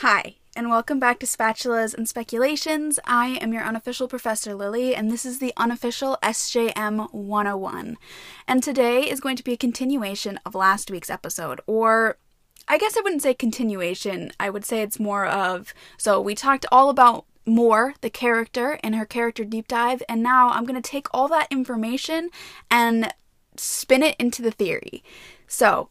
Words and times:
Hi, 0.00 0.36
and 0.56 0.70
welcome 0.70 0.98
back 0.98 1.18
to 1.18 1.26
Spatulas 1.26 1.92
and 1.92 2.08
Speculations. 2.08 2.98
I 3.04 3.36
am 3.42 3.52
your 3.52 3.62
unofficial 3.62 4.08
Professor 4.08 4.54
Lily, 4.54 4.94
and 4.94 5.10
this 5.10 5.26
is 5.26 5.40
the 5.40 5.52
unofficial 5.58 6.16
SJM 6.22 7.12
101. 7.12 7.98
And 8.48 8.62
today 8.62 9.02
is 9.02 9.20
going 9.20 9.36
to 9.36 9.44
be 9.44 9.52
a 9.52 9.58
continuation 9.58 10.40
of 10.46 10.54
last 10.54 10.90
week's 10.90 11.10
episode, 11.10 11.60
or 11.66 12.16
I 12.66 12.78
guess 12.78 12.96
I 12.96 13.02
wouldn't 13.02 13.20
say 13.20 13.34
continuation, 13.34 14.32
I 14.40 14.48
would 14.48 14.64
say 14.64 14.80
it's 14.80 14.98
more 14.98 15.26
of. 15.26 15.74
So, 15.98 16.18
we 16.18 16.34
talked 16.34 16.64
all 16.72 16.88
about 16.88 17.26
more 17.44 17.92
the 18.00 18.08
character, 18.08 18.80
and 18.82 18.94
her 18.94 19.04
character 19.04 19.44
deep 19.44 19.68
dive, 19.68 20.02
and 20.08 20.22
now 20.22 20.48
I'm 20.48 20.64
going 20.64 20.80
to 20.80 20.90
take 20.90 21.08
all 21.12 21.28
that 21.28 21.52
information 21.52 22.30
and 22.70 23.12
spin 23.58 24.02
it 24.02 24.16
into 24.18 24.40
the 24.40 24.50
theory. 24.50 25.04
So, 25.46 25.90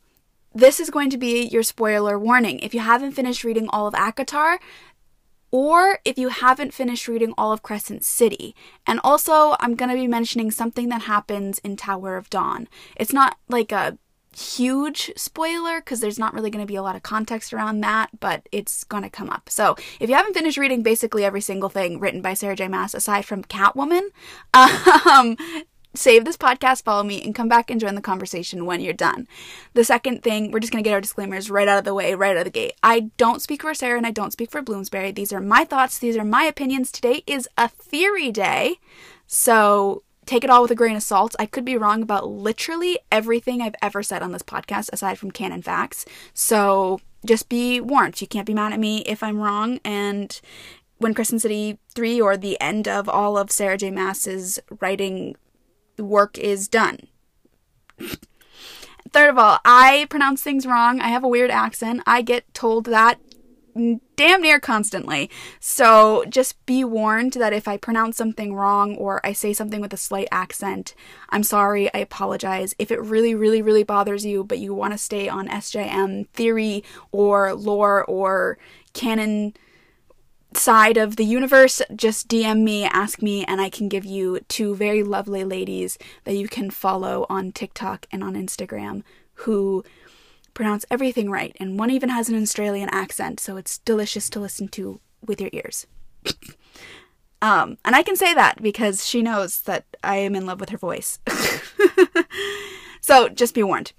this 0.54 0.80
is 0.80 0.90
going 0.90 1.10
to 1.12 1.18
be 1.18 1.44
your 1.48 1.64
spoiler 1.64 2.18
warning. 2.18 2.60
If 2.60 2.74
you 2.74 2.80
haven't 2.80 3.12
finished 3.12 3.44
reading 3.44 3.70
all 3.70 3.88
of 3.88 3.94
ACOTAR, 3.94 4.58
or 5.52 6.00
if 6.06 6.18
you 6.18 6.30
haven't 6.30 6.74
finished 6.74 7.08
reading 7.08 7.34
all 7.38 7.52
of 7.52 7.64
Crescent 7.64 8.04
City. 8.04 8.56
And 8.86 9.00
also, 9.04 9.56
I'm 9.60 9.76
going 9.76 9.90
to 9.90 9.96
be 9.96 10.08
mentioning 10.08 10.52
something 10.52 10.90
that 10.90 11.04
happens 11.04 11.60
in 11.60 11.76
Tower 11.76 12.18
of 12.18 12.30
Dawn. 12.30 12.68
It's 12.96 13.14
not 13.14 13.38
like 13.48 13.72
a 13.72 13.98
huge 14.38 15.12
spoiler 15.18 15.82
because 15.82 16.02
there's 16.02 16.20
not 16.20 16.34
really 16.34 16.52
going 16.52 16.64
to 16.64 16.72
be 16.72 16.76
a 16.76 16.84
lot 16.84 16.96
of 16.96 17.02
context 17.04 17.52
around 17.52 17.82
that, 17.82 18.10
but 18.20 18.48
it's 18.52 18.84
going 18.84 19.04
to 19.04 19.10
come 19.10 19.30
up. 19.30 19.50
So, 19.50 19.76
if 20.00 20.10
you 20.10 20.16
haven't 20.16 20.36
finished 20.36 20.58
reading 20.58 20.84
basically 20.84 21.26
every 21.26 21.42
single 21.42 21.70
thing 21.70 22.00
written 22.00 22.22
by 22.22 22.36
Sarah 22.36 22.56
J. 22.56 22.68
Maas 22.68 22.94
aside 22.94 23.26
from 23.26 23.44
Catwoman, 23.44 24.10
um, 24.54 25.36
save 25.96 26.26
this 26.26 26.38
podcast, 26.38 26.84
follow 26.84 27.04
me, 27.04 27.22
and 27.24 27.34
come 27.34 27.48
back 27.48 27.70
and 27.70 27.80
join 27.80 27.96
the 27.96 28.02
conversation 28.02 28.66
when 28.66 28.82
you're 28.82 28.94
done. 28.94 29.28
The 29.74 29.84
second 29.84 30.24
thing, 30.24 30.52
we're 30.52 30.60
just 30.60 30.72
going 30.72 30.84
to 30.84 30.88
get 30.88 30.94
our 30.94 31.02
disclaimers 31.02 31.50
right 31.50 31.68
out 31.68 31.80
of 31.80 31.86
the 31.86 31.94
way, 31.94 32.14
right 32.16 32.32
out 32.32 32.38
of 32.38 32.44
the 32.46 32.52
gate. 32.52 32.74
I 32.84 33.12
don't 33.18 33.42
speak 33.42 33.62
for 33.62 33.74
Sarah 33.74 33.98
and 33.98 34.08
I 34.08 34.12
don't 34.12 34.32
speak 34.32 34.52
for 34.52 34.62
Bloomsbury. 34.62 35.12
These 35.12 35.34
are 35.34 35.42
my 35.42 35.66
thoughts, 35.66 35.98
these 35.98 36.18
are 36.18 36.26
my 36.26 36.44
opinions. 36.44 36.92
Today 36.92 37.24
is 37.26 37.48
a 37.58 37.68
theory 37.68 38.32
day, 38.32 38.76
so 39.26 40.04
take 40.26 40.44
it 40.44 40.50
all 40.50 40.62
with 40.62 40.72
a 40.72 40.76
grain 40.76 40.96
of 40.96 41.04
salt. 41.04 41.36
I 41.40 41.48
could 41.48 41.66
be 41.66 41.78
wrong 41.78 42.04
about 42.04 42.28
literally 42.28 43.00
everything 43.12 43.62
I've 43.62 43.76
ever 43.82 44.04
said 44.04 44.22
on 44.22 44.32
this 44.32 44.44
podcast 44.44 44.90
aside 44.94 45.18
from 45.18 45.32
canon 45.32 45.64
facts. 45.64 46.06
So 46.36 47.02
just 47.26 47.50
be 47.50 47.82
warned. 47.82 48.22
You 48.22 48.28
can't 48.28 48.46
be 48.46 48.54
mad 48.54 48.72
at 48.72 48.80
me 48.80 49.00
if 49.00 49.24
I'm 49.24 49.40
wrong. 49.40 49.80
And 49.84 50.40
when 51.00 51.14
Crescent 51.14 51.42
City 51.42 51.80
3 51.96 52.22
or 52.22 52.38
the 52.38 52.60
end 52.62 52.88
of 52.88 53.10
all 53.10 53.38
of 53.38 53.52
Sarah 53.52 53.78
J. 53.78 53.90
Maas's 53.90 54.60
writing 54.80 55.36
work 56.00 56.38
is 56.38 56.68
done. 56.68 57.08
Third 59.12 59.30
of 59.30 59.38
all, 59.38 59.60
I 59.66 60.08
pronounce 60.10 60.42
things 60.42 60.66
wrong. 60.66 61.02
I 61.02 61.08
have 61.08 61.24
a 61.24 61.28
weird 61.28 61.50
accent. 61.50 62.04
I 62.06 62.22
get 62.22 62.54
told 62.54 62.86
that 62.86 63.20
damn 64.16 64.42
near 64.42 64.60
constantly. 64.60 65.30
So 65.60 66.26
just 66.30 66.64
be 66.66 66.84
warned 66.84 67.34
that 67.34 67.54
if 67.54 67.68
I 67.68 67.78
pronounce 67.78 68.18
something 68.18 68.54
wrong 68.54 68.96
or 68.96 69.26
I 69.26 69.34
say 69.34 69.54
something 69.54 69.82
with 69.82 69.94
a 69.94 69.98
slight 69.98 70.28
accent, 70.32 70.94
I'm 71.30 71.44
sorry, 71.44 71.94
I 71.94 72.00
apologize. 72.00 72.76
If 72.78 72.92
it 72.92 73.02
really, 73.02 73.36
really, 73.36 73.62
really 73.62 73.84
bothers 73.84 74.26
you, 74.26 74.44
but 74.44 74.60
you 74.60 74.74
want 74.74 74.94
to 74.94 74.98
stay 74.98 75.30
on 75.30 75.48
SJM 75.48 76.28
theory 76.30 76.84
or 77.12 77.54
lore 77.54 78.04
or 78.06 78.58
canon 78.94 79.54
side 80.54 80.98
of 80.98 81.16
the 81.16 81.24
universe, 81.24 81.82
just 81.96 82.28
DM 82.28 82.64
me, 82.64 82.84
ask 82.84 83.22
me, 83.22 83.46
and 83.46 83.62
I 83.62 83.70
can 83.70 83.88
give 83.88 84.06
you 84.06 84.40
two 84.48 84.76
very 84.76 85.04
lovely 85.04 85.44
ladies 85.44 85.98
that 86.24 86.36
you 86.36 86.48
can 86.48 86.70
follow 86.72 87.26
on 87.30 87.52
TikTok 87.52 88.08
and 88.12 88.24
on 88.24 88.34
Instagram 88.34 89.04
who 89.34 89.84
pronounce 90.54 90.86
everything 90.92 91.30
right. 91.30 91.56
And 91.60 91.80
one 91.80 91.92
even 91.92 92.10
has 92.10 92.30
an 92.30 92.42
Australian 92.42 92.90
accent, 92.90 93.40
so 93.40 93.58
it's 93.58 93.78
delicious 93.80 94.30
to 94.32 94.40
listen 94.40 94.68
to 94.70 95.00
with 95.26 95.40
your 95.40 95.50
ears. 95.54 95.88
um, 97.42 97.78
and 97.86 97.96
I 97.96 98.04
can 98.04 98.16
say 98.16 98.34
that 98.34 98.62
because 98.62 99.06
she 99.06 99.22
knows 99.22 99.62
that 99.62 99.86
I 100.04 100.18
am 100.18 100.36
in 100.36 100.46
love 100.46 100.60
with 100.60 100.70
her 100.70 100.78
voice. 100.78 101.20
so 103.02 103.30
just 103.30 103.54
be 103.56 103.64
warned. 103.64 103.94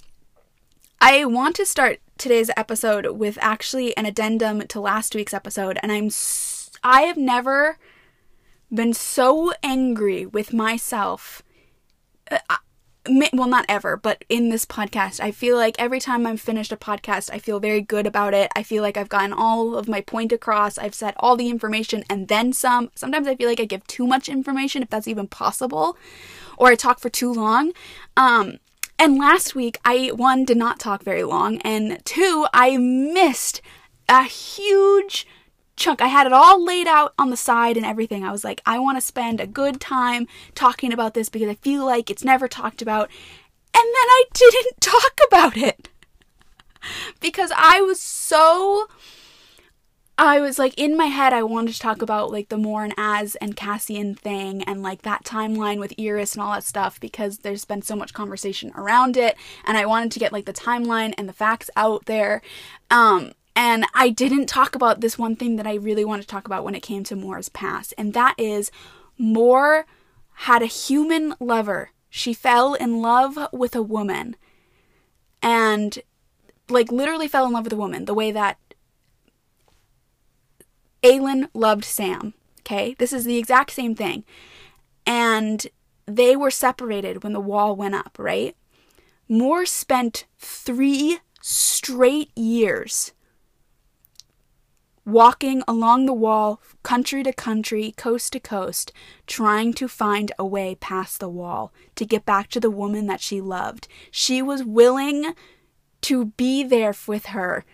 I 1.01 1.25
want 1.25 1.57
to 1.57 1.65
start 1.65 2.01
today's 2.21 2.51
episode 2.57 3.07
with 3.19 3.39
actually 3.41 3.97
an 3.97 4.07
addendum 4.07 4.61
to 4.69 4.81
last 4.81 5.15
week's 5.15 5.35
episode, 5.35 5.79
and 5.83 5.91
I'm 5.91 6.07
s- 6.07 6.71
I 6.85 7.03
have 7.03 7.17
never 7.17 7.79
been 8.73 8.93
so 8.93 9.53
angry 9.63 10.27
with 10.27 10.53
myself. 10.53 11.43
Uh, 12.31 12.39
well, 13.33 13.49
not 13.49 13.65
ever, 13.69 13.97
but 13.97 14.25
in 14.29 14.51
this 14.51 14.67
podcast, 14.67 15.21
I 15.21 15.31
feel 15.31 15.57
like 15.57 15.75
every 15.79 15.99
time 15.99 16.27
I'm 16.27 16.37
finished 16.37 16.71
a 16.71 16.77
podcast, 16.77 17.31
I 17.33 17.39
feel 17.39 17.59
very 17.59 17.81
good 17.81 18.07
about 18.07 18.35
it. 18.35 18.51
I 18.55 18.63
feel 18.63 18.83
like 18.83 18.99
I've 18.99 19.09
gotten 19.09 19.33
all 19.33 19.75
of 19.75 19.89
my 19.89 20.03
point 20.03 20.33
across. 20.33 20.77
I've 20.77 20.95
said 20.95 21.15
all 21.17 21.35
the 21.35 21.49
information 21.49 22.05
and 22.11 22.29
then 22.29 22.53
some. 22.53 22.91
Sometimes 22.95 23.27
I 23.27 23.35
feel 23.35 23.49
like 23.49 23.59
I 23.61 23.65
give 23.65 23.87
too 23.87 24.07
much 24.07 24.29
information, 24.29 24.83
if 24.83 24.91
that's 24.91 25.09
even 25.09 25.27
possible, 25.27 25.97
or 26.59 26.69
I 26.69 26.75
talk 26.75 27.01
for 27.01 27.09
too 27.09 27.33
long. 27.33 27.73
Um, 28.19 28.59
and 29.01 29.17
last 29.17 29.55
week, 29.55 29.79
I, 29.83 30.09
one, 30.15 30.45
did 30.45 30.59
not 30.59 30.79
talk 30.79 31.03
very 31.03 31.25
long, 31.25 31.57
and 31.63 32.05
two, 32.05 32.47
I 32.53 32.77
missed 32.77 33.63
a 34.11 34.25
huge 34.25 35.27
chunk. 35.75 36.03
I 36.03 36.09
had 36.09 36.27
it 36.27 36.35
all 36.35 36.63
laid 36.63 36.87
out 36.87 37.15
on 37.19 37.31
the 37.31 37.37
side 37.37 37.79
and 37.79 37.87
everything. 37.87 38.25
I 38.25 38.31
was 38.31 38.45
like, 38.45 38.61
I 38.67 38.79
want 38.79 38.99
to 38.99 39.01
spend 39.01 39.41
a 39.41 39.47
good 39.47 39.81
time 39.81 40.29
talking 40.55 40.93
about 40.93 41.15
this 41.15 41.31
because 41.31 41.49
I 41.49 41.55
feel 41.55 41.87
like 41.87 42.11
it's 42.11 42.25
never 42.25 42.47
talked 42.47 42.83
about. 42.83 43.09
And 43.73 43.85
then 43.85 43.95
I 43.95 44.25
didn't 44.35 44.81
talk 44.83 45.19
about 45.29 45.57
it 45.57 45.89
because 47.21 47.51
I 47.57 47.81
was 47.81 48.03
so 48.03 48.87
I 50.23 50.39
was 50.41 50.59
like 50.59 50.75
in 50.77 50.99
my 50.99 51.07
head 51.07 51.33
I 51.33 51.43
wanted 51.43 51.73
to 51.73 51.81
talk 51.81 52.03
about 52.03 52.31
like 52.31 52.51
the 52.51 52.59
Mor 52.59 52.85
and 52.85 52.93
Az 52.99 53.37
and 53.37 53.57
Cassian 53.57 54.15
thing 54.15 54.63
and 54.65 54.83
like 54.83 55.01
that 55.01 55.25
timeline 55.25 55.79
with 55.79 55.95
Eris 55.99 56.35
and 56.35 56.43
all 56.43 56.53
that 56.53 56.63
stuff 56.63 57.01
because 57.01 57.39
there's 57.39 57.65
been 57.65 57.81
so 57.81 57.97
much 57.97 58.13
conversation 58.13 58.71
around 58.75 59.17
it 59.17 59.35
and 59.65 59.79
I 59.79 59.87
wanted 59.87 60.13
to 60.13 60.19
get 60.19 60.31
like 60.31 60.45
the 60.45 60.53
timeline 60.53 61.15
and 61.17 61.27
the 61.27 61.33
facts 61.33 61.71
out 61.75 62.05
there. 62.05 62.43
Um 62.91 63.33
and 63.57 63.87
I 63.95 64.11
didn't 64.11 64.45
talk 64.45 64.75
about 64.75 65.01
this 65.01 65.19
one 65.19 65.37
thing 65.37 65.57
that 65.57 65.67
I 65.67 65.75
really 65.77 66.05
wanted 66.05 66.23
to 66.23 66.29
talk 66.29 66.45
about 66.45 66.65
when 66.65 66.75
it 66.75 66.83
came 66.83 67.03
to 67.05 67.17
Mor's 67.17 67.49
past 67.49 67.95
and 67.97 68.13
that 68.13 68.35
is 68.37 68.71
Mor 69.17 69.87
had 70.35 70.61
a 70.61 70.67
human 70.67 71.35
lover. 71.41 71.93
She 72.11 72.35
fell 72.35 72.75
in 72.75 73.01
love 73.01 73.39
with 73.55 73.75
a 73.75 73.83
woman 73.83 74.37
and 75.43 75.99
like 76.69 76.93
literally 76.93 77.27
fell 77.27 77.47
in 77.47 77.55
love 77.55 77.65
with 77.65 77.73
a 77.73 77.77
woman 77.77 78.05
the 78.05 78.13
way 78.13 78.31
that 78.33 78.59
Aelin 81.03 81.49
loved 81.55 81.85
Sam. 81.85 82.35
Okay, 82.61 82.95
this 82.99 83.13
is 83.13 83.25
the 83.25 83.39
exact 83.39 83.73
same 83.73 83.95
thing. 83.95 84.25
And 85.07 85.67
they 86.07 86.37
were 86.37 86.51
separated 86.51 87.23
when 87.23 87.33
the 87.33 87.41
wall 87.41 87.75
went 87.75 87.95
up, 87.95 88.17
right? 88.19 88.57
Mor 89.29 89.65
spent 89.65 90.27
three 90.39 91.19
straight 91.41 92.37
years 92.37 93.13
walking 95.07 95.63
along 95.67 96.07
the 96.07 96.13
wall, 96.13 96.61
country 96.83 97.23
to 97.23 97.33
country, 97.33 97.93
coast 97.97 98.33
to 98.33 98.41
coast, 98.41 98.93
trying 99.27 99.73
to 99.75 99.89
find 99.89 100.33
a 100.39 100.45
way 100.45 100.75
past 100.75 101.21
the 101.21 101.29
wall 101.29 101.73
to 101.97 102.05
get 102.05 102.25
back 102.25 102.49
to 102.49 102.61
the 102.61 102.71
woman 102.71 103.07
that 103.07 103.21
she 103.21 103.41
loved. 103.41 103.89
She 104.11 104.43
was 104.43 104.63
willing 104.63 105.35
to 106.03 106.27
be 106.27 106.63
there 106.63 106.95
with 107.07 107.27
her 107.27 107.65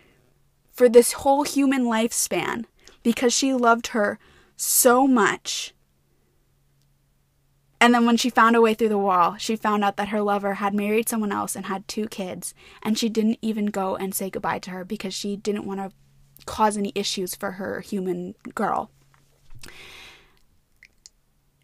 for 0.73 0.89
this 0.89 1.13
whole 1.13 1.45
human 1.45 1.85
lifespan 1.85 2.65
because 3.07 3.33
she 3.33 3.55
loved 3.55 3.87
her 3.89 4.19
so 4.57 5.07
much. 5.07 5.73
And 7.81 7.95
then 7.95 8.05
when 8.05 8.17
she 8.17 8.31
found 8.31 8.57
a 8.57 8.61
way 8.61 8.75
through 8.75 8.89
the 8.89 8.99
wall, 8.99 9.37
she 9.39 9.55
found 9.55 9.85
out 9.85 9.97
that 9.97 10.09
her 10.09 10.21
lover 10.21 10.55
had 10.55 10.75
married 10.75 11.09
someone 11.09 11.31
else 11.31 11.55
and 11.55 11.67
had 11.67 11.87
two 11.87 12.09
kids, 12.09 12.53
and 12.83 12.99
she 12.99 13.09
didn't 13.09 13.39
even 13.41 13.67
go 13.67 13.95
and 13.95 14.13
say 14.13 14.29
goodbye 14.29 14.59
to 14.59 14.71
her 14.71 14.85
because 14.85 15.15
she 15.15 15.37
didn't 15.37 15.67
want 15.67 15.79
to 15.79 15.93
cause 16.47 16.77
any 16.77 16.91
issues 16.97 17.37
for 17.37 17.53
her 17.53 17.79
human 17.79 18.35
girl. 18.57 18.91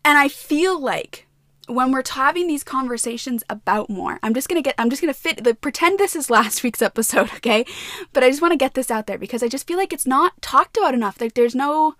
And 0.04 0.16
I 0.16 0.28
feel 0.28 0.78
like 0.78 1.26
when 1.68 1.92
we're 1.92 2.02
having 2.10 2.46
these 2.46 2.64
conversations 2.64 3.42
about 3.48 3.88
Mor 3.88 4.18
I'm 4.22 4.34
just 4.34 4.48
gonna 4.48 4.62
get, 4.62 4.74
I'm 4.78 4.90
just 4.90 5.02
gonna 5.02 5.14
fit, 5.14 5.44
the, 5.44 5.54
pretend 5.54 5.98
this 5.98 6.16
is 6.16 6.30
last 6.38 6.62
week's 6.62 6.82
episode, 6.82 7.32
okay? 7.34 7.64
But 8.12 8.24
I 8.24 8.30
just 8.30 8.42
want 8.42 8.52
to 8.52 8.58
get 8.58 8.74
this 8.74 8.90
out 8.90 9.06
there 9.06 9.18
because 9.18 9.42
I 9.42 9.48
just 9.48 9.66
feel 9.66 9.78
like 9.78 9.92
it's 9.92 10.06
not 10.06 10.40
talked 10.42 10.76
about 10.76 10.94
enough. 10.94 11.20
Like 11.20 11.34
there's 11.34 11.54
no, 11.54 11.94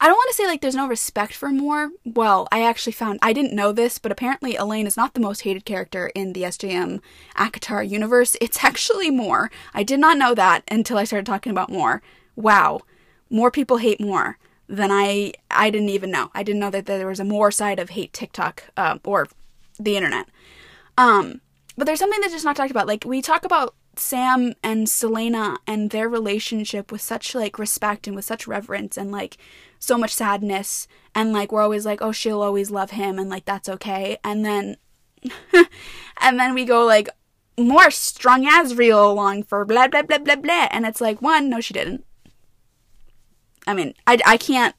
I 0.00 0.06
don't 0.06 0.16
want 0.16 0.30
to 0.30 0.34
say 0.36 0.46
like 0.46 0.60
there's 0.60 0.76
no 0.76 0.86
respect 0.86 1.34
for 1.34 1.50
Mor 1.50 1.90
Well, 2.04 2.46
I 2.52 2.62
actually 2.62 2.92
found, 2.92 3.18
I 3.20 3.32
didn't 3.32 3.54
know 3.54 3.72
this, 3.72 3.98
but 3.98 4.12
apparently 4.12 4.54
Aelin 4.54 4.86
is 4.86 4.96
not 4.96 5.14
the 5.14 5.20
most 5.20 5.40
hated 5.42 5.64
character 5.64 6.08
in 6.14 6.32
the 6.32 6.42
SJM 6.42 7.00
ACOTAR 7.36 7.88
universe. 7.88 8.36
It's 8.40 8.62
actually 8.64 9.10
Mor 9.10 9.50
I 9.74 9.82
did 9.82 9.98
not 9.98 10.18
know 10.18 10.34
that 10.34 10.62
until 10.70 10.98
I 10.98 11.04
started 11.04 11.26
talking 11.26 11.50
about 11.50 11.70
Mor 11.70 12.00
Wow. 12.36 12.82
More 13.28 13.50
people 13.50 13.78
hate 13.78 14.00
Mor 14.00 14.38
then 14.68 14.90
I 14.92 15.32
I 15.50 15.70
didn't 15.70 15.88
even 15.88 16.10
know. 16.10 16.30
I 16.34 16.42
didn't 16.42 16.60
know 16.60 16.70
that 16.70 16.86
there 16.86 17.06
was 17.06 17.20
a 17.20 17.24
Mor 17.24 17.50
side 17.50 17.78
of 17.78 17.90
hate 17.90 18.12
TikTok 18.12 18.64
uh, 18.76 18.98
or 19.04 19.28
the 19.78 19.96
internet. 19.96 20.28
Um, 20.96 21.40
but 21.76 21.86
there's 21.86 21.98
something 21.98 22.20
that's 22.20 22.32
just 22.32 22.44
not 22.44 22.56
talked 22.56 22.70
about. 22.70 22.86
Like 22.86 23.04
we 23.06 23.22
talk 23.22 23.44
about 23.44 23.74
Sam 23.96 24.54
and 24.62 24.86
Celaena 24.86 25.56
and 25.66 25.90
their 25.90 26.08
relationship 26.08 26.92
with 26.92 27.00
such 27.00 27.34
like 27.34 27.58
respect 27.58 28.06
and 28.06 28.14
with 28.14 28.24
such 28.24 28.46
reverence 28.46 28.96
and 28.96 29.10
like 29.10 29.38
so 29.78 29.96
much 29.96 30.12
sadness 30.14 30.86
and 31.14 31.32
like 31.32 31.52
we're 31.52 31.62
always 31.62 31.86
like 31.86 32.02
oh 32.02 32.12
she'll 32.12 32.42
always 32.42 32.70
love 32.70 32.90
him 32.90 33.18
and 33.18 33.30
like 33.30 33.44
that's 33.44 33.68
okay 33.68 34.18
and 34.24 34.44
then 34.44 34.76
and 36.20 36.38
then 36.38 36.54
we 36.54 36.64
go 36.64 36.84
like 36.84 37.08
Mor 37.56 37.90
strung 37.90 38.44
Azriel 38.44 39.10
along 39.10 39.44
for 39.44 39.64
blah 39.64 39.88
blah 39.88 40.02
blah 40.02 40.18
blah 40.18 40.36
blah 40.36 40.68
and 40.70 40.84
it's 40.84 41.00
like 41.00 41.22
one 41.22 41.48
no 41.48 41.60
she 41.60 41.74
didn't 41.74 42.04
I 43.68 43.74
mean 43.74 43.94
I, 44.06 44.18
I 44.26 44.36
can't 44.36 44.74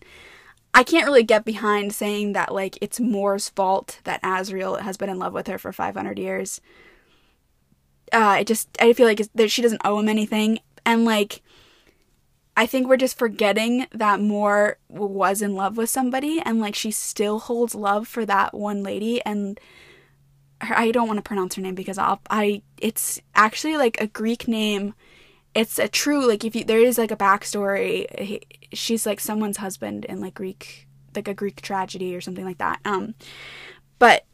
I 0.74 0.84
can't 0.84 1.06
really 1.06 1.24
get 1.24 1.46
behind 1.46 1.94
saying 1.94 2.34
that 2.34 2.54
like 2.54 2.78
it's 2.82 3.00
Mor's 3.00 3.50
fault 3.50 4.02
that 4.04 4.22
Azriel 4.22 4.82
has 4.82 4.98
been 4.98 5.10
in 5.10 5.20
love 5.20 5.34
with 5.34 5.48
her 5.48 5.58
for 5.58 5.72
500 5.72 6.20
years 6.20 6.62
uh, 8.14 8.18
I 8.18 8.44
just 8.44 8.70
I 8.82 8.94
feel 8.94 9.08
like 9.08 9.22
that 9.34 9.52
she 9.52 9.62
doesn't 9.62 9.82
owe 9.86 10.00
him 10.00 10.10
anything, 10.10 10.60
and 10.86 11.06
like 11.06 11.42
I 12.58 12.66
think 12.66 12.88
we're 12.88 12.98
just 12.98 13.18
forgetting 13.18 13.88
that 13.92 14.20
Mor 14.20 14.78
was 14.90 15.42
in 15.42 15.56
love 15.56 15.78
with 15.78 15.90
somebody, 15.90 16.42
and 16.44 16.60
like 16.60 16.76
she 16.76 16.92
still 16.92 17.40
holds 17.40 17.76
love 17.76 18.08
for 18.08 18.26
that 18.26 18.54
one 18.54 18.84
lady, 18.84 19.22
and 19.26 19.60
her, 20.62 20.78
I 20.78 20.92
don't 20.92 21.08
want 21.08 21.18
to 21.18 21.24
pronounce 21.24 21.56
her 21.56 21.62
name 21.62 21.76
because 21.76 21.98
I'll 21.98 22.22
I 22.30 22.62
it's 22.78 23.22
actually 23.36 23.78
like 23.78 24.00
a 24.02 24.08
Greek 24.08 24.48
name. 24.48 24.94
It's 25.56 25.80
a 25.80 25.88
true 25.88 26.28
like 26.28 26.44
if 26.44 26.56
you 26.56 26.63
there 26.63 26.80
is 26.80 26.98
like 26.98 27.12
a 27.12 27.18
backstory. 27.18 28.19
He, 28.19 28.42
she's 28.74 29.06
like 29.06 29.19
someone's 29.19 29.57
husband 29.57 30.06
in 30.06 30.22
like 30.22 30.36
Greek 30.36 30.88
like 31.16 31.28
a 31.28 31.34
Greek 31.34 31.62
tragedy 31.62 32.16
or 32.16 32.22
something 32.22 32.46
like 32.46 32.60
that. 32.60 32.80
Um, 32.86 33.16
but 33.98 34.25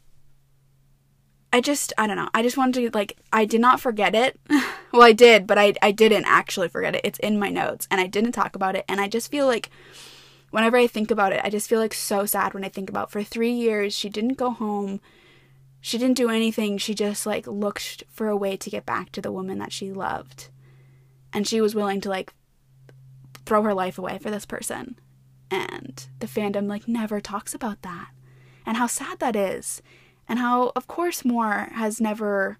I 1.52 1.60
just 1.60 1.92
I 1.96 2.06
don't 2.06 2.16
know. 2.16 2.28
I 2.34 2.42
just 2.42 2.56
wanted 2.56 2.90
to 2.90 2.96
like 2.96 3.16
I 3.32 3.44
did 3.44 3.60
not 3.60 3.80
forget 3.80 4.14
it. 4.14 4.38
well, 4.92 5.02
I 5.02 5.12
did, 5.12 5.46
but 5.46 5.58
I 5.58 5.74
I 5.82 5.90
didn't 5.90 6.26
actually 6.26 6.68
forget 6.68 6.94
it. 6.94 7.00
It's 7.04 7.18
in 7.20 7.38
my 7.38 7.48
notes 7.48 7.88
and 7.90 8.00
I 8.00 8.06
didn't 8.06 8.32
talk 8.32 8.54
about 8.54 8.76
it 8.76 8.84
and 8.88 9.00
I 9.00 9.08
just 9.08 9.30
feel 9.30 9.46
like 9.46 9.70
whenever 10.50 10.76
I 10.76 10.86
think 10.86 11.10
about 11.10 11.32
it, 11.32 11.40
I 11.42 11.50
just 11.50 11.68
feel 11.68 11.80
like 11.80 11.94
so 11.94 12.26
sad 12.26 12.54
when 12.54 12.64
I 12.64 12.68
think 12.68 12.90
about 12.90 13.10
for 13.10 13.22
3 13.22 13.50
years 13.50 13.94
she 13.94 14.08
didn't 14.08 14.34
go 14.34 14.50
home. 14.50 15.00
She 15.80 15.98
didn't 15.98 16.16
do 16.16 16.30
anything. 16.30 16.78
She 16.78 16.94
just 16.94 17.26
like 17.26 17.46
looked 17.46 18.04
for 18.10 18.28
a 18.28 18.36
way 18.36 18.56
to 18.56 18.70
get 18.70 18.84
back 18.84 19.12
to 19.12 19.22
the 19.22 19.32
woman 19.32 19.58
that 19.58 19.72
she 19.72 19.92
loved. 19.92 20.48
And 21.36 21.46
she 21.46 21.60
was 21.60 21.74
willing 21.74 22.00
to 22.00 22.08
like 22.08 22.32
throw 23.44 23.62
her 23.62 23.74
life 23.74 23.98
away 23.98 24.16
for 24.18 24.30
this 24.30 24.46
person. 24.46 24.98
And 25.50 26.08
the 26.18 26.26
fandom 26.26 26.66
like 26.66 26.88
never 26.88 27.20
talks 27.20 27.52
about 27.52 27.82
that. 27.82 28.08
And 28.64 28.78
how 28.78 28.86
sad 28.86 29.18
that 29.18 29.36
is 29.36 29.82
and 30.26 30.38
how, 30.38 30.72
of 30.74 30.86
course, 30.86 31.26
Mor 31.26 31.68
has 31.74 32.00
never 32.00 32.56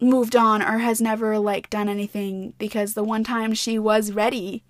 moved 0.00 0.34
on 0.34 0.62
or 0.62 0.78
has 0.78 1.00
never 1.00 1.38
like 1.38 1.70
done 1.70 1.88
anything 1.88 2.54
because 2.58 2.94
the 2.94 3.04
one 3.04 3.22
time 3.22 3.54
she 3.54 3.78
was 3.78 4.12
ready 4.12 4.64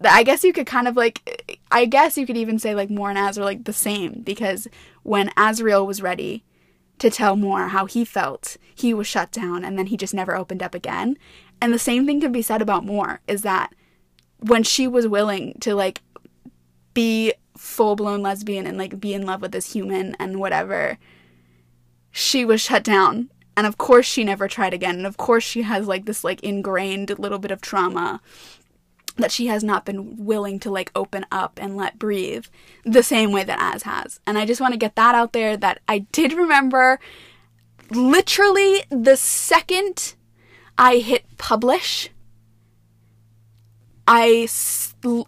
I 0.00 0.22
guess 0.22 0.44
you 0.44 0.52
could 0.52 0.66
kind 0.66 0.86
of 0.86 0.96
like 0.96 1.58
I 1.70 1.84
guess 1.84 2.16
you 2.16 2.26
could 2.26 2.36
even 2.36 2.58
say 2.58 2.74
like 2.74 2.90
Mor 2.90 3.10
and 3.10 3.18
Az 3.18 3.38
are 3.38 3.44
like 3.44 3.64
the 3.64 3.72
same 3.72 4.22
because 4.22 4.68
when 5.02 5.30
Azriel 5.30 5.86
was 5.86 6.02
ready 6.02 6.44
to 6.98 7.10
tell 7.10 7.36
Mor 7.36 7.68
how 7.68 7.86
he 7.86 8.04
felt, 8.04 8.56
he 8.74 8.92
was 8.94 9.06
shut 9.06 9.30
down 9.30 9.64
and 9.64 9.78
then 9.78 9.86
he 9.86 9.96
just 9.96 10.14
never 10.14 10.36
opened 10.36 10.62
up 10.62 10.74
again. 10.74 11.16
And 11.60 11.72
the 11.72 11.78
same 11.78 12.06
thing 12.06 12.20
can 12.20 12.32
be 12.32 12.42
said 12.42 12.62
about 12.62 12.84
Mor 12.84 13.20
is 13.26 13.42
that 13.42 13.74
when 14.38 14.62
she 14.62 14.86
was 14.86 15.08
willing 15.08 15.56
to 15.60 15.74
like 15.74 16.02
be 16.94 17.32
full 17.56 17.96
blown 17.96 18.22
lesbian 18.22 18.66
and 18.66 18.78
like 18.78 19.00
be 19.00 19.14
in 19.14 19.26
love 19.26 19.42
with 19.42 19.52
this 19.52 19.72
human 19.72 20.16
and 20.18 20.38
whatever, 20.38 20.98
she 22.10 22.44
was 22.44 22.60
shut 22.60 22.84
down. 22.84 23.30
And 23.56 23.66
of 23.66 23.78
course 23.78 24.06
she 24.06 24.22
never 24.22 24.46
tried 24.46 24.72
again. 24.72 24.96
And 24.96 25.06
of 25.06 25.16
course 25.16 25.42
she 25.42 25.62
has 25.62 25.88
like 25.88 26.04
this 26.04 26.22
like 26.22 26.42
ingrained 26.42 27.18
little 27.18 27.38
bit 27.38 27.50
of 27.50 27.60
trauma 27.60 28.20
that 29.18 29.32
she 29.32 29.46
has 29.48 29.62
not 29.62 29.84
been 29.84 30.24
willing 30.24 30.58
to 30.60 30.70
like 30.70 30.90
open 30.94 31.26
up 31.30 31.58
and 31.60 31.76
let 31.76 31.98
breathe 31.98 32.46
the 32.84 33.02
same 33.02 33.32
way 33.32 33.44
that 33.44 33.60
Az 33.60 33.82
has. 33.82 34.20
And 34.26 34.38
I 34.38 34.46
just 34.46 34.60
want 34.60 34.72
to 34.72 34.78
get 34.78 34.96
that 34.96 35.14
out 35.14 35.32
there 35.32 35.56
that 35.56 35.80
I 35.88 36.00
did 36.12 36.32
remember 36.32 36.98
literally 37.90 38.84
the 38.90 39.16
second 39.16 40.14
I 40.76 40.98
hit 40.98 41.24
publish 41.38 42.10
I, 44.10 44.48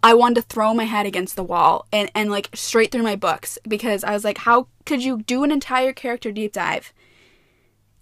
I 0.01 0.15
wanted 0.15 0.41
to 0.41 0.41
throw 0.41 0.73
my 0.73 0.85
head 0.85 1.05
against 1.05 1.35
the 1.35 1.43
wall 1.43 1.85
and, 1.93 2.11
and 2.15 2.31
like 2.31 2.49
straight 2.55 2.91
through 2.91 3.03
my 3.03 3.15
books 3.15 3.59
because 3.67 4.03
I 4.03 4.11
was 4.11 4.23
like, 4.23 4.39
how 4.39 4.69
could 4.87 5.03
you 5.03 5.21
do 5.21 5.43
an 5.43 5.51
entire 5.51 5.93
character 5.93 6.31
deep 6.31 6.53
dive 6.53 6.91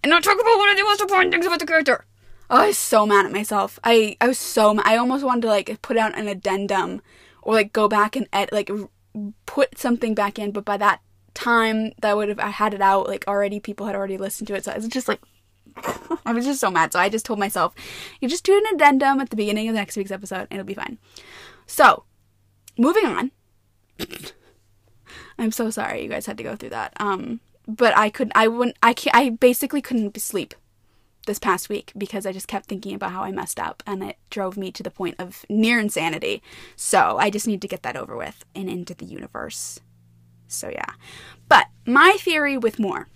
and 0.02 0.08
not 0.08 0.24
talk 0.24 0.40
about 0.40 0.56
one 0.56 0.70
of 0.70 0.78
the 0.78 0.84
most 0.84 1.02
important 1.02 1.32
things 1.32 1.44
about 1.44 1.58
the 1.58 1.66
character? 1.66 2.06
Oh, 2.50 2.56
I 2.56 2.66
was 2.66 2.78
so 2.78 3.06
mad 3.06 3.26
at 3.26 3.32
myself. 3.32 3.78
I, 3.84 4.16
I 4.20 4.26
was 4.26 4.38
so 4.38 4.74
mad. 4.74 4.84
I 4.84 4.96
almost 4.96 5.24
wanted 5.24 5.42
to 5.42 5.48
like 5.48 5.80
put 5.82 5.96
out 5.96 6.18
an 6.18 6.26
addendum 6.26 7.00
or 7.42 7.54
like 7.54 7.72
go 7.72 7.88
back 7.88 8.16
and 8.16 8.26
ed- 8.32 8.50
like 8.50 8.70
put 9.46 9.78
something 9.78 10.14
back 10.14 10.36
in, 10.38 10.50
but 10.50 10.64
by 10.64 10.76
that 10.76 11.00
time 11.32 11.92
that 12.02 12.16
would 12.16 12.28
have 12.28 12.40
I 12.40 12.48
had 12.48 12.74
it 12.74 12.80
out 12.80 13.06
like 13.06 13.24
already 13.28 13.60
people 13.60 13.86
had 13.86 13.94
already 13.94 14.18
listened 14.18 14.48
to 14.48 14.54
it 14.54 14.64
so 14.64 14.72
I 14.72 14.76
was 14.76 14.88
just 14.88 15.06
like 15.06 15.20
I 16.26 16.32
was 16.32 16.44
just 16.44 16.60
so 16.60 16.70
mad. 16.72 16.92
So 16.92 16.98
I 16.98 17.08
just 17.08 17.24
told 17.24 17.38
myself, 17.38 17.72
you 18.20 18.28
just 18.28 18.44
do 18.44 18.56
an 18.56 18.74
addendum 18.74 19.20
at 19.20 19.30
the 19.30 19.36
beginning 19.36 19.68
of 19.68 19.74
next 19.74 19.96
week's 19.96 20.10
episode 20.10 20.48
and 20.50 20.52
it'll 20.52 20.64
be 20.64 20.74
fine. 20.74 20.98
So, 21.66 22.04
moving 22.76 23.06
on. 23.06 23.30
I'm 25.38 25.52
so 25.52 25.70
sorry 25.70 26.02
you 26.02 26.08
guys 26.08 26.26
had 26.26 26.36
to 26.38 26.44
go 26.44 26.56
through 26.56 26.70
that. 26.70 26.94
Um, 26.98 27.40
but 27.68 27.96
I 27.96 28.10
could 28.10 28.32
I 28.34 28.48
wouldn't 28.48 28.76
I 28.82 28.92
can't 28.92 29.14
I 29.14 29.30
basically 29.30 29.80
couldn't 29.80 30.18
sleep 30.20 30.54
this 31.30 31.38
past 31.38 31.68
week 31.70 31.92
because 31.96 32.26
I 32.26 32.32
just 32.32 32.48
kept 32.48 32.66
thinking 32.66 32.94
about 32.94 33.12
how 33.12 33.22
I 33.22 33.30
messed 33.30 33.58
up 33.58 33.82
and 33.86 34.02
it 34.02 34.18
drove 34.28 34.56
me 34.58 34.70
to 34.72 34.82
the 34.82 34.90
point 34.90 35.14
of 35.18 35.46
near 35.48 35.78
insanity. 35.80 36.42
So, 36.76 37.16
I 37.18 37.30
just 37.30 37.46
need 37.46 37.62
to 37.62 37.68
get 37.68 37.82
that 37.84 37.96
over 37.96 38.16
with 38.16 38.44
and 38.54 38.68
into 38.68 38.94
the 38.94 39.06
universe. 39.06 39.80
So, 40.48 40.68
yeah. 40.68 40.92
But 41.48 41.66
my 41.86 42.16
theory 42.18 42.58
with 42.58 42.78
Mor. 42.78 43.06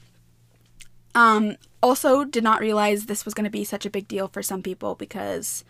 um, 1.14 1.56
also, 1.82 2.24
did 2.24 2.42
not 2.42 2.60
realize 2.60 3.06
this 3.06 3.24
was 3.24 3.34
going 3.34 3.44
to 3.44 3.50
be 3.50 3.64
such 3.64 3.84
a 3.84 3.90
big 3.90 4.08
deal 4.08 4.26
for 4.28 4.42
some 4.42 4.62
people 4.62 4.94
because, 4.94 5.64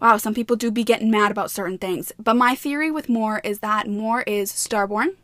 wow, 0.00 0.16
some 0.16 0.34
people 0.34 0.56
do 0.56 0.70
be 0.70 0.82
getting 0.82 1.10
mad 1.10 1.30
about 1.30 1.52
certain 1.52 1.78
things. 1.78 2.12
But 2.18 2.34
my 2.34 2.54
theory 2.56 2.90
with 2.90 3.08
Mor 3.08 3.40
is 3.44 3.60
that 3.60 3.88
Mor 3.88 4.22
is 4.22 4.50
Starborn, 4.50 5.14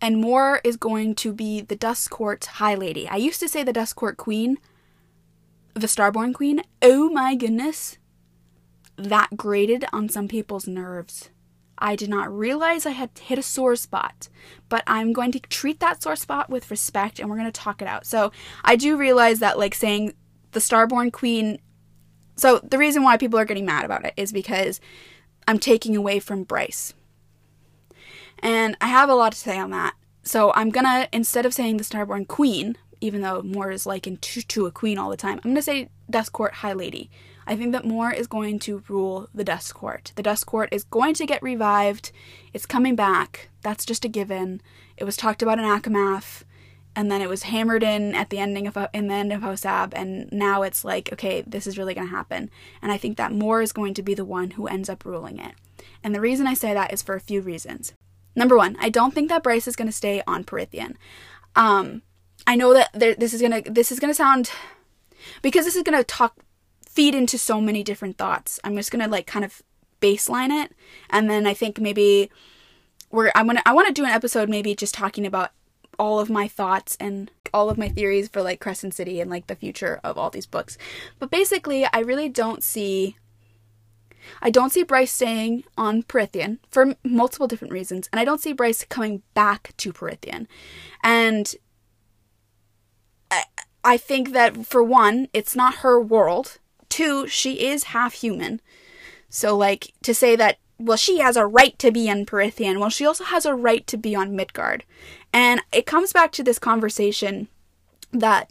and 0.00 0.20
Mor 0.20 0.60
is 0.64 0.76
going 0.76 1.14
to 1.16 1.32
be 1.32 1.60
the 1.60 1.76
Dusk 1.76 2.10
Court 2.10 2.44
High 2.44 2.74
Lady. 2.74 3.06
I 3.08 3.16
used 3.16 3.40
to 3.40 3.48
say 3.48 3.62
the 3.62 3.72
Dusk 3.72 3.94
Court 3.94 4.16
Queen, 4.16 4.58
the 5.74 5.86
Starborn 5.86 6.34
Queen. 6.34 6.62
Oh 6.80 7.08
my 7.10 7.34
goodness. 7.34 7.98
That 8.96 9.36
grated 9.36 9.84
on 9.92 10.08
some 10.08 10.28
people's 10.28 10.66
nerves. 10.66 11.30
I 11.78 11.96
did 11.96 12.08
not 12.08 12.30
realize 12.30 12.86
I 12.86 12.90
had 12.90 13.10
hit 13.18 13.38
a 13.38 13.42
sore 13.42 13.74
spot, 13.74 14.28
but 14.68 14.84
I'm 14.86 15.12
going 15.12 15.32
to 15.32 15.40
treat 15.40 15.80
that 15.80 16.02
sore 16.02 16.14
spot 16.14 16.48
with 16.48 16.70
respect 16.70 17.18
and 17.18 17.28
we're 17.28 17.36
going 17.36 17.50
to 17.50 17.52
talk 17.52 17.82
it 17.82 17.88
out. 17.88 18.06
So, 18.06 18.30
I 18.64 18.76
do 18.76 18.96
realize 18.96 19.40
that, 19.40 19.58
like, 19.58 19.74
saying 19.74 20.14
the 20.52 20.60
Starborn 20.60 21.12
Queen. 21.12 21.58
So, 22.36 22.60
the 22.60 22.78
reason 22.78 23.02
why 23.02 23.16
people 23.16 23.38
are 23.38 23.44
getting 23.44 23.66
mad 23.66 23.84
about 23.84 24.04
it 24.04 24.14
is 24.16 24.32
because 24.32 24.80
I'm 25.48 25.58
taking 25.58 25.96
away 25.96 26.20
from 26.20 26.44
Bryce. 26.44 26.94
And 28.38 28.76
I 28.80 28.86
have 28.86 29.08
a 29.08 29.14
lot 29.14 29.32
to 29.32 29.38
say 29.38 29.58
on 29.58 29.70
that. 29.70 29.94
So, 30.22 30.52
I'm 30.54 30.70
going 30.70 30.86
to, 30.86 31.08
instead 31.12 31.46
of 31.46 31.54
saying 31.54 31.78
the 31.78 31.84
Starborn 31.84 32.28
Queen, 32.28 32.76
even 33.02 33.20
though 33.20 33.42
Mor 33.42 33.70
is 33.70 33.86
likened 33.86 34.22
to, 34.22 34.42
to 34.42 34.66
a 34.66 34.70
queen 34.70 34.98
all 34.98 35.10
the 35.10 35.16
time, 35.16 35.38
I'm 35.38 35.50
going 35.50 35.56
to 35.56 35.62
say 35.62 35.88
Dusk 36.10 36.32
Court 36.32 36.54
High 36.54 36.72
Lady 36.72 37.10
I 37.46 37.56
think 37.56 37.72
that 37.72 37.84
Mor 37.84 38.12
is 38.12 38.26
going 38.26 38.58
to 38.60 38.82
rule 38.88 39.28
the 39.34 39.44
Dusk 39.44 39.74
Court. 39.74 40.12
The 40.14 40.22
Dusk 40.22 40.46
Court 40.46 40.68
is 40.72 40.84
going 40.84 41.14
to 41.14 41.26
get 41.26 41.42
revived. 41.42 42.12
It's 42.52 42.66
coming 42.66 42.94
back. 42.94 43.48
That's 43.62 43.84
just 43.84 44.04
a 44.04 44.08
given. 44.08 44.60
It 44.96 45.04
was 45.04 45.16
talked 45.16 45.42
about 45.42 45.58
in 45.58 45.64
ACOMAF, 45.64 46.44
and 46.94 47.10
then 47.10 47.20
it 47.22 47.28
was 47.28 47.44
hammered 47.44 47.82
in 47.82 48.14
at 48.14 48.30
the 48.30 48.38
ending 48.38 48.66
of 48.66 48.76
in 48.92 49.08
the 49.08 49.14
end 49.14 49.32
of 49.32 49.40
HOSAB, 49.40 49.92
and 49.94 50.30
now 50.30 50.62
it's 50.62 50.84
like, 50.84 51.12
okay, 51.12 51.42
this 51.42 51.66
is 51.66 51.78
really 51.78 51.94
going 51.94 52.06
to 52.06 52.14
happen. 52.14 52.50
And 52.80 52.92
I 52.92 52.98
think 52.98 53.16
that 53.16 53.32
Mor 53.32 53.62
is 53.62 53.72
going 53.72 53.94
to 53.94 54.02
be 54.02 54.14
the 54.14 54.24
one 54.24 54.52
who 54.52 54.66
ends 54.66 54.88
up 54.88 55.04
ruling 55.04 55.38
it. 55.38 55.54
And 56.04 56.14
the 56.14 56.20
reason 56.20 56.46
I 56.46 56.54
say 56.54 56.74
that 56.74 56.92
is 56.92 57.02
for 57.02 57.14
a 57.14 57.20
few 57.20 57.40
reasons. 57.40 57.92
Number 58.36 58.56
one, 58.56 58.76
I 58.80 58.88
don't 58.88 59.12
think 59.12 59.28
that 59.28 59.42
Bryce 59.42 59.68
is 59.68 59.76
going 59.76 59.88
to 59.88 59.92
stay 59.92 60.22
on 60.26 60.44
Prythian. 60.44 60.94
Um, 61.54 62.02
I 62.46 62.56
know 62.56 62.74
that 62.74 62.90
there, 62.92 63.14
this 63.14 63.34
is 63.34 63.42
gonna 63.42 63.62
this 63.62 63.92
is 63.92 64.00
gonna 64.00 64.14
sound 64.14 64.50
because 65.42 65.64
this 65.64 65.76
is 65.76 65.82
gonna 65.82 66.04
talk 66.04 66.36
feed 66.88 67.14
into 67.14 67.38
so 67.38 67.60
many 67.60 67.82
different 67.82 68.18
thoughts. 68.18 68.60
I'm 68.64 68.76
just 68.76 68.90
gonna 68.90 69.08
like 69.08 69.26
kind 69.26 69.44
of 69.44 69.62
baseline 70.00 70.50
it, 70.50 70.72
and 71.10 71.30
then 71.30 71.46
I 71.46 71.54
think 71.54 71.78
maybe 71.78 72.30
we're 73.10 73.32
I'm 73.34 73.46
gonna 73.46 73.62
I 73.64 73.72
want 73.72 73.88
to 73.88 73.92
do 73.92 74.04
an 74.04 74.10
episode 74.10 74.48
maybe 74.48 74.74
just 74.74 74.94
talking 74.94 75.26
about 75.26 75.50
all 75.98 76.18
of 76.18 76.30
my 76.30 76.48
thoughts 76.48 76.96
and 76.98 77.30
all 77.52 77.70
of 77.70 77.78
my 77.78 77.88
theories 77.88 78.28
for 78.28 78.42
like 78.42 78.60
Crescent 78.60 78.94
City 78.94 79.20
and 79.20 79.30
like 79.30 79.46
the 79.46 79.54
future 79.54 80.00
of 80.02 80.16
all 80.18 80.30
these 80.30 80.46
books. 80.46 80.78
But 81.18 81.30
basically, 81.30 81.86
I 81.92 82.00
really 82.00 82.28
don't 82.28 82.62
see 82.62 83.16
I 84.40 84.50
don't 84.50 84.72
see 84.72 84.82
Bryce 84.82 85.12
staying 85.12 85.64
on 85.76 86.02
Prythian 86.02 86.58
for 86.70 86.94
multiple 87.04 87.46
different 87.46 87.72
reasons, 87.72 88.08
and 88.12 88.20
I 88.20 88.24
don't 88.24 88.40
see 88.40 88.52
Bryce 88.52 88.84
coming 88.84 89.22
back 89.34 89.72
to 89.78 89.92
Prythian. 89.92 90.46
And 91.02 91.54
I, 93.84 93.96
think 93.96 94.32
that 94.32 94.66
for 94.66 94.82
one, 94.82 95.28
it's 95.32 95.56
not 95.56 95.76
her 95.76 96.00
world. 96.00 96.58
Two, 96.88 97.26
she 97.26 97.66
is 97.66 97.84
half 97.84 98.14
human. 98.14 98.60
So, 99.28 99.56
like, 99.56 99.92
to 100.02 100.14
say 100.14 100.36
that, 100.36 100.58
well, 100.78 100.96
she 100.96 101.18
has 101.20 101.36
a 101.36 101.46
right 101.46 101.78
to 101.78 101.90
be 101.90 102.08
in 102.08 102.26
Prythian, 102.26 102.78
well, 102.78 102.90
she 102.90 103.06
also 103.06 103.24
has 103.24 103.46
a 103.46 103.54
right 103.54 103.86
to 103.86 103.96
be 103.96 104.14
on 104.14 104.36
Midgard. 104.36 104.84
And 105.32 105.62
it 105.72 105.86
comes 105.86 106.12
back 106.12 106.32
to 106.32 106.42
this 106.42 106.58
conversation 106.58 107.48
that 108.12 108.50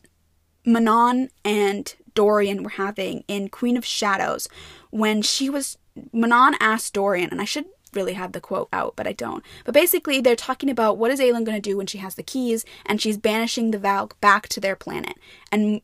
Manon 0.66 1.30
and 1.44 1.94
Dorian 2.14 2.64
were 2.64 2.72
having 2.72 3.24
in 3.28 3.50
Queen 3.50 3.78
of 3.78 3.86
Shadows 3.86 4.48
when 4.90 5.22
she 5.22 5.50
was. 5.50 5.78
Manon 6.14 6.56
asked 6.62 6.94
Dorian, 6.94 7.30
and 7.32 7.42
I 7.42 7.46
should 7.46 7.66
really 7.94 8.14
have 8.14 8.32
the 8.32 8.42
quote 8.42 8.70
out, 8.72 8.96
but 8.96 9.08
I 9.08 9.14
don't. 9.14 9.44
But 9.66 9.74
basically, 9.74 10.22
they're 10.22 10.36
talking 10.36 10.70
about 10.70 10.98
what 10.98 11.12
is 11.12 11.20
Aelin 11.20 11.46
going 11.46 11.62
to 11.62 11.70
do 11.70 11.78
when 11.78 11.88
she 11.88 11.98
has 12.00 12.16
the 12.16 12.24
keys, 12.24 12.66
and 12.86 13.02
she's 13.02 13.18
banishing 13.18 13.72
the 13.72 13.80
Valk 13.80 14.20
back 14.22 14.48
to 14.50 14.60
their 14.60 14.76
planet. 14.76 15.18
And 15.52 15.82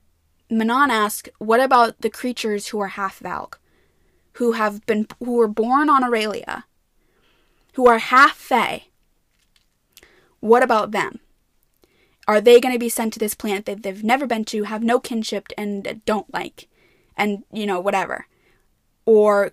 Manon 0.49 0.91
asks, 0.91 1.29
"What 1.39 1.59
about 1.59 2.01
the 2.01 2.09
creatures 2.09 2.67
who 2.67 2.79
are 2.79 2.87
half 2.87 3.19
Valk, 3.19 3.59
who 4.33 4.53
have 4.53 4.85
been 4.85 5.07
who 5.19 5.33
were 5.33 5.47
born 5.47 5.89
on 5.89 6.03
Erilea, 6.03 6.63
who 7.73 7.87
are 7.87 7.99
half 7.99 8.37
Fae? 8.37 8.85
What 10.39 10.63
about 10.63 10.91
them? 10.91 11.19
Are 12.27 12.39
they 12.39 12.59
going 12.59 12.73
to 12.73 12.79
be 12.79 12.89
sent 12.89 13.13
to 13.13 13.19
this 13.19 13.33
planet 13.33 13.65
that 13.65 13.83
they've 13.83 14.03
never 14.03 14.27
been 14.27 14.45
to, 14.45 14.63
have 14.63 14.83
no 14.83 14.99
kinship, 14.99 15.47
and 15.57 16.01
don't 16.05 16.33
like, 16.33 16.67
and 17.17 17.43
you 17.51 17.65
know 17.65 17.79
whatever?" 17.79 18.27
Or 19.05 19.51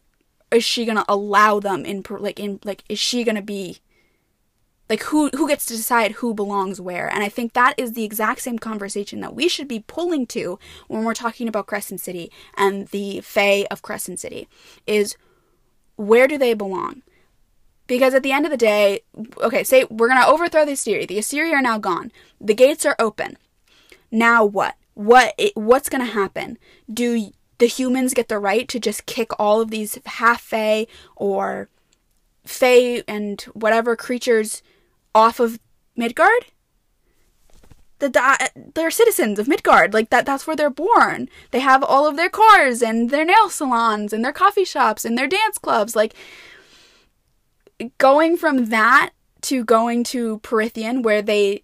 is 0.54 0.64
she 0.64 0.84
gonna 0.84 1.04
allow 1.08 1.60
them 1.60 1.84
in 1.84 2.04
like 2.10 2.40
in 2.40 2.60
like 2.64 2.84
is 2.88 2.98
she 2.98 3.24
gonna 3.24 3.42
be 3.42 3.80
like 4.88 5.02
who 5.04 5.30
who 5.34 5.48
gets 5.48 5.66
to 5.66 5.76
decide 5.76 6.12
who 6.12 6.34
belongs 6.34 6.80
where? 6.80 7.08
And 7.08 7.22
i 7.22 7.28
think 7.28 7.52
that 7.52 7.74
is 7.76 7.92
the 7.92 8.04
exact 8.04 8.40
same 8.40 8.58
conversation 8.58 9.20
that 9.20 9.34
we 9.34 9.48
should 9.48 9.68
be 9.68 9.84
pulling 9.86 10.26
to 10.28 10.58
when 10.88 11.04
we're 11.04 11.14
talking 11.14 11.48
about 11.48 11.66
crescent 11.66 12.00
city 12.00 12.30
and 12.56 12.88
the 12.88 13.20
fae 13.20 13.66
of 13.70 13.82
crescent 13.82 14.20
city 14.20 14.48
is 14.86 15.16
where 15.96 16.26
do 16.26 16.36
they 16.36 16.54
belong? 16.54 17.02
Because 17.86 18.14
at 18.14 18.22
the 18.22 18.32
end 18.32 18.46
of 18.46 18.50
the 18.50 18.56
day 18.56 19.00
okay 19.40 19.64
say 19.64 19.84
we're 19.90 20.08
going 20.08 20.20
to 20.20 20.26
overthrow 20.26 20.64
the 20.64 20.72
Asteri 20.72 21.06
the 21.06 21.18
Asteri 21.18 21.52
are 21.52 21.62
now 21.62 21.78
gone. 21.78 22.12
The 22.40 22.54
gates 22.54 22.86
are 22.86 22.96
open. 22.98 23.36
Now 24.10 24.44
what? 24.44 24.76
What 24.94 25.34
what's 25.54 25.88
going 25.88 26.04
to 26.04 26.12
happen? 26.12 26.58
Do 26.92 27.30
the 27.64 27.68
humans 27.68 28.12
get 28.12 28.28
the 28.28 28.38
right 28.38 28.68
to 28.68 28.78
just 28.78 29.06
kick 29.06 29.30
all 29.38 29.58
of 29.58 29.70
these 29.70 29.98
half 30.04 30.42
fae 30.42 30.86
or 31.16 31.70
fae 32.44 33.02
and 33.08 33.40
whatever 33.54 33.96
creatures 33.96 34.62
off 35.14 35.40
of 35.40 35.58
Midgard? 35.96 36.44
The, 38.00 38.50
they're 38.74 38.90
citizens 38.90 39.38
of 39.38 39.48
Midgard. 39.48 39.94
Like 39.94 40.10
that 40.10 40.26
that's 40.26 40.46
where 40.46 40.54
they're 40.54 40.68
born. 40.68 41.30
They 41.52 41.60
have 41.60 41.82
all 41.82 42.06
of 42.06 42.16
their 42.16 42.28
cars 42.28 42.82
and 42.82 43.08
their 43.08 43.24
nail 43.24 43.48
salons 43.48 44.12
and 44.12 44.22
their 44.22 44.30
coffee 44.30 44.66
shops 44.66 45.06
and 45.06 45.16
their 45.16 45.26
dance 45.26 45.56
clubs. 45.56 45.96
Like 45.96 46.12
going 47.96 48.36
from 48.36 48.66
that 48.66 49.12
to 49.40 49.64
going 49.64 50.04
to 50.04 50.38
Prythian 50.40 51.02
where 51.02 51.22
they 51.22 51.62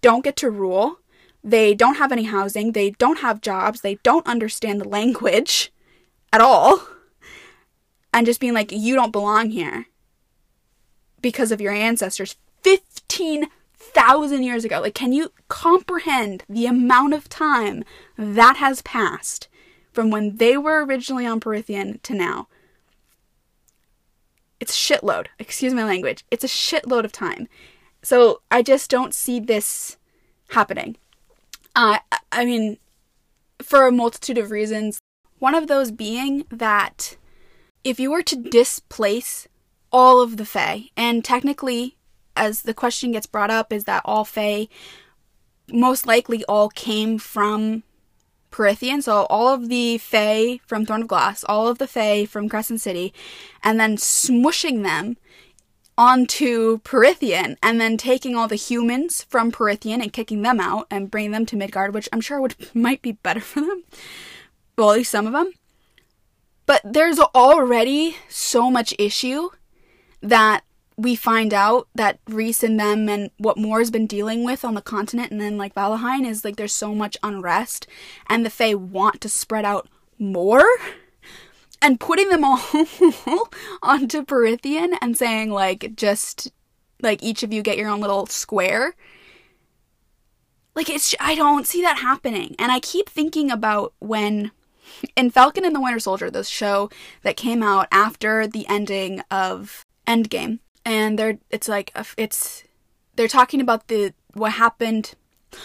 don't 0.00 0.24
get 0.24 0.34
to 0.38 0.50
rule 0.50 0.98
they 1.44 1.74
don't 1.74 1.96
have 1.96 2.10
any 2.10 2.24
housing, 2.24 2.72
they 2.72 2.90
don't 2.92 3.18
have 3.18 3.42
jobs, 3.42 3.82
they 3.82 3.96
don't 4.02 4.26
understand 4.26 4.80
the 4.80 4.88
language 4.88 5.70
at 6.32 6.40
all. 6.40 6.80
And 8.12 8.26
just 8.26 8.40
being 8.40 8.54
like, 8.54 8.72
you 8.72 8.94
don't 8.94 9.12
belong 9.12 9.50
here 9.50 9.86
because 11.20 11.52
of 11.52 11.60
your 11.60 11.72
ancestors 11.72 12.36
15,000 12.62 14.42
years 14.42 14.64
ago. 14.64 14.80
Like, 14.80 14.94
can 14.94 15.12
you 15.12 15.32
comprehend 15.48 16.44
the 16.48 16.66
amount 16.66 17.12
of 17.12 17.28
time 17.28 17.84
that 18.16 18.56
has 18.56 18.82
passed 18.82 19.48
from 19.92 20.10
when 20.10 20.36
they 20.36 20.56
were 20.56 20.84
originally 20.84 21.26
on 21.26 21.40
Prythian 21.40 22.00
to 22.02 22.14
now? 22.14 22.48
It's 24.60 24.76
shitload. 24.76 25.26
Excuse 25.38 25.74
my 25.74 25.84
language. 25.84 26.24
It's 26.30 26.44
a 26.44 26.48
shitload 26.48 27.04
of 27.04 27.12
time. 27.12 27.48
So 28.02 28.40
I 28.50 28.62
just 28.62 28.90
don't 28.90 29.12
see 29.12 29.40
this 29.40 29.98
happening. 30.50 30.96
Uh, 31.74 31.98
I 32.30 32.44
mean, 32.44 32.78
for 33.62 33.86
a 33.86 33.92
multitude 33.92 34.38
of 34.38 34.50
reasons. 34.50 35.00
One 35.38 35.54
of 35.54 35.66
those 35.66 35.90
being 35.90 36.44
that 36.50 37.16
if 37.82 37.98
you 37.98 38.10
were 38.10 38.22
to 38.22 38.36
displace 38.36 39.48
all 39.92 40.20
of 40.20 40.36
the 40.36 40.46
Fae, 40.46 40.90
and 40.96 41.24
technically, 41.24 41.96
as 42.36 42.62
the 42.62 42.74
question 42.74 43.12
gets 43.12 43.26
brought 43.26 43.50
up, 43.50 43.72
is 43.72 43.84
that 43.84 44.02
all 44.04 44.24
Fae 44.24 44.68
most 45.68 46.06
likely 46.06 46.44
all 46.44 46.68
came 46.68 47.18
from 47.18 47.82
Prythian, 48.50 49.02
so 49.02 49.26
all 49.30 49.52
of 49.52 49.68
the 49.68 49.98
Fae 49.98 50.60
from 50.66 50.86
Throne 50.86 51.02
of 51.02 51.08
Glass, 51.08 51.44
all 51.44 51.68
of 51.68 51.78
the 51.78 51.88
Fae 51.88 52.24
from 52.24 52.48
Crescent 52.48 52.80
City, 52.80 53.12
and 53.62 53.80
then 53.80 53.96
smushing 53.96 54.82
them 54.82 55.16
onto 55.96 56.78
Prythian 56.80 57.56
and 57.62 57.80
then 57.80 57.96
taking 57.96 58.34
all 58.34 58.48
the 58.48 58.56
humans 58.56 59.24
from 59.28 59.52
Prythian 59.52 60.02
and 60.02 60.12
kicking 60.12 60.42
them 60.42 60.60
out 60.60 60.86
and 60.90 61.10
bringing 61.10 61.30
them 61.30 61.46
to 61.46 61.56
Midgard, 61.56 61.94
which 61.94 62.08
I'm 62.12 62.20
sure 62.20 62.40
would 62.40 62.56
might 62.74 63.02
be 63.02 63.12
better 63.12 63.40
for 63.40 63.60
them. 63.60 63.84
Well, 64.76 64.90
at 64.90 64.98
least 64.98 65.10
some 65.10 65.26
of 65.26 65.32
them. 65.32 65.52
But 66.66 66.80
there's 66.84 67.18
already 67.18 68.16
so 68.28 68.70
much 68.70 68.94
issue 68.98 69.50
that 70.22 70.64
we 70.96 71.14
find 71.14 71.52
out 71.52 71.88
that 71.94 72.18
Rhys 72.28 72.62
and 72.62 72.78
them 72.78 73.08
and 73.08 73.30
what 73.36 73.58
Mor's 73.58 73.90
been 73.90 74.06
dealing 74.06 74.44
with 74.44 74.64
on 74.64 74.74
the 74.74 74.80
continent 74.80 75.32
and 75.32 75.40
then 75.40 75.58
like 75.58 75.74
Vallahan 75.74 76.24
is 76.24 76.44
like 76.44 76.56
there's 76.56 76.72
so 76.72 76.94
much 76.94 77.16
unrest 77.22 77.86
and 78.28 78.46
the 78.46 78.50
Fae 78.50 78.74
want 78.74 79.20
to 79.22 79.28
spread 79.28 79.64
out 79.64 79.88
more 80.18 80.64
and 81.80 82.00
putting 82.00 82.28
them 82.28 82.44
all 82.44 82.58
onto 83.82 84.24
Prythian 84.24 84.96
and 85.00 85.16
saying 85.16 85.50
like 85.50 85.94
just 85.96 86.52
like 87.00 87.22
each 87.22 87.42
of 87.42 87.52
you 87.52 87.62
get 87.62 87.76
your 87.76 87.88
own 87.88 88.00
little 88.00 88.26
square. 88.26 88.94
Like 90.74 90.90
it's 90.90 91.14
I 91.20 91.34
don't 91.34 91.66
see 91.66 91.82
that 91.82 91.98
happening. 91.98 92.56
And 92.58 92.72
I 92.72 92.80
keep 92.80 93.08
thinking 93.08 93.50
about 93.50 93.94
when 93.98 94.50
in 95.16 95.30
Falcon 95.30 95.64
and 95.64 95.74
the 95.74 95.80
Winter 95.80 95.98
Soldier, 95.98 96.30
this 96.30 96.48
show 96.48 96.90
that 97.22 97.36
came 97.36 97.62
out 97.62 97.88
after 97.90 98.46
the 98.46 98.66
ending 98.68 99.20
of 99.30 99.84
Endgame, 100.06 100.58
and 100.84 101.18
they're 101.18 101.38
it's 101.50 101.68
like 101.68 101.92
it's 102.16 102.64
they're 103.16 103.28
talking 103.28 103.60
about 103.60 103.88
the 103.88 104.14
what 104.32 104.52
happened. 104.52 105.14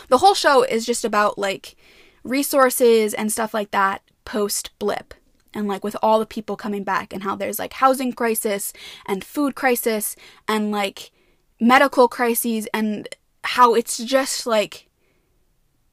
The 0.09 0.19
whole 0.19 0.35
show 0.35 0.63
is 0.63 0.85
just 0.85 1.03
about 1.03 1.37
like 1.37 1.75
resources 2.23 3.13
and 3.13 3.31
stuff 3.31 3.53
like 3.53 3.71
that 3.71 4.03
post 4.25 4.69
blip 4.77 5.15
and 5.53 5.67
like 5.67 5.83
with 5.83 5.95
all 6.01 6.19
the 6.19 6.25
people 6.25 6.55
coming 6.55 6.83
back 6.83 7.13
and 7.13 7.23
how 7.23 7.35
there's 7.35 7.59
like 7.59 7.73
housing 7.73 8.13
crisis 8.13 8.73
and 9.05 9.23
food 9.23 9.55
crisis 9.55 10.15
and 10.47 10.71
like 10.71 11.11
medical 11.59 12.07
crises 12.07 12.67
and 12.73 13.07
how 13.43 13.73
it's 13.73 13.97
just 13.97 14.45
like 14.45 14.87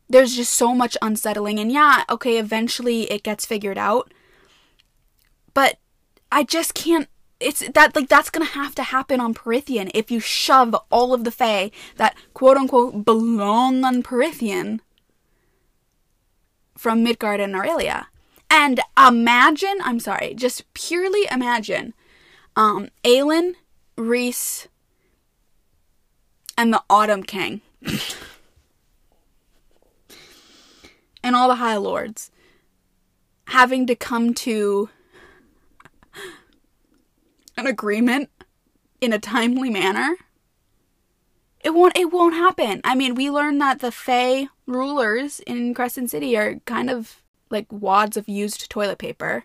there's 0.09 0.37
just 0.37 0.53
so 0.53 0.75
much 0.75 0.97
unsettling 1.03 1.59
and 1.59 1.73
yeah 1.73 2.05
okay 2.09 2.39
eventually 2.39 3.11
it 3.11 3.23
gets 3.23 3.47
figured 3.47 3.79
out 3.79 4.13
but 5.55 5.79
i 6.31 6.45
just 6.45 6.75
can't 6.75 7.09
it's 7.41 7.67
that 7.75 7.95
like 7.95 8.09
that's 8.09 8.31
gonna 8.31 8.45
have 8.45 8.75
to 8.75 8.83
happen 8.83 9.21
on 9.21 9.35
Prythian 9.35 9.91
if 9.95 10.11
you 10.11 10.21
shove 10.21 10.75
all 10.91 11.13
of 11.13 11.25
the 11.25 11.31
Fae 11.31 11.71
that 11.97 12.17
quote 12.33 12.57
unquote 12.57 13.05
belong 13.05 13.85
on 13.85 14.03
Prythian 14.03 14.81
from 16.77 17.03
Midgard 17.03 17.41
and 17.41 17.55
Erilea. 17.55 18.07
And 18.49 18.81
imagine, 18.97 19.79
I'm 19.83 20.01
sorry, 20.01 20.35
just 20.35 20.73
purely 20.75 21.27
imagine 21.31 21.95
um, 22.55 22.89
Aelin, 23.05 23.55
Rhys, 23.97 24.69
and 26.57 26.73
the 26.73 26.83
Autumn 26.89 27.23
King. 27.23 27.61
and 31.23 31.35
all 31.35 31.49
the 31.49 31.57
High 31.57 31.77
Lords 31.77 32.31
having 33.49 33.87
to 33.87 33.95
come 33.95 34.35
to 34.35 34.89
an 37.57 37.67
agreement 37.67 38.31
in 39.01 39.13
a 39.13 39.19
timely 39.19 39.71
manner. 39.71 40.17
It 41.61 41.71
won't 41.71 41.97
it 41.97 42.13
won't 42.13 42.35
happen. 42.35 42.81
I 42.85 42.95
mean, 42.95 43.15
we 43.15 43.31
learned 43.31 43.61
that 43.61 43.81
the 43.81 43.91
Fae 43.91 44.49
rulers 44.67 45.41
in 45.41 45.75
Crescent 45.75 46.11
City 46.11 46.37
are 46.37 46.61
kind 46.65 46.91
of 46.91 47.21
like 47.51 47.67
wads 47.71 48.17
of 48.17 48.29
used 48.29 48.69
toilet 48.71 48.99
paper, 48.99 49.45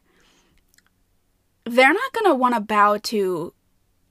they're 1.66 1.94
not 1.94 2.14
going 2.14 2.26
to 2.26 2.36
want 2.36 2.56
to 2.56 2.62
bow 2.62 2.98
to 2.98 3.54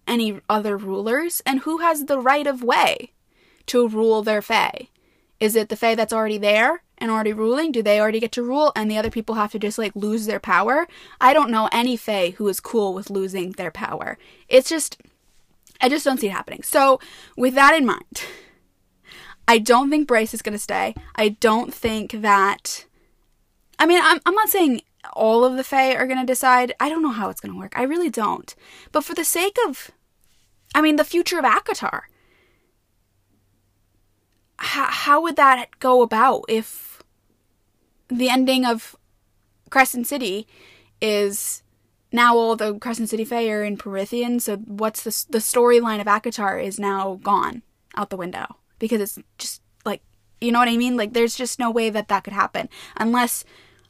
any 0.06 0.40
other 0.49 0.76
rulers. 0.76 1.42
And 1.44 1.61
who 1.61 1.78
has 1.78 2.04
the 2.04 2.18
right 2.18 2.47
of 2.47 2.62
way 2.62 3.12
to 3.66 3.88
rule 3.88 4.23
their 4.23 4.42
Fae? 4.42 4.88
Is 5.38 5.56
it 5.56 5.68
the 5.68 5.76
Fae 5.76 5.94
that's 5.94 6.12
already 6.12 6.38
there 6.38 6.82
and 6.99 7.11
already 7.11 7.32
ruling? 7.32 7.73
Do 7.73 7.82
they 7.82 8.00
already 8.00 8.20
get 8.20 8.32
to 8.32 8.42
rule 8.42 8.73
and 8.76 8.90
the 8.90 8.99
other 8.99 9.11
people 9.11 9.37
have 9.37 9.52
to 9.52 9.59
just 9.59 9.78
like 9.78 9.97
lose 9.97 10.26
their 10.26 10.40
power? 10.40 10.87
I 11.20 11.32
don't 11.32 11.50
know 11.50 11.68
any 11.73 11.97
Fae 11.97 12.35
who 12.37 12.47
is 12.49 12.61
cool 12.61 12.92
with 12.92 13.11
losing 13.11 13.52
their 13.52 13.70
power. 13.70 14.18
It's 14.49 14.68
just, 14.68 15.00
I 15.80 15.88
just 15.88 16.04
don't 16.04 16.20
see 16.20 16.26
it 16.26 16.32
happening. 16.32 16.62
So, 16.62 17.00
with 17.37 17.54
that 17.54 17.75
in 17.75 17.87
mind, 17.87 18.23
I 19.49 19.59
don't 19.59 19.90
think 19.90 20.06
Bryce 20.06 20.35
is 20.35 20.42
going 20.42 20.52
to 20.52 20.59
stay. 20.59 20.94
I 21.16 21.30
don't 21.30 21.73
think 21.73 22.12
that. 22.12 22.85
I 23.80 23.87
mean, 23.87 24.00
I'm, 24.02 24.20
I'm 24.26 24.34
not 24.34 24.50
saying 24.50 24.82
all 25.14 25.44
of 25.44 25.56
the 25.56 25.64
Fae 25.64 25.94
are 25.94 26.06
going 26.06 26.20
to 26.20 26.26
decide. 26.26 26.75
I 26.78 26.88
don't 26.88 27.02
know 27.02 27.10
how 27.10 27.30
it's 27.30 27.40
going 27.40 27.52
to 27.52 27.58
work. 27.58 27.72
I 27.75 27.82
really 27.82 28.10
don't. 28.10 28.54
But 28.92 29.04
for 29.04 29.14
the 29.14 29.25
sake 29.25 29.56
of. 29.66 29.90
I 30.72 30.82
mean, 30.82 30.94
the 30.94 31.04
future 31.04 31.37
of 31.37 31.44
ACOTAR, 31.44 32.02
How, 34.58 34.84
how 34.84 35.20
would 35.22 35.34
that 35.34 35.80
go 35.80 36.02
about 36.02 36.44
if 36.49 37.02
the 38.08 38.28
ending 38.28 38.64
of 38.64 38.94
Crescent 39.70 40.06
City 40.06 40.46
is 41.00 41.62
now 42.12 42.37
all 42.37 42.56
the 42.56 42.78
Crescent 42.78 43.08
City 43.08 43.25
Fae 43.25 43.49
are 43.49 43.64
in 43.64 43.76
Prythian, 43.76 44.40
so 44.40 44.56
what's 44.58 45.02
the 45.02 45.26
the 45.30 45.38
storyline 45.38 46.00
of 46.00 46.06
ACOTAR 46.06 46.62
is 46.62 46.78
now 46.78 47.18
gone 47.22 47.62
out 47.96 48.10
the 48.10 48.16
window 48.16 48.56
because 48.78 49.00
it's 49.00 49.18
just 49.38 49.62
like 49.84 50.02
you 50.40 50.52
know 50.52 50.58
what 50.58 50.68
I 50.68 50.76
mean? 50.76 50.96
Like 50.96 51.14
there's 51.14 51.34
just 51.34 51.58
no 51.58 51.70
way 51.70 51.90
that 51.90 52.08
that 52.08 52.25
could 52.25 52.32
happen 52.32 52.68
unless 52.96 53.44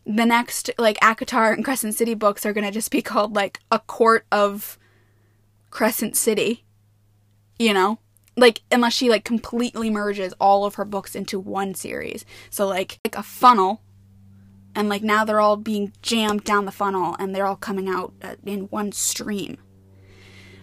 the 0.06 0.26
next 0.26 0.70
like 0.78 0.98
ACOTAR 1.00 1.52
and 1.52 1.64
Crescent 1.64 1.94
City 1.94 2.14
books 2.14 2.44
are 2.46 2.52
gonna 2.52 2.72
just 2.72 2.90
be 2.90 3.02
called 3.02 3.34
like 3.34 3.60
a 3.70 3.78
court 3.78 4.26
of 4.32 4.78
Crescent 5.70 6.16
City, 6.16 6.64
you 7.58 7.72
know? 7.72 7.98
Like 8.36 8.62
unless 8.70 8.94
she 8.94 9.10
like 9.10 9.24
completely 9.24 9.90
merges 9.90 10.32
all 10.40 10.64
of 10.64 10.76
her 10.76 10.84
books 10.84 11.14
into 11.14 11.38
one 11.38 11.74
series, 11.74 12.24
so 12.48 12.66
like 12.66 12.98
like 13.04 13.16
a 13.16 13.22
funnel 13.22 13.82
and 14.74 14.88
like 14.88 15.02
now 15.02 15.24
they're 15.24 15.40
all 15.40 15.56
being 15.56 15.92
jammed 16.02 16.44
down 16.44 16.64
the 16.64 16.72
funnel 16.72 17.16
and 17.18 17.34
they're 17.34 17.46
all 17.46 17.56
coming 17.56 17.88
out 17.88 18.12
uh, 18.22 18.36
in 18.44 18.62
one 18.64 18.92
stream. 18.92 19.58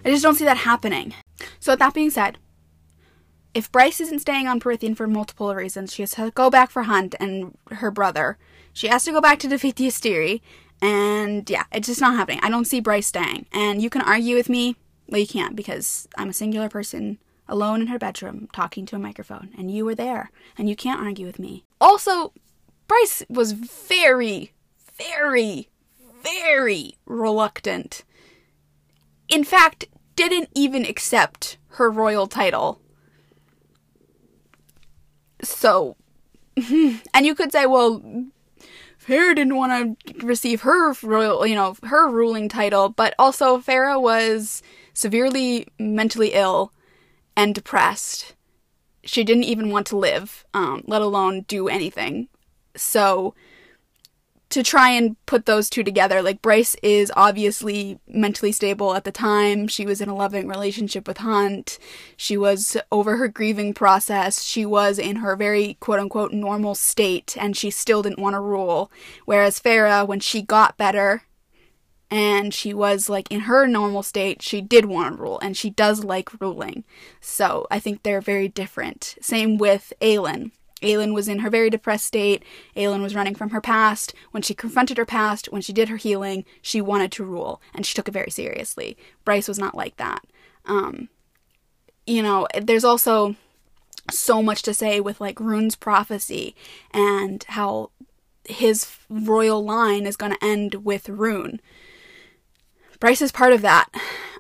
I 0.06 0.10
just 0.10 0.24
don't 0.24 0.36
see 0.36 0.46
that 0.46 0.58
happening. 0.58 1.14
So, 1.60 1.74
with 1.74 1.80
that 1.80 1.94
being 1.94 2.10
said, 2.10 2.38
if 3.54 3.72
Bryce 3.72 4.00
isn't 4.00 4.20
staying 4.20 4.48
on 4.48 4.60
Prythian 4.60 4.96
for 4.96 5.08
multiple 5.08 5.54
reasons, 5.54 5.94
she 5.94 6.02
has 6.04 6.12
to 6.12 6.32
go 6.32 6.50
back 6.50 6.70
for 6.70 6.84
Hunt 6.84 7.16
and 7.20 7.58
her 7.72 7.92
brother. 7.92 8.38
She 8.78 8.90
has 8.90 9.04
to 9.06 9.12
go 9.12 9.20
back 9.20 9.40
to 9.40 9.48
defeat 9.48 9.78
the 9.78 9.88
Asteri, 9.88 10.40
and 10.84 11.50
yeah, 11.50 11.64
it's 11.72 11.88
just 11.88 12.00
not 12.00 12.16
happening. 12.16 12.42
I 12.44 12.52
don't 12.52 12.66
see 12.66 12.80
Bryce 12.80 13.08
staying. 13.08 13.48
And 13.52 13.82
you 13.82 13.90
can 13.90 14.04
argue 14.04 14.36
with 14.36 14.50
me, 14.50 14.76
well, 15.10 15.20
you 15.20 15.26
can't 15.26 15.56
because 15.56 16.08
I'm 16.16 16.30
a 16.30 16.34
singular 16.34 16.70
person 16.70 17.18
alone 17.48 17.82
in 17.82 17.88
her 17.88 17.98
bedroom 17.98 18.50
talking 18.54 18.86
to 18.86 18.96
a 18.96 19.00
microphone, 19.00 19.50
and 19.58 19.72
you 19.72 19.84
were 19.84 19.96
there, 19.96 20.30
and 20.60 20.70
you 20.70 20.76
can't 20.76 21.02
argue 21.02 21.26
with 21.26 21.40
me. 21.40 21.66
Also, 21.82 22.34
Bryce 22.88 23.24
was 23.28 23.54
very, 23.54 24.54
very, 24.96 25.70
very 26.22 26.98
reluctant. 27.08 28.04
In 29.28 29.44
fact, 29.44 29.86
didn't 30.16 30.50
even 30.54 30.86
accept 30.86 31.58
her 31.78 31.90
royal 31.90 32.28
title. 32.28 32.80
So, 35.42 35.96
and 36.56 37.26
you 37.26 37.34
could 37.34 37.52
say, 37.52 37.66
well, 37.66 38.04
Feyre 39.08 39.36
didn't 39.36 39.56
want 39.56 40.00
to 40.06 40.26
receive 40.26 40.62
her 40.62 40.94
royal, 41.02 41.46
you 41.48 41.56
know, 41.56 41.76
her 41.84 42.10
ruling 42.10 42.50
title, 42.50 42.90
but 42.90 43.16
also 43.18 43.58
Feyre 43.58 44.02
was 44.02 44.62
severely 44.94 45.68
mentally 45.80 46.34
ill 46.34 46.74
and 47.36 47.56
depressed. 47.56 48.36
She 49.04 49.24
didn't 49.24 49.46
even 49.46 49.70
want 49.70 49.88
to 49.88 49.98
live, 49.98 50.46
um, 50.54 50.84
let 50.86 51.02
alone 51.02 51.46
do 51.48 51.70
anything 51.70 52.28
so 52.78 53.34
to 54.50 54.64
try 54.64 54.92
and 54.92 55.18
put 55.26 55.46
those 55.46 55.70
two 55.70 55.84
together, 55.84 56.22
like 56.22 56.42
Bryce 56.42 56.76
is 56.82 57.12
obviously 57.16 58.00
mentally 58.08 58.52
stable 58.52 58.96
at 58.96 59.04
the 59.04 59.12
time. 59.12 59.68
She 59.68 59.86
was 59.86 60.00
in 60.00 60.08
a 60.08 60.16
loving 60.16 60.48
relationship 60.48 61.08
with 61.08 61.18
Hunt. 61.18 61.78
She 62.16 62.38
was 62.38 62.78
over 62.92 63.18
her 63.18 63.28
grieving 63.28 63.74
process. 63.74 64.44
She 64.44 64.66
was 64.66 65.00
in 65.00 65.18
her 65.18 65.36
very 65.36 65.76
quote 65.82 66.00
unquote 66.00 66.32
normal 66.32 66.76
state 66.76 67.36
and 67.38 67.58
she 67.58 67.70
still 67.70 68.02
didn't 68.02 68.20
want 68.20 68.36
to 68.36 68.40
rule. 68.40 68.90
Whereas 69.26 69.60
Feyre, 69.60 70.08
when 70.08 70.22
she 70.22 70.42
got 70.42 70.78
better 70.78 71.24
and 72.10 72.54
she 72.54 72.74
was 72.74 73.10
like 73.10 73.30
in 73.30 73.42
her 73.42 73.68
normal 73.68 74.02
state, 74.02 74.42
she 74.42 74.62
did 74.62 74.86
want 74.86 75.18
to 75.18 75.22
rule 75.22 75.40
and 75.42 75.58
she 75.58 75.70
does 75.70 76.06
like 76.06 76.40
ruling. 76.40 76.86
So 77.20 77.68
I 77.70 77.80
think 77.80 78.04
they're 78.04 78.22
very 78.22 78.48
different. 78.48 79.16
Same 79.20 79.58
with 79.58 79.92
Aelin. 80.02 80.52
Aelin 80.82 81.14
was 81.14 81.28
in 81.28 81.40
her 81.40 81.50
very 81.50 81.70
depressed 81.70 82.06
state. 82.06 82.44
Aelin 82.76 83.02
was 83.02 83.16
running 83.16 83.36
from 83.36 83.50
her 83.50 83.62
past. 83.62 84.14
When 84.32 84.44
she 84.44 84.54
confronted 84.54 84.98
her 84.98 85.06
past, 85.06 85.48
when 85.52 85.62
she 85.62 85.74
did 85.74 85.90
her 85.90 85.98
healing, 85.98 86.46
she 86.62 86.82
wanted 86.82 87.12
to 87.14 87.26
rule, 87.26 87.62
and 87.74 87.86
she 87.86 87.96
took 87.96 88.08
it 88.08 88.14
very 88.14 88.32
seriously. 88.32 88.98
Bryce 89.26 89.48
was 89.48 89.60
not 89.60 89.76
like 89.76 89.98
that. 89.98 90.26
Um, 90.66 91.10
you 92.06 92.22
know, 92.22 92.48
there's 92.60 92.84
also 92.84 93.36
so 94.12 94.42
much 94.42 94.62
to 94.64 94.74
say 94.74 95.00
with 95.00 95.20
like 95.20 95.38
Ruhn's 95.38 95.76
prophecy 95.76 96.56
and 96.92 97.44
how 97.50 97.92
his 98.48 98.98
royal 99.10 99.64
line 99.64 100.06
is 100.06 100.16
going 100.16 100.32
to 100.32 100.44
end 100.44 100.86
with 100.86 101.08
Ruhn. 101.08 101.60
Bryce 103.00 103.22
is 103.22 103.32
part 103.32 103.54
of 103.54 103.62
that. 103.62 103.90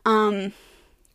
Um, 0.05 0.53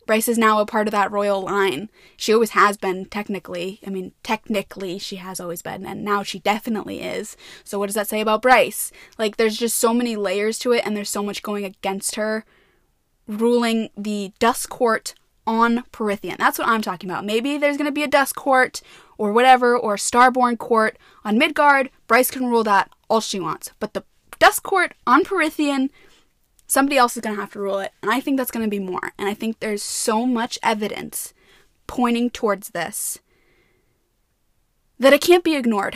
Bryce 0.05 0.27
is 0.27 0.37
now 0.37 0.59
a 0.59 0.65
part 0.65 0.87
of 0.87 0.91
that 0.91 1.11
royal 1.11 1.41
line. 1.41 1.89
She 2.17 2.33
always 2.33 2.51
has 2.51 2.77
been, 2.77 3.05
technically. 3.05 3.79
I 3.85 3.89
mean, 3.89 4.13
technically, 4.23 4.99
she 4.99 5.17
has 5.17 5.39
always 5.39 5.61
been, 5.61 5.85
and 5.85 6.03
now 6.03 6.23
she 6.23 6.39
definitely 6.39 7.01
is. 7.01 7.37
So, 7.63 7.79
what 7.79 7.87
does 7.87 7.95
that 7.95 8.07
say 8.07 8.21
about 8.21 8.41
Bryce? 8.41 8.91
Like, 9.17 9.37
there's 9.37 9.57
just 9.57 9.77
so 9.77 9.93
many 9.93 10.15
layers 10.15 10.59
to 10.59 10.71
it, 10.73 10.85
and 10.85 10.95
there's 10.95 11.09
so 11.09 11.23
much 11.23 11.41
going 11.41 11.65
against 11.65 12.15
her 12.15 12.45
ruling 13.27 13.89
the 13.95 14.33
Dusk 14.39 14.69
Court 14.69 15.13
on 15.45 15.83
Prythian. 15.91 16.37
That's 16.37 16.59
what 16.59 16.67
I'm 16.67 16.81
talking 16.81 17.09
about. 17.09 17.25
Maybe 17.25 17.57
there's 17.57 17.77
going 17.77 17.89
to 17.89 17.91
be 17.91 18.03
a 18.03 18.07
Dusk 18.07 18.35
Court 18.35 18.81
or 19.17 19.31
whatever, 19.31 19.77
or 19.77 19.95
Starborn 19.95 20.57
Court 20.57 20.97
on 21.23 21.37
Midgard. 21.37 21.89
Bryce 22.07 22.31
can 22.31 22.47
rule 22.47 22.63
that 22.63 22.89
all 23.09 23.21
she 23.21 23.39
wants. 23.39 23.71
But 23.79 23.93
the 23.93 24.03
Dusk 24.39 24.63
Court 24.63 24.93
on 25.05 25.23
Prythian 25.23 25.89
Somebody 26.67 26.97
else 26.97 27.15
is 27.15 27.21
going 27.21 27.35
to 27.35 27.41
have 27.41 27.51
to 27.53 27.59
rule 27.59 27.79
it. 27.79 27.91
And 28.01 28.11
I 28.11 28.19
think 28.19 28.37
that's 28.37 28.51
going 28.51 28.65
to 28.65 28.69
be 28.69 28.79
Mor. 28.79 29.13
And 29.17 29.27
I 29.27 29.33
think 29.33 29.59
there's 29.59 29.83
so 29.83 30.25
much 30.25 30.57
evidence 30.63 31.33
pointing 31.87 32.29
towards 32.29 32.69
this 32.69 33.19
that 34.99 35.13
it 35.13 35.21
can't 35.21 35.43
be 35.43 35.55
ignored. 35.55 35.95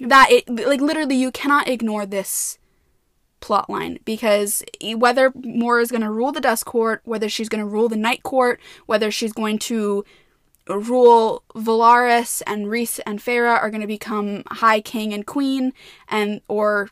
That 0.00 0.30
it, 0.30 0.48
like, 0.48 0.80
literally, 0.80 1.16
you 1.16 1.30
cannot 1.30 1.68
ignore 1.68 2.06
this 2.06 2.58
plot 3.40 3.68
line 3.68 3.98
because 4.04 4.64
whether 4.96 5.30
Mora 5.34 5.82
is 5.82 5.90
going 5.90 6.00
to 6.00 6.10
rule 6.10 6.32
the 6.32 6.40
Dusk 6.40 6.66
Court, 6.66 7.02
whether 7.04 7.28
she's 7.28 7.48
going 7.48 7.62
to 7.62 7.70
rule 7.70 7.88
the 7.88 7.96
Night 7.96 8.22
Court, 8.22 8.58
whether 8.86 9.10
she's 9.10 9.32
going 9.32 9.58
to 9.60 10.04
rule 10.66 11.42
Velaris 11.54 12.42
and 12.46 12.70
Rhys 12.70 13.00
and 13.00 13.18
Feyre 13.20 13.56
are 13.56 13.70
going 13.70 13.82
to 13.82 13.86
become 13.86 14.44
High 14.46 14.80
King 14.80 15.12
and 15.12 15.26
Queen, 15.26 15.74
and 16.08 16.40
or 16.48 16.88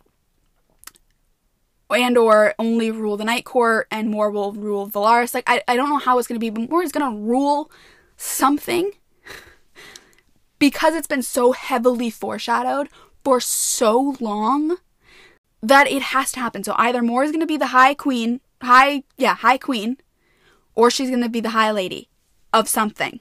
and 1.94 2.16
or 2.16 2.54
only 2.58 2.90
rule 2.90 3.16
the 3.16 3.24
Night 3.24 3.44
Court 3.44 3.86
and 3.90 4.10
Mor 4.10 4.30
will 4.30 4.52
rule 4.52 4.88
Velaris. 4.88 5.34
Like 5.34 5.48
I, 5.48 5.62
I 5.68 5.76
don't 5.76 5.88
know 5.88 5.98
how 5.98 6.18
it's 6.18 6.28
gonna 6.28 6.40
be, 6.40 6.50
but 6.50 6.68
Mor 6.68 6.82
is 6.82 6.92
gonna 6.92 7.16
rule 7.16 7.70
something 8.16 8.92
because 10.58 10.94
it's 10.94 11.06
been 11.06 11.22
so 11.22 11.52
heavily 11.52 12.10
foreshadowed 12.10 12.88
for 13.24 13.40
so 13.40 14.16
long 14.20 14.78
that 15.62 15.88
it 15.88 16.02
has 16.02 16.32
to 16.32 16.40
happen. 16.40 16.64
So 16.64 16.74
either 16.76 17.02
Mor 17.02 17.24
is 17.24 17.32
gonna 17.32 17.46
be 17.46 17.56
the 17.56 17.68
High 17.68 17.94
Queen, 17.94 18.40
High 18.62 19.04
yeah, 19.16 19.36
High 19.36 19.58
Queen, 19.58 19.98
or 20.74 20.90
she's 20.90 21.10
gonna 21.10 21.28
be 21.28 21.40
the 21.40 21.50
High 21.50 21.70
Lady 21.70 22.08
of 22.52 22.68
something 22.68 23.20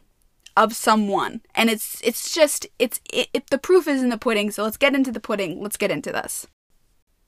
of 0.57 0.75
someone 0.75 1.41
and 1.55 1.69
it's 1.69 2.01
it's 2.03 2.34
just 2.34 2.67
it's 2.77 2.99
it, 3.12 3.29
it, 3.34 3.49
the 3.49 3.57
proof 3.57 3.88
is 3.88 4.03
in 4.03 4.10
the 4.10 4.17
pudding 4.17 4.51
so 4.51 4.63
let's 4.63 4.77
get 4.77 4.93
into 4.93 5.12
the 5.12 5.19
pudding 5.19 5.62
let's 5.62 5.77
get 5.77 5.91
into 5.91 6.12
this 6.12 6.45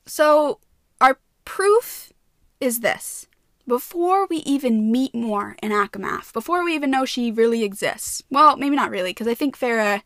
so 0.06 0.60
our 1.00 1.18
Proof 1.46 2.12
is 2.60 2.80
this. 2.80 3.28
Before 3.68 4.26
we 4.26 4.38
even 4.38 4.92
meet 4.92 5.16
Mor 5.16 5.56
in 5.64 5.72
ACOMAF, 5.72 6.34
before 6.34 6.64
we 6.64 6.76
even 6.76 6.92
know 6.92 7.06
she 7.06 7.32
really 7.32 7.64
exists, 7.64 8.22
well, 8.30 8.58
maybe 8.58 8.76
not 8.76 8.92
really, 8.92 9.12
because 9.12 9.28
I 9.28 9.34
think 9.34 9.58
Feyre 9.58 10.02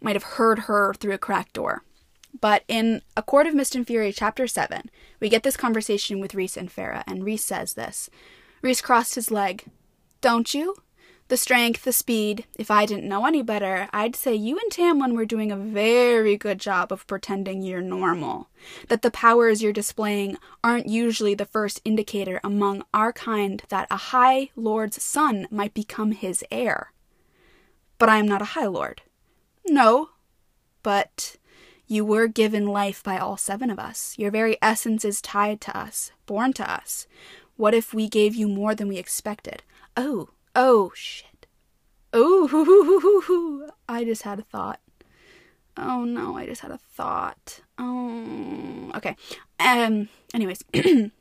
might 0.00 0.16
have 0.16 0.24
heard 0.24 0.60
her 0.60 0.94
through 0.94 1.14
a 1.14 1.18
cracked 1.18 1.52
door. 1.52 1.84
But 2.40 2.64
in 2.68 3.02
A 3.16 3.22
Court 3.22 3.46
of 3.46 3.54
Mist 3.54 3.74
and 3.74 3.86
Fury, 3.86 4.12
chapter 4.12 4.46
7, 4.46 4.90
we 5.20 5.28
get 5.28 5.44
this 5.44 5.56
conversation 5.56 6.20
with 6.20 6.34
Rhys 6.34 6.56
and 6.56 6.70
Feyre, 6.70 7.04
and 7.06 7.24
Rhys 7.24 7.44
says 7.44 7.74
this. 7.74 8.10
Rhys 8.62 8.80
crossed 8.80 9.14
his 9.14 9.30
leg. 9.30 9.64
Don't 10.20 10.52
you? 10.52 10.74
The 11.28 11.36
strength, 11.36 11.84
the 11.84 11.92
speed. 11.92 12.44
If 12.58 12.70
I 12.70 12.86
didn't 12.86 13.08
know 13.08 13.26
any 13.26 13.42
better, 13.42 13.88
I'd 13.92 14.16
say 14.16 14.34
you 14.34 14.58
and 14.58 14.72
Tamlin 14.72 15.14
were 15.14 15.26
doing 15.26 15.52
a 15.52 15.56
very 15.56 16.36
good 16.36 16.58
job 16.58 16.90
of 16.90 17.06
pretending 17.06 17.62
you're 17.62 17.82
normal. 17.82 18.48
That 18.88 19.02
the 19.02 19.10
powers 19.10 19.62
you're 19.62 19.72
displaying 19.72 20.38
aren't 20.64 20.88
usually 20.88 21.34
the 21.34 21.44
first 21.44 21.80
indicator 21.84 22.40
among 22.42 22.82
our 22.92 23.12
kind 23.12 23.62
that 23.68 23.86
a 23.90 23.96
High 23.96 24.50
Lord's 24.56 25.02
son 25.02 25.46
might 25.50 25.74
become 25.74 26.12
his 26.12 26.42
heir. 26.50 26.92
But 27.98 28.08
I 28.08 28.16
am 28.16 28.26
not 28.26 28.42
a 28.42 28.46
High 28.56 28.66
Lord. 28.66 29.02
No, 29.66 30.10
but 30.82 31.36
you 31.86 32.04
were 32.04 32.26
given 32.26 32.66
life 32.66 33.02
by 33.02 33.18
all 33.18 33.36
seven 33.36 33.70
of 33.70 33.78
us. 33.78 34.14
Your 34.18 34.30
very 34.30 34.56
essence 34.62 35.04
is 35.04 35.20
tied 35.20 35.60
to 35.62 35.76
us, 35.76 36.10
born 36.26 36.52
to 36.54 36.70
us. 36.70 37.06
What 37.56 37.74
if 37.74 37.92
we 37.92 38.08
gave 38.08 38.34
you 38.34 38.48
more 38.48 38.74
than 38.74 38.88
we 38.88 38.98
expected? 38.98 39.62
Oh, 39.96 40.30
Oh, 40.60 40.90
shit. 40.92 41.46
Oh, 42.12 43.70
I 43.88 44.02
just 44.04 44.22
had 44.22 44.40
a 44.40 44.42
thought. 44.42 44.80
Oh 45.76 46.02
no, 46.02 46.36
I 46.36 46.46
just 46.46 46.62
had 46.62 46.72
a 46.72 46.78
thought. 46.78 47.60
Oh, 47.78 48.90
okay. 48.96 49.14
Um, 49.60 50.08
anyways, 50.34 50.64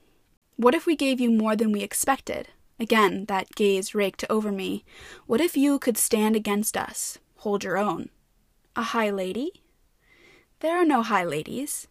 what 0.56 0.74
if 0.74 0.88
we 0.88 0.96
gave 0.96 1.20
you 1.20 1.30
more 1.30 1.56
than 1.56 1.72
we 1.72 1.82
expected? 1.84 2.48
Again, 2.80 3.26
that 3.26 3.54
gaze 3.54 3.94
raked 3.94 4.26
over 4.28 4.52
me. 4.52 4.84
What 5.28 5.40
if 5.40 5.56
you 5.56 5.78
could 5.78 6.00
stand 6.00 6.36
against 6.36 6.76
us, 6.76 7.20
hold 7.36 7.64
your 7.64 7.78
own? 7.78 8.10
A 8.76 8.82
high 8.82 9.12
lady? 9.12 9.62
There 10.62 10.76
are 10.76 10.86
no 10.86 11.04
high 11.04 11.26
ladies. 11.26 11.88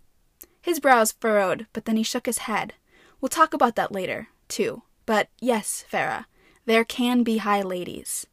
His 0.61 0.81
brows 0.81 1.13
furrowed, 1.13 1.69
but 1.73 1.85
then 1.85 1.97
he 1.97 2.03
shook 2.03 2.27
his 2.27 2.39
head. 2.39 2.75
We'll 3.21 3.29
talk 3.29 3.55
about 3.55 3.77
that 3.77 3.93
later, 3.93 4.31
too. 4.49 4.83
But 5.07 5.29
yes, 5.41 5.85
Feyre, 5.89 6.25
there 6.67 6.85
can 6.85 7.23
be 7.23 7.39
high 7.39 7.63
ladies. 7.63 8.27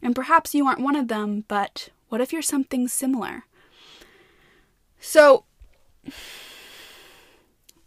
And 0.00 0.14
perhaps 0.14 0.54
you 0.54 0.66
aren't 0.66 0.80
one 0.80 0.96
of 0.96 1.08
them, 1.08 1.44
but 1.48 1.88
what 2.08 2.20
if 2.20 2.32
you're 2.32 2.42
something 2.42 2.88
similar? 2.88 3.44
So, 4.98 5.44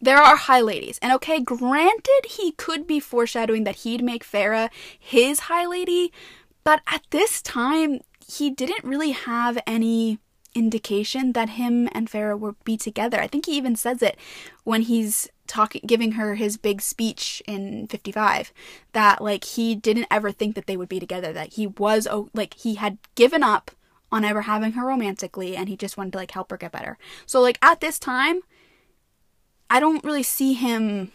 there 0.01 0.17
are 0.17 0.35
high 0.35 0.61
ladies. 0.61 0.99
And 1.01 1.13
okay, 1.13 1.39
granted, 1.39 2.25
he 2.27 2.51
could 2.51 2.85
be 2.85 2.99
foreshadowing 2.99 3.63
that 3.63 3.77
he'd 3.77 4.03
make 4.03 4.25
Feyre 4.25 4.69
his 4.99 5.41
high 5.41 5.65
lady, 5.65 6.11
but 6.63 6.81
at 6.87 7.03
this 7.11 7.41
time, 7.41 8.01
he 8.25 8.49
didn't 8.49 8.83
really 8.83 9.11
have 9.11 9.57
any 9.65 10.19
indication 10.55 11.33
that 11.33 11.49
him 11.49 11.89
and 11.93 12.09
Feyre 12.09 12.37
would 12.37 12.61
be 12.63 12.77
together. 12.77 13.19
I 13.19 13.27
think 13.27 13.45
he 13.45 13.57
even 13.57 13.75
says 13.75 14.01
it 14.01 14.17
when 14.63 14.83
he's 14.83 15.29
talking 15.47 15.81
giving 15.85 16.13
her 16.13 16.35
his 16.35 16.57
big 16.57 16.81
speech 16.81 17.41
in 17.47 17.87
55 17.87 18.53
that 18.93 19.21
like 19.21 19.43
he 19.43 19.75
didn't 19.75 20.07
ever 20.09 20.31
think 20.31 20.55
that 20.55 20.67
they 20.67 20.77
would 20.77 20.89
be 20.89 20.99
together 20.99 21.33
that 21.33 21.53
he 21.53 21.67
was 21.67 22.07
oh, 22.09 22.29
like 22.33 22.53
he 22.55 22.75
had 22.75 22.97
given 23.15 23.43
up 23.43 23.71
on 24.11 24.23
ever 24.23 24.43
having 24.43 24.73
her 24.73 24.85
romantically 24.85 25.55
and 25.55 25.67
he 25.67 25.75
just 25.75 25.97
wanted 25.97 26.13
to 26.13 26.19
like 26.19 26.31
help 26.31 26.51
her 26.51 26.57
get 26.57 26.71
better. 26.71 26.97
So 27.25 27.41
like 27.41 27.57
at 27.61 27.81
this 27.81 27.99
time 27.99 28.41
I 29.69 29.79
don't 29.79 30.03
really 30.03 30.23
see 30.23 30.53
him. 30.53 31.11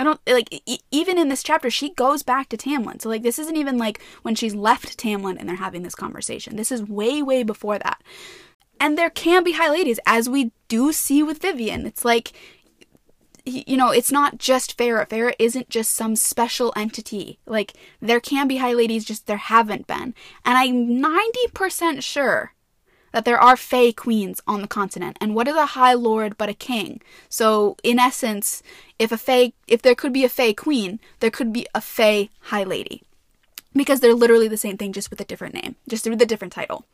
I 0.00 0.04
don't 0.04 0.20
like 0.26 0.48
e- 0.66 0.80
even 0.90 1.18
in 1.18 1.28
this 1.28 1.42
chapter 1.42 1.70
she 1.70 1.94
goes 1.94 2.22
back 2.22 2.48
to 2.48 2.56
Tamlin. 2.56 3.00
So 3.00 3.08
like 3.08 3.22
this 3.22 3.38
isn't 3.38 3.56
even 3.56 3.78
like 3.78 4.02
when 4.22 4.34
she's 4.34 4.54
left 4.54 4.98
Tamlin 4.98 5.36
and 5.38 5.48
they're 5.48 5.56
having 5.56 5.82
this 5.82 5.94
conversation. 5.94 6.56
This 6.56 6.72
is 6.72 6.82
way 6.82 7.22
way 7.22 7.42
before 7.42 7.78
that. 7.78 8.02
And 8.80 8.96
there 8.96 9.10
can 9.10 9.42
be 9.44 9.52
high 9.52 9.70
ladies 9.70 9.98
as 10.06 10.28
we 10.28 10.52
do 10.68 10.92
see 10.92 11.22
with 11.22 11.40
Viviane. 11.40 11.86
It's 11.86 12.04
like 12.04 12.32
you 13.48 13.76
know, 13.76 13.90
it's 13.90 14.12
not 14.12 14.38
just 14.38 14.76
Feyre. 14.76 15.08
Feyre 15.08 15.32
isn't 15.38 15.68
just 15.68 15.92
some 15.92 16.16
special 16.16 16.72
entity. 16.76 17.38
Like 17.46 17.74
there 18.00 18.20
can 18.20 18.48
be 18.48 18.58
high 18.58 18.72
ladies 18.72 19.04
just 19.04 19.26
there 19.26 19.36
haven't 19.36 19.86
been. 19.86 20.14
And 20.44 20.58
I'm 20.58 21.02
90% 21.02 22.02
sure 22.02 22.54
that 23.12 23.24
there 23.24 23.40
are 23.40 23.56
Fae 23.56 23.92
queens 23.92 24.40
on 24.46 24.62
the 24.62 24.68
continent. 24.68 25.16
And 25.20 25.34
what 25.34 25.48
is 25.48 25.56
a 25.56 25.66
High 25.66 25.94
Lord 25.94 26.36
but 26.36 26.48
a 26.48 26.54
king? 26.54 27.00
So, 27.28 27.76
in 27.82 27.98
essence, 27.98 28.62
if 28.98 29.12
a 29.12 29.18
Fae, 29.18 29.52
if 29.66 29.82
there 29.82 29.94
could 29.94 30.12
be 30.12 30.24
a 30.24 30.28
Fae 30.28 30.52
queen, 30.52 31.00
there 31.20 31.30
could 31.30 31.52
be 31.52 31.66
a 31.74 31.80
Fae 31.80 32.28
High 32.42 32.64
Lady. 32.64 33.02
Because 33.74 34.00
they're 34.00 34.14
literally 34.14 34.48
the 34.48 34.56
same 34.56 34.76
thing, 34.76 34.92
just 34.92 35.10
with 35.10 35.20
a 35.20 35.24
different 35.24 35.54
name, 35.54 35.76
just 35.88 36.08
with 36.08 36.20
a 36.20 36.26
different 36.26 36.52
title. 36.52 36.84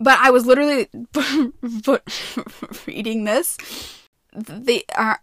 But 0.00 0.18
I 0.20 0.30
was 0.30 0.46
literally 0.46 0.88
reading 2.86 3.24
this. 3.24 3.56
They 4.32 4.84
are 4.96 5.20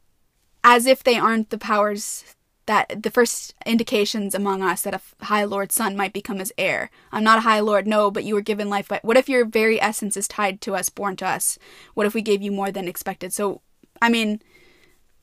as 0.65 0.87
if 0.87 1.03
they 1.03 1.15
aren't 1.15 1.51
the 1.51 1.59
powers 1.59 2.35
that 2.65 3.03
the 3.03 3.11
first 3.11 3.53
indications 3.67 4.33
among 4.33 4.63
us 4.63 4.81
that 4.81 4.95
a 4.95 5.25
High 5.25 5.43
Lord's 5.43 5.75
son 5.75 5.95
might 5.95 6.11
become 6.11 6.39
his 6.39 6.51
heir. 6.57 6.89
I'm 7.11 7.23
not 7.23 7.37
a 7.37 7.41
High 7.41 7.59
Lord, 7.59 7.85
no, 7.85 8.09
but 8.09 8.23
you 8.23 8.33
were 8.33 8.41
given 8.41 8.67
life. 8.67 8.87
But 8.87 9.05
what 9.05 9.15
if 9.15 9.29
your 9.29 9.45
very 9.45 9.79
essence 9.79 10.17
is 10.17 10.27
tied 10.27 10.61
to 10.61 10.73
us, 10.75 10.89
born 10.89 11.17
to 11.17 11.27
us? 11.27 11.59
What 11.93 12.07
if 12.07 12.15
we 12.15 12.23
gave 12.23 12.41
you 12.41 12.51
more 12.51 12.71
than 12.71 12.87
expected? 12.87 13.31
So, 13.31 13.61
I 14.01 14.09
mean, 14.09 14.41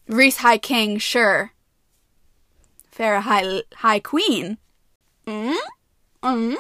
Rhys 0.07 0.37
High 0.37 0.59
King, 0.59 0.98
sure. 0.98 1.50
Feyre 2.96 3.22
High 3.22 3.62
High 3.74 3.98
Queen. 3.98 4.59
Mm? 5.26 5.57
Mm? 6.22 6.57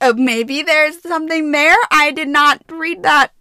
Uh, 0.00 0.14
maybe 0.16 0.62
there's 0.62 1.00
something 1.00 1.52
there. 1.52 1.76
I 1.92 2.10
did 2.10 2.28
not 2.28 2.60
read 2.68 3.04
that 3.04 3.32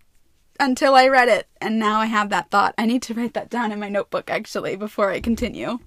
until 0.59 0.93
I 0.93 1.07
read 1.07 1.27
it, 1.29 1.47
and 1.61 1.79
now 1.79 1.99
I 1.99 2.05
have 2.05 2.29
that 2.29 2.49
thought. 2.49 2.73
I 2.77 2.85
need 2.85 3.01
to 3.03 3.13
write 3.13 3.33
that 3.33 3.49
down 3.49 3.71
in 3.71 3.79
my 3.79 3.89
notebook 3.89 4.29
actually 4.29 4.75
before 4.75 5.11
I 5.11 5.19
continue. 5.19 5.79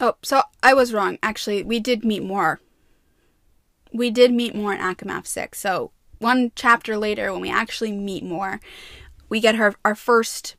Oh, 0.00 0.16
so 0.22 0.42
I 0.62 0.74
was 0.74 0.92
wrong. 0.92 1.18
Actually, 1.22 1.62
we 1.62 1.80
did 1.80 2.04
meet 2.04 2.22
Mor. 2.22 2.60
We 3.92 4.10
did 4.10 4.32
meet 4.32 4.54
Mor 4.54 4.74
in 4.74 4.80
ACOMAF 4.80 5.26
6. 5.26 5.58
So, 5.58 5.92
one 6.18 6.52
chapter 6.56 6.96
later, 6.96 7.32
when 7.32 7.40
we 7.40 7.50
actually 7.50 7.92
meet 7.92 8.24
Mor, 8.24 8.60
we 9.28 9.40
get 9.40 9.54
her 9.54 9.74
our 9.84 9.94
first 9.94 10.56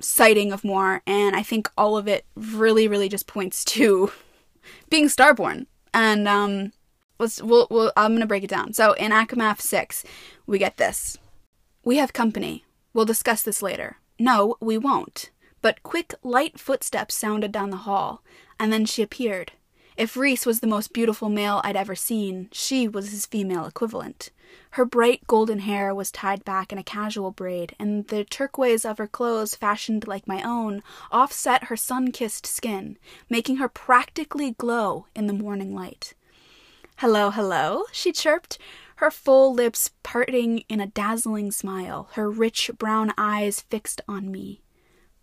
sighting 0.00 0.52
of 0.52 0.64
Mor, 0.64 1.02
and 1.06 1.36
I 1.36 1.42
think 1.42 1.70
all 1.78 1.96
of 1.96 2.08
it 2.08 2.24
really, 2.34 2.88
really 2.88 3.08
just 3.08 3.26
points 3.26 3.64
to 3.76 4.10
being 4.90 5.06
Starborn. 5.06 5.66
And 5.94 6.26
um, 6.26 6.72
let's 7.18 7.40
we'll, 7.42 7.68
we'll 7.70 7.92
I'm 7.96 8.14
gonna 8.14 8.26
break 8.26 8.44
it 8.44 8.50
down. 8.50 8.72
So 8.72 8.92
in 8.94 9.12
ACOMAF 9.12 9.60
6, 9.60 10.04
we 10.46 10.58
get 10.58 10.76
this. 10.76 11.18
We 11.84 11.96
have 11.96 12.12
company. 12.12 12.64
We'll 12.94 13.04
discuss 13.04 13.42
this 13.42 13.62
later. 13.62 13.98
No, 14.18 14.56
we 14.60 14.78
won't. 14.78 15.30
But 15.60 15.82
quick, 15.82 16.14
light 16.22 16.58
footsteps 16.58 17.14
sounded 17.14 17.52
down 17.52 17.70
the 17.70 17.76
hall, 17.78 18.22
and 18.58 18.72
then 18.72 18.84
she 18.84 19.02
appeared. 19.02 19.52
If 19.96 20.16
Rhys 20.16 20.46
was 20.46 20.60
the 20.60 20.66
most 20.66 20.92
beautiful 20.92 21.28
male 21.28 21.60
I'd 21.62 21.76
ever 21.76 21.94
seen, 21.94 22.48
she 22.50 22.88
was 22.88 23.10
his 23.10 23.26
female 23.26 23.66
equivalent. 23.66 24.30
Her 24.70 24.84
bright 24.84 25.26
golden 25.26 25.60
hair 25.60 25.94
was 25.94 26.10
tied 26.10 26.44
back 26.44 26.72
in 26.72 26.78
a 26.78 26.82
casual 26.82 27.30
braid, 27.30 27.76
and 27.78 28.08
the 28.08 28.24
turquoise 28.24 28.84
of 28.84 28.98
her 28.98 29.06
clothes, 29.06 29.54
fashioned 29.54 30.06
like 30.06 30.26
my 30.26 30.42
own, 30.42 30.82
offset 31.10 31.64
her 31.64 31.76
sun 31.76 32.10
kissed 32.10 32.46
skin, 32.46 32.98
making 33.28 33.56
her 33.56 33.68
practically 33.68 34.52
glow 34.52 35.06
in 35.14 35.26
the 35.26 35.32
morning 35.32 35.74
light. 35.74 36.14
Hello, 36.96 37.30
hello, 37.30 37.84
she 37.92 38.12
chirped, 38.12 38.58
her 39.02 39.10
full 39.10 39.52
lips 39.52 39.90
parting 40.04 40.58
in 40.68 40.78
a 40.78 40.86
dazzling 40.86 41.50
smile, 41.50 42.08
her 42.12 42.30
rich 42.30 42.70
brown 42.78 43.12
eyes 43.18 43.62
fixed 43.62 44.00
on 44.06 44.30
me. 44.30 44.62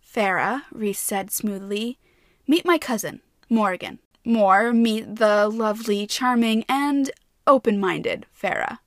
Feyre, 0.02 0.64
Rhys 0.70 0.98
said 0.98 1.30
smoothly, 1.30 1.98
meet 2.46 2.66
my 2.66 2.76
cousin. 2.76 3.22
Morrigan. 3.48 3.98
More, 4.22 4.74
meet 4.74 5.16
the 5.16 5.48
lovely, 5.48 6.06
charming, 6.06 6.62
and 6.68 7.10
open 7.46 7.80
minded 7.80 8.26
Feyre. 8.38 8.80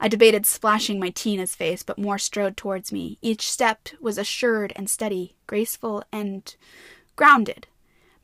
I 0.00 0.08
debated 0.08 0.46
splashing 0.46 0.98
my 0.98 1.10
tea 1.10 1.34
in 1.34 1.40
his 1.40 1.54
face, 1.54 1.82
but 1.82 1.98
Mor 1.98 2.16
strode 2.16 2.56
towards 2.56 2.90
me. 2.90 3.18
Each 3.20 3.50
step 3.50 3.90
was 4.00 4.16
assured 4.16 4.72
and 4.76 4.88
steady, 4.88 5.36
graceful 5.46 6.02
and 6.10 6.56
grounded. 7.16 7.66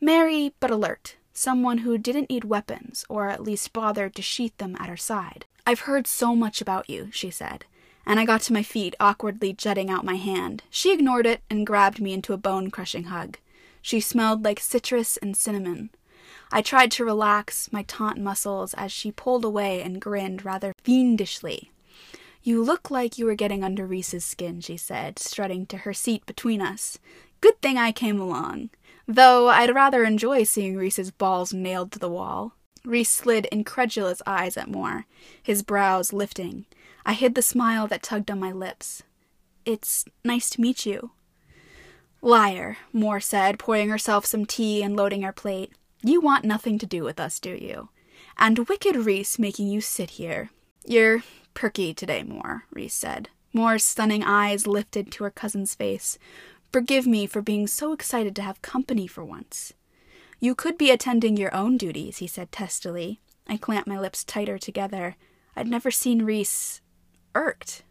Merry 0.01 0.55
but 0.59 0.71
alert, 0.71 1.17
someone 1.33 1.79
who 1.79 1.99
didn't 1.99 2.31
need 2.31 2.45
weapons, 2.45 3.05
or 3.09 3.29
at 3.29 3.43
least 3.43 3.73
bothered 3.73 4.15
to 4.15 4.23
sheath 4.23 4.57
them 4.59 4.77
at 4.79 4.89
her 4.89 4.97
side. 4.97 5.47
I've 5.67 5.81
heard 5.81 6.07
so 6.07 6.35
much 6.35 6.61
about 6.61 6.91
you, 6.91 7.09
she 7.13 7.31
said, 7.31 7.65
and 8.05 8.19
I 8.19 8.25
got 8.25 8.43
to 8.43 8.53
my 8.53 8.63
feet, 8.63 8.95
awkwardly 8.99 9.53
jutting 9.53 9.91
out 9.91 10.05
my 10.05 10.17
hand. 10.17 10.63
She 10.71 10.93
ignored 10.93 11.27
it 11.27 11.43
and 11.49 11.67
grabbed 11.67 12.01
me 12.01 12.13
into 12.13 12.33
a 12.33 12.39
bone 12.39 12.71
crushing 12.71 13.05
hug. 13.05 13.39
She 13.81 14.01
smelled 14.01 14.45
like 14.45 14.61
citrus 14.61 15.17
and 15.17 15.37
cinnamon. 15.37 15.91
I 16.51 16.63
tried 16.63 16.91
to 16.93 17.05
relax 17.05 17.73
my 17.73 17.83
taut 17.83 18.19
muscles 18.19 18.75
as 18.75 18.93
she 18.93 19.11
pulled 19.11 19.45
away 19.45 19.83
and 19.83 20.01
grinned 20.01 20.45
rather 20.45 20.75
fiendishly. 20.83 21.71
You 22.43 22.63
look 22.63 22.91
like 22.91 23.19
you 23.19 23.25
were 23.25 23.37
getting 23.37 23.63
under 23.63 23.87
Rhys's 23.87 24.25
skin, 24.25 24.61
she 24.61 24.77
said, 24.77 25.19
strutting 25.19 25.67
to 25.67 25.79
her 25.79 25.95
seat 25.95 26.27
between 26.27 26.61
us. 26.61 26.99
Good 27.41 27.61
thing 27.63 27.79
I 27.79 27.93
came 27.93 28.21
along. 28.21 28.71
Though 29.07 29.49
I'd 29.49 29.75
rather 29.75 30.05
enjoy 30.05 30.45
seeing 30.45 30.77
Rhys's 30.77 31.11
balls 31.11 31.53
nailed 31.53 31.93
to 31.93 31.99
the 31.99 32.09
wall. 32.09 32.55
Rhys 32.85 33.09
slid 33.09 33.47
incredulous 33.47 34.23
eyes 34.27 34.57
at 34.57 34.69
Mor, 34.69 35.07
his 35.41 35.63
brows 35.63 36.13
lifting. 36.13 36.67
I 37.05 37.13
hid 37.13 37.35
the 37.35 37.43
smile 37.43 37.87
that 37.89 38.03
tugged 38.03 38.31
on 38.31 38.41
my 38.41 38.53
lips. 38.53 39.03
It's 39.65 40.05
nice 40.25 40.51
to 40.51 40.61
meet 40.61 40.87
you. 40.87 41.11
Liar, 42.21 42.79
Mor 42.93 43.21
said, 43.21 43.59
pouring 43.59 43.89
herself 43.89 44.25
some 44.25 44.47
tea 44.47 44.83
and 44.83 44.97
loading 44.97 45.23
her 45.23 45.33
plate. 45.33 45.73
You 46.03 46.21
want 46.21 46.45
nothing 46.45 46.79
to 46.79 46.87
do 46.87 47.05
with 47.05 47.21
us, 47.21 47.39
do 47.41 47.51
you? 47.51 47.89
And 48.39 48.69
wicked 48.69 48.97
Rhys 48.97 49.39
making 49.39 49.69
you 49.69 49.81
sit 49.81 50.11
here. 50.11 50.51
You're 50.85 51.23
perky 51.55 51.95
today, 51.95 52.23
Mor, 52.23 52.65
Rhys 52.73 52.95
said. 52.95 53.29
Mor's 53.53 53.85
stunning 53.85 54.25
eyes 54.25 54.67
lifted 54.67 55.13
to 55.13 55.25
her 55.25 55.31
cousin's 55.31 55.75
face. 55.75 56.19
Forgive 56.73 57.07
me 57.07 57.27
for 57.27 57.43
being 57.43 57.67
so 57.67 57.93
excited 57.93 58.35
to 58.37 58.43
have 58.43 58.63
company 58.63 59.07
for 59.07 59.23
once. 59.23 59.75
You 60.41 60.55
could 60.55 60.79
be 60.79 60.91
attending 60.91 61.37
your 61.37 61.55
own 61.55 61.77
duties, 61.77 62.19
he 62.19 62.27
said 62.27 62.51
testily. 62.51 63.21
I 63.47 63.59
clamped 63.59 63.89
my 63.89 63.99
lips 63.99 64.25
tighter 64.25 64.59
together. 64.59 65.17
I'd 65.55 65.69
never 65.69 65.91
seen 65.91 66.23
Rhys 66.23 66.81
irked. 67.35 67.83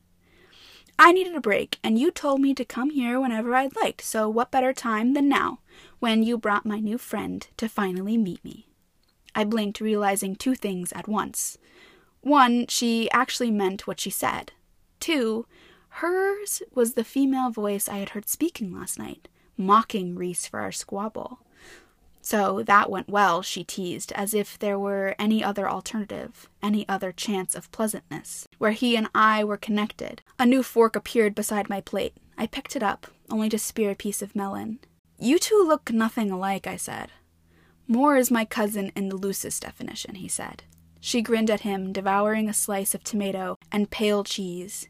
I 0.98 1.12
needed 1.12 1.36
a 1.36 1.42
break, 1.42 1.78
and 1.84 1.98
you 1.98 2.12
told 2.12 2.42
me 2.42 2.54
to 2.56 2.66
come 2.66 2.90
here 2.90 3.20
whenever 3.20 3.56
I'd 3.56 3.76
liked, 3.76 4.02
so 4.02 4.28
what 4.30 4.52
better 4.52 4.74
time 4.74 5.14
than 5.14 5.30
now, 5.30 5.60
when 6.00 6.24
you 6.24 6.38
brought 6.38 6.66
my 6.66 6.80
new 6.80 6.98
friend 6.98 7.48
to 7.58 7.70
finally 7.70 8.18
meet 8.18 8.44
me? 8.44 8.68
I 9.36 9.44
blinked, 9.44 9.80
realizing 9.80 10.36
two 10.36 10.56
things 10.56 10.92
at 10.94 11.08
once. 11.08 11.58
One, 12.22 12.68
she 12.68 13.10
actually 13.12 13.52
meant 13.52 13.88
what 13.88 14.00
she 14.00 14.10
said. 14.10 14.52
Two, 15.00 15.46
hers 15.96 16.62
was 16.74 16.94
the 16.94 17.04
female 17.04 17.50
voice 17.50 17.88
I 17.88 17.98
had 17.98 18.10
heard 18.10 18.28
speaking 18.28 18.74
last 18.74 18.98
night, 18.98 19.28
mocking 19.58 20.16
Rhys 20.16 20.48
for 20.48 20.60
our 20.60 20.72
squabble. 20.72 21.40
So 22.22 22.62
that 22.64 22.90
went 22.90 23.10
well, 23.10 23.42
she 23.42 23.64
teased, 23.64 24.12
as 24.14 24.34
if 24.34 24.58
there 24.60 24.78
were 24.78 25.16
any 25.18 25.44
other 25.44 25.68
alternative, 25.68 26.48
any 26.62 26.88
other 26.88 27.12
chance 27.12 27.56
of 27.56 27.72
pleasantness, 27.72 28.48
where 28.60 28.72
he 28.72 28.96
and 28.96 29.10
I 29.16 29.44
were 29.44 29.58
connected. 29.58 30.22
A 30.38 30.46
new 30.46 30.62
fork 30.62 30.96
appeared 30.96 31.34
beside 31.34 31.68
my 31.68 31.82
plate. 31.82 32.14
I 32.38 32.46
picked 32.48 32.76
it 32.76 32.84
up, 32.84 33.08
only 33.30 33.50
to 33.50 33.58
spear 33.58 33.92
a 33.92 33.96
piece 33.96 34.22
of 34.22 34.36
melon. 34.36 34.80
You 35.18 35.40
two 35.40 35.64
look 35.68 35.92
nothing 35.92 36.32
alike, 36.32 36.68
I 36.68 36.78
said. 36.78 37.10
Mor 37.88 38.16
is 38.16 38.32
my 38.32 38.46
cousin 38.46 38.92
in 38.96 39.10
the 39.10 39.18
loosest 39.18 39.64
definition, 39.64 40.16
he 40.16 40.28
said. 40.28 40.64
She 41.00 41.24
grinned 41.24 41.50
at 41.50 41.62
him, 41.62 41.92
devouring 41.92 42.48
a 42.48 42.54
slice 42.54 42.94
of 42.94 43.04
tomato 43.04 43.58
and 43.72 43.90
pale 43.90 44.24
cheese. 44.24 44.88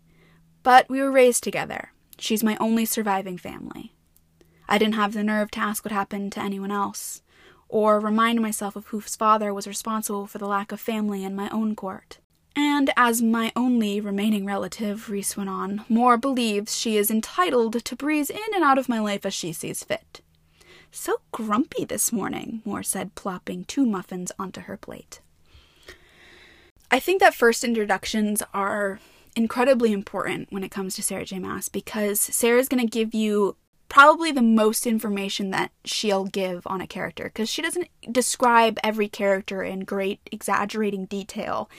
But 0.64 0.90
we 0.90 1.02
were 1.02 1.12
raised 1.12 1.44
together. 1.44 1.92
She's 2.18 2.44
my 2.44 2.56
only 2.60 2.86
surviving 2.86 3.38
family. 3.38 3.94
I 4.70 4.78
didn't 4.78 4.96
have 4.96 5.14
the 5.14 5.24
nerve 5.24 5.52
to 5.52 5.60
ask 5.60 5.84
what 5.84 5.92
happened 5.92 6.32
to 6.34 6.42
anyone 6.42 6.72
else, 6.72 7.22
or 7.68 8.00
remind 8.00 8.42
myself 8.42 8.76
of 8.76 8.88
whose 8.88 9.16
father 9.16 9.54
was 9.54 9.68
responsible 9.68 10.28
for 10.28 10.38
the 10.38 10.48
lack 10.48 10.72
of 10.72 10.80
family 10.80 11.24
in 11.24 11.36
my 11.36 11.50
own 11.50 11.76
court. 11.76 12.20
And 12.56 12.92
as 12.98 13.22
my 13.22 13.52
only 13.56 14.02
remaining 14.02 14.46
relative, 14.46 15.10
Rhys 15.10 15.38
went 15.38 15.50
on, 15.50 15.86
Mor 15.88 16.18
believes 16.18 16.78
she 16.78 16.98
is 16.98 17.10
entitled 17.10 17.84
to 17.84 17.96
breeze 17.96 18.30
in 18.30 18.40
and 18.54 18.64
out 18.64 18.78
of 18.78 18.90
my 18.90 19.00
life 19.00 19.26
as 19.26 19.34
she 19.34 19.54
sees 19.54 19.84
fit. 19.84 20.22
So 20.92 21.22
grumpy 21.32 21.86
this 21.86 22.12
morning, 22.12 22.62
Mor 22.66 22.84
said, 22.84 23.16
plopping 23.16 23.64
two 23.64 23.86
muffins 23.86 24.32
onto 24.38 24.62
her 24.62 24.76
plate. 24.76 25.22
I 26.92 27.00
think 27.00 27.22
that 27.22 27.34
first 27.34 27.64
introductions 27.64 28.44
are 28.54 29.00
incredibly 29.36 29.92
important 29.92 30.52
when 30.52 30.64
it 30.64 30.72
comes 30.72 30.96
to 30.96 31.04
Sarah 31.04 31.26
J. 31.26 31.40
Maas 31.40 31.70
because 31.70 32.20
Sarah's 32.20 32.68
going 32.68 32.86
to 32.86 32.90
give 32.90 33.14
you 33.14 33.56
probably 33.90 34.32
the 34.32 34.42
most 34.42 34.88
information 34.88 35.52
that 35.52 35.72
she'll 35.84 36.26
give 36.26 36.66
on 36.66 36.80
a 36.80 36.88
character 36.88 37.26
because 37.26 37.50
she 37.50 37.62
doesn't 37.62 37.90
describe 38.10 38.80
every 38.84 39.10
character 39.10 39.64
in 39.64 39.82
great 39.82 40.22
exaggerating 40.32 41.06
detail 41.06 41.70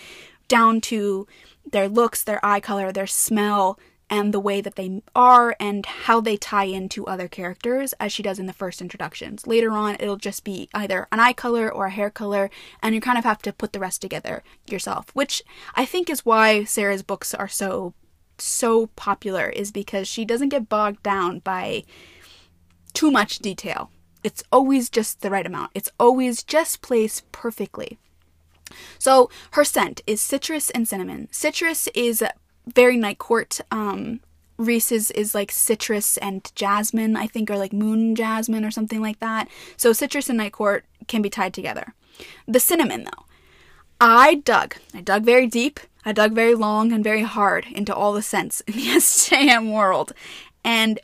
down 0.47 0.81
to 0.81 1.27
their 1.71 1.89
looks, 1.89 2.23
their 2.23 2.45
eye 2.45 2.61
color, 2.61 2.93
their 2.93 3.07
smell, 3.07 3.79
and 4.13 4.35
the 4.35 4.39
way 4.39 4.61
that 4.61 4.75
they 4.75 5.01
are 5.17 5.57
and 5.59 5.87
how 5.87 6.21
they 6.21 6.37
tie 6.37 6.65
into 6.65 7.07
other 7.07 7.29
characters 7.29 7.95
as 7.99 8.13
she 8.13 8.23
does 8.23 8.39
in 8.39 8.45
the 8.45 8.53
first 8.53 8.83
introductions. 8.83 9.47
Later 9.47 9.73
on, 9.73 9.97
it'll 9.99 10.19
just 10.19 10.45
be 10.45 10.69
either 10.75 11.09
an 11.11 11.19
eye 11.19 11.33
color 11.33 11.73
or 11.73 11.87
a 11.87 11.91
hair 11.91 12.11
color, 12.11 12.51
and 12.83 12.95
you 12.95 13.01
kind 13.01 13.17
of 13.17 13.25
have 13.25 13.41
to 13.41 13.55
put 13.55 13.73
the 13.73 13.81
rest 13.81 14.03
together 14.03 14.43
yourself, 14.67 15.07
which 15.15 15.43
I 15.75 15.87
think 15.87 16.11
is 16.11 16.27
why 16.27 16.63
Sarah's 16.65 17.03
books 17.03 17.33
are 17.33 17.49
so 17.49 17.95
so 18.37 18.89
popular 18.97 19.49
is 19.49 19.73
because 19.73 20.07
she 20.07 20.27
doesn't 20.27 20.51
get 20.51 20.69
bogged 20.69 21.03
down 21.03 21.39
by 21.39 21.83
too 22.93 23.11
much 23.11 23.39
detail. 23.39 23.91
It's 24.23 24.45
always 24.53 24.91
just 24.91 25.23
the 25.23 25.31
right 25.31 25.47
amount. 25.47 25.71
It's 25.75 25.91
always 25.99 26.43
just 26.43 26.83
placed 26.83 27.33
perfectly. 27.33 27.99
So 28.99 29.31
her 29.53 29.65
scent 29.65 30.03
is 30.07 30.21
citrus 30.21 30.69
and 30.69 30.87
cinnamon. 30.87 31.29
Citrus 31.31 31.89
is 31.95 32.23
very 32.67 32.97
night 32.97 33.19
court. 33.19 33.61
Um, 33.71 34.21
Rhys's 34.59 35.11
is 35.13 35.35
like 35.35 35.51
citrus 35.51 36.17
and 36.19 36.51
jasmine, 36.55 37.17
I 37.17 37.27
think, 37.27 37.51
or 37.51 37.57
like 37.57 37.73
moon 37.73 38.15
jasmine 38.15 38.65
or 38.65 38.71
something 38.71 39.01
like 39.01 39.21
that. 39.21 39.49
So 39.77 39.93
citrus 39.93 40.29
and 40.29 40.39
night 40.39 40.53
court 40.53 40.85
can 41.09 41.23
be 41.23 41.31
tied 41.31 41.55
together. 41.55 41.95
The 42.47 42.61
cinnamon, 42.61 43.05
though, 43.05 43.25
I 44.01 44.37
dug. 44.37 44.77
I 44.95 45.01
dug 45.01 45.25
very 45.25 45.47
deep. 45.47 45.81
I 46.05 46.13
dug 46.13 46.33
very 46.33 46.55
long 46.55 46.93
and 46.93 47.05
very 47.05 47.23
hard 47.23 47.67
into 47.67 47.95
all 47.95 48.13
the 48.13 48.23
scents 48.23 48.61
in 48.63 48.75
the 48.75 48.87
SJM 48.87 49.73
world. 49.73 50.13
And 50.65 51.01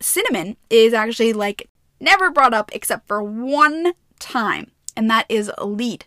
cinnamon 0.00 0.56
is 0.70 0.92
actually 0.92 1.32
like 1.32 1.68
never 2.00 2.30
brought 2.30 2.54
up 2.54 2.70
except 2.72 3.06
for 3.06 3.22
one 3.22 3.92
time, 4.18 4.70
and 4.96 5.08
that 5.10 5.26
is 5.28 5.50
Elide. 5.58 6.02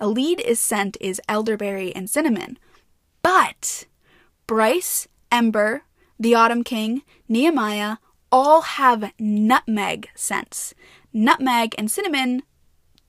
A 0.00 0.08
lead 0.08 0.40
is 0.40 0.60
scent 0.60 0.96
is 1.00 1.20
elderberry 1.28 1.94
and 1.94 2.10
cinnamon. 2.10 2.58
But 3.22 3.84
Bryce, 4.46 5.08
Ember, 5.30 5.82
the 6.18 6.34
Autumn 6.34 6.64
King, 6.64 7.02
Nehemiah 7.28 7.96
all 8.30 8.62
have 8.62 9.12
nutmeg 9.18 10.08
scents. 10.14 10.74
Nutmeg 11.12 11.74
and 11.78 11.90
cinnamon 11.90 12.42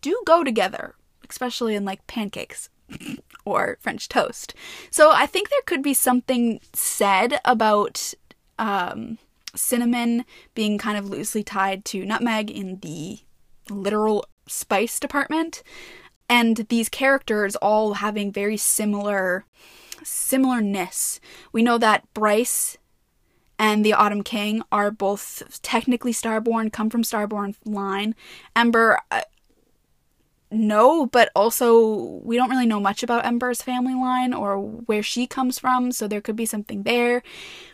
do 0.02 0.21
go 0.26 0.43
together, 0.43 0.95
especially 1.30 1.76
in 1.76 1.86
like 1.86 2.06
pancakes 2.08 2.69
or 3.45 3.78
French 3.82 4.08
toast. 4.10 4.54
So 4.89 5.12
I 5.12 5.26
think 5.26 5.50
there 5.50 5.62
could 5.65 5.82
be 5.82 5.93
something 5.93 6.60
said 6.73 7.39
about 7.45 8.13
um, 8.58 9.17
cinnamon 9.56 10.26
being 10.56 10.78
kind 10.78 10.97
of 10.97 11.10
loosely 11.10 11.43
tied 11.43 11.86
to 11.86 12.06
nutmeg 12.06 12.50
in 12.50 12.80
the 12.80 13.19
literal 13.69 14.26
spice 14.47 15.00
department, 15.00 15.63
and 16.30 16.65
these 16.69 16.89
characters 16.89 17.56
all 17.58 17.95
having 17.95 18.32
very 18.32 18.58
similar 18.58 19.45
similarness. 20.03 21.19
We 21.51 21.63
know 21.63 21.77
that 21.77 22.12
Bryce 22.13 22.77
and 23.60 23.83
the 23.83 23.93
Autumn 23.93 24.23
King 24.23 24.62
are 24.71 24.91
both 24.91 25.60
technically 25.62 26.13
Starborn, 26.13 26.71
come 26.71 26.89
from 26.89 27.03
Starborn 27.03 27.55
line. 27.65 28.15
Ember, 28.55 28.99
uh, 29.10 29.21
no, 30.51 31.05
but 31.07 31.29
also 31.36 32.21
we 32.23 32.38
don't 32.38 32.49
really 32.49 32.65
know 32.65 32.79
much 32.79 33.03
about 33.03 33.25
Ember's 33.25 33.62
family 33.62 33.95
line 33.95 34.33
or 34.33 34.60
where 34.60 35.03
she 35.03 35.27
comes 35.27 35.60
from, 35.60 35.91
so 35.91 36.07
there 36.07 36.21
could 36.21 36.36
be 36.36 36.45
something 36.45 36.83
there. 36.83 37.23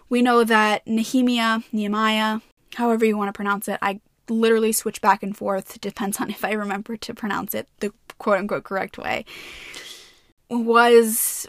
We 0.10 0.22
know 0.22 0.44
that 0.44 0.88
Nehemiah, 0.88 1.60
Nehemiah, 1.72 2.40
however 2.76 3.06
you 3.06 3.18
want 3.18 3.30
to 3.30 3.34
pronounce 3.34 3.68
it, 3.68 3.78
I 3.82 4.00
literally 4.30 4.72
switch 4.72 5.02
back 5.02 5.22
and 5.22 5.36
forth, 5.36 5.80
depends 5.82 6.20
on 6.20 6.30
if 6.30 6.44
I 6.44 6.54
remember 6.54 6.98
to 6.98 7.14
pronounce 7.14 7.54
it 7.54 7.68
the 7.80 7.94
quote 8.18 8.40
unquote 8.40 8.64
correct 8.64 8.98
way, 8.98 9.26
was 10.50 11.48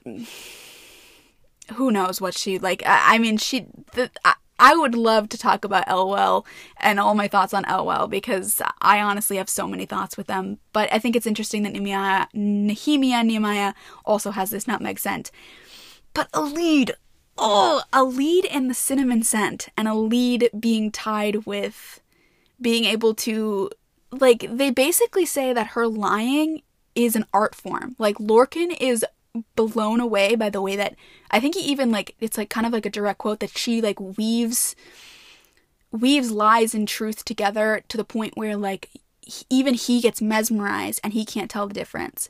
who 1.75 1.91
knows 1.91 2.21
what 2.21 2.37
she 2.37 2.59
like. 2.59 2.83
I, 2.87 3.15
I 3.15 3.19
mean, 3.19 3.37
she. 3.37 3.67
The, 3.93 4.11
I, 4.25 4.35
I 4.59 4.77
would 4.77 4.95
love 4.95 5.29
to 5.31 5.39
talk 5.39 5.65
about 5.65 5.87
Eyllwe 5.89 6.45
and 6.77 7.01
all 7.01 7.15
my 7.15 7.27
thoughts 7.27 7.53
on 7.53 7.65
Eyllwe 7.65 8.09
because 8.09 8.63
I 8.81 9.01
honestly 9.01 9.37
have 9.37 9.49
so 9.49 9.67
many 9.67 9.85
thoughts 9.85 10.17
with 10.17 10.29
them. 10.29 10.59
But 10.73 10.93
I 10.93 10.99
think 10.99 11.17
it's 11.17 11.27
interesting 11.27 11.65
that 11.65 11.73
Nehemiah, 11.73 12.27
Nehemiah, 12.33 13.25
Nehemiah 13.25 13.75
also 14.05 14.31
has 14.31 14.51
this 14.51 14.69
nutmeg 14.69 15.01
scent. 15.01 15.33
But 16.15 16.31
Elide, 16.31 16.93
oh, 17.37 17.83
Elide 17.93 18.45
in 18.45 18.69
the 18.69 18.75
cinnamon 18.75 19.25
scent, 19.25 19.69
and 19.77 19.89
Elide 19.89 20.49
being 20.59 20.93
tied 20.93 21.45
with 21.45 22.01
being 22.61 22.85
able 22.85 23.15
to, 23.17 23.71
like, 24.13 24.47
they 24.49 24.71
basically 24.71 25.27
say 25.27 25.53
that 25.53 25.69
her 25.69 25.89
lying 25.89 26.63
is 26.95 27.17
an 27.17 27.27
art 27.33 27.57
form. 27.57 27.97
Like, 27.99 28.19
Lorcan 28.19 28.77
is 28.81 29.05
blown 29.57 30.01
away 30.01 30.35
by 30.37 30.49
the 30.49 30.63
way 30.63 30.77
that 30.77 30.95
I 31.31 31.41
think 31.41 31.57
he 31.57 31.63
even 31.63 31.91
like 31.91 32.15
it's 32.21 32.39
like 32.39 32.51
kind 32.51 32.67
of 32.67 32.73
like 32.73 32.87
a 32.87 32.91
direct 32.91 33.19
quote 33.19 33.41
that 33.41 33.57
she 33.57 33.81
like 33.81 33.99
weaves 34.01 34.77
weaves 35.91 36.31
lies 36.31 36.75
and 36.75 36.87
truth 36.87 37.25
together 37.25 37.83
to 37.89 37.97
the 37.97 38.05
point 38.05 38.37
where 38.37 38.57
like 38.57 38.91
even 39.49 39.75
he 39.75 40.01
gets 40.01 40.21
mesmerized 40.21 41.01
and 41.03 41.13
he 41.13 41.25
can't 41.25 41.51
tell 41.51 41.67
the 41.67 41.75
difference. 41.75 42.29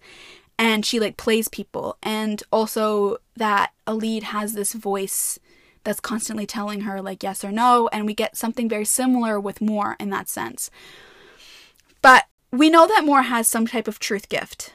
And 0.58 0.86
she 0.86 1.00
like 1.00 1.16
plays 1.16 1.48
people. 1.48 1.96
And 2.02 2.42
also 2.52 3.18
that 3.36 3.72
Elide 3.86 4.24
has 4.24 4.52
this 4.52 4.72
voice 4.72 5.38
that's 5.82 6.00
constantly 6.00 6.46
telling 6.46 6.82
her 6.82 7.02
like 7.02 7.22
yes 7.22 7.44
or 7.44 7.50
no. 7.50 7.88
And 7.88 8.06
we 8.06 8.14
get 8.14 8.36
something 8.36 8.68
very 8.68 8.84
similar 8.84 9.40
with 9.40 9.60
Mor 9.60 9.96
in 9.98 10.10
that 10.10 10.28
sense. 10.28 10.70
But 12.02 12.24
we 12.52 12.70
know 12.70 12.86
that 12.86 13.04
Mor 13.04 13.22
has 13.22 13.48
some 13.48 13.66
type 13.66 13.88
of 13.88 13.98
truth 13.98 14.28
gift 14.28 14.72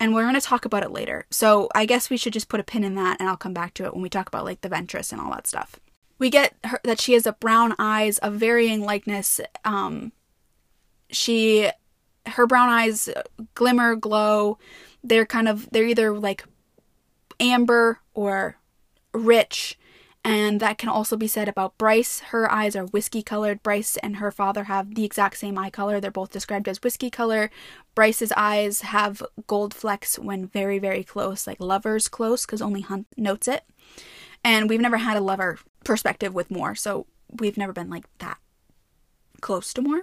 and 0.00 0.14
we're 0.14 0.22
going 0.22 0.34
to 0.34 0.40
talk 0.40 0.64
about 0.64 0.82
it 0.82 0.90
later. 0.90 1.26
So 1.30 1.68
I 1.74 1.86
guess 1.86 2.10
we 2.10 2.16
should 2.16 2.32
just 2.32 2.48
put 2.48 2.60
a 2.60 2.64
pin 2.64 2.84
in 2.84 2.94
that 2.94 3.16
and 3.20 3.28
I'll 3.28 3.36
come 3.36 3.54
back 3.54 3.74
to 3.74 3.84
it 3.84 3.92
when 3.92 4.02
we 4.02 4.08
talk 4.08 4.28
about 4.28 4.44
like 4.44 4.60
the 4.60 4.68
Ventress 4.68 5.12
and 5.12 5.20
all 5.20 5.30
that 5.32 5.46
stuff. 5.46 5.78
We 6.18 6.30
get 6.30 6.54
her 6.64 6.80
that 6.84 7.00
she 7.00 7.12
has 7.12 7.26
a 7.26 7.32
brown 7.32 7.74
eyes 7.78 8.18
of 8.18 8.34
varying 8.34 8.82
likeness. 8.82 9.40
Um 9.64 10.12
she 11.10 11.70
her 12.26 12.46
brown 12.46 12.68
eyes 12.68 13.08
glimmer, 13.54 13.96
glow. 13.96 14.58
They're 15.02 15.26
kind 15.26 15.48
of 15.48 15.68
they're 15.70 15.86
either 15.86 16.18
like 16.18 16.44
amber 17.40 18.00
or 18.14 18.56
rich 19.12 19.77
and 20.28 20.60
that 20.60 20.76
can 20.76 20.90
also 20.90 21.16
be 21.16 21.26
said 21.26 21.48
about 21.48 21.78
Bryce. 21.78 22.20
Her 22.20 22.52
eyes 22.52 22.76
are 22.76 22.84
whiskey 22.84 23.22
colored. 23.22 23.62
Bryce 23.62 23.96
and 23.96 24.16
her 24.16 24.30
father 24.30 24.64
have 24.64 24.94
the 24.94 25.06
exact 25.06 25.38
same 25.38 25.58
eye 25.58 25.70
color. 25.70 26.00
They're 26.00 26.10
both 26.10 26.30
described 26.30 26.68
as 26.68 26.82
whiskey 26.82 27.08
color. 27.08 27.50
Bryce's 27.94 28.30
eyes 28.36 28.82
have 28.82 29.22
gold 29.46 29.72
flecks 29.72 30.18
when 30.18 30.46
very, 30.46 30.78
very 30.78 31.02
close, 31.02 31.46
like 31.46 31.58
lovers 31.60 32.08
close, 32.08 32.44
because 32.44 32.60
only 32.60 32.82
Hunt 32.82 33.06
notes 33.16 33.48
it. 33.48 33.64
And 34.44 34.68
we've 34.68 34.82
never 34.82 34.98
had 34.98 35.16
a 35.16 35.22
lover 35.22 35.60
perspective 35.82 36.34
with 36.34 36.50
Mor, 36.50 36.74
so 36.74 37.06
we've 37.40 37.56
never 37.56 37.72
been 37.72 37.88
like 37.88 38.04
that 38.18 38.36
close 39.40 39.72
to 39.72 39.80
Mor. 39.80 40.02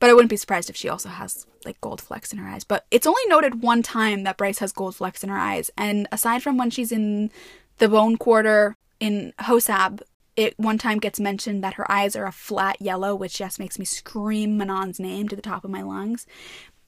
But 0.00 0.10
I 0.10 0.14
wouldn't 0.14 0.30
be 0.30 0.36
surprised 0.36 0.68
if 0.68 0.74
she 0.74 0.88
also 0.88 1.10
has 1.10 1.46
like 1.64 1.80
gold 1.80 2.00
flecks 2.00 2.32
in 2.32 2.38
her 2.38 2.48
eyes. 2.48 2.64
But 2.64 2.86
it's 2.90 3.06
only 3.06 3.22
noted 3.28 3.62
one 3.62 3.84
time 3.84 4.24
that 4.24 4.36
Bryce 4.36 4.58
has 4.58 4.72
gold 4.72 4.96
flecks 4.96 5.22
in 5.22 5.30
her 5.30 5.38
eyes. 5.38 5.70
And 5.78 6.08
aside 6.10 6.42
from 6.42 6.56
when 6.56 6.70
she's 6.70 6.90
in 6.90 7.30
the 7.78 7.88
bone 7.88 8.16
quarter 8.16 8.76
in 9.00 9.32
Hosab, 9.40 10.02
it 10.36 10.58
one 10.58 10.78
time 10.78 10.98
gets 10.98 11.18
mentioned 11.18 11.64
that 11.64 11.74
her 11.74 11.90
eyes 11.90 12.14
are 12.14 12.26
a 12.26 12.32
flat 12.32 12.80
yellow, 12.80 13.14
which 13.14 13.38
just 13.38 13.58
makes 13.58 13.78
me 13.78 13.84
scream 13.84 14.58
Manon's 14.58 15.00
name 15.00 15.28
to 15.28 15.36
the 15.36 15.42
top 15.42 15.64
of 15.64 15.70
my 15.70 15.82
lungs. 15.82 16.26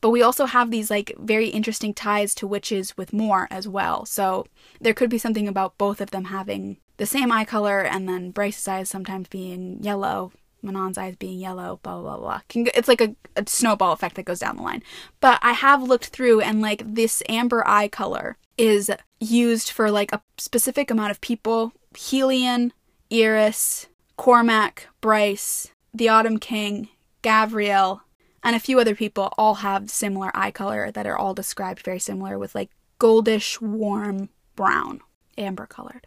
But 0.01 0.11
we 0.11 0.23
also 0.23 0.47
have 0.47 0.71
these 0.71 0.91
like 0.91 1.13
very 1.19 1.49
interesting 1.49 1.93
ties 1.93 2.35
to 2.37 2.47
witches 2.47 2.97
with 2.97 3.13
Mor 3.13 3.49
as 3.51 3.67
well. 3.67 4.05
So 4.05 4.47
there 4.81 4.95
could 4.95 5.11
be 5.11 5.19
something 5.19 5.49
about 5.49 5.79
both 5.79 6.01
of 6.01 6.11
them 6.11 6.27
having 6.27 6.77
the 6.99 7.07
same 7.07 7.33
eye 7.33 7.45
color 7.45 7.81
and 7.81 8.09
then 8.09 8.31
Bryce's 8.31 8.69
eyes 8.69 8.91
sometimes 8.91 9.29
being 9.29 9.83
yellow, 9.83 10.33
Manon's 10.63 10.99
eyes 10.99 11.17
being 11.17 11.39
yellow, 11.39 11.81
blah, 11.83 12.01
blah, 12.01 12.17
blah. 12.17 12.41
It's 12.55 12.89
like 12.89 13.01
a, 13.01 13.15
a 13.37 13.45
snowball 13.47 13.93
effect 13.93 14.17
that 14.17 14.25
goes 14.25 14.41
down 14.41 14.57
the 14.57 14.63
line. 14.63 14.83
But 15.21 15.39
I 15.43 15.53
have 15.53 15.83
looked 15.83 16.07
through 16.07 16.43
and 16.43 16.61
like 16.61 16.83
this 16.85 17.23
amber 17.29 17.67
eye 17.67 17.89
color 17.89 18.37
is 18.57 18.91
used 19.21 19.71
for 19.71 19.91
like 19.91 20.13
a 20.13 20.23
specific 20.37 20.91
amount 20.91 21.11
of 21.11 21.21
people. 21.21 21.73
Helion, 21.95 22.73
Eris, 23.11 23.87
Cormac, 24.17 24.89
Bryce, 25.01 25.73
the 25.95 26.09
Autumn 26.09 26.39
King, 26.39 26.89
Gavriel, 27.23 28.01
and 28.43 28.55
a 28.55 28.61
few 28.61 28.79
other 28.79 28.95
people 28.95 29.33
all 29.37 29.57
have 29.57 29.91
similar 29.91 30.31
eye 30.35 30.51
color 30.51 30.91
that 30.91 31.07
are 31.07 31.17
all 31.17 31.35
described 31.35 31.83
very 31.83 31.99
similar 31.99 32.39
with 32.39 32.55
like 32.55 32.71
goldish, 33.01 33.61
warm 33.61 34.29
brown, 34.55 35.01
amber 35.37 35.67
colored. 35.67 36.07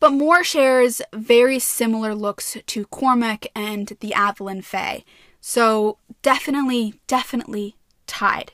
But 0.00 0.12
Mor 0.12 0.44
shares 0.44 1.02
very 1.12 1.58
similar 1.58 2.14
looks 2.14 2.56
to 2.64 2.86
Cormac 2.86 3.46
and 3.54 3.96
the 4.00 4.12
Avallen 4.14 4.62
Fae. 4.62 5.04
So 5.40 5.98
definitely, 6.22 6.94
definitely 7.06 7.76
tied. 8.06 8.52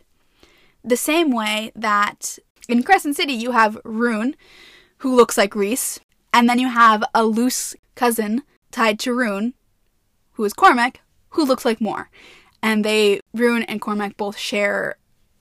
The 0.83 0.97
same 0.97 1.31
way 1.31 1.71
that 1.75 2.39
in 2.69 2.83
Crescent 2.83 3.17
City 3.17 3.35
you 3.35 3.53
have 3.53 3.79
Ruhn, 3.85 4.35
who 4.99 5.15
looks 5.15 5.37
like 5.37 5.55
Rhys, 5.55 6.01
and 6.33 6.49
then 6.49 6.59
you 6.59 6.69
have 6.69 7.05
a 7.15 7.25
loose 7.25 7.75
cousin 7.95 8.43
tied 8.71 8.99
to 9.01 9.11
Ruhn, 9.11 9.55
who 10.33 10.45
is 10.45 10.53
Cormac, 10.53 11.01
who 11.31 11.45
looks 11.45 11.65
like 11.65 11.81
Mor. 11.81 12.11
And 12.63 12.85
they, 12.85 13.21
Ruhn 13.37 13.65
and 13.69 13.81
Cormac, 13.81 14.17
both 14.17 14.37
share 14.39 14.97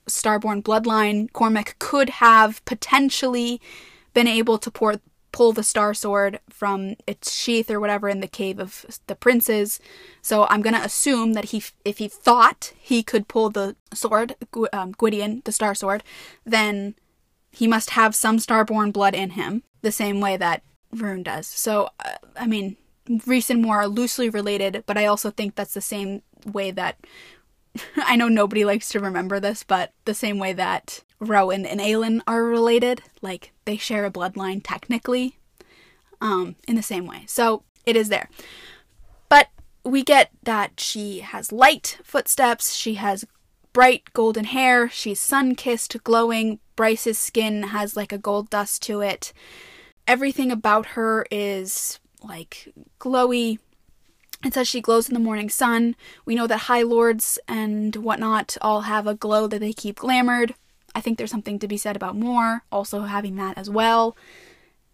Starborn 0.06 0.62
bloodline. 0.62 1.32
Cormac 1.32 1.76
could 1.78 2.10
have 2.10 2.64
potentially 2.64 3.60
been 4.12 4.28
able 4.28 4.58
to 4.58 4.70
pour, 4.70 4.96
pull 5.32 5.52
the 5.52 5.62
Star 5.62 5.94
Sword 5.94 6.38
from 6.48 6.94
its 7.06 7.32
sheath 7.32 7.70
or 7.70 7.80
whatever 7.80 8.08
in 8.08 8.20
the 8.20 8.28
cave 8.28 8.60
of 8.60 8.84
the 9.06 9.16
princes. 9.16 9.80
So 10.22 10.46
I'm 10.48 10.62
gonna 10.62 10.82
assume 10.84 11.32
that 11.32 11.46
he, 11.46 11.62
if 11.84 11.98
he 11.98 12.08
thought 12.08 12.72
he 12.78 13.02
could 13.02 13.26
pull 13.26 13.50
the 13.50 13.74
sword, 13.92 14.36
um, 14.72 14.92
Gwydion, 14.92 15.42
the 15.44 15.52
Star 15.52 15.74
Sword, 15.74 16.04
then 16.44 16.94
he 17.54 17.66
must 17.66 17.90
have 17.90 18.14
some 18.14 18.38
Starborn 18.38 18.92
blood 18.92 19.14
in 19.14 19.30
him, 19.30 19.62
the 19.82 19.92
same 19.92 20.20
way 20.20 20.36
that 20.36 20.62
Ruhn 20.94 21.22
does. 21.22 21.46
So, 21.46 21.88
uh, 22.04 22.16
I 22.36 22.46
mean, 22.46 22.76
Rhys 23.26 23.50
and 23.50 23.62
Mor 23.62 23.82
are 23.82 23.88
loosely 23.88 24.28
related, 24.28 24.84
but 24.86 24.96
I 24.96 25.06
also 25.06 25.30
think 25.30 25.54
that's 25.54 25.74
the 25.74 25.80
same 25.80 26.22
way 26.44 26.70
that 26.72 26.98
I 27.96 28.16
know 28.16 28.28
nobody 28.28 28.64
likes 28.64 28.88
to 28.90 29.00
remember 29.00 29.40
this, 29.40 29.62
but 29.62 29.92
the 30.04 30.14
same 30.14 30.38
way 30.38 30.52
that 30.52 31.02
Rowan 31.20 31.66
and 31.66 31.80
Aelin 31.80 32.20
are 32.26 32.44
related, 32.44 33.02
like 33.22 33.52
they 33.64 33.76
share 33.76 34.04
a 34.04 34.10
bloodline 34.10 34.60
technically, 34.62 35.38
um, 36.20 36.56
in 36.66 36.76
the 36.76 36.82
same 36.82 37.06
way. 37.06 37.24
So 37.26 37.62
it 37.86 37.96
is 37.96 38.08
there. 38.08 38.28
But 39.28 39.48
we 39.84 40.02
get 40.02 40.30
that 40.42 40.80
she 40.80 41.20
has 41.20 41.52
light 41.52 41.98
footsteps, 42.02 42.74
she 42.74 42.94
has 42.94 43.24
bright 43.72 44.12
golden 44.12 44.44
hair, 44.44 44.88
she's 44.88 45.20
sun 45.20 45.54
kissed, 45.54 46.02
glowing. 46.04 46.60
Bryce's 46.76 47.18
skin 47.18 47.64
has 47.64 47.96
like 47.96 48.12
a 48.12 48.18
gold 48.18 48.50
dust 48.50 48.82
to 48.82 49.00
it. 49.00 49.32
Everything 50.06 50.50
about 50.50 50.86
her 50.88 51.26
is 51.30 51.98
like 52.22 52.72
glowy. 53.00 53.58
It 54.44 54.54
says 54.54 54.68
she 54.68 54.80
glows 54.80 55.08
in 55.08 55.14
the 55.14 55.20
morning 55.20 55.48
sun. 55.48 55.96
We 56.26 56.34
know 56.34 56.46
that 56.46 56.58
High 56.58 56.82
Lords 56.82 57.38
and 57.48 57.96
whatnot 57.96 58.56
all 58.60 58.82
have 58.82 59.06
a 59.06 59.14
glow 59.14 59.46
that 59.46 59.60
they 59.60 59.72
keep 59.72 60.00
glamored. 60.00 60.54
I 60.94 61.00
think 61.00 61.18
there's 61.18 61.30
something 61.30 61.58
to 61.58 61.68
be 61.68 61.76
said 61.76 61.96
about 61.96 62.16
Mor 62.16 62.62
also 62.70 63.02
having 63.02 63.36
that 63.36 63.56
as 63.58 63.70
well. 63.70 64.16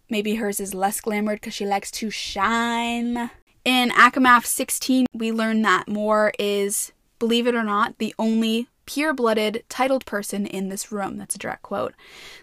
Maybe 0.08 0.36
hers 0.36 0.60
is 0.60 0.74
less 0.74 1.00
glamored 1.00 1.36
because 1.36 1.54
she 1.54 1.66
likes 1.66 1.90
to 1.92 2.10
shine. 2.10 3.30
In 3.64 3.90
ACOMAF 3.90 4.46
16, 4.46 5.06
we 5.12 5.30
learn 5.30 5.62
that 5.62 5.88
Mor 5.88 6.32
is, 6.38 6.92
believe 7.18 7.46
it 7.46 7.54
or 7.54 7.62
not, 7.62 7.98
the 7.98 8.14
only 8.18 8.68
pure 8.92 9.14
blooded 9.14 9.62
titled 9.68 10.04
person 10.04 10.46
in 10.46 10.68
this 10.68 10.90
room. 10.90 11.16
That's 11.16 11.36
a 11.36 11.38
direct 11.38 11.62
quote. 11.62 11.94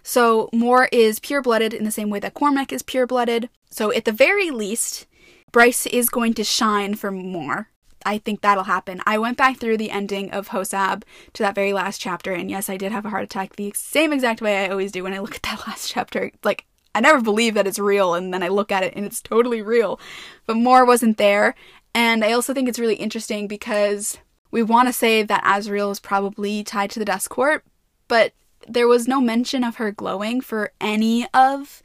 So 0.01 0.49
Mor 0.53 0.87
is 0.93 1.19
pure 1.19 1.41
blooded 1.41 1.73
in 1.73 1.83
the 1.83 1.91
same 1.91 2.09
way 2.09 2.19
that 2.19 2.33
Cormac 2.33 2.71
is 2.71 2.81
pure 2.81 3.05
blooded. 3.05 3.49
So 3.69 3.91
at 3.91 4.05
the 4.05 4.13
very 4.13 4.49
least, 4.49 5.07
Bryce 5.51 5.85
is 5.87 6.09
going 6.09 6.33
to 6.35 6.45
shine 6.45 6.95
for 6.95 7.11
Mor. 7.11 7.67
I 8.05 8.19
think 8.19 8.39
that'll 8.39 8.63
happen. 8.63 9.01
I 9.05 9.17
went 9.17 9.37
back 9.37 9.57
through 9.57 9.75
the 9.75 9.91
ending 9.91 10.31
of 10.31 10.49
HOSAB 10.49 11.03
to 11.33 11.43
that 11.43 11.55
very 11.55 11.73
last 11.73 11.99
chapter, 11.99 12.31
and 12.31 12.49
yes, 12.49 12.69
I 12.69 12.77
did 12.77 12.93
have 12.93 13.05
a 13.05 13.09
heart 13.09 13.23
attack 13.23 13.57
the 13.57 13.73
same 13.75 14.13
exact 14.13 14.41
way 14.41 14.63
I 14.63 14.69
always 14.69 14.93
do 14.93 15.03
when 15.03 15.13
I 15.13 15.19
look 15.19 15.35
at 15.35 15.43
that 15.43 15.63
last 15.67 15.89
chapter. 15.89 16.31
Like, 16.45 16.65
I 16.95 17.01
never 17.01 17.19
believe 17.19 17.55
that 17.55 17.67
it's 17.67 17.79
real, 17.79 18.13
and 18.13 18.33
then 18.33 18.43
I 18.43 18.47
look 18.47 18.71
at 18.71 18.83
it 18.83 18.93
and 18.95 19.05
it's 19.05 19.21
totally 19.21 19.61
real. 19.61 19.99
But 20.45 20.55
Mor 20.55 20.85
wasn't 20.85 21.17
there, 21.17 21.55
and 21.93 22.23
I 22.23 22.31
also 22.31 22.53
think 22.53 22.69
it's 22.69 22.79
really 22.79 22.95
interesting 22.95 23.49
because 23.49 24.17
we 24.51 24.63
want 24.63 24.87
to 24.87 24.93
say 24.93 25.23
that 25.23 25.43
Azriel 25.43 25.91
is 25.91 25.99
probably 25.99 26.63
tied 26.63 26.89
to 26.91 26.99
the 26.99 27.05
Dusk 27.05 27.29
Court, 27.29 27.63
but 28.07 28.33
there 28.67 28.87
was 28.87 29.07
no 29.07 29.21
mention 29.21 29.63
of 29.63 29.75
her 29.75 29.91
glowing 29.91 30.41
for 30.41 30.71
any 30.81 31.27
of 31.33 31.81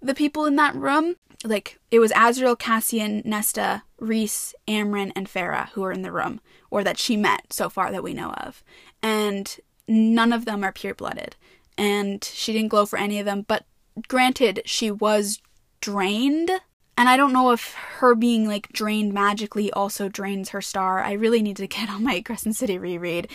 the 0.00 0.14
people 0.14 0.44
in 0.44 0.56
that 0.56 0.74
room. 0.74 1.16
Like, 1.44 1.78
it 1.90 1.98
was 1.98 2.12
Azriel, 2.12 2.58
Cassian, 2.58 3.22
Nesta, 3.24 3.82
Rhys, 3.98 4.54
Amren, 4.68 5.12
and 5.16 5.28
Feyre 5.28 5.68
who 5.70 5.80
were 5.80 5.92
in 5.92 6.02
the 6.02 6.12
room, 6.12 6.40
or 6.70 6.84
that 6.84 6.98
she 6.98 7.16
met 7.16 7.52
so 7.52 7.68
far 7.68 7.90
that 7.90 8.04
we 8.04 8.14
know 8.14 8.30
of. 8.32 8.62
And 9.02 9.56
none 9.88 10.32
of 10.32 10.44
them 10.44 10.62
are 10.62 10.72
pure 10.72 10.94
blooded. 10.94 11.36
And 11.76 12.22
she 12.22 12.52
didn't 12.52 12.68
glow 12.68 12.86
for 12.86 12.98
any 12.98 13.18
of 13.18 13.26
them, 13.26 13.44
but 13.48 13.64
granted, 14.08 14.62
she 14.64 14.90
was 14.90 15.40
drained 15.80 16.50
and 16.96 17.08
I 17.08 17.16
don't 17.16 17.32
know 17.32 17.52
if 17.52 17.74
her 17.74 18.14
being 18.14 18.46
like 18.46 18.68
drained 18.72 19.12
magically 19.12 19.72
also 19.72 20.08
drains 20.08 20.50
her 20.50 20.60
star. 20.60 21.02
I 21.02 21.12
really 21.12 21.42
need 21.42 21.56
to 21.56 21.66
get 21.66 21.90
on 21.90 22.04
my 22.04 22.20
Crescent 22.20 22.56
City 22.56 22.78
reread 22.78 23.30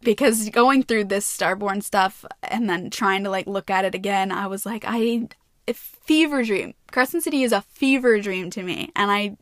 because 0.00 0.48
going 0.50 0.82
through 0.82 1.04
this 1.04 1.26
Starborn 1.26 1.82
stuff 1.82 2.24
and 2.42 2.68
then 2.68 2.90
trying 2.90 3.24
to 3.24 3.30
like 3.30 3.46
look 3.46 3.70
at 3.70 3.84
it 3.84 3.94
again, 3.94 4.30
I 4.30 4.46
was 4.46 4.64
like, 4.64 4.84
I 4.86 5.28
a 5.66 5.72
fever 5.72 6.42
dream. 6.42 6.74
Crescent 6.92 7.24
City 7.24 7.42
is 7.42 7.52
a 7.52 7.62
fever 7.62 8.20
dream 8.20 8.50
to 8.50 8.62
me, 8.62 8.92
and 8.94 9.10
I 9.10 9.36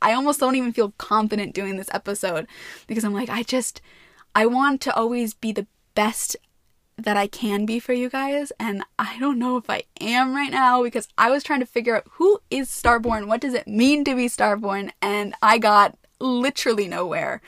I 0.00 0.12
almost 0.12 0.40
don't 0.40 0.56
even 0.56 0.72
feel 0.72 0.92
confident 0.98 1.54
doing 1.54 1.76
this 1.76 1.88
episode 1.92 2.46
because 2.86 3.04
I'm 3.04 3.14
like, 3.14 3.28
I 3.28 3.42
just 3.42 3.80
I 4.34 4.46
want 4.46 4.80
to 4.82 4.94
always 4.94 5.34
be 5.34 5.52
the 5.52 5.66
best 5.94 6.36
that 6.96 7.16
I 7.16 7.26
can 7.26 7.66
be 7.66 7.78
for 7.78 7.92
you 7.92 8.08
guys, 8.08 8.52
and 8.58 8.82
I 8.98 9.18
don't 9.18 9.38
know 9.38 9.56
if 9.56 9.68
I 9.68 9.84
am 10.00 10.34
right 10.34 10.50
now 10.50 10.82
because 10.82 11.08
I 11.18 11.30
was 11.30 11.42
trying 11.42 11.60
to 11.60 11.66
figure 11.66 11.96
out 11.96 12.06
who 12.12 12.40
is 12.50 12.68
Starborn, 12.68 13.26
what 13.26 13.40
does 13.40 13.54
it 13.54 13.66
mean 13.66 14.04
to 14.04 14.14
be 14.14 14.26
Starborn, 14.26 14.90
and 15.02 15.34
I 15.42 15.58
got 15.58 15.96
literally 16.20 16.88
nowhere. 16.88 17.42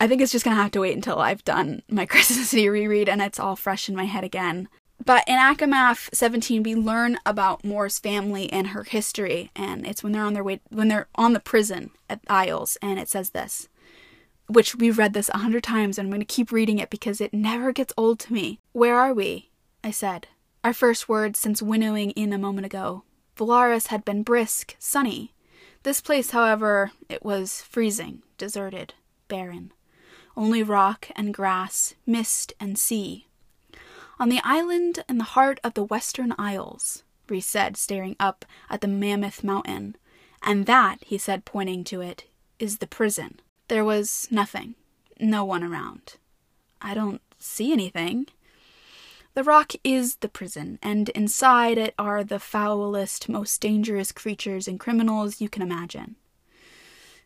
I 0.00 0.06
think 0.06 0.22
it's 0.22 0.32
just 0.32 0.44
gonna 0.44 0.56
have 0.56 0.70
to 0.72 0.80
wait 0.80 0.94
until 0.94 1.18
I've 1.18 1.44
done 1.44 1.82
my 1.88 2.06
Crescent 2.10 2.46
City 2.46 2.68
reread 2.68 3.08
and 3.08 3.20
it's 3.20 3.40
all 3.40 3.56
fresh 3.56 3.88
in 3.88 3.96
my 3.96 4.04
head 4.04 4.24
again. 4.24 4.68
But 5.04 5.24
in 5.28 5.36
ACOMAF 5.36 6.10
17, 6.12 6.62
we 6.64 6.74
learn 6.74 7.18
about 7.24 7.64
Mor's 7.64 7.98
family 7.98 8.52
and 8.52 8.68
her 8.68 8.82
history, 8.82 9.50
and 9.54 9.86
it's 9.86 10.02
when 10.02 10.12
they're 10.12 10.24
on 10.24 10.34
their 10.34 10.44
way 10.44 10.60
when 10.70 10.88
they're 10.88 11.08
on 11.14 11.32
the 11.32 11.40
prison 11.40 11.90
at 12.10 12.20
Isles, 12.28 12.76
and 12.82 12.98
it 12.98 13.08
says 13.08 13.30
this 13.30 13.68
which 14.48 14.74
we've 14.74 14.98
read 14.98 15.12
this 15.12 15.28
a 15.30 15.38
hundred 15.38 15.62
times 15.62 15.98
and 15.98 16.06
I'm 16.06 16.10
going 16.10 16.20
to 16.20 16.26
keep 16.26 16.50
reading 16.50 16.78
it 16.78 16.90
because 16.90 17.20
it 17.20 17.32
never 17.32 17.72
gets 17.72 17.94
old 17.96 18.18
to 18.20 18.32
me. 18.32 18.58
Where 18.72 18.98
are 18.98 19.14
we? 19.14 19.50
I 19.84 19.90
said. 19.90 20.26
Our 20.64 20.72
first 20.72 21.08
words 21.08 21.38
since 21.38 21.62
winnowing 21.62 22.10
in 22.12 22.32
a 22.32 22.38
moment 22.38 22.66
ago. 22.66 23.04
Velaris 23.36 23.88
had 23.88 24.04
been 24.04 24.24
brisk, 24.24 24.74
sunny. 24.78 25.32
This 25.84 26.00
place, 26.00 26.32
however, 26.32 26.90
it 27.08 27.24
was 27.24 27.62
freezing, 27.62 28.22
deserted, 28.36 28.94
barren. 29.28 29.72
Only 30.36 30.62
rock 30.62 31.08
and 31.14 31.32
grass, 31.32 31.94
mist 32.04 32.52
and 32.58 32.76
sea. 32.76 33.28
On 34.18 34.28
the 34.28 34.40
island 34.42 35.04
in 35.08 35.18
the 35.18 35.24
heart 35.24 35.60
of 35.62 35.74
the 35.74 35.84
Western 35.84 36.34
Isles, 36.36 37.04
Rhys 37.28 37.46
said, 37.46 37.76
staring 37.76 38.16
up 38.18 38.44
at 38.68 38.80
the 38.80 38.88
mammoth 38.88 39.44
mountain. 39.44 39.96
And 40.42 40.66
that, 40.66 40.98
he 41.02 41.18
said, 41.18 41.44
pointing 41.44 41.84
to 41.84 42.00
it, 42.00 42.24
is 42.58 42.78
the 42.78 42.86
prison. 42.86 43.40
There 43.68 43.84
was 43.84 44.26
nothing, 44.30 44.74
no 45.20 45.44
one 45.44 45.62
around. 45.62 46.16
I 46.80 46.94
don't 46.94 47.20
see 47.38 47.72
anything. 47.72 48.26
The 49.34 49.44
rock 49.44 49.72
is 49.84 50.16
the 50.16 50.28
prison, 50.28 50.78
and 50.82 51.10
inside 51.10 51.78
it 51.78 51.94
are 51.98 52.24
the 52.24 52.40
foulest, 52.40 53.28
most 53.28 53.60
dangerous 53.60 54.10
creatures 54.10 54.66
and 54.66 54.80
criminals 54.80 55.40
you 55.40 55.48
can 55.48 55.62
imagine. 55.62 56.16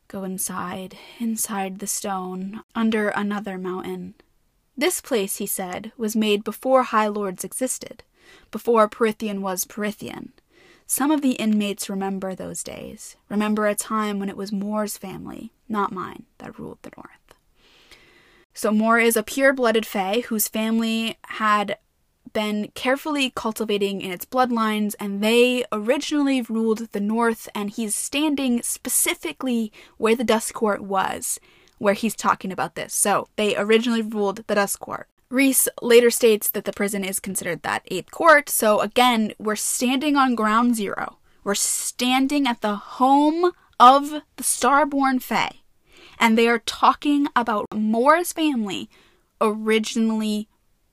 go 0.09 0.24
inside, 0.24 0.99
inside 1.18 1.78
the 1.78 1.86
stone, 1.86 2.61
under 2.74 3.09
another 3.09 3.57
mountain. 3.57 4.14
This 4.76 5.01
place, 5.01 5.36
he 5.36 5.47
said, 5.47 5.93
was 5.97 6.14
made 6.14 6.45
before 6.45 6.82
High 6.82 7.07
Lords 7.09 7.45
existed, 7.45 8.03
before 8.51 8.88
Prythian 8.88 9.40
was 9.40 9.64
Prythian. 9.64 10.32
Some 10.86 11.11
of 11.11 11.22
the 11.22 11.32
inmates 11.32 11.88
remember 11.88 12.34
those 12.34 12.62
days, 12.62 13.16
remember 13.30 13.66
a 13.66 13.74
time 13.74 14.18
when 14.18 14.28
it 14.28 14.36
was 14.36 14.53
Mor's 14.53 14.99
family, 14.99 15.53
not 15.73 15.91
mine, 15.91 16.27
that 16.39 16.59
ruled 16.59 16.79
the 16.83 16.93
North. 16.97 17.35
So 18.55 18.70
Mor 18.70 18.99
is 18.99 19.16
a 19.16 19.23
pure-blooded 19.23 19.87
Fae 19.87 20.20
whose 20.20 20.47
family 20.47 21.16
had 21.27 21.79
been 22.33 22.70
carefully 22.75 23.31
cultivating 23.35 24.01
in 24.01 24.11
its 24.11 24.25
bloodlines, 24.25 24.95
and 25.01 25.23
they 25.23 25.64
originally 25.73 26.43
ruled 26.43 26.93
the 26.93 27.01
north, 27.01 27.49
and 27.55 27.70
he's 27.70 27.95
standing 27.95 28.62
specifically 28.62 29.73
where 29.97 30.14
the 30.14 30.25
Dusk 30.25 30.55
Court 30.55 30.83
was, 30.83 31.41
where 31.79 31.95
he's 31.95 32.14
talking 32.14 32.53
about 32.53 32.75
this. 32.75 32.95
So 32.95 33.29
they 33.37 33.57
originally 33.57 34.03
ruled 34.03 34.45
the 34.47 34.55
Dusk 34.55 34.81
Court. 34.81 35.09
Rhys 35.31 35.68
later 35.81 36.11
states 36.11 36.51
that 36.51 36.64
the 36.66 36.73
prison 36.73 37.05
is 37.05 37.18
considered 37.18 37.62
that 37.62 37.87
eighth 37.91 38.11
court, 38.11 38.51
so 38.51 38.81
again, 38.81 39.33
we're 39.39 39.57
standing 39.57 40.14
on 40.14 40.35
ground 40.35 40.77
zero. 40.77 41.18
We're 41.43 41.55
standing 41.55 42.47
at 42.47 42.61
the 42.61 42.77
home 42.77 43.53
of 43.81 44.11
the 44.11 44.43
Starborn 44.43 45.23
Fae, 45.23 45.62
and 46.23 46.39
they 46.39 46.47
are 46.47 46.61
talking 46.61 47.27
about 47.35 47.66
Mor's 47.75 48.33
family 48.33 48.89
originally 49.41 50.49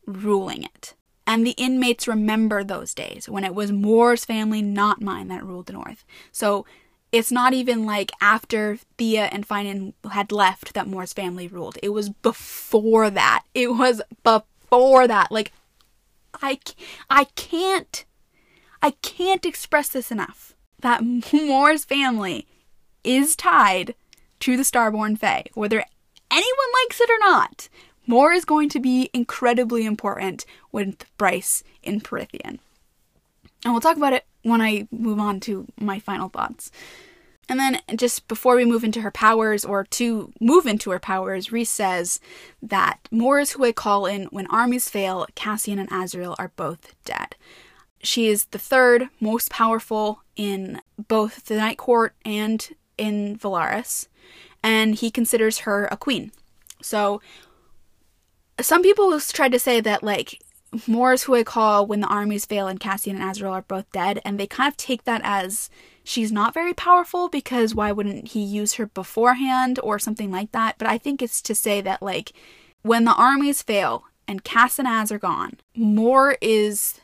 ruling 0.08 0.64
it. 0.64 0.96
And 1.28 1.46
the 1.46 1.54
inmates 1.56 2.08
remember 2.08 2.64
those 2.64 2.96
days 2.96 3.30
when 3.30 3.44
it 3.44 3.54
was 3.54 3.72
Mor's 3.72 4.26
family, 4.26 4.64
not 4.64 5.04
mine, 5.04 5.28
that 5.28 5.46
ruled 5.46 5.68
the 5.68 5.74
North. 5.74 6.04
So 6.32 6.66
it's 7.12 7.32
not 7.32 7.54
even 7.54 7.86
like 7.86 8.12
after 8.20 8.80
Thea 8.98 9.26
and 9.32 9.48
Finan 9.48 9.94
had 10.12 10.32
left 10.32 10.74
that 10.74 10.88
Mor's 10.88 11.14
family 11.14 11.48
ruled. 11.48 11.78
It 11.84 11.90
was 11.90 12.10
before 12.10 13.12
that. 13.12 13.44
It 13.54 13.76
was 13.76 14.02
before 14.24 15.08
that. 15.08 15.32
Like, 15.32 15.52
I, 16.42 16.58
I 17.08 17.26
can't, 17.36 18.04
I 18.82 18.92
can't 19.04 19.46
express 19.46 19.90
this 19.90 20.12
enough. 20.12 20.56
That 20.80 21.04
Mor's 21.34 21.86
family 21.86 22.48
is 23.04 23.36
tied 23.36 23.94
to 24.42 24.58
the 24.58 24.64
Starborn 24.64 25.18
Fae, 25.18 25.46
whether 25.54 25.84
anyone 26.32 26.68
likes 26.84 27.00
it 27.00 27.10
or 27.10 27.20
not. 27.20 27.70
Mor 28.08 28.32
is 28.32 28.46
going 28.46 28.70
to 28.70 28.80
be 28.80 29.10
incredibly 29.14 29.86
important 29.86 30.46
with 30.72 31.06
Bryce 31.18 31.64
in 31.84 32.02
Prythian. 32.02 32.60
And 33.64 33.74
we'll 33.74 33.82
talk 33.82 33.98
about 33.98 34.14
it 34.14 34.26
when 34.42 34.62
I 34.62 34.88
move 34.92 35.20
on 35.20 35.40
to 35.42 35.68
my 35.80 36.00
final 36.00 36.30
thoughts. 36.30 36.72
And 37.50 37.60
then, 37.60 37.82
just 37.96 38.28
before 38.28 38.56
we 38.56 38.64
move 38.64 38.84
into 38.84 39.02
her 39.02 39.10
powers, 39.12 39.66
or 39.66 39.84
to 39.86 40.32
move 40.40 40.68
into 40.68 40.92
her 40.92 41.00
powers, 41.00 41.52
Rhys 41.52 41.70
says 41.70 42.20
that 42.62 43.00
Mor 43.10 43.40
is 43.40 43.52
who 43.52 43.66
I 43.66 43.72
call 43.72 44.06
in 44.06 44.26
when 44.26 44.46
armies 44.48 44.88
fail, 44.88 45.26
Cassian 45.34 45.80
and 45.80 45.90
Azriel 45.90 46.36
are 46.38 46.52
both 46.56 46.94
dead. 47.06 47.36
She 48.02 48.28
is 48.28 48.46
the 48.46 48.60
third 48.60 49.10
most 49.20 49.50
powerful 49.50 50.22
in 50.36 50.80
both 51.08 51.46
the 51.46 51.58
Night 51.58 51.78
Court 51.78 52.14
and 52.24 52.70
in 53.00 53.38
Velaris, 53.38 54.08
and 54.62 54.96
he 54.96 55.10
considers 55.10 55.60
her 55.60 55.88
a 55.92 55.98
queen. 55.98 56.32
So, 56.82 57.22
some 58.62 58.84
people 58.84 59.18
tried 59.20 59.54
to 59.54 59.60
say 59.60 59.80
that 59.82 60.04
like 60.04 60.42
Mor 60.88 61.14
is 61.14 61.24
who 61.24 61.36
I 61.36 61.44
call 61.44 61.88
when 61.88 62.02
the 62.02 62.08
armies 62.08 62.46
fail 62.46 62.68
and 62.68 62.80
Cassian 62.80 63.20
and 63.20 63.26
Azriel 63.26 63.52
are 63.52 63.62
both 63.64 63.92
dead, 63.92 64.22
and 64.24 64.40
they 64.40 64.48
kind 64.48 64.72
of 64.72 64.78
take 64.78 65.04
that 65.06 65.22
as 65.24 65.70
she's 66.04 66.32
not 66.32 66.54
very 66.54 66.74
powerful 66.74 67.30
because 67.30 67.74
why 67.74 67.92
wouldn't 67.92 68.30
he 68.30 68.42
use 68.42 68.74
her 68.74 68.86
beforehand 68.88 69.80
or 69.82 69.98
something 69.98 70.32
like 70.32 70.52
that? 70.52 70.76
But 70.78 70.88
I 70.88 70.98
think 70.98 71.22
it's 71.22 71.42
to 71.44 71.56
say 71.56 71.82
that 71.82 72.02
like 72.02 72.34
when 72.82 73.06
the 73.06 73.16
armies 73.16 73.62
fail 73.62 74.04
and 74.28 74.44
Cass 74.44 74.78
and 74.80 74.88
Az 74.88 75.12
are 75.12 75.20
gone, 75.20 75.58
Mor 75.76 76.38
is 76.42 77.00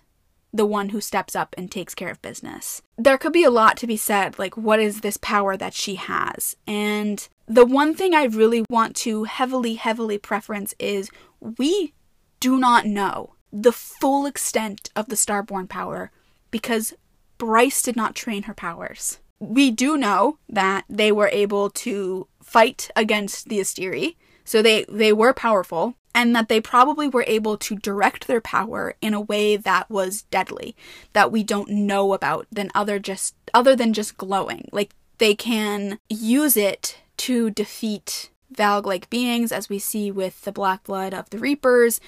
the 0.56 0.66
one 0.66 0.90
who 0.90 1.02
steps 1.02 1.36
up 1.36 1.54
and 1.58 1.70
takes 1.70 1.94
care 1.94 2.10
of 2.10 2.22
business. 2.22 2.82
There 2.98 3.18
could 3.18 3.34
be 3.34 3.44
a 3.44 3.50
lot 3.50 3.76
to 3.78 3.88
be 3.88 3.98
said, 3.98 4.40
like 4.40 4.56
what 4.56 4.80
is 4.80 5.02
this 5.02 5.18
power 5.18 5.58
that 5.58 5.74
she 5.74 5.96
has? 5.96 6.56
And 6.66 7.28
the 7.46 7.66
one 7.66 7.94
thing 7.94 8.16
I 8.16 8.24
really 8.24 8.64
want 8.70 8.96
to 8.98 9.26
heavily, 9.26 9.76
heavily 9.76 10.18
preference 10.18 10.74
is 10.80 11.10
we 11.40 11.94
do 12.40 12.58
not 12.58 12.86
know 12.86 13.36
the 13.52 13.74
full 13.74 14.26
extent 14.26 14.90
of 14.96 15.08
the 15.08 15.16
Starborn 15.16 15.68
power 15.68 16.12
because 16.52 16.94
Bryce 17.38 17.82
did 17.82 17.96
not 17.96 18.16
train 18.16 18.44
her 18.44 18.54
powers. 18.54 19.20
We 19.40 19.72
do 19.72 19.98
know 19.98 20.38
that 20.48 20.86
they 20.90 21.12
were 21.12 21.30
able 21.34 21.70
to 21.72 22.28
fight 22.42 22.90
against 22.96 23.50
the 23.50 23.60
Asteri, 23.60 24.16
so 24.46 24.62
they, 24.62 24.86
they 24.88 25.12
were 25.12 25.34
powerful, 25.34 25.96
and 26.16 26.34
that 26.34 26.48
they 26.48 26.62
probably 26.62 27.10
were 27.10 27.26
able 27.28 27.58
to 27.58 27.76
direct 27.76 28.26
their 28.26 28.40
power 28.40 28.96
in 29.02 29.14
a 29.14 29.20
way 29.20 29.58
that 29.58 29.92
was 29.92 30.24
deadly, 30.32 30.74
that 31.12 31.30
we 31.30 31.44
don't 31.44 31.70
know 31.70 32.14
about 32.14 32.48
than 32.50 32.72
other 32.74 32.98
just 32.98 33.36
other 33.54 33.76
than 33.76 33.94
just 33.94 34.18
glowing. 34.18 34.68
Like 34.72 34.96
they 35.18 35.36
can 35.36 36.00
use 36.10 36.56
it 36.56 37.00
to 37.18 37.52
defeat 37.52 38.32
Valg 38.54 38.86
like 38.86 39.10
beings, 39.10 39.52
as 39.52 39.68
we 39.68 39.78
see 39.78 40.10
with 40.10 40.42
the 40.44 40.52
black 40.54 40.86
blood 40.86 41.14
of 41.14 41.30
the 41.30 41.38
Reapers, 41.38 42.00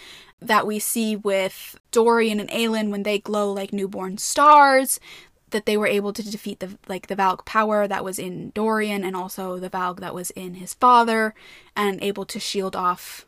that 0.41 0.65
we 0.65 0.79
see 0.79 1.17
with 1.17 1.77
Dorian 1.91 2.39
and 2.39 2.49
Aelin 2.49 2.89
when 2.89 3.03
they 3.03 3.19
glow 3.19 3.51
like 3.51 3.73
newborn 3.73 4.17
stars, 4.17 5.01
that 5.49 5.65
they 5.65 5.75
were 5.75 5.87
able 5.87 6.13
to 6.13 6.29
defeat 6.29 6.61
the 6.61 6.77
like 6.87 7.07
the 7.07 7.15
Valg 7.15 7.45
power 7.45 7.89
that 7.89 8.05
was 8.05 8.19
in 8.19 8.51
Dorian 8.51 9.03
and 9.03 9.17
also 9.17 9.59
the 9.59 9.69
Valg 9.69 9.99
that 9.99 10.15
was 10.15 10.29
in 10.31 10.53
his 10.53 10.73
father, 10.75 11.35
and 11.75 12.01
able 12.01 12.25
to 12.25 12.39
shield 12.39 12.75
off 12.75 13.25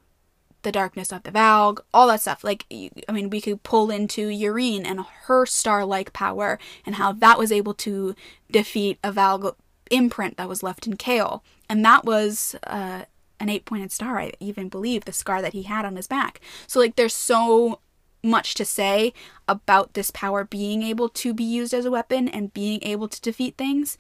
the 0.61 0.71
darkness 0.71 1.11
of 1.11 1.23
the 1.23 1.31
Valg, 1.31 1.79
all 1.93 2.07
that 2.07 2.21
stuff. 2.21 2.43
Like, 2.43 2.65
I 2.71 3.11
mean, 3.11 3.29
we 3.29 3.41
could 3.41 3.63
pull 3.63 3.89
into 3.91 4.29
Yrene 4.29 4.85
and 4.85 5.01
her 5.23 5.45
star-like 5.45 6.13
power 6.13 6.59
and 6.85 6.95
how 6.95 7.11
that 7.13 7.37
was 7.37 7.51
able 7.51 7.73
to 7.75 8.15
defeat 8.51 8.99
a 9.03 9.11
Valg 9.11 9.55
imprint 9.89 10.37
that 10.37 10.49
was 10.49 10.63
left 10.63 10.85
in 10.85 10.97
Chaol. 10.97 11.41
And 11.69 11.83
that 11.85 12.05
was 12.05 12.55
uh, 12.63 13.05
an 13.39 13.49
eight 13.49 13.65
pointed 13.65 13.91
star, 13.91 14.19
I 14.19 14.33
even 14.39 14.69
believe, 14.69 15.05
the 15.05 15.13
scar 15.13 15.41
that 15.41 15.53
he 15.53 15.63
had 15.63 15.85
on 15.85 15.95
his 15.95 16.07
back. 16.07 16.41
So, 16.67 16.79
like, 16.79 16.95
there's 16.95 17.13
so 17.13 17.79
much 18.21 18.53
to 18.55 18.65
say 18.65 19.13
about 19.47 19.93
this 19.93 20.11
power 20.11 20.43
being 20.43 20.83
able 20.83 21.07
to 21.07 21.33
be 21.33 21.43
used 21.43 21.73
as 21.73 21.85
a 21.85 21.91
weapon 21.91 22.27
and 22.27 22.53
being 22.53 22.79
able 22.81 23.07
to 23.07 23.21
defeat 23.21 23.55
things. 23.57 23.97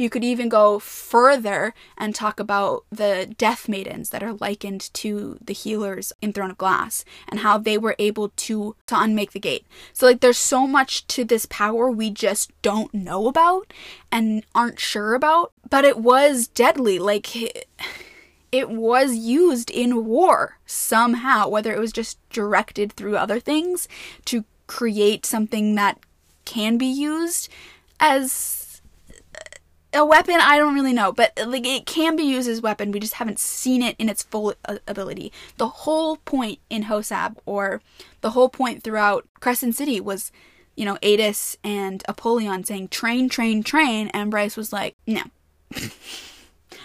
You 0.00 0.08
could 0.08 0.24
even 0.24 0.48
go 0.48 0.78
further 0.78 1.74
and 1.98 2.14
talk 2.14 2.40
about 2.40 2.86
the 2.90 3.34
death 3.36 3.68
maidens 3.68 4.08
that 4.08 4.22
are 4.22 4.32
likened 4.32 4.88
to 4.94 5.36
the 5.44 5.52
healers 5.52 6.10
in 6.22 6.32
Throne 6.32 6.50
of 6.50 6.56
Glass 6.56 7.04
and 7.28 7.40
how 7.40 7.58
they 7.58 7.76
were 7.76 7.96
able 7.98 8.30
to 8.30 8.76
to 8.86 8.98
unmake 8.98 9.32
the 9.32 9.38
gate. 9.38 9.66
So 9.92 10.06
like 10.06 10.20
there's 10.20 10.38
so 10.38 10.66
much 10.66 11.06
to 11.08 11.22
this 11.22 11.44
power 11.44 11.90
we 11.90 12.08
just 12.08 12.50
don't 12.62 12.94
know 12.94 13.28
about 13.28 13.74
and 14.10 14.42
aren't 14.54 14.80
sure 14.80 15.12
about, 15.12 15.52
but 15.68 15.84
it 15.84 15.98
was 15.98 16.48
deadly 16.48 16.98
like 16.98 17.36
it 18.50 18.70
was 18.70 19.14
used 19.14 19.70
in 19.70 20.06
war 20.06 20.56
somehow, 20.64 21.46
whether 21.46 21.74
it 21.74 21.78
was 21.78 21.92
just 21.92 22.16
directed 22.30 22.94
through 22.94 23.18
other 23.18 23.38
things 23.38 23.86
to 24.24 24.46
create 24.66 25.26
something 25.26 25.74
that 25.74 25.98
can 26.46 26.78
be 26.78 26.86
used 26.86 27.50
as 28.00 28.59
a 29.92 30.04
weapon 30.04 30.36
i 30.40 30.56
don't 30.56 30.74
really 30.74 30.92
know 30.92 31.10
but 31.10 31.32
like 31.46 31.66
it 31.66 31.84
can 31.84 32.14
be 32.14 32.22
used 32.22 32.48
as 32.48 32.62
weapon 32.62 32.92
we 32.92 33.00
just 33.00 33.14
haven't 33.14 33.38
seen 33.38 33.82
it 33.82 33.96
in 33.98 34.08
its 34.08 34.22
full 34.22 34.54
uh, 34.64 34.78
ability. 34.86 35.32
The 35.56 35.68
whole 35.68 36.16
point 36.18 36.58
in 36.68 36.84
HOSAB 36.84 37.36
or 37.46 37.80
the 38.20 38.30
whole 38.30 38.48
point 38.48 38.82
throughout 38.82 39.26
crescent 39.40 39.74
city 39.74 40.00
was 40.00 40.32
you 40.76 40.84
know 40.84 40.96
Aidas 41.02 41.56
and 41.62 42.02
Apollion 42.08 42.64
saying 42.64 42.88
train 42.88 43.28
train 43.28 43.62
train 43.62 44.08
and 44.08 44.30
bryce 44.30 44.56
was 44.56 44.72
like 44.72 44.96
no. 45.06 45.22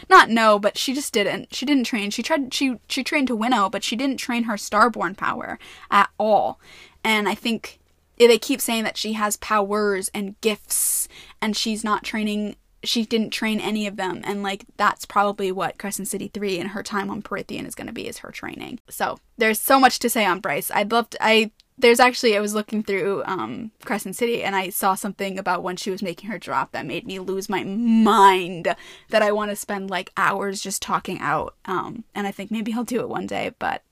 Not 0.10 0.30
no 0.30 0.60
but 0.60 0.78
she 0.78 0.94
just 0.94 1.14
didn't. 1.14 1.54
She 1.54 1.66
didn't 1.66 1.86
train. 1.86 2.12
She 2.12 2.22
tried 2.24 2.54
she 2.54 2.80
she 2.90 3.04
trained 3.04 3.28
to 3.28 3.36
winnow 3.36 3.70
but 3.70 3.84
she 3.84 3.96
didn't 3.96 4.18
train 4.18 4.44
her 4.44 4.56
starborn 4.56 5.16
power 5.16 5.58
at 5.90 6.10
all. 6.18 6.60
And 7.04 7.30
i 7.30 7.36
think 7.36 7.80
they 8.18 8.38
keep 8.38 8.62
saying 8.62 8.84
that 8.84 8.98
she 8.98 9.14
has 9.14 9.38
powers 9.38 10.10
and 10.14 10.40
gifts 10.42 11.08
and 11.42 11.56
she's 11.56 11.84
not 11.84 12.04
training 12.04 12.56
she 12.88 13.06
didn't 13.06 13.32
train 13.32 13.60
any 13.60 13.88
of 13.88 13.96
them 13.96 14.22
and 14.24 14.44
like 14.44 14.66
that's 14.78 15.06
probably 15.06 15.52
what 15.52 15.78
Crescent 15.78 16.08
City 16.08 16.30
3 16.34 16.60
and 16.60 16.70
her 16.70 16.84
time 16.84 17.10
on 17.10 17.22
Prythian 17.22 17.66
is 17.66 17.76
going 17.76 17.88
to 17.88 17.94
be 17.94 18.08
is 18.08 18.20
her 18.20 18.32
training. 18.32 18.80
So, 18.90 19.20
there's 19.38 19.60
so 19.60 19.80
much 19.80 20.00
to 20.00 20.10
say 20.10 20.26
on 20.26 20.40
Bryce. 20.40 20.72
I'd 20.72 20.92
love 20.92 21.10
to 21.12 21.18
I 21.22 21.52
there's 21.78 22.00
actually 22.00 22.38
I 22.38 22.40
was 22.40 22.56
looking 22.56 22.84
through 22.84 23.24
um, 23.26 23.72
Crescent 23.84 24.16
City 24.16 24.44
and 24.44 24.56
I 24.56 24.70
saw 24.70 24.96
something 24.96 25.38
about 25.38 25.64
when 25.64 25.76
she 25.76 25.92
was 25.92 26.02
making 26.02 26.30
her 26.30 26.40
drop 26.40 26.72
that 26.72 26.86
made 26.86 27.06
me 27.06 27.20
lose 27.20 27.50
my 27.50 27.64
mind 27.64 28.76
that 29.10 29.22
I 29.22 29.32
want 29.32 29.52
to 29.52 29.56
spend 29.56 29.90
like 29.90 30.12
hours 30.16 30.62
just 30.62 30.82
talking 30.82 31.20
out. 31.20 31.56
Um, 31.66 32.06
and 32.14 32.28
I 32.28 32.32
think 32.32 32.50
maybe 32.50 32.74
I'll 32.74 32.86
do 32.86 33.02
it 33.02 33.10
one 33.10 33.28
day, 33.28 33.52
but 33.60 33.84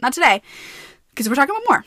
not 0.00 0.12
today 0.12 0.42
because 1.10 1.28
we're 1.28 1.34
talking 1.34 1.54
about 1.56 1.68
Mor 1.68 1.84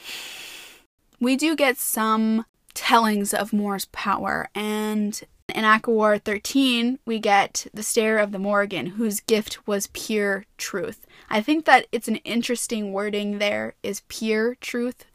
We 1.20 1.36
do 1.36 1.56
get 1.56 1.78
some 1.78 2.46
tellings 2.74 3.34
of 3.34 3.54
Mor's 3.54 3.86
power 3.86 4.50
and 4.54 5.22
in 5.58 5.64
ACOWAR 5.64 6.22
13, 6.22 7.00
we 7.08 7.18
get 7.18 7.66
the 7.74 7.82
Stare 7.82 8.20
of 8.20 8.32
the 8.32 8.38
Morrigan, 8.38 8.86
whose 8.86 9.22
gift 9.22 9.68
was 9.68 9.88
pure 9.88 10.46
truth. 10.60 11.08
I 11.32 11.42
think 11.42 11.66
that 11.66 11.88
it's 11.92 12.08
an 12.08 12.18
interesting 12.18 12.94
wording 12.94 13.40
there 13.40 13.74
is 13.82 14.04
pure 14.08 14.54
truth 14.62 15.06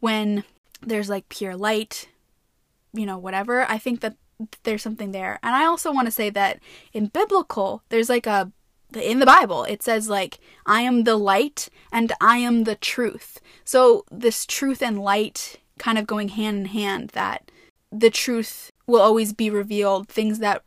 when 0.00 0.44
there's 0.82 1.08
like 1.08 1.30
pure 1.30 1.56
light, 1.56 2.06
you 2.92 3.06
know, 3.06 3.16
whatever. 3.16 3.62
I 3.62 3.78
think 3.78 4.00
that 4.00 4.16
there's 4.64 4.82
something 4.82 5.12
there. 5.12 5.38
And 5.42 5.56
I 5.56 5.64
also 5.64 5.90
want 5.90 6.06
to 6.06 6.12
say 6.12 6.28
that 6.28 6.60
in 6.92 7.06
biblical, 7.06 7.82
there's 7.88 8.10
like 8.10 8.26
a 8.26 8.52
in 8.94 9.20
the 9.20 9.26
Bible, 9.26 9.64
it 9.64 9.82
says 9.82 10.10
like 10.10 10.38
I 10.66 10.82
am 10.82 11.04
the 11.04 11.16
light 11.16 11.70
and 11.90 12.12
I 12.20 12.38
am 12.38 12.64
the 12.64 12.76
truth. 12.76 13.40
So 13.64 14.04
this 14.10 14.44
truth 14.44 14.82
and 14.82 14.98
light 15.02 15.60
kind 15.78 15.96
of 15.96 16.06
going 16.06 16.28
hand 16.28 16.58
in 16.58 16.64
hand 16.66 17.10
that 17.10 17.50
the 17.90 18.10
truth 18.10 18.70
will 18.88 19.00
always 19.00 19.32
be 19.32 19.50
revealed, 19.50 20.08
things 20.08 20.40
that 20.40 20.64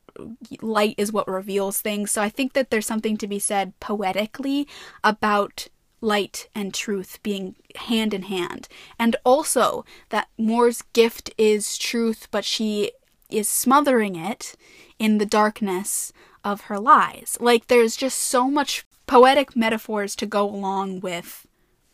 light 0.61 0.95
is 0.97 1.11
what 1.11 1.27
reveals 1.27 1.81
things. 1.81 2.11
So 2.11 2.21
I 2.21 2.29
think 2.29 2.53
that 2.53 2.69
there's 2.69 2.85
something 2.85 3.17
to 3.17 3.27
be 3.27 3.39
said 3.39 3.77
poetically 3.81 4.67
about 5.03 5.67
light 5.99 6.47
and 6.55 6.73
truth 6.73 7.19
being 7.23 7.55
hand 7.75 8.13
in 8.13 8.23
hand. 8.23 8.67
And 8.97 9.15
also 9.25 9.83
that 10.09 10.29
Mor's 10.37 10.81
gift 10.93 11.31
is 11.37 11.77
truth, 11.77 12.27
but 12.31 12.45
she 12.45 12.91
is 13.29 13.49
smothering 13.49 14.15
it 14.15 14.55
in 14.99 15.17
the 15.17 15.25
darkness 15.25 16.13
of 16.43 16.61
her 16.61 16.79
lies. 16.79 17.37
Like 17.39 17.67
there's 17.67 17.95
just 17.95 18.19
so 18.19 18.49
much 18.49 18.85
poetic 19.07 19.55
metaphors 19.55 20.15
to 20.17 20.25
go 20.25 20.47
along 20.47 20.99
with 20.99 21.47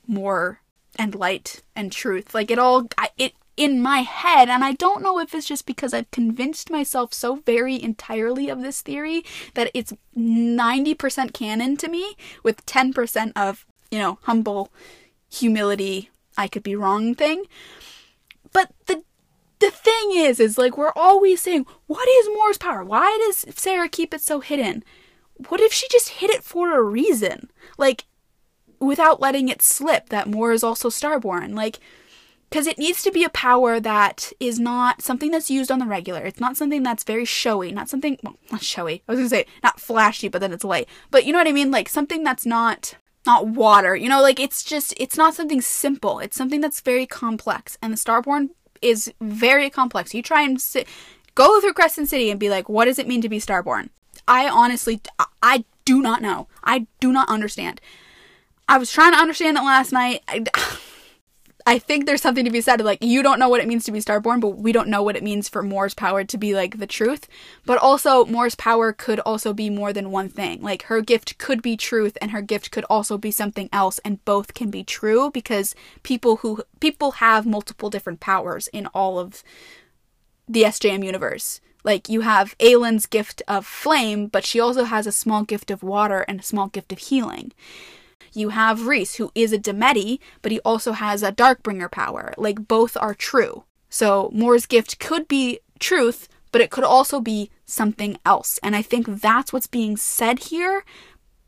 Mor 0.06 0.62
and 1.00 1.16
light 1.16 1.62
and 1.76 1.92
truth. 1.92 2.34
Like 2.34 2.52
it 2.52 2.60
all 2.60 2.88
it 3.18 3.34
in 3.58 3.82
my 3.82 4.00
head, 4.00 4.50
and 4.50 4.64
I 4.64 4.74
don't 4.74 5.02
know 5.02 5.20
if 5.20 5.34
it's 5.34 5.48
just 5.48 5.66
because 5.66 5.94
I've 5.94 6.12
convinced 6.12 6.70
myself 6.70 7.14
so 7.14 7.38
very 7.38 7.82
entirely 7.82 8.50
of 8.50 8.62
this 8.62 8.82
theory 8.82 9.26
that 9.56 9.72
it's 9.74 9.94
90% 10.16 11.34
canon 11.34 11.76
to 11.78 11.90
me, 11.90 12.16
with 12.44 12.66
10% 12.68 13.34
of, 13.36 13.66
you 13.90 13.98
know, 13.98 14.20
humble 14.24 14.72
humility, 15.30 16.12
I 16.38 16.48
could 16.48 16.64
be 16.64 16.76
wrong 16.76 17.16
thing. 17.16 17.46
But 18.54 18.72
the 18.86 19.04
the 19.60 19.72
thing 19.72 20.12
is, 20.14 20.40
is 20.40 20.58
like 20.58 20.78
we're 20.78 20.92
always 20.96 21.42
saying, 21.42 21.66
what 21.88 22.08
is 22.08 22.30
Mor's 22.34 22.58
power? 22.58 22.84
Why 22.84 23.18
does 23.26 23.46
Sarah 23.58 23.90
keep 23.90 24.14
it 24.14 24.22
so 24.22 24.40
hidden? 24.40 24.84
What 25.50 25.62
if 25.62 25.74
she 25.74 25.88
just 25.90 26.10
hid 26.10 26.30
it 26.30 26.44
for 26.44 26.78
a 26.78 26.84
reason? 26.84 27.50
Like, 27.78 28.06
without 28.80 29.20
letting 29.20 29.50
it 29.50 29.62
slip 29.62 30.10
that 30.10 30.28
Mor 30.28 30.52
is 30.52 30.64
also 30.64 30.90
starborn. 30.90 31.56
Like, 31.56 31.80
because 32.50 32.68
it 32.68 32.78
needs 32.78 33.04
to 33.04 33.12
be 33.12 33.24
a 33.24 33.30
power 33.30 33.80
that 33.80 34.32
is 34.40 34.60
not 34.60 35.02
something 35.02 35.32
that's 35.32 35.52
used 35.52 35.72
on 35.72 35.80
the 35.80 35.86
regular. 35.86 36.22
It's 36.22 36.40
not 36.40 36.56
something 36.56 36.84
that's 36.84 37.04
very 37.04 37.26
showy, 37.26 37.72
not 37.72 37.90
something, 37.90 38.18
well, 38.24 38.38
not 38.52 38.64
showy. 38.64 39.04
I 39.08 39.12
was 39.12 39.20
gonna 39.20 39.30
say 39.30 39.46
not 39.64 39.80
flashy, 39.80 40.28
but 40.28 40.40
then 40.40 40.54
it's 40.54 40.64
light. 40.64 40.88
But 41.12 41.26
you 41.26 41.34
know 41.34 41.40
what 41.40 41.48
I 41.48 41.52
mean? 41.52 41.72
Like 41.72 41.90
something 41.90 42.24
that's 42.24 42.46
not 42.46 42.96
not 43.26 43.48
water. 43.48 43.96
You 43.96 44.10
know, 44.10 44.22
like 44.22 44.40
it's 44.40 44.64
just 44.64 44.94
it's 44.98 45.18
not 45.18 45.36
something 45.36 45.62
simple. 45.62 46.20
It's 46.20 46.38
something 46.38 46.62
that's 46.62 46.82
very 46.82 47.06
complex, 47.06 47.78
and 47.82 47.92
the 47.92 47.98
Starborn 47.98 48.50
is 48.82 49.12
very 49.20 49.70
complex. 49.70 50.14
You 50.14 50.24
try 50.24 50.44
and 50.44 50.62
sit, 50.62 50.88
go 51.36 51.60
through 51.60 51.74
Crescent 51.74 52.10
City 52.10 52.30
and 52.30 52.40
be 52.40 52.50
like, 52.50 52.70
what 52.70 52.86
does 52.86 53.00
it 53.00 53.08
mean 53.08 53.22
to 53.22 53.30
be 53.30 53.40
Starborn? 53.40 53.90
I 54.28 54.48
honestly, 54.48 55.02
I 55.42 55.66
do 55.86 56.02
not 56.02 56.22
know. 56.22 56.48
I 56.64 56.88
do 57.00 57.12
not 57.12 57.30
understand. 57.30 57.82
I 58.70 58.78
was 58.78 58.92
trying 58.92 59.14
to 59.14 59.20
understand 59.20 59.58
it 59.58 59.62
last 59.64 59.92
night. 59.92 60.22
I, 60.28 60.44
I 61.68 61.80
think 61.80 62.06
there's 62.06 62.22
something 62.22 62.46
to 62.46 62.50
be 62.52 62.62
said. 62.62 62.80
Like, 62.80 63.04
you 63.04 63.22
don't 63.22 63.40
know 63.40 63.50
what 63.50 63.60
it 63.60 63.68
means 63.68 63.84
to 63.84 63.92
be 63.92 64.00
starborn, 64.00 64.40
but 64.40 64.52
we 64.52 64.72
don't 64.72 64.88
know 64.88 65.04
what 65.04 65.18
it 65.18 65.24
means 65.24 65.50
for 65.50 65.62
Mor's 65.62 65.94
power 65.94 66.24
to 66.24 66.38
be 66.38 66.56
like 66.56 66.80
the 66.80 66.88
truth. 66.88 67.28
But 67.66 67.78
also, 67.78 68.24
Mor's 68.24 68.56
power 68.56 68.94
could 68.94 69.20
also 69.20 69.52
be 69.52 69.70
more 69.70 69.92
than 69.92 70.10
one 70.10 70.30
thing. 70.30 70.62
Like, 70.62 70.84
her 70.84 71.02
gift 71.02 71.38
could 71.40 71.62
be 71.62 71.76
truth, 71.76 72.18
and 72.22 72.32
her 72.32 72.42
gift 72.42 72.72
could 72.72 72.86
also 72.86 73.18
be 73.18 73.32
something 73.32 73.68
else, 73.74 74.00
and 74.06 74.24
both 74.24 74.54
can 74.54 74.72
be 74.72 74.86
true 74.86 75.30
because 75.30 75.76
people 76.04 76.38
who 76.38 76.64
people 76.80 77.12
have 77.12 77.46
multiple 77.46 77.90
different 77.90 78.22
powers 78.22 78.70
in 78.70 78.88
all 78.88 79.20
of 79.20 79.44
the 80.48 80.64
SJM 80.64 81.04
universe. 81.04 81.60
Like, 81.84 82.08
you 82.08 82.22
have 82.22 82.56
Aelin's 82.62 83.08
gift 83.08 83.42
of 83.46 83.66
flame, 83.66 84.28
but 84.28 84.46
she 84.46 84.62
also 84.62 84.86
has 84.86 85.06
a 85.06 85.12
small 85.12 85.44
gift 85.44 85.70
of 85.70 85.84
water 85.84 86.22
and 86.30 86.40
a 86.40 86.44
small 86.44 86.68
gift 86.68 86.94
of 86.94 87.00
healing 87.00 87.52
you 88.34 88.50
have 88.50 88.88
Rhys, 88.88 89.16
who 89.16 89.32
is 89.36 89.54
a 89.54 89.60
daemati, 89.60 90.20
but 90.42 90.52
he 90.52 90.60
also 90.62 90.94
has 90.94 91.24
a 91.24 91.32
Darkbringer 91.32 91.92
power. 91.92 92.34
Like, 92.38 92.68
both 92.68 92.98
are 92.98 93.14
true. 93.14 93.64
So, 93.90 94.30
Mor's 94.34 94.66
gift 94.66 95.00
could 95.00 95.28
be 95.28 95.60
truth, 95.80 96.28
but 96.52 96.62
it 96.62 96.72
could 96.72 96.84
also 96.84 97.20
be 97.20 97.52
something 97.66 98.18
else. 98.26 98.60
And 98.64 98.76
I 98.76 98.82
think 98.82 99.22
that's 99.22 99.52
what's 99.52 99.68
being 99.68 99.98
said 99.98 100.40
here, 100.40 100.84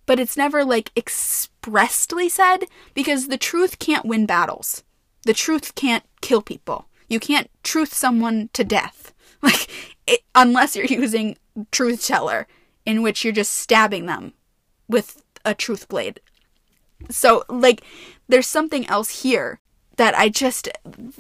but 0.06 0.20
it's 0.20 0.38
never 0.38 0.66
like 0.66 0.92
expressly 0.96 2.30
said 2.30 2.66
because 2.94 3.28
the 3.28 3.38
truth 3.38 3.80
can't 3.80 4.06
win 4.06 4.26
battles. 4.26 4.84
The 5.24 5.34
truth 5.34 5.76
can't 5.76 6.04
kill 6.22 6.42
people. 6.42 6.88
You 7.08 7.20
can't 7.20 7.50
truth 7.64 7.94
someone 7.94 8.50
to 8.54 8.64
death. 8.64 9.14
Like, 9.42 9.70
it, 10.06 10.20
unless 10.36 10.76
you're 10.76 10.84
using 10.86 11.38
truth 11.72 12.06
teller, 12.06 12.46
in 12.86 13.02
which 13.02 13.24
you're 13.24 13.32
just 13.32 13.54
stabbing 13.54 14.06
them 14.06 14.34
with 14.90 15.24
a 15.46 15.54
truth 15.54 15.88
blade 15.88 16.20
so, 17.10 17.44
like, 17.50 17.84
there's 18.28 18.48
something 18.48 18.88
else 18.88 19.24
here 19.24 19.60
that 19.98 20.18
I 20.18 20.30
just. 20.30 20.70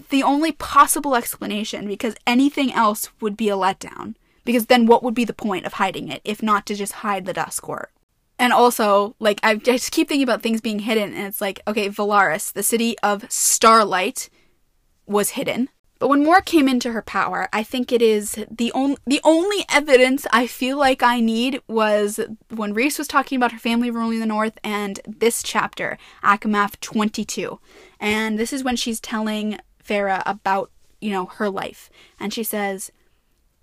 The 0.09 0.23
only 0.23 0.51
possible 0.51 1.15
explanation, 1.15 1.87
because 1.87 2.15
anything 2.25 2.71
else 2.73 3.09
would 3.21 3.37
be 3.37 3.49
a 3.49 3.57
letdown. 3.57 4.15
Because 4.45 4.65
then 4.65 4.85
what 4.87 5.03
would 5.03 5.13
be 5.13 5.25
the 5.25 5.33
point 5.33 5.65
of 5.65 5.73
hiding 5.73 6.07
it 6.07 6.21
if 6.23 6.41
not 6.41 6.65
to 6.65 6.75
just 6.75 6.93
hide 6.93 7.25
the 7.25 7.33
Dusk 7.33 7.61
Court? 7.61 7.91
And 8.39 8.53
also, 8.53 9.15
like, 9.19 9.39
I 9.43 9.55
just 9.55 9.91
keep 9.91 10.07
thinking 10.07 10.23
about 10.23 10.41
things 10.41 10.61
being 10.61 10.79
hidden, 10.79 11.13
and 11.13 11.27
it's 11.27 11.41
like, 11.41 11.59
okay, 11.67 11.89
Velaris, 11.89 12.51
the 12.53 12.63
city 12.63 12.97
of 13.03 13.25
starlight, 13.29 14.29
was 15.05 15.31
hidden. 15.31 15.69
But 15.99 16.07
when 16.07 16.23
Mor 16.23 16.39
came 16.39 16.69
into 16.69 16.93
her 16.93 17.01
power, 17.01 17.49
I 17.51 17.61
think 17.61 17.91
it 17.91 18.01
is 18.01 18.43
the 18.49 18.71
only 18.71 18.97
the 19.05 19.19
only 19.25 19.65
evidence 19.69 20.25
I 20.31 20.47
feel 20.47 20.77
like 20.77 21.03
I 21.03 21.19
need 21.19 21.61
was 21.67 22.21
when 22.49 22.73
Rhys 22.73 22.97
was 22.97 23.07
talking 23.07 23.35
about 23.35 23.51
her 23.51 23.59
family 23.59 23.91
ruling 23.91 24.21
the 24.21 24.25
North 24.25 24.57
and 24.63 25.01
this 25.05 25.43
chapter, 25.43 25.97
ACOMAF 26.23 26.79
22. 26.79 27.59
And 27.99 28.39
this 28.39 28.53
is 28.53 28.63
when 28.63 28.77
she's 28.77 29.01
telling 29.01 29.59
Feyre 29.83 30.23
about, 30.25 30.71
you 31.01 31.11
know, 31.11 31.25
her 31.25 31.49
life. 31.49 31.89
And 32.17 32.33
she 32.33 32.43
says, 32.43 32.93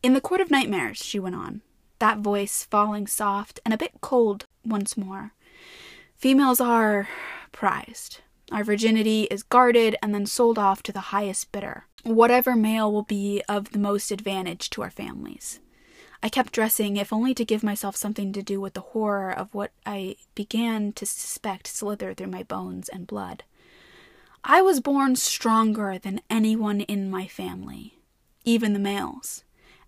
In 0.02 0.12
the 0.12 0.20
Court 0.20 0.42
of 0.42 0.50
Nightmares, 0.50 0.98
she 0.98 1.18
went 1.18 1.36
on, 1.36 1.62
that 2.00 2.18
voice 2.18 2.64
falling 2.64 3.06
soft 3.06 3.60
and 3.64 3.72
a 3.72 3.78
bit 3.78 4.02
cold 4.02 4.44
once 4.62 4.94
more. 4.94 5.32
Females 6.14 6.60
are 6.60 7.08
prized. 7.52 8.20
Our 8.52 8.64
virginity 8.64 9.24
is 9.24 9.42
guarded 9.42 9.96
and 10.02 10.14
then 10.14 10.26
sold 10.26 10.58
off 10.58 10.82
to 10.84 10.92
the 10.92 11.00
highest 11.00 11.52
bidder 11.52 11.86
whatever 12.06 12.54
male 12.54 12.92
will 12.92 13.02
be 13.02 13.42
of 13.48 13.72
the 13.72 13.78
most 13.78 14.10
advantage 14.10 14.70
to 14.70 14.82
our 14.82 14.90
families. 14.90 15.60
I 16.22 16.28
kept 16.28 16.52
dressing, 16.52 16.96
if 16.96 17.12
only 17.12 17.34
to 17.34 17.44
give 17.44 17.62
myself 17.62 17.96
something 17.96 18.32
to 18.32 18.42
do 18.42 18.60
with 18.60 18.74
the 18.74 18.80
horror 18.80 19.30
of 19.30 19.52
what 19.52 19.72
I 19.84 20.16
began 20.34 20.92
to 20.94 21.06
suspect 21.06 21.66
slithered 21.66 22.16
through 22.16 22.28
my 22.28 22.42
bones 22.42 22.88
and 22.88 23.06
blood. 23.06 23.42
I 24.44 24.62
was 24.62 24.80
born 24.80 25.16
stronger 25.16 25.98
than 25.98 26.20
anyone 26.30 26.82
in 26.82 27.10
my 27.10 27.26
family, 27.26 27.98
even 28.44 28.72
the 28.72 28.78
males, 28.78 29.44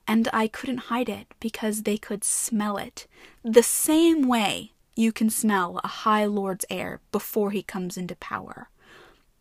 and 0.07 0.29
I 0.33 0.49
couldn't 0.49 0.89
hide 0.91 1.09
it 1.09 1.29
because 1.39 1.83
they 1.83 1.97
could 1.97 2.25
smell 2.25 2.77
it, 2.77 3.07
the 3.45 3.63
same 3.63 4.27
way 4.29 4.73
you 4.99 5.13
can 5.13 5.31
smell 5.31 5.81
a 5.85 5.89
High 5.89 6.25
Lord's 6.25 6.65
heir 6.69 7.01
before 7.13 7.53
he 7.53 7.63
comes 7.63 7.97
into 7.97 8.17
power. 8.17 8.69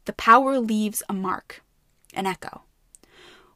The 0.06 0.14
power 0.14 0.60
leaves 0.60 1.02
a 1.10 1.14
mark, 1.14 1.64
an 2.14 2.28
echo. 2.28 2.62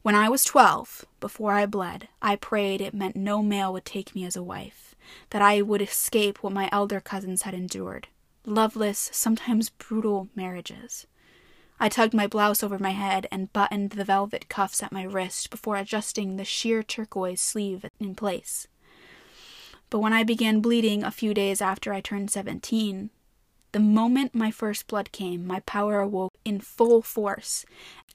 When 0.02 0.16
I 0.16 0.28
was 0.28 0.44
twelve, 0.44 1.06
before 1.20 1.52
I 1.52 1.68
bled, 1.68 2.08
I 2.20 2.38
prayed 2.38 2.82
it 2.82 2.96
meant 2.96 3.16
no 3.16 3.44
male 3.44 3.72
would 3.72 3.86
take 3.86 4.16
me 4.16 4.26
as 4.26 4.36
a 4.36 4.42
wife, 4.42 4.96
that 5.30 5.44
I 5.44 5.62
would 5.62 5.82
escape 5.82 6.42
what 6.42 6.54
my 6.54 6.70
elder 6.72 7.00
cousins 7.00 7.44
had 7.44 7.54
endured 7.54 8.08
loveless, 8.48 9.12
sometimes 9.14 9.70
brutal 9.70 10.28
marriages. 10.36 11.06
I 11.80 11.88
tugged 11.88 12.16
my 12.16 12.26
blouse 12.26 12.64
over 12.64 12.80
my 12.80 12.90
head 12.90 13.28
and 13.32 13.54
buttoned 13.54 13.92
the 13.92 14.04
velvet 14.04 14.50
cuffs 14.50 14.82
at 14.82 14.92
my 14.92 15.04
wrist 15.04 15.52
before 15.52 15.76
adjusting 15.76 16.36
the 16.36 16.46
sheer 16.46 16.82
turquoise 16.82 17.42
sleeve 17.42 17.86
in 18.00 18.16
place. 18.16 18.68
But 19.92 20.00
when 20.00 20.14
I 20.14 20.24
began 20.24 20.62
bleeding 20.62 21.04
a 21.04 21.12
few 21.12 21.36
days 21.36 21.62
after 21.62 21.94
I 21.94 22.02
turned 22.02 22.32
seventeen, 22.32 23.12
the 23.74 23.80
moment 23.80 24.34
my 24.34 24.50
first 24.50 24.88
blood 24.88 25.12
came, 25.12 25.46
my 25.46 25.60
power 25.62 26.00
awoke 26.00 26.34
in 26.44 26.60
full 26.60 27.04
force, 27.04 27.66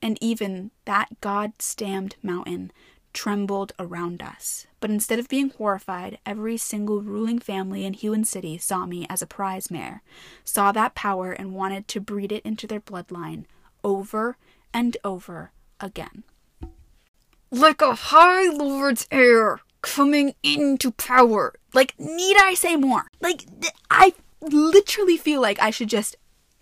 and 0.03 0.18
even 0.20 0.72
that 0.87 1.20
God 1.20 1.53
stamped 1.61 2.16
mountain 2.22 2.72
trembled 3.12 3.72
around 3.79 4.20
us. 4.20 4.66
But 4.81 4.91
instead 4.91 5.18
of 5.18 5.29
being 5.29 5.51
horrified, 5.51 6.18
every 6.27 6.57
single 6.57 7.01
ruling 7.01 7.39
family 7.39 7.85
in 7.87 7.95
Hewn 7.95 8.24
City 8.24 8.59
saw 8.59 8.85
me 8.85 9.07
as 9.09 9.22
a 9.22 9.27
prize 9.27 9.70
mare, 9.70 10.03
saw 10.45 10.72
that 10.72 10.95
power, 10.95 11.33
and 11.33 11.55
wanted 11.55 11.89
to 11.89 12.01
breed 12.01 12.33
it 12.33 12.45
into 12.45 12.66
their 12.66 12.81
bloodline 12.81 13.45
over 13.83 14.37
and 14.74 14.97
over 15.05 15.53
again. 15.81 16.24
Like 17.51 17.81
a 17.81 17.95
High 17.95 18.51
Lord's 18.51 19.07
heir, 19.11 19.61
coming 19.87 20.34
into 20.43 20.91
power. 20.91 21.55
Like, 21.72 21.95
need 21.99 22.37
I 22.37 22.55
say 22.55 22.74
more? 22.74 23.07
Like, 23.20 23.45
I 23.91 24.14
literally 24.41 25.16
feel 25.16 25.41
like 25.41 25.62
I 25.62 25.70
should 25.70 25.89
just 25.89 26.16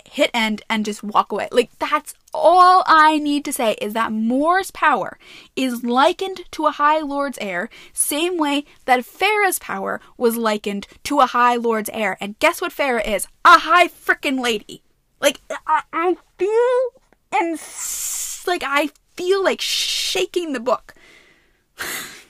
hit 0.06 0.30
end 0.34 0.62
and 0.68 0.84
just 0.84 1.02
walk 1.02 1.32
away. 1.32 1.48
Like, 1.50 1.70
that's 1.78 2.14
all 2.34 2.84
I 2.86 3.18
need 3.18 3.44
to 3.46 3.52
say 3.52 3.72
is 3.80 3.94
that 3.94 4.12
Mor's 4.12 4.70
power 4.70 5.18
is 5.56 5.82
likened 5.82 6.42
to 6.52 6.66
a 6.66 6.70
High 6.70 7.00
Lord's 7.00 7.38
heir, 7.40 7.70
same 7.94 8.36
way 8.36 8.66
that 8.84 9.06
Feyre's 9.06 9.58
power 9.58 10.00
was 10.18 10.36
likened 10.36 10.86
to 11.04 11.20
a 11.20 11.26
High 11.26 11.56
Lord's 11.56 11.90
heir. 11.94 12.18
And 12.20 12.38
guess 12.38 12.60
what 12.60 12.72
Feyre 12.72 13.04
is? 13.04 13.26
A 13.44 13.60
high 13.60 13.88
frickin' 13.88 14.40
lady. 14.40 14.82
Like, 15.18 15.40
I, 15.66 15.82
I 15.92 16.16
feel 16.36 17.02
and 17.32 17.58
like 18.46 18.62
I 18.64 18.90
feel 19.16 19.42
like 19.42 19.60
shaking 19.62 20.52
the 20.52 20.60
book. 20.60 20.94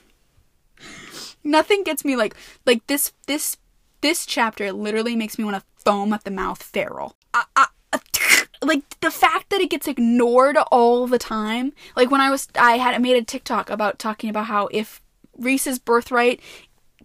Nothing 1.45 1.83
gets 1.83 2.03
me 2.03 2.15
like 2.15 2.35
like 2.65 2.85
this 2.87 3.13
this 3.27 3.57
this 4.01 4.25
chapter 4.25 4.71
literally 4.71 5.15
makes 5.15 5.37
me 5.37 5.45
want 5.45 5.57
to 5.57 5.63
foam 5.83 6.11
at 6.11 6.23
the 6.23 6.31
mouth 6.31 6.61
feral. 6.61 7.15
I, 7.33 7.45
I, 7.55 7.67
like 8.61 8.99
the 8.99 9.11
fact 9.11 9.49
that 9.49 9.61
it 9.61 9.69
gets 9.69 9.87
ignored 9.87 10.57
all 10.71 11.07
the 11.07 11.19
time. 11.19 11.71
Like 11.95 12.11
when 12.11 12.21
I 12.21 12.29
was 12.29 12.47
I 12.55 12.77
had 12.77 13.01
made 13.01 13.15
a 13.15 13.23
TikTok 13.23 13.69
about 13.69 13.99
talking 13.99 14.29
about 14.29 14.47
how 14.47 14.67
if 14.71 15.01
Rhys's 15.37 15.79
birthright 15.79 16.41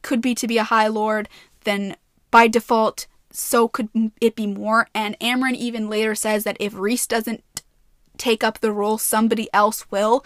could 0.03 0.21
be 0.21 0.35
to 0.35 0.49
be 0.49 0.59
a 0.59 0.65
high 0.65 0.89
lord, 0.89 1.29
then 1.65 1.97
by 2.31 2.49
default 2.49 3.07
so 3.33 3.69
could 3.69 3.89
it 4.21 4.35
be 4.35 4.47
Mor 4.47 4.89
And 4.95 5.19
Amren 5.21 5.55
even 5.55 5.89
later 5.89 6.15
says 6.15 6.45
that 6.45 6.57
if 6.59 6.75
Rhys 6.75 7.07
doesn't 7.07 7.45
take 8.19 8.45
up 8.45 8.61
the 8.61 8.73
role, 8.73 8.99
somebody 8.99 9.49
else 9.53 9.91
will. 9.91 10.25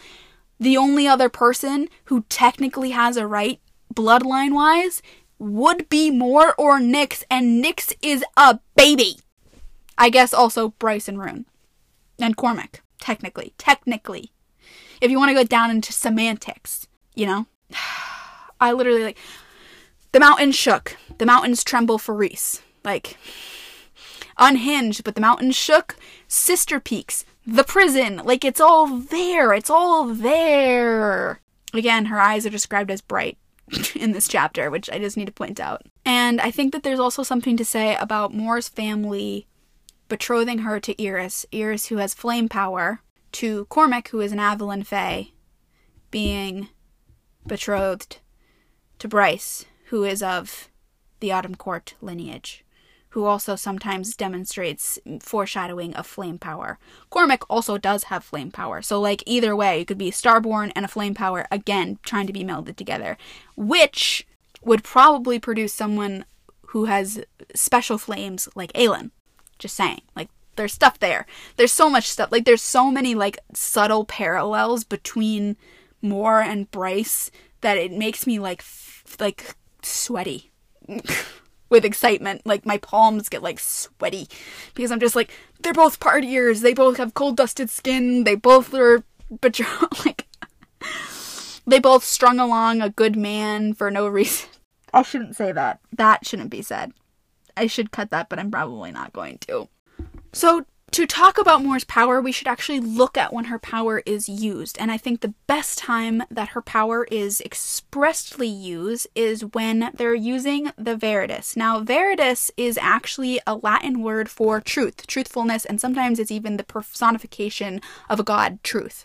The 0.59 0.77
only 0.77 1.07
other 1.07 1.29
person 1.29 1.89
who 2.07 2.25
technically 2.29 2.91
has 2.91 3.17
a 3.17 3.27
right, 3.27 3.61
bloodline 3.95 4.55
wise, 4.55 5.03
would 5.39 5.89
be 5.89 6.11
Mor 6.11 6.55
or 6.57 6.79
Nyx, 6.79 7.25
and 7.31 7.63
Nyx 7.63 7.95
is 8.03 8.25
a 8.37 8.61
baby. 8.77 9.19
I 9.97 10.11
guess 10.11 10.35
also 10.35 10.71
Bryce 10.71 11.09
and 11.09 11.19
Ruhn. 11.19 11.45
And 12.19 12.37
Cormac, 12.37 12.83
technically. 13.01 13.55
Technically. 13.59 14.33
If 15.01 15.11
you 15.11 15.19
want 15.19 15.31
to 15.31 15.35
go 15.35 15.45
down 15.45 15.71
into 15.71 15.93
semantics, 15.93 16.87
you 17.15 17.27
know? 17.27 17.47
I 18.61 18.73
literally 18.73 19.03
like 19.03 19.19
the 20.13 20.21
mountains 20.21 20.55
shook. 20.55 20.97
The 21.19 21.27
mountains 21.27 21.65
tremble 21.65 21.99
for 21.99 22.15
Rhys. 22.15 22.63
Like 22.85 23.19
unhinged, 24.39 25.05
but 25.05 25.15
the 25.15 25.21
mountains 25.21 25.57
shook. 25.57 25.97
Sister 26.29 26.81
peaks, 26.81 27.25
the 27.47 27.65
prison, 27.65 28.23
like 28.25 28.45
it's 28.45 28.61
all 28.61 28.87
there. 28.87 29.53
It's 29.53 29.71
all 29.71 30.07
there. 30.07 31.41
Again, 31.73 32.07
her 32.07 32.21
eyes 32.21 32.47
are 32.47 32.51
described 32.51 32.91
as 32.91 33.01
bright 33.01 33.37
in 33.95 34.13
this 34.13 34.29
chapter, 34.29 34.71
which 34.71 34.91
I 34.91 34.99
just 34.99 35.17
need 35.17 35.27
to 35.27 35.33
point 35.33 35.61
out. 35.61 35.83
And 36.05 36.41
I 36.41 36.51
think 36.51 36.73
that 36.73 36.83
there's 36.83 37.01
also 37.01 37.23
something 37.23 37.57
to 37.57 37.65
say 37.65 37.97
about 37.97 38.35
Mor's 38.35 38.69
family 38.69 39.47
betrothing 40.09 40.59
her 40.59 40.79
to 40.81 41.03
Eris, 41.03 41.47
Eris 41.53 41.87
who 41.87 41.97
has 41.97 42.15
flame 42.15 42.49
power, 42.49 43.01
to 43.33 43.65
Cormac, 43.67 44.09
who 44.09 44.21
is 44.21 44.33
an 44.33 44.39
Avallen 44.39 44.85
Fae, 44.85 45.31
being 46.11 46.69
betrothed 47.47 48.19
to 48.99 49.09
Bryce, 49.09 49.65
who 49.87 50.05
is 50.05 50.23
of 50.23 50.69
the 51.21 51.33
Autumn 51.33 51.55
Court 51.55 51.95
lineage 52.01 52.64
who 53.15 53.27
also 53.27 53.55
sometimes 53.55 54.17
demonstrates 54.17 54.99
foreshadowing 55.21 55.95
of 55.95 56.05
flame 56.05 56.37
power. 56.37 56.81
Cormac 57.11 57.45
also 57.49 57.79
does 57.79 58.05
have 58.05 58.25
flame 58.25 58.51
power, 58.51 58.83
so 58.83 59.01
like 59.01 59.23
either 59.25 59.55
way, 59.55 59.79
you 59.79 59.85
could 59.85 59.97
be 59.97 60.11
Starborn 60.11 60.73
and 60.75 60.85
a 60.85 60.89
flame 60.89 61.15
power 61.15 61.47
again 61.49 61.97
trying 62.03 62.27
to 62.27 62.33
be 62.33 62.43
melded 62.43 62.75
together, 62.75 63.17
which 63.55 64.27
would 64.65 64.83
probably 64.83 65.39
produce 65.39 65.73
someone 65.73 66.25
who 66.69 66.87
has 66.87 67.23
special 67.55 67.99
flames 67.99 68.49
like 68.57 68.73
Aelin. 68.73 69.13
Just 69.61 69.77
saying, 69.77 70.01
like 70.17 70.29
there's 70.57 70.73
stuff 70.73 70.99
there. 70.99 71.25
There's 71.57 71.71
so 71.71 71.89
much 71.89 72.09
stuff. 72.09 72.33
Like 72.33 72.45
there's 72.45 72.63
so 72.63 72.91
many 72.91 73.15
like 73.15 73.39
subtle 73.53 74.05
parallels 74.05 74.83
between 74.83 75.57
Mor 76.03 76.41
and 76.41 76.69
Bryce 76.73 77.31
that 77.61 77.79
it 77.79 77.93
makes 77.93 78.27
me 78.27 78.41
like 78.41 78.59
f- 78.59 79.05
like 79.21 79.55
sweaty. 79.83 80.51
with 81.69 81.85
excitement. 81.85 82.43
Like 82.45 82.67
my 82.67 82.79
palms 82.79 83.29
get 83.29 83.43
like 83.43 83.59
sweaty 83.59 84.29
because 84.75 84.91
I'm 84.91 85.01
just 85.01 85.17
like 85.17 85.31
they're 85.61 85.73
both 85.73 86.01
partiers. 86.01 86.61
They 86.61 86.75
both 86.75 86.97
have 86.97 87.15
cold 87.15 87.37
dusted 87.37 87.71
skin. 87.71 88.25
They 88.25 88.35
both 88.35 88.73
are 88.75 89.03
but 89.41 89.59
like 90.05 90.27
they 91.67 91.79
both 91.79 92.05
strung 92.05 92.39
along 92.39 92.81
a 92.81 92.91
good 92.91 93.17
man 93.17 93.75
for 93.75 93.91
no 93.91 94.07
reason. 94.09 94.49
I 94.93 95.03
shouldn't 95.03 95.37
say 95.37 95.53
that. 95.53 95.81
That 95.93 96.27
shouldn't 96.27 96.51
be 96.51 96.63
said. 96.63 96.93
I 97.57 97.67
should 97.67 97.91
cut 97.91 98.11
that, 98.11 98.29
but 98.29 98.39
I'm 98.39 98.51
probably 98.51 98.93
not 98.93 99.13
going 99.13 99.39
to. 99.49 99.69
So 100.33 100.67
to 100.95 101.09
talk 101.09 101.39
about 101.39 101.65
Mor's 101.65 101.83
power, 101.83 102.21
we 102.21 102.31
should 102.31 102.47
actually 102.47 102.79
look 102.79 103.19
at 103.19 103.33
when 103.33 103.47
her 103.47 103.59
power 103.59 104.01
is 104.07 104.29
used. 104.29 104.79
And 104.79 104.93
I 104.93 104.97
think 104.97 105.23
the 105.23 105.35
best 105.49 105.77
time 105.77 106.23
that 106.31 106.51
her 106.51 106.63
power 106.63 107.09
is 107.11 107.41
expressly 107.41 108.47
used 108.47 109.09
is 109.17 109.45
when 109.45 109.91
they're 109.93 110.15
using 110.15 110.71
the 110.79 110.95
Veritas. 110.95 111.57
Now, 111.57 111.81
Veritas 111.81 112.53
is 112.57 112.79
actually 112.81 113.41
a 113.45 113.57
Latin 113.57 114.03
word 114.03 114.29
for 114.31 114.61
truth, 114.61 115.05
truthfulness, 115.09 115.65
and 115.65 115.81
sometimes 115.81 116.21
it's 116.21 116.31
even 116.31 116.59
the 116.59 116.63
personification 116.63 117.81
of 118.09 118.21
a 118.21 118.25
god, 118.25 118.63
truth, 118.63 119.05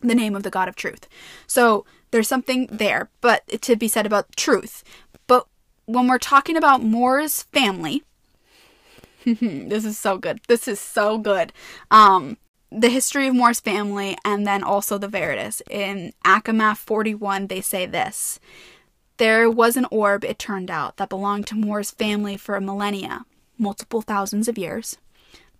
the 0.00 0.14
name 0.14 0.36
of 0.36 0.44
the 0.44 0.50
god 0.50 0.68
of 0.68 0.76
truth. 0.76 1.08
So 1.48 1.84
there's 2.12 2.28
something 2.28 2.68
there, 2.70 3.10
but 3.20 3.42
to 3.62 3.74
be 3.74 3.88
said 3.88 4.06
about 4.06 4.36
truth. 4.36 4.84
But 5.26 5.48
when 5.84 6.06
we're 6.06 6.18
talking 6.18 6.56
about 6.56 6.84
Mor's 6.84 7.42
family, 7.42 8.04
this 9.40 9.84
is 9.84 9.98
so 9.98 10.18
good. 10.18 10.40
This 10.48 10.66
is 10.66 10.80
so 10.80 11.18
good. 11.18 11.52
Um, 11.90 12.38
the 12.70 12.88
history 12.88 13.28
of 13.28 13.34
Mor's 13.34 13.60
family 13.60 14.16
and 14.24 14.46
then 14.46 14.62
also 14.62 14.98
the 14.98 15.08
Veritas. 15.08 15.62
In 15.70 16.12
ACOMAF 16.24 16.78
41, 16.78 17.46
they 17.46 17.60
say 17.60 17.86
this. 17.86 18.40
There 19.18 19.50
was 19.50 19.76
an 19.76 19.86
orb, 19.90 20.24
it 20.24 20.38
turned 20.38 20.70
out, 20.70 20.96
that 20.96 21.08
belonged 21.08 21.46
to 21.48 21.56
Mor's 21.56 21.90
family 21.90 22.36
for 22.36 22.54
a 22.54 22.60
millennia, 22.60 23.24
multiple 23.58 24.00
thousands 24.00 24.48
of 24.48 24.56
years. 24.56 24.96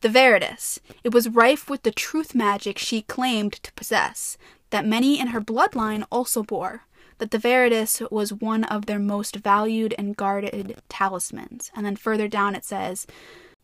The 0.01 0.09
Veritas. 0.09 0.81
It 1.03 1.13
was 1.13 1.29
rife 1.29 1.69
with 1.69 1.83
the 1.83 1.91
truth 1.91 2.35
magic 2.35 2.79
she 2.79 3.03
claimed 3.03 3.55
to 3.55 3.73
possess, 3.73 4.39
that 4.71 4.87
many 4.87 5.19
in 5.19 5.29
her 5.29 5.41
bloodline 5.41 6.05
also 6.13 6.43
bore. 6.43 6.85
That 7.19 7.33
the 7.33 7.39
Veritas 7.39 8.01
was 8.13 8.33
one 8.33 8.63
of 8.63 8.87
their 8.87 9.01
most 9.01 9.35
valued 9.37 9.93
and 9.99 10.17
guarded 10.17 10.81
talismans. 10.89 11.73
And 11.75 11.85
then 11.85 11.97
further 11.97 12.29
down 12.29 12.55
it 12.55 12.65
says, 12.65 13.09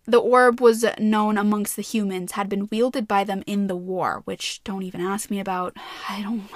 the 0.06 0.18
orb 0.18 0.60
was 0.60 0.84
known 0.98 1.38
amongst 1.38 1.76
the 1.76 1.82
humans, 1.82 2.32
had 2.32 2.48
been 2.48 2.68
wielded 2.70 3.08
by 3.08 3.24
them 3.24 3.42
in 3.46 3.66
the 3.66 3.76
war, 3.76 4.22
which 4.24 4.62
don't 4.64 4.82
even 4.82 5.00
ask 5.00 5.30
me 5.30 5.40
about. 5.40 5.76
I 6.08 6.22
don't. 6.22 6.48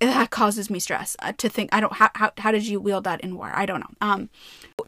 That 0.00 0.30
causes 0.30 0.70
me 0.70 0.80
stress 0.80 1.16
uh, 1.20 1.32
to 1.38 1.48
think. 1.48 1.70
I 1.72 1.80
don't. 1.80 1.92
How, 1.94 2.10
how 2.14 2.32
how 2.38 2.52
did 2.52 2.66
you 2.66 2.80
wield 2.80 3.04
that 3.04 3.20
in 3.22 3.36
war? 3.36 3.52
I 3.54 3.66
don't 3.66 3.80
know. 3.80 3.94
Um, 4.00 4.28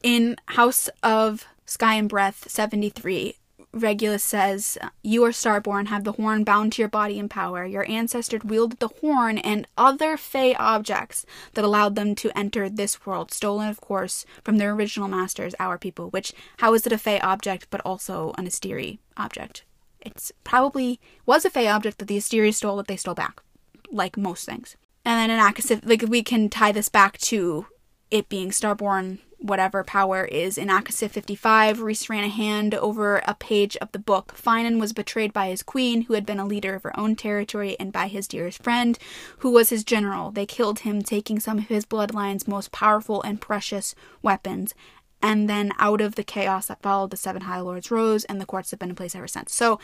in 0.02 0.36
House 0.46 0.88
of 1.02 1.46
Sky 1.64 1.94
and 1.94 2.08
Breath 2.08 2.50
seventy 2.50 2.90
three, 2.90 3.38
Rigelus 3.76 4.22
says, 4.22 4.78
You 5.02 5.24
are 5.24 5.30
starborn, 5.30 5.86
have 5.88 6.04
the 6.04 6.12
horn 6.12 6.44
bound 6.44 6.72
to 6.72 6.82
your 6.82 6.88
body 6.88 7.18
in 7.18 7.28
power. 7.28 7.64
Your 7.64 7.88
ancestors 7.88 8.42
wielded 8.44 8.78
the 8.78 8.88
horn 8.88 9.38
and 9.38 9.66
other 9.76 10.16
Fae 10.16 10.54
objects 10.58 11.26
that 11.54 11.64
allowed 11.64 11.94
them 11.94 12.14
to 12.16 12.36
enter 12.36 12.68
this 12.68 13.04
world, 13.04 13.32
stolen, 13.32 13.68
of 13.68 13.80
course, 13.80 14.24
from 14.42 14.58
their 14.58 14.72
original 14.72 15.08
masters, 15.08 15.54
our 15.60 15.78
people. 15.78 16.10
Which, 16.10 16.32
how 16.58 16.74
is 16.74 16.86
it 16.86 16.92
a 16.92 16.98
Fae 16.98 17.18
object, 17.18 17.68
but 17.70 17.80
also 17.82 18.34
an 18.38 18.46
Asteri 18.46 18.98
object? 19.16 19.64
It's 20.00 20.32
probably 20.44 21.00
was 21.26 21.44
a 21.44 21.50
Fae 21.50 21.68
object 21.68 21.98
that 21.98 22.08
the 22.08 22.16
Asteri 22.16 22.54
stole 22.54 22.76
that 22.78 22.86
they 22.86 22.96
stole 22.96 23.14
back, 23.14 23.42
like 23.90 24.16
most 24.16 24.46
things. 24.46 24.76
And 25.04 25.30
then 25.30 25.38
in 25.38 25.44
ACOSF, 25.44 25.88
like 25.88 26.02
we 26.02 26.22
can 26.22 26.48
tie 26.48 26.72
this 26.72 26.88
back 26.88 27.18
to 27.18 27.66
it 28.10 28.28
being 28.28 28.50
starborn 28.50 29.18
whatever 29.39 29.84
power 29.84 30.24
is 30.24 30.57
in 30.57 30.68
ACOSF 30.68 31.11
55, 31.11 31.80
Rhys 31.80 32.09
ran 32.09 32.24
a 32.24 32.28
hand 32.28 32.74
over 32.74 33.22
a 33.26 33.34
page 33.34 33.76
of 33.78 33.93
the 33.93 33.99
book. 33.99 34.34
Finan 34.37 34.80
was 34.80 34.93
betrayed 34.93 35.32
by 35.32 35.49
his 35.49 35.62
queen, 35.62 36.03
who 36.03 36.14
had 36.14 36.26
been 36.26 36.41
a 36.41 36.47
leader 36.47 36.74
of 36.74 36.82
her 36.82 36.99
own 36.99 37.16
territory, 37.16 37.76
and 37.78 37.93
by 37.93 38.09
his 38.09 38.26
dearest 38.26 38.62
friend, 38.62 38.99
who 39.39 39.51
was 39.51 39.70
his 39.70 39.84
general. 39.84 40.30
They 40.30 40.47
killed 40.47 40.80
him, 40.80 41.03
taking 41.03 41.39
some 41.41 41.59
of 41.59 41.68
his 41.68 41.84
bloodline's 41.84 42.49
most 42.49 42.72
powerful 42.72 43.22
and 43.22 43.41
precious 43.41 43.95
weapons. 44.22 44.74
And 45.22 45.49
then 45.49 45.72
out 45.78 46.01
of 46.01 46.14
the 46.14 46.24
chaos 46.24 46.66
that 46.66 46.82
followed, 46.82 47.11
the 47.11 47.16
seven 47.16 47.43
High 47.43 47.61
Lords 47.61 47.91
rose, 47.91 48.24
and 48.24 48.41
the 48.41 48.47
courts 48.47 48.70
have 48.70 48.80
been 48.80 48.91
in 48.91 48.97
place 48.97 49.14
ever 49.14 49.28
since. 49.28 49.55
So 49.55 49.78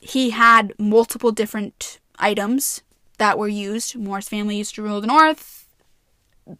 he 0.00 0.30
had 0.30 0.72
multiple 0.78 1.32
different 1.32 2.00
items 2.18 2.82
that 3.18 3.38
were 3.38 3.48
used. 3.48 3.96
Mor's 3.96 4.28
family 4.28 4.56
used 4.56 4.74
to 4.76 4.82
rule 4.82 5.00
the 5.00 5.06
north 5.06 5.57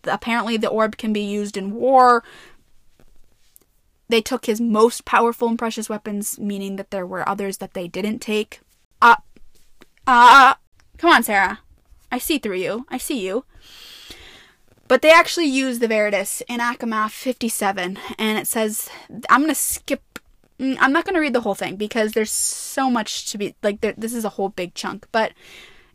apparently 0.05 0.57
the 0.57 0.69
orb 0.69 0.97
can 0.97 1.13
be 1.13 1.23
used 1.23 1.57
in 1.57 1.75
war. 1.75 2.25
They 4.09 4.21
took 4.21 4.47
his 4.47 4.61
most 4.61 5.05
powerful 5.05 5.49
and 5.49 5.59
precious 5.59 5.89
weapons, 5.89 6.39
meaning 6.39 6.77
that 6.77 6.91
there 6.91 7.07
were 7.07 7.29
others 7.29 7.59
that 7.59 7.75
they 7.75 7.89
didn't 7.89 8.21
take. 8.21 8.61
Uh, 9.03 9.17
uh, 10.07 10.55
come 10.97 11.11
on, 11.11 11.23
Sarah. 11.23 11.61
I 12.11 12.19
see 12.19 12.39
through 12.39 12.57
you. 12.57 12.87
I 12.89 12.97
see 12.99 13.21
you. 13.21 13.45
But 14.89 15.03
they 15.03 15.11
actually 15.11 15.47
use 15.47 15.79
the 15.79 15.89
Veritas 15.89 16.43
in 16.49 16.61
ACOMAF 16.61 17.11
57, 17.11 17.99
and 18.19 18.39
it 18.39 18.47
says, 18.47 18.89
I'm 19.29 19.41
going 19.41 19.51
to 19.51 19.55
skip. 19.55 20.19
mm, 20.59 20.79
I'm 20.81 20.93
not 20.93 21.05
going 21.05 21.15
to 21.15 21.21
read 21.21 21.35
the 21.35 21.43
whole 21.43 21.55
thing 21.55 21.77
because 21.77 22.13
there's 22.13 22.31
so 22.31 22.91
much 22.91 23.31
to 23.31 23.39
be 23.39 23.55
like. 23.63 23.83
There, 23.83 23.93
this 23.99 24.15
is 24.15 24.25
a 24.25 24.31
whole 24.31 24.49
big 24.49 24.73
chunk, 24.73 25.07
but 25.13 25.33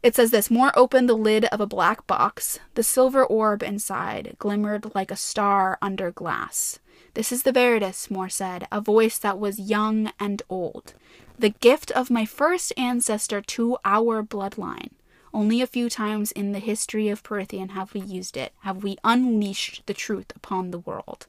it 0.04 0.16
says 0.16 0.32
this: 0.32 0.52
Mor 0.52 0.72
opened 0.76 1.10
the 1.10 1.16
lid 1.16 1.46
of 1.46 1.62
a 1.62 1.66
black 1.66 2.06
box. 2.06 2.60
The 2.76 2.84
silver 2.84 3.26
orb 3.26 3.64
inside 3.64 4.36
glimmered 4.38 4.94
like 4.94 5.10
a 5.10 5.16
star 5.16 5.78
under 5.82 6.12
glass. 6.12 6.80
This 7.14 7.32
is 7.32 7.44
the 7.44 7.52
Veritas, 7.52 8.12
Mor 8.12 8.28
said, 8.28 8.68
a 8.72 8.82
voice 8.82 9.18
that 9.20 9.40
was 9.40 9.60
young 9.60 10.12
and 10.20 10.42
old. 10.50 10.94
The 11.40 11.50
gift 11.50 11.90
of 11.92 12.12
my 12.12 12.26
first 12.26 12.74
ancestor 12.78 13.42
to 13.42 13.78
our 13.86 14.22
bloodline. 14.24 14.90
Only 15.34 15.62
a 15.62 15.68
few 15.68 15.90
times 15.90 16.32
in 16.32 16.52
the 16.52 16.60
history 16.60 17.10
of 17.10 17.24
Prythian 17.24 17.72
have 17.72 17.94
we 17.94 18.02
used 18.02 18.38
it, 18.38 18.54
have 18.60 18.84
we 18.84 18.98
unleashed 19.04 19.84
the 19.88 19.94
truth 19.94 20.32
upon 20.36 20.70
the 20.70 20.80
world. 20.80 21.26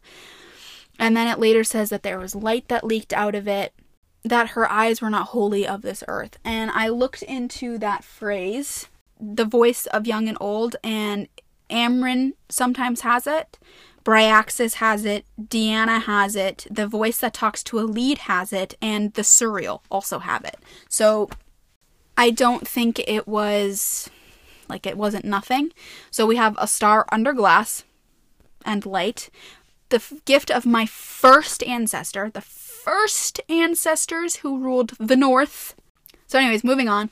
And 0.98 1.16
then 1.16 1.26
it 1.26 1.38
later 1.38 1.64
says 1.64 1.88
that 1.90 2.02
there 2.02 2.18
was 2.18 2.34
light 2.34 2.68
that 2.68 2.84
leaked 2.84 3.12
out 3.12 3.34
of 3.34 3.48
it, 3.48 3.72
that 4.24 4.50
her 4.50 4.70
eyes 4.70 5.00
were 5.00 5.10
not 5.10 5.28
wholly 5.28 5.66
of 5.66 5.82
this 5.82 6.02
earth. 6.08 6.38
And 6.44 6.70
I 6.70 6.88
looked 6.88 7.22
into 7.22 7.78
that 7.78 8.02
phrase, 8.02 8.88
the 9.20 9.44
voice 9.44 9.86
of 9.86 10.06
young 10.06 10.28
and 10.28 10.38
old, 10.40 10.76
and 10.82 11.28
Amren 11.70 12.32
sometimes 12.48 13.02
has 13.02 13.26
it. 13.26 13.58
Bryaxis 14.04 14.74
has 14.74 15.04
it, 15.06 15.24
Deanna 15.40 16.02
has 16.02 16.36
it, 16.36 16.66
the 16.70 16.86
voice 16.86 17.18
that 17.18 17.32
talks 17.32 17.62
to 17.64 17.78
Elide 17.78 18.18
has 18.18 18.52
it, 18.52 18.74
and 18.82 19.14
the 19.14 19.22
Suriel 19.22 19.80
also 19.90 20.18
have 20.18 20.44
it. 20.44 20.58
So 20.90 21.30
I 22.16 22.30
don't 22.30 22.68
think 22.68 23.00
it 23.08 23.26
was 23.26 24.10
like 24.68 24.86
it 24.86 24.98
wasn't 24.98 25.24
nothing. 25.24 25.72
So 26.10 26.26
we 26.26 26.36
have 26.36 26.54
a 26.58 26.66
star 26.66 27.06
under 27.10 27.32
glass 27.32 27.84
and 28.64 28.84
light. 28.84 29.30
The 29.88 29.96
f- 29.96 30.12
gift 30.24 30.50
of 30.50 30.66
my 30.66 30.86
first 30.86 31.62
ancestor, 31.62 32.30
the 32.30 32.40
first 32.84 33.40
ancestors 33.48 34.36
who 34.36 34.60
ruled 34.60 34.92
the 34.98 35.16
north. 35.16 35.74
So, 36.26 36.38
anyways, 36.38 36.64
moving 36.64 36.88
on. 36.88 37.10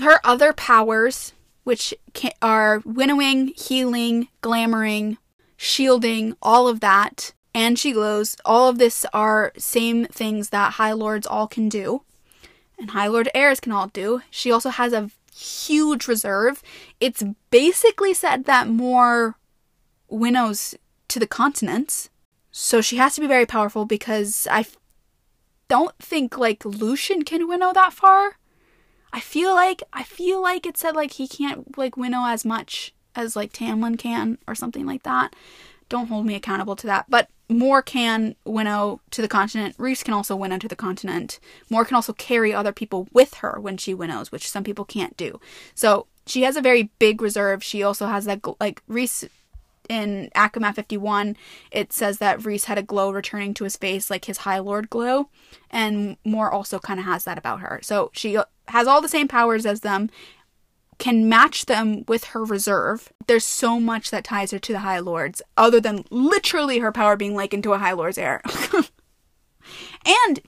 Her 0.00 0.20
other 0.24 0.54
powers, 0.54 1.34
which 1.64 1.92
are 2.40 2.80
winnowing, 2.86 3.48
healing, 3.48 4.28
glamoring, 4.42 5.18
shielding, 5.58 6.34
all 6.40 6.66
of 6.66 6.80
that, 6.80 7.34
and 7.54 7.78
she 7.78 7.92
glows. 7.92 8.36
All 8.44 8.70
of 8.70 8.78
this 8.78 9.04
are 9.12 9.52
same 9.58 10.06
things 10.06 10.48
that 10.48 10.74
High 10.74 10.92
Lords 10.92 11.26
all 11.26 11.46
can 11.46 11.68
do, 11.68 12.02
and 12.78 12.92
High 12.92 13.08
Lord 13.08 13.28
heirs 13.34 13.60
can 13.60 13.72
all 13.72 13.88
do. 13.88 14.22
She 14.30 14.50
also 14.50 14.70
has 14.70 14.94
a 14.94 15.10
huge 15.36 16.08
reserve. 16.08 16.62
It's 17.00 17.22
basically 17.50 18.14
said 18.14 18.46
that 18.46 18.68
Mor 18.68 19.36
winnows 20.08 20.74
to 21.08 21.18
the 21.18 21.26
continents, 21.26 22.08
so 22.52 22.80
she 22.80 22.96
has 22.96 23.14
to 23.14 23.20
be 23.20 23.26
very 23.26 23.46
powerful 23.46 23.84
because 23.84 24.46
I 24.50 24.60
f- 24.60 24.76
don't 25.68 25.96
think 25.98 26.36
like 26.36 26.64
Lucien 26.64 27.22
can 27.22 27.48
winnow 27.48 27.72
that 27.72 27.92
far. 27.92 28.36
I 29.12 29.20
feel 29.20 29.54
like 29.54 29.82
I 29.92 30.02
feel 30.02 30.42
like 30.42 30.66
it 30.66 30.76
said 30.76 30.94
like 30.94 31.12
he 31.12 31.28
can't 31.28 31.76
like 31.76 31.96
winnow 31.96 32.26
as 32.26 32.44
much 32.44 32.94
as 33.14 33.36
like 33.36 33.52
Tamlin 33.52 33.98
can 33.98 34.38
or 34.46 34.54
something 34.54 34.86
like 34.86 35.02
that. 35.04 35.34
Don't 35.88 36.08
hold 36.08 36.26
me 36.26 36.34
accountable 36.34 36.76
to 36.76 36.86
that. 36.86 37.06
But 37.08 37.28
Mor 37.48 37.82
can 37.82 38.36
winnow 38.44 39.00
to 39.10 39.20
the 39.20 39.28
continent. 39.28 39.74
Rhys 39.76 40.04
can 40.04 40.14
also 40.14 40.36
winnow 40.36 40.58
to 40.58 40.68
the 40.68 40.76
continent. 40.76 41.40
Mor 41.68 41.84
can 41.84 41.96
also 41.96 42.12
carry 42.12 42.54
other 42.54 42.72
people 42.72 43.08
with 43.12 43.34
her 43.34 43.58
when 43.60 43.76
she 43.76 43.92
winnows, 43.92 44.30
which 44.30 44.48
some 44.48 44.62
people 44.62 44.84
can't 44.84 45.16
do. 45.16 45.40
So 45.74 46.06
she 46.26 46.42
has 46.42 46.56
a 46.56 46.60
very 46.60 46.90
big 47.00 47.20
reserve. 47.20 47.64
She 47.64 47.82
also 47.82 48.06
has 48.06 48.24
that 48.26 48.40
like 48.60 48.82
Rhys 48.86 49.28
in 49.90 50.30
ACOMAF 50.36 50.76
51, 50.76 51.36
it 51.72 51.92
says 51.92 52.18
that 52.18 52.44
Rhys 52.44 52.66
had 52.66 52.78
a 52.78 52.82
glow 52.82 53.10
returning 53.10 53.52
to 53.54 53.64
his 53.64 53.76
face, 53.76 54.08
like 54.08 54.26
his 54.26 54.38
High 54.38 54.60
Lord 54.60 54.88
glow, 54.88 55.28
and 55.68 56.16
Mor 56.24 56.48
also 56.48 56.78
kind 56.78 57.00
of 57.00 57.06
has 57.06 57.24
that 57.24 57.36
about 57.36 57.58
her. 57.58 57.80
So 57.82 58.12
she 58.14 58.38
has 58.68 58.86
all 58.86 59.02
the 59.02 59.08
same 59.08 59.26
powers 59.26 59.66
as 59.66 59.80
them, 59.80 60.08
can 60.98 61.28
match 61.28 61.66
them 61.66 62.04
with 62.06 62.24
her 62.26 62.44
reserve. 62.44 63.12
There's 63.26 63.44
so 63.44 63.80
much 63.80 64.12
that 64.12 64.22
ties 64.22 64.52
her 64.52 64.60
to 64.60 64.72
the 64.72 64.78
High 64.78 65.00
Lords, 65.00 65.42
other 65.56 65.80
than 65.80 66.04
literally 66.10 66.78
her 66.78 66.92
power 66.92 67.16
being 67.16 67.34
likened 67.34 67.64
to 67.64 67.72
a 67.72 67.78
High 67.78 67.92
Lord's 67.92 68.18
heir. 68.18 68.42
and 70.06 70.40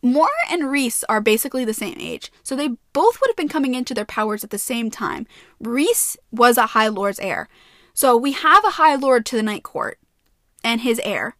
Mor 0.00 0.30
and 0.50 0.70
Rhys 0.70 1.04
are 1.10 1.20
basically 1.20 1.66
the 1.66 1.74
same 1.74 1.96
age, 1.98 2.32
so 2.42 2.56
they 2.56 2.68
both 2.94 3.20
would 3.20 3.28
have 3.28 3.36
been 3.36 3.48
coming 3.48 3.74
into 3.74 3.92
their 3.92 4.06
powers 4.06 4.42
at 4.42 4.48
the 4.48 4.58
same 4.58 4.90
time. 4.90 5.26
Rhys 5.60 6.16
was 6.32 6.56
a 6.56 6.68
High 6.68 6.88
Lord's 6.88 7.20
heir. 7.20 7.48
So 7.94 8.16
we 8.16 8.32
have 8.32 8.64
a 8.64 8.70
High 8.70 8.96
Lord 8.96 9.24
to 9.26 9.36
the 9.36 9.42
Night 9.42 9.62
Court 9.62 9.98
and 10.64 10.80
his 10.80 11.00
heir, 11.04 11.36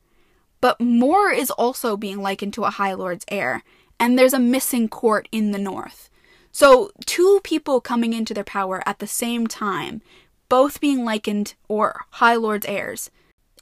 but 0.60 0.80
Mor 0.80 1.30
is 1.30 1.50
also 1.50 1.96
being 1.96 2.22
likened 2.22 2.54
to 2.54 2.64
a 2.64 2.70
High 2.70 2.94
Lord's 2.94 3.24
heir, 3.28 3.64
and 3.98 4.16
there's 4.16 4.32
a 4.32 4.38
missing 4.38 4.88
court 4.88 5.28
in 5.32 5.50
the 5.50 5.58
north. 5.58 6.08
So 6.52 6.92
two 7.04 7.40
people 7.42 7.80
coming 7.80 8.12
into 8.12 8.32
their 8.32 8.44
power 8.44 8.82
at 8.86 9.00
the 9.00 9.08
same 9.08 9.48
time, 9.48 10.00
both 10.48 10.80
being 10.80 11.04
likened 11.04 11.54
or 11.66 12.02
High 12.10 12.36
Lord's 12.36 12.66
heirs, 12.66 13.10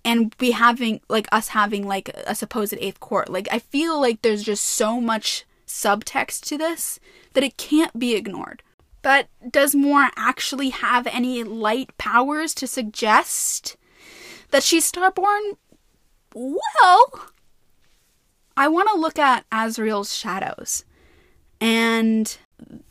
and 0.05 0.35
we 0.39 0.51
having 0.51 1.01
like 1.09 1.27
us 1.33 1.49
having 1.49 1.87
like 1.87 2.11
a 2.27 2.35
supposed 2.35 2.75
eighth 2.79 3.01
court. 3.01 3.31
Like 3.31 3.49
I 3.51 3.59
feel 3.59 3.99
like 3.99 4.21
there's 4.21 4.43
just 4.43 4.65
so 4.65 5.01
much 5.01 5.47
subtext 5.67 6.41
to 6.43 6.59
this 6.59 7.01
that 7.33 7.45
it 7.45 7.57
can't 7.57 7.99
be 7.99 8.15
ignored. 8.15 8.63
But 9.03 9.29
does 9.51 9.75
Mor 9.75 10.09
actually 10.17 10.71
have 10.71 11.07
any 11.09 11.43
light 11.43 11.97
powers 11.99 12.55
to 12.55 12.67
suggest 12.67 13.77
that 14.51 14.63
she's 14.63 14.91
starborn? 14.91 15.57
Well, 16.35 17.29
I 18.57 18.69
want 18.69 18.89
to 18.93 18.99
look 18.99 19.19
at 19.19 19.49
Azriel's 19.51 20.15
shadows 20.15 20.85
and 21.61 22.39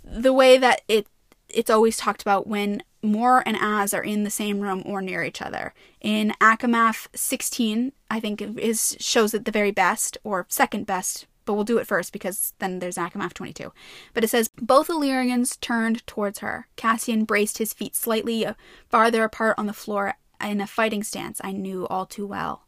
the 0.03 0.33
way 0.33 0.57
that 0.57 0.81
it 0.87 1.07
it's 1.49 1.69
always 1.69 1.97
talked 1.97 2.21
about 2.21 2.47
when 2.47 2.81
Mor 3.01 3.43
and 3.45 3.57
Az 3.57 3.93
are 3.93 4.03
in 4.03 4.23
the 4.23 4.29
same 4.29 4.61
room 4.61 4.83
or 4.85 5.01
near 5.01 5.23
each 5.23 5.41
other. 5.41 5.73
In 5.99 6.33
ACOMAF 6.39 7.07
16, 7.13 7.91
I 8.09 8.19
think 8.19 8.41
is 8.41 8.95
shows 8.99 9.33
it 9.33 9.45
the 9.45 9.51
very 9.51 9.71
best 9.71 10.17
or 10.23 10.45
second 10.49 10.85
best 10.85 11.27
but 11.45 11.53
we'll 11.53 11.63
do 11.63 11.77
it 11.77 11.87
first 11.87 12.13
because 12.13 12.53
then 12.59 12.79
there's 12.79 12.97
ACOMAF 12.97 13.33
22. 13.33 13.71
But 14.13 14.23
it 14.23 14.29
says 14.29 14.49
both 14.59 14.89
Illyrians 14.89 15.57
turned 15.57 16.05
towards 16.07 16.39
her. 16.39 16.67
Cassian 16.75 17.25
braced 17.25 17.57
his 17.57 17.73
feet 17.73 17.95
slightly 17.95 18.45
uh, 18.45 18.53
farther 18.89 19.23
apart 19.23 19.55
on 19.57 19.67
the 19.67 19.73
floor 19.73 20.15
in 20.43 20.61
a 20.61 20.67
fighting 20.67 21.03
stance 21.03 21.39
I 21.43 21.51
knew 21.51 21.87
all 21.87 22.05
too 22.05 22.25
well. 22.25 22.65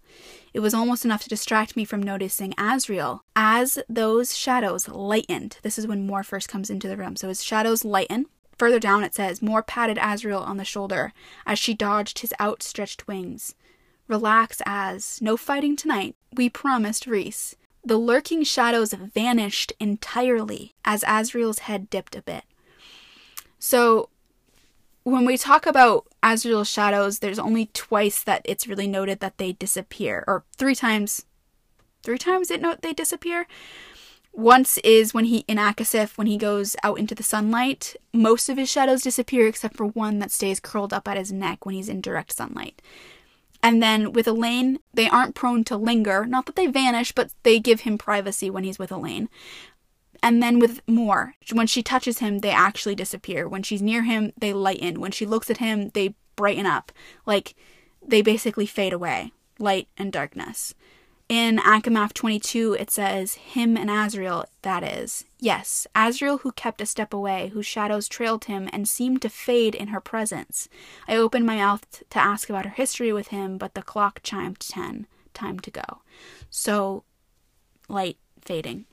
It 0.54 0.60
was 0.60 0.74
almost 0.74 1.06
enough 1.06 1.24
to 1.24 1.30
distract 1.30 1.76
me 1.76 1.86
from 1.86 2.04
noticing 2.04 2.54
Azriel. 2.54 3.22
As 3.36 3.80
those 3.90 4.38
shadows 4.38 4.88
lightened, 4.88 5.58
this 5.64 5.80
is 5.80 5.88
when 5.88 6.06
Mor 6.06 6.24
first 6.24 6.48
comes 6.48 6.70
into 6.70 6.88
the 6.88 6.98
room. 6.98 7.16
So 7.16 7.30
his 7.30 7.44
shadows 7.44 7.84
lighten. 7.84 8.28
Further 8.58 8.80
down 8.80 9.04
it 9.04 9.16
says, 9.16 9.42
Mor 9.42 9.64
patted 9.64 9.98
Azriel 9.98 10.46
on 10.46 10.58
the 10.58 10.66
shoulder 10.66 11.12
as 11.46 11.58
she 11.58 11.74
dodged 11.74 12.20
his 12.20 12.34
outstretched 12.40 13.08
wings. 13.08 13.56
Relax, 14.08 14.62
Az. 14.66 15.20
No 15.22 15.36
fighting 15.38 15.76
tonight. 15.76 16.16
We 16.36 16.50
promised 16.50 17.08
Rhys. 17.08 17.56
The 17.86 17.98
lurking 17.98 18.44
shadows 18.44 18.94
vanished 18.94 19.74
entirely 19.80 20.74
as 20.86 21.04
Azriel's 21.04 21.60
head 21.60 21.90
dipped 21.90 22.16
a 22.16 22.22
bit. 22.22 22.44
So, 23.60 24.10
when 25.04 25.26
we 25.26 25.38
talk 25.38 25.66
about 25.66 26.08
Azriel's 26.22 26.70
shadows, 26.70 27.20
there's 27.20 27.40
only 27.40 27.66
twice 27.74 28.24
that 28.24 28.42
it's 28.46 28.68
really 28.68 28.88
noted 28.88 29.20
that 29.20 29.38
they 29.38 29.52
disappear, 29.52 30.24
or 30.28 30.46
three 30.56 30.76
times. 30.76 31.26
Three 32.04 32.18
times 32.18 32.50
it 32.50 32.62
note 32.62 32.82
they 32.82 32.94
disappear. 32.94 33.48
Once 34.32 34.80
is 34.80 35.14
when 35.14 35.26
he 35.26 35.46
in 35.48 35.58
ACOSF, 35.58 36.18
when 36.18 36.28
he 36.28 36.38
goes 36.38 36.76
out 36.84 36.98
into 36.98 37.14
the 37.14 37.22
sunlight, 37.22 37.96
most 38.14 38.50
of 38.50 38.58
his 38.58 38.70
shadows 38.70 39.04
disappear 39.04 39.48
except 39.48 39.78
for 39.78 39.86
one 39.86 40.20
that 40.20 40.32
stays 40.32 40.60
curled 40.60 40.92
up 40.92 41.08
at 41.08 41.18
his 41.18 41.32
neck 41.32 41.66
when 41.66 41.76
he's 41.76 41.90
in 41.90 42.02
direct 42.02 42.34
sunlight. 42.34 42.82
And 43.64 43.82
then 43.82 44.12
with 44.12 44.28
Elain, 44.28 44.80
they 44.94 45.08
aren't 45.08 45.36
prone 45.36 45.64
to 45.64 45.78
linger. 45.78 46.26
Not 46.26 46.46
that 46.46 46.58
they 46.58 46.68
vanish, 46.68 47.14
but 47.14 47.32
they 47.44 47.60
give 47.60 47.82
him 47.82 47.98
privacy 47.98 48.50
when 48.50 48.66
he's 48.66 48.78
with 48.78 48.92
Elain. 48.92 49.30
And 50.22 50.44
then 50.44 50.60
with 50.60 50.82
Mor, 50.88 51.36
when 51.52 51.68
she 51.68 51.82
touches 51.82 52.20
him, 52.20 52.40
they 52.40 52.52
actually 52.52 52.96
disappear. 52.96 53.48
When 53.48 53.64
she's 53.64 53.82
near 53.82 54.04
him, 54.04 54.34
they 54.38 54.54
lighten. 54.54 55.00
When 55.00 55.12
she 55.12 55.26
looks 55.26 55.50
at 55.50 55.58
him, 55.58 55.90
they 55.94 56.16
brighten 56.36 56.66
up. 56.66 56.92
Like 57.26 57.56
they 58.06 58.22
basically 58.22 58.66
fade 58.66 58.94
away. 58.94 59.32
Light 59.60 59.88
and 59.98 60.12
darkness. 60.12 60.76
In 61.34 61.58
ACOMAF 61.58 62.14
22, 62.14 62.74
it 62.80 62.92
says, 62.92 63.34
Him 63.34 63.76
and 63.76 63.90
Azriel, 63.90 64.46
that 64.62 64.84
is. 64.84 65.26
Yes, 65.40 65.88
Azriel 65.96 66.42
who 66.42 66.52
kept 66.52 66.80
a 66.80 66.86
step 66.86 67.12
away, 67.12 67.48
whose 67.56 67.66
shadows 67.66 68.08
trailed 68.08 68.46
him 68.46 68.70
and 68.72 68.88
seemed 68.88 69.24
to 69.24 69.30
fade 69.30 69.74
in 69.74 69.88
her 69.88 70.00
presence. 70.00 70.70
I 71.08 71.16
opened 71.16 71.48
my 71.48 71.56
mouth 71.56 72.04
to 72.08 72.20
ask 72.20 72.52
about 72.52 72.66
her 72.66 72.72
history 72.76 73.12
with 73.12 73.30
him, 73.30 73.58
but 73.58 73.74
the 73.74 73.82
clock 73.82 74.20
chimed 74.22 74.60
ten. 74.60 75.08
Time 75.34 75.60
to 75.62 75.72
go. 75.72 76.04
So, 76.52 77.04
light 77.90 78.18
fading. 78.44 78.86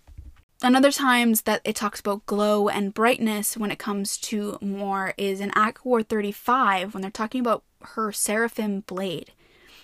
Another 0.62 0.92
times 0.92 1.42
that 1.42 1.60
it 1.62 1.76
talks 1.76 2.00
about 2.00 2.24
glow 2.24 2.70
and 2.70 2.94
brightness 2.94 3.58
when 3.58 3.70
it 3.70 3.78
comes 3.78 4.16
to 4.16 4.56
Mor 4.62 5.12
is 5.18 5.40
in 5.40 5.50
ACOWAR 5.50 6.08
35 6.08 6.94
when 6.94 7.02
they're 7.02 7.10
talking 7.10 7.42
about 7.42 7.64
her 7.82 8.12
seraphim 8.12 8.80
blade. 8.80 9.32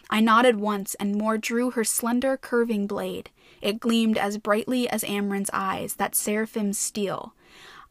I 0.09 0.21
nodded 0.21 0.57
once, 0.57 0.95
and 0.97 1.17
Mor 1.17 1.37
drew 1.37 1.73
her 1.73 1.85
slender, 1.85 2.37
curving 2.37 2.87
blade. 2.87 3.31
It 3.61 3.81
gleamed 3.81 4.19
as 4.19 4.39
brightly 4.39 4.89
as 4.89 5.03
Amren's 5.05 5.51
eyes, 5.53 5.95
that 5.95 6.15
seraphim's 6.15 6.79
steel. 6.79 7.35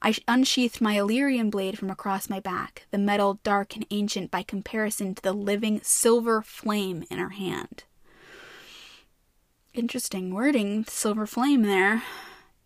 I 0.01 0.15
unsheathed 0.27 0.81
my 0.81 0.97
Illyrian 0.97 1.49
blade 1.49 1.77
from 1.77 1.89
across 1.89 2.29
my 2.29 2.39
back, 2.39 2.85
the 2.91 2.97
metal 2.97 3.39
dark 3.43 3.75
and 3.75 3.85
ancient 3.91 4.31
by 4.31 4.43
comparison 4.43 5.15
to 5.15 5.21
the 5.21 5.33
living 5.33 5.81
silver 5.83 6.41
flame 6.41 7.03
in 7.09 7.17
her 7.17 7.29
hand. 7.29 7.83
Interesting 9.73 10.33
wording, 10.33 10.85
silver 10.85 11.25
flame 11.25 11.63
there. 11.63 12.03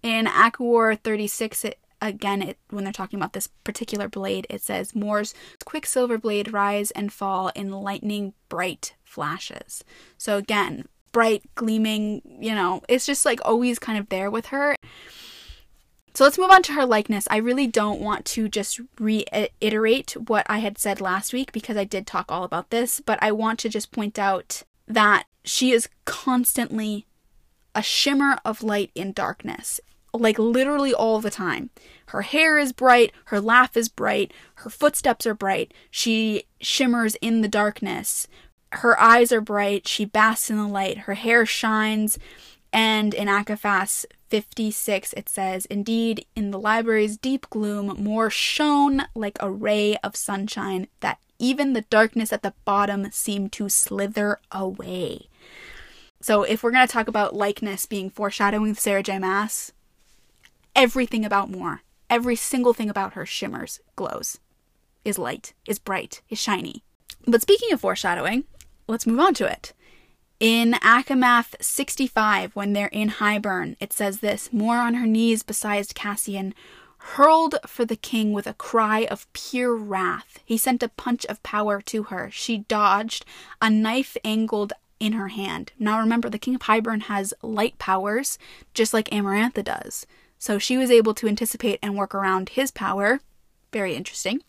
In 0.03 0.27
ACOWAR 0.27 0.95
36, 0.95 1.65
it, 1.65 1.79
again, 2.01 2.41
it, 2.41 2.57
when 2.69 2.83
they're 2.83 2.93
talking 2.93 3.17
about 3.17 3.33
this 3.33 3.47
particular 3.63 4.07
blade, 4.07 4.45
it 4.49 4.61
says 4.61 4.95
Mor's 4.95 5.33
quicksilver 5.65 6.17
blade 6.17 6.53
rise 6.53 6.91
and 6.91 7.11
fall 7.11 7.51
in 7.55 7.71
lightning 7.71 8.33
bright 8.47 8.93
flashes. 9.09 9.83
So 10.17 10.37
again, 10.37 10.87
bright, 11.11 11.43
gleaming, 11.55 12.21
you 12.39 12.53
know, 12.53 12.81
it's 12.87 13.05
just 13.05 13.25
like 13.25 13.39
always 13.43 13.79
kind 13.79 13.97
of 13.97 14.09
there 14.09 14.29
with 14.29 14.47
her. 14.47 14.75
So 16.13 16.23
let's 16.23 16.37
move 16.37 16.51
on 16.51 16.63
to 16.63 16.73
her 16.73 16.85
likeness. 16.85 17.27
I 17.31 17.37
really 17.37 17.67
don't 17.67 18.01
want 18.01 18.25
to 18.25 18.49
just 18.49 18.79
reiterate 18.99 20.11
what 20.27 20.45
I 20.49 20.59
had 20.59 20.77
said 20.77 20.99
last 20.99 21.33
week 21.33 21.51
because 21.51 21.77
I 21.77 21.83
did 21.83 22.05
talk 22.05 22.31
all 22.31 22.43
about 22.43 22.71
this, 22.71 22.99
but 22.99 23.19
I 23.21 23.31
want 23.31 23.59
to 23.59 23.69
just 23.69 23.91
point 23.91 24.19
out 24.19 24.63
that 24.87 25.25
she 25.43 25.71
is 25.71 25.87
constantly 26.05 27.05
a 27.73 27.81
shimmer 27.81 28.37
of 28.43 28.63
light 28.63 28.91
in 28.95 29.13
darkness, 29.13 29.79
like 30.13 30.39
literally 30.39 30.93
all 30.93 31.21
the 31.21 31.29
time. 31.29 31.69
Her 32.07 32.23
hair 32.23 32.57
is 32.57 32.73
bright, 32.73 33.13
her 33.25 33.39
laugh 33.39 33.77
is 33.77 33.87
bright, 33.87 34.33
her 34.55 34.69
footsteps 34.69 35.25
are 35.27 35.35
bright, 35.35 35.73
she 35.91 36.43
shimmers 36.59 37.15
in 37.21 37.41
the 37.41 37.47
darkness. 37.47 38.27
Her 38.71 38.99
eyes 38.99 39.31
are 39.31 39.41
bright, 39.41 39.87
she 39.87 40.05
basks 40.05 40.49
in 40.49 40.57
the 40.57 40.67
light, 40.67 40.99
her 40.99 41.15
hair 41.15 41.45
shines, 41.45 42.19
and 42.71 43.13
in 43.13 43.27
ACOFAS 43.27 44.05
56 44.29 45.13
it 45.13 45.27
says, 45.27 45.65
Indeed, 45.65 46.25
in 46.35 46.51
the 46.51 46.59
library's 46.59 47.17
deep 47.17 47.49
gloom, 47.49 47.95
Mor 47.97 48.29
shone 48.29 49.03
like 49.15 49.37
a 49.39 49.51
ray 49.51 49.97
of 49.97 50.15
sunshine 50.15 50.87
that 50.99 51.19
even 51.39 51.73
the 51.73 51.81
darkness 51.81 52.31
at 52.31 52.43
the 52.43 52.53
bottom 52.65 53.11
seemed 53.11 53.51
to 53.53 53.69
slither 53.69 54.39
away. 54.51 55.29
So, 56.21 56.43
if 56.43 56.61
we're 56.61 56.71
going 56.71 56.85
to 56.85 56.91
talk 56.91 57.07
about 57.07 57.35
likeness 57.35 57.85
being 57.85 58.09
foreshadowing 58.09 58.75
Sarah 58.75 59.01
J. 59.01 59.19
Maas, 59.19 59.71
everything 60.75 61.23
about 61.23 61.49
Mor, 61.49 61.81
every 62.09 62.35
single 62.35 62.73
thing 62.73 62.89
about 62.89 63.13
her 63.13 63.25
shimmers, 63.25 63.79
glows, 63.95 64.39
is 65.05 65.17
light, 65.17 65.53
is 65.65 65.79
bright, 65.79 66.21
is 66.29 66.37
shiny. 66.37 66.83
But 67.25 67.41
speaking 67.41 67.71
of 67.71 67.79
foreshadowing, 67.79 68.43
let's 68.89 69.07
move 69.07 69.19
on 69.19 69.33
to 69.35 69.49
it. 69.49 69.73
In 70.39 70.73
ACOMAF 70.73 71.55
65, 71.61 72.55
when 72.55 72.73
they're 72.73 72.87
in 72.87 73.09
Hybern, 73.09 73.75
it 73.79 73.93
says 73.93 74.19
this 74.19 74.51
Mor 74.53 74.77
on 74.77 74.95
her 74.95 75.05
knees 75.05 75.43
beside 75.43 75.93
Cassian, 75.93 76.53
hurled 76.97 77.55
for 77.65 77.85
the 77.85 77.95
king 77.95 78.33
with 78.33 78.47
a 78.47 78.53
cry 78.53 79.05
of 79.11 79.31
pure 79.33 79.75
wrath. 79.75 80.39
He 80.45 80.57
sent 80.57 80.83
a 80.83 80.89
punch 80.89 81.25
of 81.25 81.43
power 81.43 81.81
to 81.81 82.03
her. 82.03 82.29
She 82.31 82.59
dodged, 82.59 83.25
a 83.61 83.69
knife 83.69 84.17
angled 84.23 84.73
in 84.99 85.13
her 85.13 85.29
hand. 85.29 85.71
Now 85.77 85.99
remember, 85.99 86.29
the 86.29 86.39
king 86.39 86.55
of 86.55 86.61
Hybern 86.61 87.03
has 87.03 87.33
light 87.41 87.77
powers, 87.77 88.37
just 88.73 88.93
like 88.93 89.09
Amarantha 89.09 89.63
does. 89.63 90.05
So 90.37 90.57
she 90.57 90.77
was 90.77 90.91
able 90.91 91.13
to 91.15 91.27
anticipate 91.27 91.79
and 91.81 91.95
work 91.97 92.15
around 92.15 92.49
his 92.49 92.71
power. 92.71 93.19
Very 93.71 93.95
interesting. 93.95 94.41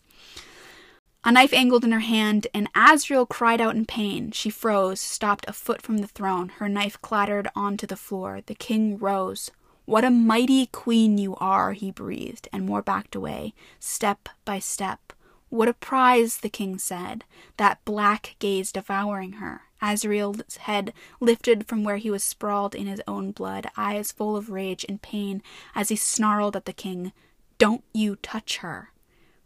A 1.23 1.31
knife 1.31 1.53
angled 1.53 1.83
in 1.83 1.91
her 1.91 1.99
hand, 1.99 2.47
and 2.51 2.73
Azriel 2.73 3.29
cried 3.29 3.61
out 3.61 3.75
in 3.75 3.85
pain. 3.85 4.31
She 4.31 4.49
froze, 4.49 4.99
stopped 4.99 5.45
a 5.47 5.53
foot 5.53 5.81
from 5.81 5.99
the 5.99 6.07
throne. 6.07 6.49
Her 6.49 6.67
knife 6.67 6.99
clattered 7.01 7.47
onto 7.55 7.85
the 7.85 7.95
floor. 7.95 8.41
The 8.43 8.55
king 8.55 8.97
rose. 8.97 9.51
What 9.85 10.03
a 10.03 10.09
mighty 10.09 10.67
queen 10.67 11.19
you 11.19 11.35
are, 11.35 11.73
he 11.73 11.91
breathed, 11.91 12.47
and 12.51 12.65
Mor 12.65 12.81
backed 12.81 13.15
away, 13.15 13.53
step 13.79 14.29
by 14.45 14.57
step. 14.59 15.13
What 15.49 15.67
a 15.67 15.73
prize, 15.73 16.37
the 16.37 16.49
king 16.49 16.77
said, 16.77 17.23
that 17.57 17.83
black 17.83 18.35
gaze 18.39 18.71
devouring 18.71 19.33
her. 19.33 19.63
Azriel's 19.81 20.57
head 20.57 20.93
lifted 21.19 21.67
from 21.67 21.83
where 21.83 21.97
he 21.97 22.09
was 22.09 22.23
sprawled 22.23 22.73
in 22.73 22.87
his 22.87 23.01
own 23.07 23.31
blood, 23.31 23.67
eyes 23.75 24.11
full 24.11 24.37
of 24.37 24.49
rage 24.49 24.85
and 24.87 25.01
pain, 25.01 25.43
as 25.75 25.89
he 25.89 25.95
snarled 25.95 26.55
at 26.55 26.65
the 26.65 26.73
king, 26.73 27.11
Don't 27.57 27.83
you 27.93 28.15
touch 28.17 28.57
her. 28.57 28.90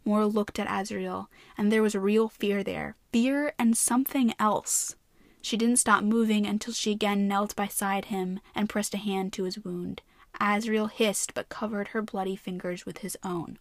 Mor 0.06 0.24
looked 0.24 0.58
at 0.58 0.68
Azriel, 0.68 1.26
and 1.58 1.70
there 1.70 1.82
was 1.82 1.94
real 1.94 2.28
fear 2.28 2.62
there 2.62 2.96
fear 3.12 3.52
and 3.58 3.76
something 3.76 4.34
else. 4.38 4.94
She 5.42 5.56
didn't 5.56 5.78
stop 5.78 6.04
moving 6.04 6.46
until 6.46 6.74
she 6.74 6.92
again 6.92 7.26
knelt 7.26 7.56
beside 7.56 8.06
him 8.06 8.40
and 8.54 8.68
pressed 8.68 8.94
a 8.94 8.98
hand 8.98 9.32
to 9.34 9.44
his 9.44 9.58
wound. 9.58 10.02
Azriel 10.40 10.90
hissed 10.90 11.34
but 11.34 11.48
covered 11.48 11.88
her 11.88 12.02
bloody 12.02 12.36
fingers 12.36 12.84
with 12.84 12.98
his 12.98 13.16
own. 13.22 13.58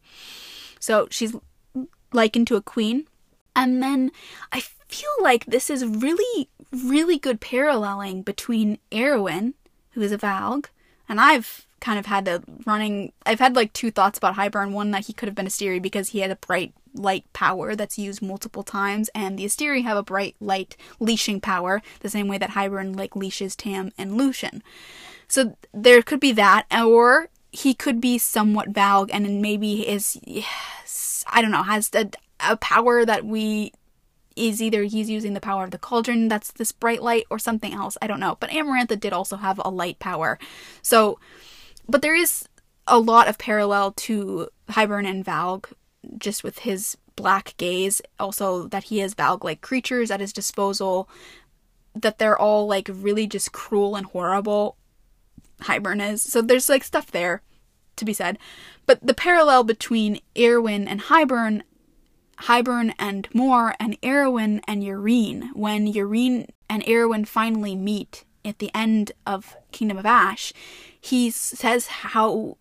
So 0.79 1.07
she's 1.09 1.35
likened 2.11 2.47
to 2.47 2.55
a 2.55 2.61
queen. 2.61 3.07
And 3.55 3.81
then 3.81 4.11
I 4.51 4.59
feel 4.59 5.15
like 5.21 5.45
this 5.45 5.69
is 5.69 5.85
really, 5.85 6.49
really 6.71 7.17
good 7.17 7.39
paralleling 7.39 8.23
between 8.23 8.79
Erawan, 8.91 9.53
who 9.91 10.01
is 10.01 10.11
a 10.11 10.17
Valg, 10.17 10.65
and 11.07 11.19
I've 11.19 11.65
kind 11.79 11.99
of 11.99 12.05
had 12.07 12.25
the 12.25 12.43
running. 12.65 13.11
I've 13.25 13.39
had 13.39 13.55
like 13.55 13.73
two 13.73 13.91
thoughts 13.91 14.17
about 14.17 14.35
Hybern. 14.35 14.71
One 14.71 14.91
that 14.91 15.05
he 15.05 15.13
could 15.13 15.27
have 15.27 15.35
been 15.35 15.47
a 15.47 15.49
Asteri 15.49 15.81
because 15.81 16.09
he 16.09 16.19
had 16.19 16.31
a 16.31 16.35
bright 16.35 16.73
light 16.93 17.25
power 17.33 17.75
that's 17.75 17.99
used 17.99 18.21
multiple 18.21 18.63
times, 18.63 19.09
and 19.13 19.37
the 19.37 19.45
Asteri 19.45 19.83
have 19.83 19.97
a 19.97 20.03
bright 20.03 20.35
light 20.39 20.75
leashing 20.99 21.39
power, 21.39 21.81
the 21.99 22.09
same 22.09 22.27
way 22.27 22.37
that 22.37 22.51
Hybern 22.51 22.95
like 22.95 23.15
leashes 23.15 23.55
Tam 23.55 23.91
and 23.97 24.17
Lucien. 24.17 24.63
So 25.27 25.55
there 25.73 26.01
could 26.01 26.19
be 26.19 26.31
that, 26.33 26.65
or 26.71 27.29
he 27.51 27.73
could 27.73 28.01
be 28.01 28.17
somewhat 28.17 28.73
Valg, 28.73 29.09
and 29.13 29.41
maybe 29.41 29.87
is 29.87 30.19
I 31.27 31.41
don't 31.41 31.51
know 31.51 31.63
has 31.63 31.91
a, 31.93 32.09
a 32.39 32.57
power 32.57 33.05
that 33.05 33.25
we 33.25 33.73
is 34.35 34.61
either 34.61 34.83
he's 34.83 35.09
using 35.09 35.33
the 35.33 35.41
power 35.41 35.63
of 35.63 35.71
the 35.71 35.77
cauldron 35.77 36.27
that's 36.27 36.51
this 36.51 36.71
bright 36.71 37.01
light 37.01 37.25
or 37.29 37.39
something 37.39 37.73
else. 37.73 37.97
I 38.01 38.07
don't 38.07 38.19
know. 38.19 38.37
But 38.39 38.49
Amarantha 38.49 38.99
did 38.99 39.13
also 39.13 39.37
have 39.37 39.61
a 39.63 39.69
light 39.69 39.99
power. 39.99 40.37
So 40.81 41.19
but 41.87 42.01
there 42.01 42.15
is 42.15 42.47
a 42.87 42.99
lot 42.99 43.27
of 43.27 43.37
parallel 43.37 43.91
to 43.91 44.49
Hybern 44.69 45.07
and 45.07 45.23
Valg, 45.23 45.71
just 46.17 46.43
with 46.43 46.59
his 46.59 46.97
black 47.15 47.55
gaze. 47.57 48.01
Also, 48.19 48.67
that 48.67 48.85
he 48.85 48.99
has 48.99 49.15
Valg 49.15 49.43
like 49.43 49.61
creatures 49.61 50.11
at 50.11 50.19
his 50.19 50.33
disposal, 50.33 51.09
that 51.95 52.17
they're 52.17 52.37
all 52.37 52.67
like 52.67 52.89
really 52.91 53.27
just 53.27 53.51
cruel 53.51 53.95
and 53.95 54.07
horrible. 54.07 54.77
Hybern 55.61 56.05
is. 56.11 56.21
So 56.21 56.41
there's 56.41 56.69
like 56.69 56.83
stuff 56.83 57.11
there 57.11 57.41
to 57.95 58.05
be 58.05 58.13
said. 58.13 58.37
But 58.85 59.05
the 59.05 59.13
parallel 59.13 59.63
between 59.63 60.19
Erawan 60.35 60.85
and 60.87 61.01
Hybern, 61.01 61.61
Hybern 62.39 62.93
and 62.99 63.27
Mor, 63.33 63.75
and 63.79 63.99
Erawan 64.01 64.61
and 64.67 64.83
Yrene, 64.83 65.49
when 65.53 65.91
Yrene 65.91 66.49
and 66.69 66.83
Erawan 66.83 67.27
finally 67.27 67.75
meet 67.75 68.25
at 68.43 68.59
the 68.59 68.71
end 68.75 69.11
of 69.25 69.55
Kingdom 69.71 69.97
of 69.97 70.05
Ash, 70.05 70.53
he 70.99 71.29
says 71.29 71.87
how 71.87 72.57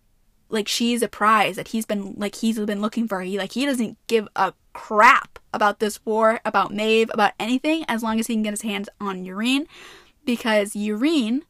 like 0.49 0.67
she's 0.67 1.01
a 1.01 1.07
prize 1.07 1.55
that 1.55 1.69
he's 1.69 1.85
been 1.85 2.13
like 2.17 2.35
he's 2.35 2.59
been 2.59 2.81
looking 2.81 3.07
for. 3.07 3.21
He 3.21 3.37
like 3.37 3.53
he 3.53 3.65
doesn't 3.65 3.97
give 4.07 4.27
a 4.35 4.53
crap 4.73 5.39
about 5.53 5.79
this 5.79 6.03
war, 6.05 6.39
about 6.45 6.73
Maeve, 6.73 7.09
about 7.13 7.33
anything 7.39 7.85
as 7.87 8.03
long 8.03 8.19
as 8.19 8.27
he 8.27 8.33
can 8.33 8.43
get 8.43 8.51
his 8.51 8.61
hands 8.61 8.89
on 8.99 9.25
Yrene 9.25 9.67
because 10.25 10.75
Yrene 10.75 11.43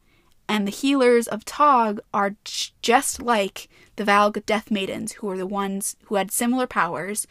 and 0.48 0.68
the 0.68 0.72
healers 0.72 1.28
of 1.28 1.46
Tog 1.46 2.00
are 2.14 2.36
just 2.82 3.22
like 3.22 3.68
the 3.96 4.04
Valg 4.04 4.46
Death 4.46 4.70
Maidens 4.70 5.14
who 5.14 5.28
were 5.28 5.38
the 5.38 5.48
ones 5.48 5.96
who 6.06 6.16
had 6.16 6.32
similar 6.32 6.68
powers 6.68 7.26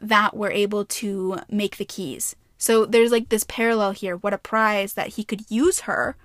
that 0.00 0.36
were 0.36 0.50
able 0.50 0.84
to 0.84 1.38
make 1.50 1.76
the 1.76 1.84
keys. 1.84 2.36
So 2.58 2.84
there's 2.84 3.12
like 3.12 3.28
this 3.28 3.44
parallel 3.44 3.92
here. 3.92 4.16
What 4.16 4.34
a 4.34 4.38
prize 4.38 4.94
that 4.94 5.08
he 5.08 5.24
could 5.24 5.50
use 5.50 5.80
her, 5.80 6.16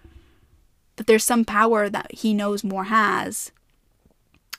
that 0.95 1.07
there's 1.07 1.23
some 1.23 1.45
power 1.45 1.89
that 1.89 2.11
he 2.13 2.34
knows 2.34 2.63
Mor 2.63 2.86
has 2.86 3.51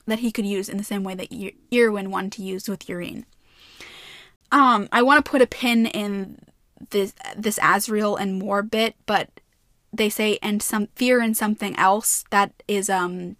that 0.07 0.19
he 0.19 0.31
could 0.31 0.45
use 0.45 0.69
in 0.69 0.77
the 0.77 0.83
same 0.83 1.03
way 1.03 1.13
that 1.13 1.29
Erawan 1.29 2.07
wanted 2.07 2.31
to 2.31 2.41
use 2.41 2.67
with 2.67 2.87
Yrene. 2.87 3.25
Um, 4.51 4.87
I 4.91 5.01
want 5.01 5.23
to 5.23 5.29
put 5.29 5.41
a 5.41 5.47
pin 5.47 5.85
in 5.85 6.39
this 6.89 7.13
this 7.35 7.59
Azriel 7.59 8.19
and 8.19 8.39
Mor 8.39 8.63
bit, 8.63 8.95
but 9.05 9.29
they 9.91 10.09
say 10.09 10.39
and 10.41 10.63
some 10.63 10.87
fear 10.95 11.21
in 11.21 11.35
something 11.35 11.75
else 11.75 12.23
that 12.29 12.51
is 12.67 12.89
um 12.89 13.35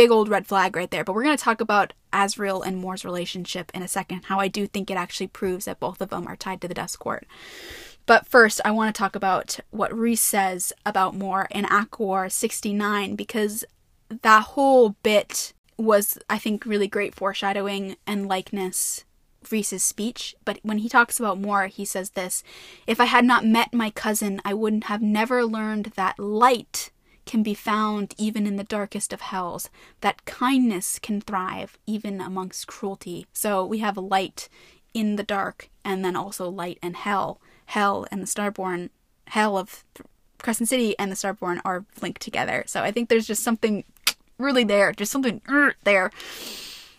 big 0.00 0.10
old 0.10 0.30
red 0.30 0.46
flag 0.46 0.76
right 0.76 0.90
there. 0.90 1.04
But 1.04 1.14
we're 1.14 1.24
going 1.24 1.36
to 1.36 1.44
talk 1.44 1.60
about 1.60 1.92
Azriel 2.10 2.66
and 2.66 2.78
Mor's 2.78 3.04
relationship 3.04 3.70
in 3.74 3.82
a 3.82 3.88
second, 3.88 4.24
how 4.24 4.40
I 4.40 4.48
do 4.48 4.66
think 4.66 4.90
it 4.90 4.96
actually 4.96 5.26
proves 5.26 5.66
that 5.66 5.78
both 5.78 6.00
of 6.00 6.08
them 6.08 6.26
are 6.26 6.36
tied 6.36 6.62
to 6.62 6.68
the 6.68 6.72
Dusk 6.72 6.98
Court. 6.98 7.26
But 8.06 8.26
first, 8.26 8.62
I 8.64 8.70
want 8.70 8.94
to 8.94 8.98
talk 8.98 9.14
about 9.14 9.60
what 9.68 9.92
Rhys 9.94 10.22
says 10.22 10.72
about 10.86 11.14
Mor 11.14 11.48
in 11.50 11.66
ACOWAR 11.66 12.32
69 12.32 13.14
because 13.14 13.62
that 14.22 14.42
whole 14.44 14.96
bit 15.02 15.52
was, 15.76 16.18
I 16.30 16.38
think, 16.38 16.64
really 16.64 16.88
great 16.88 17.14
foreshadowing 17.14 17.96
and 18.06 18.26
likeness 18.26 19.04
Rhys's 19.50 19.82
speech, 19.82 20.34
but 20.46 20.60
when 20.62 20.78
he 20.78 20.88
talks 20.88 21.20
about 21.20 21.38
Mor, 21.38 21.66
he 21.66 21.84
says 21.84 22.10
this 22.10 22.42
If 22.86 23.00
I 23.00 23.04
had 23.04 23.26
not 23.26 23.44
met 23.44 23.74
my 23.74 23.90
cousin, 23.90 24.40
I 24.46 24.54
wouldn't 24.54 24.84
have 24.84 25.02
never 25.02 25.44
learned 25.44 25.92
that 25.96 26.18
light 26.18 26.90
can 27.30 27.44
be 27.44 27.54
found 27.54 28.12
even 28.18 28.44
in 28.44 28.56
the 28.56 28.64
darkest 28.64 29.12
of 29.12 29.20
hells, 29.20 29.70
that 30.00 30.24
kindness 30.24 30.98
can 30.98 31.20
thrive 31.20 31.78
even 31.86 32.20
amongst 32.20 32.66
cruelty. 32.66 33.24
So 33.32 33.64
we 33.64 33.78
have 33.78 33.96
light 33.96 34.48
in 34.92 35.14
the 35.14 35.22
dark, 35.22 35.70
and 35.84 36.04
then 36.04 36.16
also 36.16 36.48
light 36.50 36.80
and 36.82 36.96
hell. 36.96 37.40
Hell 37.66 38.04
and 38.10 38.20
the 38.20 38.26
Starborn, 38.26 38.90
hell 39.28 39.56
of 39.56 39.84
Crescent 40.38 40.68
City 40.68 40.98
and 40.98 41.08
the 41.08 41.14
Starborn 41.14 41.60
are 41.64 41.84
linked 42.02 42.20
together. 42.20 42.64
So 42.66 42.82
I 42.82 42.90
think 42.90 43.08
there's 43.08 43.28
just 43.28 43.44
something 43.44 43.84
really 44.36 44.64
there, 44.64 44.90
just 44.92 45.12
something 45.12 45.40
er, 45.48 45.76
there. 45.84 46.10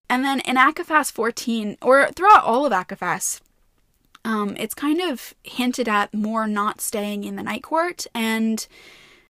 And 0.10 0.24
then 0.24 0.40
in 0.40 0.56
ACOFAS 0.56 1.12
14, 1.12 1.76
or 1.82 2.10
throughout 2.14 2.46
all 2.46 2.66
of 2.66 2.72
ACOFAS, 2.72 3.42
um, 4.24 4.56
it's 4.58 4.74
kind 4.74 5.02
of 5.02 5.34
hinted 5.44 5.90
at 5.90 6.14
Mor 6.14 6.48
not 6.48 6.80
staying 6.80 7.26
in 7.26 7.36
the 7.36 7.44
Night 7.44 7.64
Court 7.64 8.08
and 8.16 8.66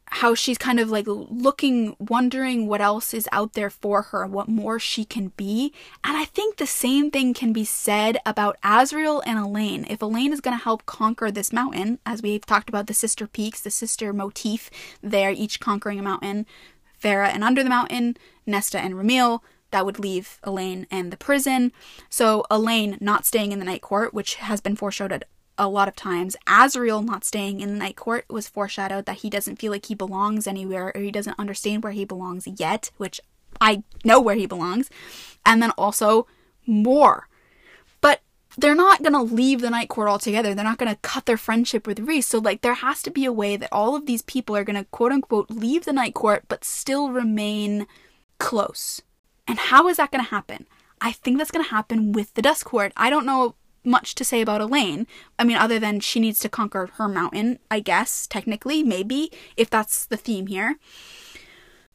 how 0.09 0.33
she's 0.33 0.57
kind 0.57 0.79
of 0.79 0.89
like 0.89 1.05
looking, 1.07 1.95
wondering 1.99 2.67
what 2.67 2.81
else 2.81 3.13
is 3.13 3.27
out 3.31 3.53
there 3.53 3.69
for 3.69 4.03
her, 4.03 4.25
what 4.25 4.47
more 4.47 4.79
she 4.79 5.03
can 5.05 5.29
be. 5.37 5.73
And 6.03 6.17
I 6.17 6.25
think 6.25 6.57
the 6.57 6.67
same 6.67 7.11
thing 7.11 7.33
can 7.33 7.53
be 7.53 7.65
said 7.65 8.17
about 8.25 8.59
Azriel 8.63 9.21
and 9.25 9.37
Elain. 9.37 9.85
If 9.89 10.01
Elain 10.01 10.33
is 10.33 10.41
going 10.41 10.57
to 10.57 10.63
help 10.63 10.85
conquer 10.85 11.29
this 11.29 11.53
mountain, 11.53 11.99
as 12.05 12.21
we've 12.21 12.45
talked 12.45 12.69
about 12.69 12.87
the 12.87 12.93
sister 12.93 13.27
peaks, 13.27 13.61
the 13.61 13.69
sister 13.69 14.13
motif, 14.13 14.69
they're 15.01 15.31
each 15.31 15.59
conquering 15.59 15.99
a 15.99 16.03
mountain, 16.03 16.45
Feyre 17.01 17.27
and 17.27 17.43
Under 17.43 17.63
the 17.63 17.69
Mountain, 17.69 18.17
Nesta 18.45 18.79
and 18.79 18.95
Ramiel, 18.95 19.41
that 19.71 19.85
would 19.85 19.99
leave 19.99 20.39
Elain 20.43 20.87
and 20.89 21.11
the 21.11 21.17
prison. 21.17 21.71
So 22.09 22.45
Elain 22.49 22.97
not 23.01 23.25
staying 23.25 23.51
in 23.51 23.59
the 23.59 23.65
Night 23.65 23.81
Court, 23.81 24.13
which 24.13 24.35
has 24.35 24.61
been 24.61 24.75
foreshadowed 24.75 25.25
a 25.57 25.67
lot 25.67 25.87
of 25.87 25.95
times. 25.95 26.35
Azriel 26.45 27.03
not 27.03 27.25
staying 27.25 27.59
in 27.59 27.69
the 27.69 27.79
Night 27.79 27.95
Court 27.95 28.25
was 28.29 28.47
foreshadowed 28.47 29.05
that 29.05 29.17
he 29.17 29.29
doesn't 29.29 29.57
feel 29.59 29.71
like 29.71 29.85
he 29.85 29.95
belongs 29.95 30.47
anywhere 30.47 30.91
or 30.93 31.01
he 31.01 31.11
doesn't 31.11 31.39
understand 31.39 31.83
where 31.83 31.93
he 31.93 32.05
belongs 32.05 32.47
yet, 32.47 32.91
which 32.97 33.19
I 33.59 33.83
know 34.03 34.21
where 34.21 34.35
he 34.35 34.45
belongs. 34.45 34.89
And 35.45 35.61
then 35.61 35.71
also 35.71 36.27
Mor. 36.65 37.27
But 38.01 38.21
they're 38.57 38.75
not 38.75 39.01
going 39.01 39.13
to 39.13 39.21
leave 39.21 39.61
the 39.61 39.69
Night 39.69 39.89
Court 39.89 40.09
altogether. 40.09 40.53
They're 40.53 40.63
not 40.63 40.77
going 40.77 40.93
to 40.93 41.01
cut 41.01 41.25
their 41.25 41.37
friendship 41.37 41.87
with 41.87 41.99
Rhys. 41.99 42.25
So, 42.25 42.39
like, 42.39 42.61
there 42.61 42.75
has 42.75 43.01
to 43.03 43.11
be 43.11 43.25
a 43.25 43.31
way 43.31 43.55
that 43.55 43.69
all 43.71 43.95
of 43.95 44.05
these 44.05 44.21
people 44.21 44.55
are 44.55 44.63
going 44.63 44.75
to 44.75 44.89
quote 44.91 45.11
unquote 45.11 45.49
leave 45.49 45.85
the 45.85 45.93
Night 45.93 46.13
Court 46.13 46.43
but 46.47 46.63
still 46.63 47.09
remain 47.11 47.87
close. 48.37 49.01
And 49.47 49.57
how 49.57 49.87
is 49.87 49.97
that 49.97 50.11
going 50.11 50.23
to 50.23 50.29
happen? 50.29 50.67
I 50.99 51.11
think 51.11 51.37
that's 51.37 51.51
going 51.51 51.63
to 51.63 51.71
happen 51.71 52.11
with 52.11 52.33
the 52.33 52.41
Dusk 52.41 52.65
Court. 52.65 52.91
I 52.97 53.09
don't 53.09 53.25
know 53.25 53.55
much 53.87 54.13
to 54.15 54.25
say 54.25 54.41
about 54.41 54.61
Elain. 54.61 55.07
I 55.39 55.43
mean, 55.43 55.57
other 55.57 55.79
than 55.79 55.99
she 55.99 56.19
needs 56.19 56.39
to 56.39 56.49
conquer 56.49 56.89
her 56.93 57.07
mountain, 57.07 57.59
I 57.71 57.79
guess, 57.79 58.27
technically, 58.27 58.83
maybe, 58.83 59.31
if 59.55 59.69
that's 59.69 60.05
the 60.05 60.17
theme 60.17 60.47
here. 60.47 60.75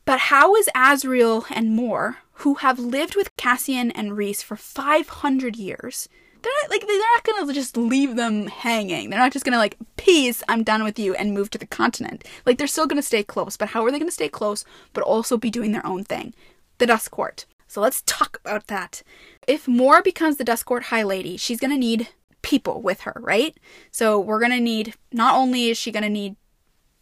But 0.04 0.18
how 0.18 0.56
is 0.56 0.68
Azriel 0.74 1.44
and 1.50 1.76
Mor, 1.76 2.18
who 2.42 2.54
have 2.54 2.78
lived 2.78 3.14
with 3.14 3.36
Cassian 3.36 3.92
and 3.92 4.16
Rhys 4.16 4.42
for 4.42 4.56
500 4.56 5.56
years, 5.56 6.08
they're 6.42 6.52
not, 6.62 6.70
like 6.70 6.86
they're 6.86 6.98
not 6.98 7.24
gonna 7.24 7.52
just 7.52 7.76
leave 7.76 8.16
them 8.16 8.48
hanging. 8.48 9.10
They're 9.10 9.18
not 9.18 9.32
just 9.32 9.44
gonna 9.44 9.58
like 9.58 9.76
peace, 9.96 10.42
I'm 10.48 10.64
done 10.64 10.82
with 10.82 10.98
you, 10.98 11.14
and 11.14 11.32
move 11.32 11.50
to 11.50 11.58
the 11.58 11.66
continent. 11.66 12.24
Like 12.44 12.58
they're 12.58 12.66
still 12.66 12.88
gonna 12.88 13.02
stay 13.02 13.22
close. 13.22 13.56
But 13.56 13.68
how 13.68 13.84
are 13.84 13.92
they 13.92 13.98
gonna 14.00 14.10
stay 14.10 14.28
close, 14.28 14.64
but 14.92 15.04
also 15.04 15.36
be 15.36 15.50
doing 15.50 15.70
their 15.70 15.86
own 15.86 16.02
thing? 16.02 16.34
The 16.78 16.86
Dusk 16.86 17.12
Court. 17.12 17.46
So 17.72 17.80
let's 17.80 18.02
talk 18.02 18.38
about 18.44 18.66
that. 18.66 19.02
If 19.48 19.66
Mor 19.66 20.02
becomes 20.02 20.36
the 20.36 20.44
Dusk 20.44 20.66
Court 20.66 20.82
High 20.82 21.04
Lady, 21.04 21.38
she's 21.38 21.58
going 21.58 21.70
to 21.70 21.78
need 21.78 22.10
people 22.42 22.82
with 22.82 23.00
her, 23.00 23.14
right? 23.18 23.56
So 23.90 24.20
we're 24.20 24.40
going 24.40 24.52
to 24.52 24.60
need, 24.60 24.92
not 25.10 25.34
only 25.36 25.70
is 25.70 25.78
she 25.78 25.90
going 25.90 26.02
to 26.02 26.10
need 26.10 26.36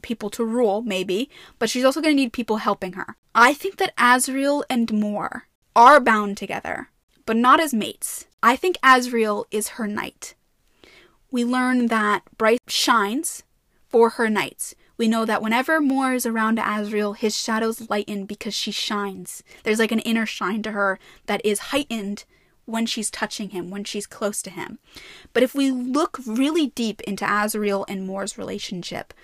people 0.00 0.30
to 0.30 0.44
rule, 0.44 0.80
maybe, 0.82 1.28
but 1.58 1.68
she's 1.68 1.84
also 1.84 2.00
going 2.00 2.14
to 2.14 2.22
need 2.22 2.32
people 2.32 2.58
helping 2.58 2.92
her. 2.92 3.16
I 3.34 3.52
think 3.52 3.78
that 3.78 3.96
Azriel 3.96 4.62
and 4.70 4.92
Mor 4.92 5.48
are 5.74 5.98
bound 5.98 6.36
together, 6.36 6.90
but 7.26 7.36
not 7.36 7.58
as 7.58 7.74
mates. 7.74 8.28
I 8.40 8.54
think 8.54 8.78
Azriel 8.80 9.46
is 9.50 9.70
her 9.70 9.88
knight. 9.88 10.36
We 11.32 11.44
learn 11.44 11.88
that 11.88 12.22
Bryce 12.38 12.60
shines 12.68 13.42
for 13.88 14.10
her 14.10 14.30
knights. 14.30 14.76
We 15.00 15.08
know 15.08 15.24
that 15.24 15.40
whenever 15.40 15.80
Mor 15.80 16.12
is 16.12 16.26
around 16.26 16.58
Azriel, 16.58 17.16
his 17.16 17.34
shadows 17.34 17.88
lighten 17.88 18.26
because 18.26 18.52
she 18.52 18.70
shines. 18.70 19.42
There's 19.62 19.78
like 19.78 19.92
an 19.92 20.00
inner 20.00 20.26
shine 20.26 20.62
to 20.64 20.72
her 20.72 20.98
that 21.24 21.40
is 21.42 21.70
heightened 21.72 22.24
when 22.66 22.84
she's 22.84 23.10
touching 23.10 23.48
him, 23.48 23.70
when 23.70 23.84
she's 23.84 24.06
close 24.06 24.42
to 24.42 24.50
him. 24.50 24.78
But 25.32 25.42
if 25.42 25.54
we 25.54 25.70
look 25.70 26.20
really 26.26 26.66
deep 26.66 27.00
into 27.00 27.24
Azriel 27.24 27.86
and 27.88 28.06
Mor's 28.06 28.36
relationship, 28.36 29.14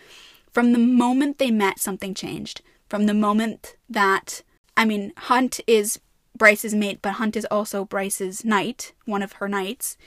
from 0.50 0.72
the 0.72 0.78
moment 0.78 1.36
they 1.36 1.50
met, 1.50 1.78
something 1.78 2.14
changed. 2.14 2.62
From 2.88 3.04
the 3.04 3.12
moment 3.12 3.76
that, 3.86 4.40
I 4.78 4.86
mean, 4.86 5.12
Hunt 5.18 5.60
is 5.66 6.00
Bryce's 6.34 6.74
mate, 6.74 7.00
but 7.02 7.16
Hunt 7.16 7.36
is 7.36 7.46
also 7.50 7.84
Bryce's 7.84 8.46
knight, 8.46 8.94
one 9.04 9.22
of 9.22 9.32
her 9.32 9.46
knights. 9.46 9.98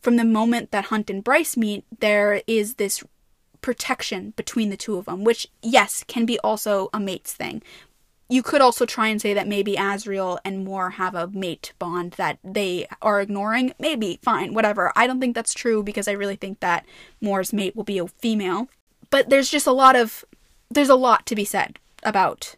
From 0.00 0.14
the 0.14 0.24
moment 0.24 0.70
that 0.70 0.84
Hunt 0.84 1.10
and 1.10 1.24
Bryce 1.24 1.56
meet, 1.56 1.84
there 1.98 2.42
is 2.46 2.74
this 2.74 3.02
protection 3.66 4.32
between 4.36 4.70
the 4.70 4.76
two 4.76 4.96
of 4.96 5.06
them, 5.06 5.24
which, 5.24 5.48
yes, 5.60 6.04
can 6.06 6.24
be 6.24 6.38
also 6.38 6.88
a 6.94 7.00
mate's 7.00 7.32
thing. 7.32 7.60
You 8.28 8.40
could 8.40 8.60
also 8.60 8.86
try 8.86 9.08
and 9.08 9.20
say 9.20 9.34
that 9.34 9.48
maybe 9.48 9.74
Azriel 9.74 10.38
and 10.44 10.64
Mor 10.64 10.90
have 10.90 11.16
a 11.16 11.26
mate 11.26 11.72
bond 11.80 12.12
that 12.12 12.38
they 12.44 12.86
are 13.02 13.20
ignoring. 13.20 13.74
Maybe, 13.80 14.20
fine, 14.22 14.54
whatever. 14.54 14.92
I 14.94 15.08
don't 15.08 15.18
think 15.18 15.34
that's 15.34 15.52
true 15.52 15.82
because 15.82 16.06
I 16.06 16.12
really 16.12 16.36
think 16.36 16.60
that 16.60 16.86
Mor's 17.20 17.52
mate 17.52 17.74
will 17.74 17.82
be 17.82 17.98
a 17.98 18.06
female. 18.06 18.68
But 19.10 19.30
there's 19.30 19.50
just 19.50 19.66
a 19.66 19.72
lot 19.72 19.96
of 19.96 20.24
there's 20.70 20.88
a 20.88 20.94
lot 20.94 21.26
to 21.26 21.34
be 21.34 21.44
said 21.44 21.80
about 22.04 22.54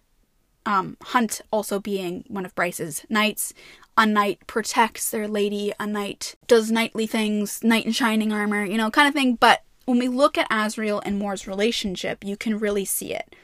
um, 0.67 0.99
Hunt 1.03 1.41
also 1.51 1.81
being 1.81 2.25
one 2.29 2.45
of 2.45 2.55
Bryce's 2.55 3.07
knights. 3.09 3.55
A 3.97 4.05
knight 4.05 4.47
protects 4.47 5.11
their 5.11 5.27
lady, 5.27 5.73
a 5.81 5.87
knight 5.87 6.35
does 6.47 6.71
knightly 6.71 7.07
things, 7.07 7.65
knight 7.65 7.87
in 7.87 7.93
shining 7.93 8.31
armor, 8.31 8.63
you 8.63 8.77
know, 8.77 8.91
kind 8.91 9.09
of 9.09 9.15
thing. 9.15 9.37
But 9.37 9.63
when 9.89 9.99
we 9.99 10.09
look 10.09 10.37
at 10.37 10.51
Azriel 10.51 11.01
and 11.07 11.19
Mor's 11.19 11.47
relationship, 11.47 12.23
you 12.23 12.37
can 12.37 12.59
really 12.59 12.85
see 12.85 13.15
it. 13.15 13.35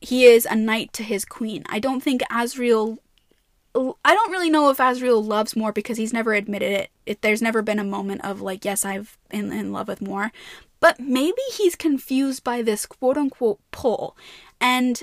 He 0.00 0.24
is 0.24 0.46
a 0.46 0.54
knight 0.54 0.92
to 0.92 1.02
his 1.02 1.24
queen. 1.24 1.64
I 1.68 1.80
don't 1.80 2.00
think 2.00 2.22
Azriel 2.30 2.98
I 3.74 4.14
don't 4.14 4.30
really 4.30 4.50
know 4.50 4.70
if 4.70 4.78
Azriel 4.78 5.26
loves 5.26 5.56
Mor 5.56 5.72
because 5.72 5.96
he's 5.96 6.12
never 6.12 6.32
admitted 6.32 6.70
it. 6.70 6.90
it 7.06 7.22
there's 7.22 7.42
never 7.42 7.60
been 7.60 7.80
a 7.80 7.84
moment 7.84 8.24
of 8.24 8.40
like, 8.40 8.64
yes, 8.64 8.84
I've 8.84 9.18
in, 9.32 9.50
in 9.50 9.72
love 9.72 9.88
with 9.88 10.00
Mor. 10.00 10.30
But 10.78 11.00
maybe 11.00 11.42
he's 11.56 11.74
confused 11.74 12.44
by 12.44 12.62
this 12.62 12.86
quote 12.86 13.16
unquote 13.16 13.58
pull. 13.72 14.16
And 14.60 15.02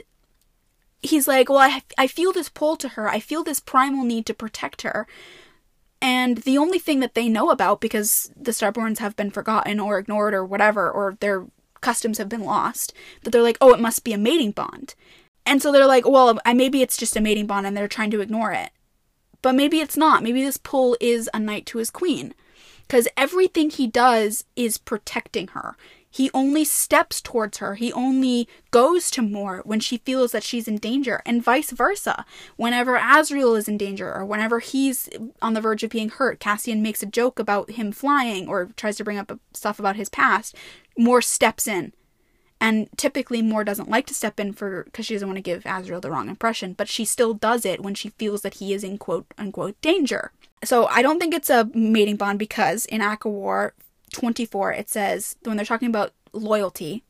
he's 1.02 1.28
like, 1.28 1.50
well, 1.50 1.58
I, 1.58 1.84
I 1.98 2.08
feel 2.08 2.32
this 2.32 2.48
pull 2.48 2.78
to 2.78 2.90
her. 2.90 3.10
I 3.10 3.20
feel 3.20 3.44
this 3.44 3.60
primal 3.60 4.06
need 4.06 4.26
to 4.28 4.34
protect 4.34 4.84
her. 4.84 5.06
And 6.02 6.40
the 6.40 6.58
only 6.58 6.80
thing 6.80 7.00
that 7.02 7.14
they 7.14 7.30
know 7.30 7.52
about, 7.52 7.80
because 7.80 8.32
the 8.36 8.52
Starborns 8.52 8.98
have 8.98 9.16
been 9.16 9.30
forgotten 9.30 9.80
or 9.80 10.00
ignored 10.00 10.34
or 10.34 10.44
whatever, 10.44 10.90
or 10.90 11.16
their 11.20 11.46
customs 11.80 12.18
have 12.18 12.30
been 12.30 12.44
lost, 12.44 12.94
that 13.24 13.30
they're 13.30 13.44
like, 13.44 13.58
oh, 13.62 13.74
it 13.74 13.80
must 13.80 14.04
be 14.04 14.14
a 14.14 14.18
mating 14.18 14.52
bond. 14.52 14.96
And 15.46 15.62
so 15.62 15.72
they're 15.72 15.86
like, 15.86 16.08
well, 16.08 16.40
maybe 16.54 16.82
it's 16.82 16.98
just 16.98 17.16
a 17.16 17.22
mating 17.22 17.48
bond 17.48 17.66
and 17.68 17.76
they're 17.78 17.88
trying 17.88 18.12
to 18.12 18.22
ignore 18.22 18.52
it. 18.52 18.72
But 19.42 19.56
maybe 19.56 19.80
it's 19.80 19.98
not. 19.98 20.24
Maybe 20.24 20.44
this 20.44 20.58
pull 20.58 20.98
is 21.00 21.30
a 21.34 21.40
knight 21.40 21.66
to 21.68 21.80
his 21.80 21.90
queen. 21.90 22.34
Because 22.88 23.08
everything 23.16 23.70
he 23.70 23.88
does 23.88 24.44
is 24.56 24.78
protecting 24.78 25.50
her. 25.50 25.78
He 26.14 26.30
only 26.34 26.66
steps 26.66 27.22
towards 27.22 27.60
her. 27.60 27.76
He 27.76 27.94
only 27.94 28.48
goes 28.70 29.10
to 29.12 29.22
Mor 29.22 29.62
when 29.64 29.80
she 29.80 30.00
feels 30.00 30.34
that 30.34 30.44
she's 30.44 30.68
in 30.68 30.78
danger, 30.78 31.22
and 31.26 31.42
vice 31.42 31.72
versa. 31.72 32.26
Whenever 32.58 32.98
Azriel 33.00 33.58
is 33.58 33.70
in 33.70 33.78
danger, 33.78 34.14
or 34.14 34.26
whenever 34.26 34.60
he's 34.60 35.10
on 35.42 35.54
the 35.54 35.62
verge 35.62 35.84
of 35.84 35.90
being 35.90 36.10
hurt, 36.10 36.42
Cassian 36.42 36.82
makes 36.82 37.02
a 37.02 37.06
joke 37.06 37.40
about 37.40 37.72
him 37.72 37.94
flying 37.94 38.50
or 38.50 38.70
tries 38.76 38.98
to 38.98 39.06
bring 39.06 39.18
up 39.18 39.40
stuff 39.54 39.80
about 39.80 39.96
his 39.96 40.10
past. 40.10 40.54
Mor 40.98 41.22
steps 41.22 41.66
in. 41.66 41.94
And 42.60 42.90
typically, 42.96 43.42
Mor 43.42 43.64
doesn't 43.64 43.90
like 43.90 44.06
to 44.08 44.14
step 44.14 44.40
in 44.40 44.54
for 44.54 44.84
because 44.84 45.08
she 45.08 45.16
doesn't 45.16 45.28
want 45.28 45.38
to 45.38 45.42
give 45.42 45.64
Azriel 45.64 46.02
the 46.02 46.12
wrong 46.12 46.30
impression, 46.30 46.74
but 46.74 46.90
she 46.90 47.06
still 47.06 47.34
does 47.34 47.66
it 47.66 47.82
when 47.82 47.96
she 47.96 48.10
feels 48.10 48.42
that 48.42 48.56
he 48.56 48.74
is 48.74 48.84
in 48.84 49.00
quote 49.00 49.26
unquote 49.38 49.82
danger. 49.82 50.32
So 50.64 50.86
I 50.86 51.02
don't 51.02 51.20
think 51.20 51.34
it's 51.34 51.50
a 51.50 51.70
mating 51.74 52.18
bond 52.18 52.38
because 52.38 52.86
in 52.86 53.02
ACOWAR, 53.02 53.72
24, 54.12 54.74
it 54.74 54.90
says, 54.90 55.36
when 55.44 55.58
they're 55.58 55.66
talking 55.66 55.90
about 55.90 56.14
loyalty, 56.34 57.04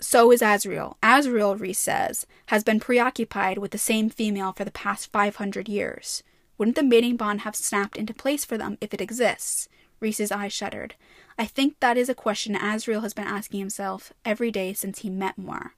so 0.00 0.32
is 0.32 0.40
Azriel. 0.40 0.96
Azriel, 1.02 1.60
Rhys 1.60 1.78
says, 1.78 2.26
has 2.46 2.64
been 2.64 2.80
preoccupied 2.80 3.58
with 3.58 3.70
the 3.70 3.78
same 3.78 4.08
female 4.08 4.52
for 4.52 4.64
the 4.64 4.70
past 4.70 5.12
500 5.12 5.68
years. 5.68 6.22
Wouldn't 6.56 6.76
the 6.76 6.82
mating 6.82 7.16
bond 7.16 7.42
have 7.42 7.54
snapped 7.54 7.96
into 7.96 8.14
place 8.14 8.44
for 8.44 8.56
them 8.56 8.78
if 8.80 8.94
it 8.94 9.00
exists? 9.00 9.68
Rhys's 10.00 10.32
eyes 10.32 10.52
shuddered. 10.52 10.94
I 11.38 11.44
think 11.44 11.78
that 11.80 11.98
is 11.98 12.08
a 12.08 12.14
question 12.14 12.54
Azriel 12.54 13.02
has 13.02 13.14
been 13.14 13.26
asking 13.26 13.60
himself 13.60 14.12
every 14.24 14.50
day 14.50 14.72
since 14.72 15.00
he 15.00 15.10
met 15.10 15.38
Mor. 15.38 15.74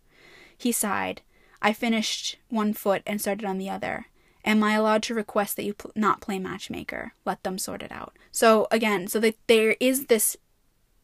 He 0.56 0.72
sighed. 0.72 1.22
I 1.60 1.72
finished 1.72 2.38
one 2.48 2.72
foot 2.72 3.02
and 3.06 3.20
started 3.20 3.44
on 3.44 3.58
the 3.58 3.70
other. 3.70 4.06
Am 4.44 4.62
I 4.64 4.74
allowed 4.74 5.02
to 5.04 5.14
request 5.14 5.56
that 5.56 5.64
you 5.64 5.74
pl- 5.74 5.92
not 5.94 6.20
play 6.20 6.38
matchmaker? 6.38 7.12
Let 7.24 7.42
them 7.42 7.58
sort 7.58 7.82
it 7.82 7.92
out. 7.92 8.16
So 8.30 8.66
again, 8.70 9.06
so 9.06 9.20
that 9.20 9.36
there 9.46 9.76
is 9.80 10.06
this 10.06 10.36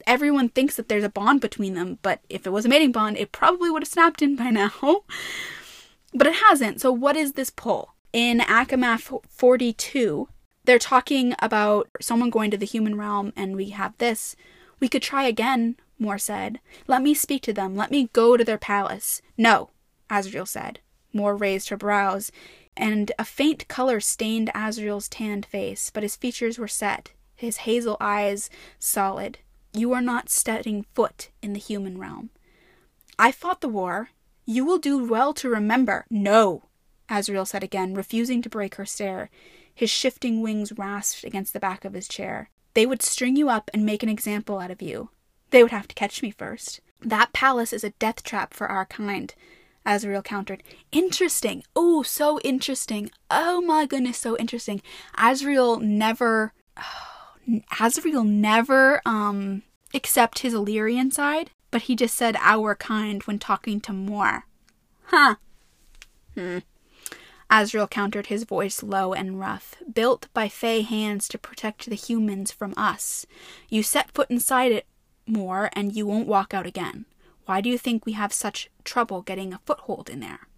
everyone 0.07 0.49
thinks 0.49 0.77
that 0.77 0.89
there's 0.89 1.05
a 1.05 1.09
bond 1.09 1.41
between 1.41 1.75
them, 1.75 1.99
but 2.03 2.21
if 2.29 2.47
it 2.47 2.51
was 2.51 2.65
a 2.65 2.69
mating 2.69 2.93
bond, 2.93 3.17
it 3.17 3.33
probably 3.33 3.71
would 3.71 3.83
have 3.83 3.89
snapped 3.89 4.23
in 4.23 4.37
by 4.37 4.51
now. 4.51 4.73
but 6.15 6.27
it 6.27 6.37
hasn't. 6.49 6.81
So 6.81 6.91
what 6.93 7.17
is 7.17 7.33
this 7.33 7.51
pull? 7.51 7.95
In 8.13 8.41
ACOMAF 8.41 9.21
42, 9.29 10.29
they're 10.65 10.79
talking 10.79 11.35
about 11.41 11.89
someone 12.01 12.31
going 12.31 12.51
to 12.51 12.57
the 12.57 12.67
human 12.67 12.97
realm 12.97 13.33
and 13.37 13.55
we 13.55 13.71
have 13.71 13.97
this. 13.99 14.35
We 14.81 14.89
could 14.89 15.03
try 15.03 15.25
again, 15.25 15.77
Mor 15.99 16.19
said. 16.19 16.61
Let 16.87 17.03
me 17.03 17.13
speak 17.15 17.43
to 17.43 17.53
them. 17.53 17.77
Let 17.77 17.91
me 17.91 18.09
go 18.13 18.37
to 18.37 18.45
their 18.45 18.59
palace. 18.59 19.21
No, 19.37 19.71
Azriel 20.11 20.49
said. 20.49 20.81
Mor 21.13 21.35
raised 21.37 21.69
her 21.71 21.77
brows, 21.77 22.31
and 22.79 23.13
a 23.19 23.25
faint 23.25 23.69
color 23.69 24.01
stained 24.01 24.51
Azriel's 24.55 25.09
tanned 25.09 25.45
face, 25.45 25.91
but 25.91 26.03
his 26.03 26.17
features 26.17 26.59
were 26.59 26.69
set, 26.69 27.13
his 27.35 27.59
hazel 27.59 27.97
eyes 28.01 28.49
solid. 28.79 29.39
You 29.75 29.93
are 29.93 30.01
not 30.01 30.31
setting 30.31 30.87
foot 30.95 31.31
in 31.43 31.53
the 31.53 31.59
human 31.59 31.99
realm. 31.99 32.31
I 33.19 33.33
fought 33.33 33.61
the 33.61 33.69
war. 33.69 34.11
You 34.47 34.65
will 34.65 34.79
do 34.79 35.05
well 35.07 35.35
to 35.35 35.51
remember. 35.51 36.07
No, 36.09 36.69
Azriel 37.11 37.47
said 37.47 37.63
again, 37.63 37.95
refusing 37.95 38.41
to 38.43 38.49
break 38.49 38.77
her 38.77 38.87
stare. 38.87 39.31
His 39.75 39.91
shifting 39.91 40.41
wings 40.41 40.73
rasped 40.77 41.25
against 41.25 41.53
the 41.53 41.61
back 41.61 41.85
of 41.85 41.95
his 41.95 42.09
chair. 42.09 42.51
They 42.75 42.87
would 42.87 43.03
string 43.03 43.37
you 43.37 43.49
up 43.49 43.71
and 43.75 43.85
make 43.85 44.03
an 44.03 44.09
example 44.09 44.59
out 44.59 44.71
of 44.71 44.83
you. 44.83 45.11
They 45.51 45.63
would 45.63 45.73
have 45.73 45.89
to 45.89 45.95
catch 45.95 46.23
me 46.23 46.31
first. 46.31 46.81
That 47.01 47.33
palace 47.33 47.73
is 47.73 47.85
a 47.85 47.91
death 47.91 48.23
trap 48.23 48.55
for 48.55 48.67
our 48.67 48.87
kind. 48.87 49.35
Azriel 49.89 50.23
countered. 50.23 50.63
Interesting. 50.93 51.65
Oh, 51.75 52.03
so 52.03 52.39
interesting. 52.41 53.11
Oh 53.31 53.63
my 53.63 53.87
goodness, 53.87 54.19
so 54.19 54.37
interesting. 54.37 54.83
Azriel 55.17 55.81
never. 55.81 56.53
Oh, 57.51 57.61
Azriel 57.73 58.29
never 58.29 59.01
um 59.07 59.63
accept 59.95 60.41
his 60.41 60.53
Illyrian 60.53 61.11
side, 61.11 61.51
but 61.71 61.83
he 61.83 61.97
just 61.97 62.15
said 62.15 62.37
our 62.41 62.75
kind 62.75 63.23
when 63.23 63.39
talking 63.39 63.81
to 63.81 63.93
Mor. 63.95 64.45
Huh. 65.05 65.37
Hmm. 66.35 66.59
Azriel 67.51 67.89
countered 67.89 68.27
his 68.27 68.45
voice 68.45 68.83
low 68.83 69.15
and 69.15 69.41
rough. 69.41 69.77
Built 69.91 70.29
by 70.35 70.51
Fae 70.51 70.83
hands 70.83 71.27
to 71.29 71.39
protect 71.39 71.89
the 71.89 71.97
humans 71.97 72.53
from 72.53 72.75
us. 72.77 73.25
You 73.71 73.83
set 73.83 74.11
foot 74.13 74.31
inside 74.31 74.71
it 74.71 74.87
Mor, 75.27 75.71
and 75.73 75.97
you 75.97 76.07
won't 76.07 76.29
walk 76.29 76.53
out 76.53 76.67
again. 76.67 77.07
Why 77.49 77.63
do 77.63 77.71
you 77.71 77.79
think 77.79 78.05
we 78.05 78.13
have 78.13 78.31
such 78.31 78.69
trouble 78.85 79.23
getting 79.23 79.55
a 79.55 79.61
foothold 79.65 80.11
in 80.11 80.21
there? 80.21 80.49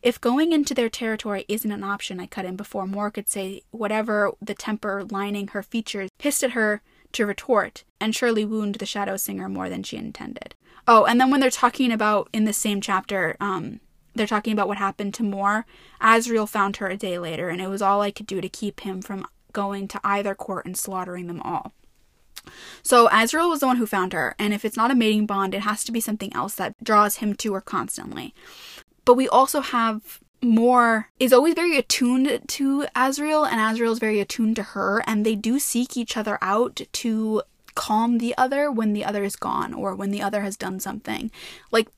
If 0.00 0.20
going 0.20 0.52
into 0.52 0.72
their 0.72 0.88
territory 0.88 1.44
isn't 1.48 1.72
an 1.72 1.82
option, 1.82 2.20
I 2.20 2.26
cut 2.26 2.44
in 2.44 2.54
before 2.54 2.86
Mor 2.86 3.10
could 3.10 3.28
say 3.28 3.62
whatever 3.72 4.30
the 4.40 4.54
temper 4.54 5.02
lining 5.02 5.48
her 5.48 5.62
features 5.64 6.10
hissed 6.20 6.44
at 6.44 6.52
her 6.52 6.82
to 7.14 7.26
retort, 7.26 7.82
and 8.00 8.14
surely 8.14 8.44
wound 8.44 8.76
the 8.76 8.86
Shadow 8.86 9.16
Singer 9.16 9.48
more 9.48 9.68
than 9.68 9.82
she 9.82 9.96
intended. 9.96 10.54
Oh, 10.86 11.04
and 11.04 11.20
then 11.20 11.32
when 11.32 11.40
they're 11.40 11.50
talking 11.50 11.90
about 11.90 12.28
in 12.32 12.44
the 12.44 12.52
same 12.52 12.80
chapter, 12.80 13.36
um, 13.40 13.80
they're 14.14 14.28
talking 14.28 14.52
about 14.52 14.68
what 14.68 14.78
happened 14.78 15.14
to 15.14 15.24
Mor. 15.24 15.66
Azriel 16.00 16.48
found 16.48 16.76
her 16.76 16.86
a 16.86 16.96
day 16.96 17.18
later, 17.18 17.48
and 17.48 17.60
it 17.60 17.68
was 17.68 17.82
all 17.82 18.02
I 18.02 18.12
could 18.12 18.28
do 18.28 18.40
to 18.40 18.48
keep 18.48 18.82
him 18.82 19.02
from 19.02 19.26
going 19.52 19.88
to 19.88 20.00
either 20.04 20.36
court 20.36 20.64
and 20.64 20.76
slaughtering 20.76 21.26
them 21.26 21.42
all. 21.42 21.72
So 22.82 23.08
Azriel 23.08 23.48
was 23.48 23.60
the 23.60 23.66
one 23.66 23.76
who 23.76 23.86
found 23.86 24.12
her, 24.12 24.34
and 24.38 24.52
if 24.52 24.64
it's 24.64 24.76
not 24.76 24.90
a 24.90 24.94
mating 24.94 25.26
bond, 25.26 25.54
it 25.54 25.62
has 25.62 25.84
to 25.84 25.92
be 25.92 26.00
something 26.00 26.34
else 26.34 26.54
that 26.56 26.74
draws 26.82 27.16
him 27.16 27.34
to 27.36 27.54
her 27.54 27.60
constantly. 27.60 28.34
But 29.04 29.14
we 29.14 29.28
also 29.28 29.60
have 29.60 30.20
Mor 30.42 31.10
is 31.18 31.32
always 31.32 31.54
very 31.54 31.78
attuned 31.78 32.42
to 32.46 32.86
Azriel, 32.94 33.48
and 33.50 33.58
Azriel 33.58 33.92
is 33.92 33.98
very 33.98 34.20
attuned 34.20 34.56
to 34.56 34.62
her, 34.62 35.02
and 35.06 35.24
they 35.24 35.34
do 35.34 35.58
seek 35.58 35.96
each 35.96 36.16
other 36.16 36.38
out 36.42 36.82
to 36.92 37.42
calm 37.74 38.18
the 38.18 38.36
other 38.36 38.70
when 38.70 38.92
the 38.92 39.04
other 39.04 39.24
is 39.24 39.36
gone 39.36 39.74
or 39.74 39.94
when 39.94 40.10
the 40.10 40.22
other 40.22 40.42
has 40.42 40.56
done 40.56 40.78
something. 40.80 41.30
Like 41.70 41.88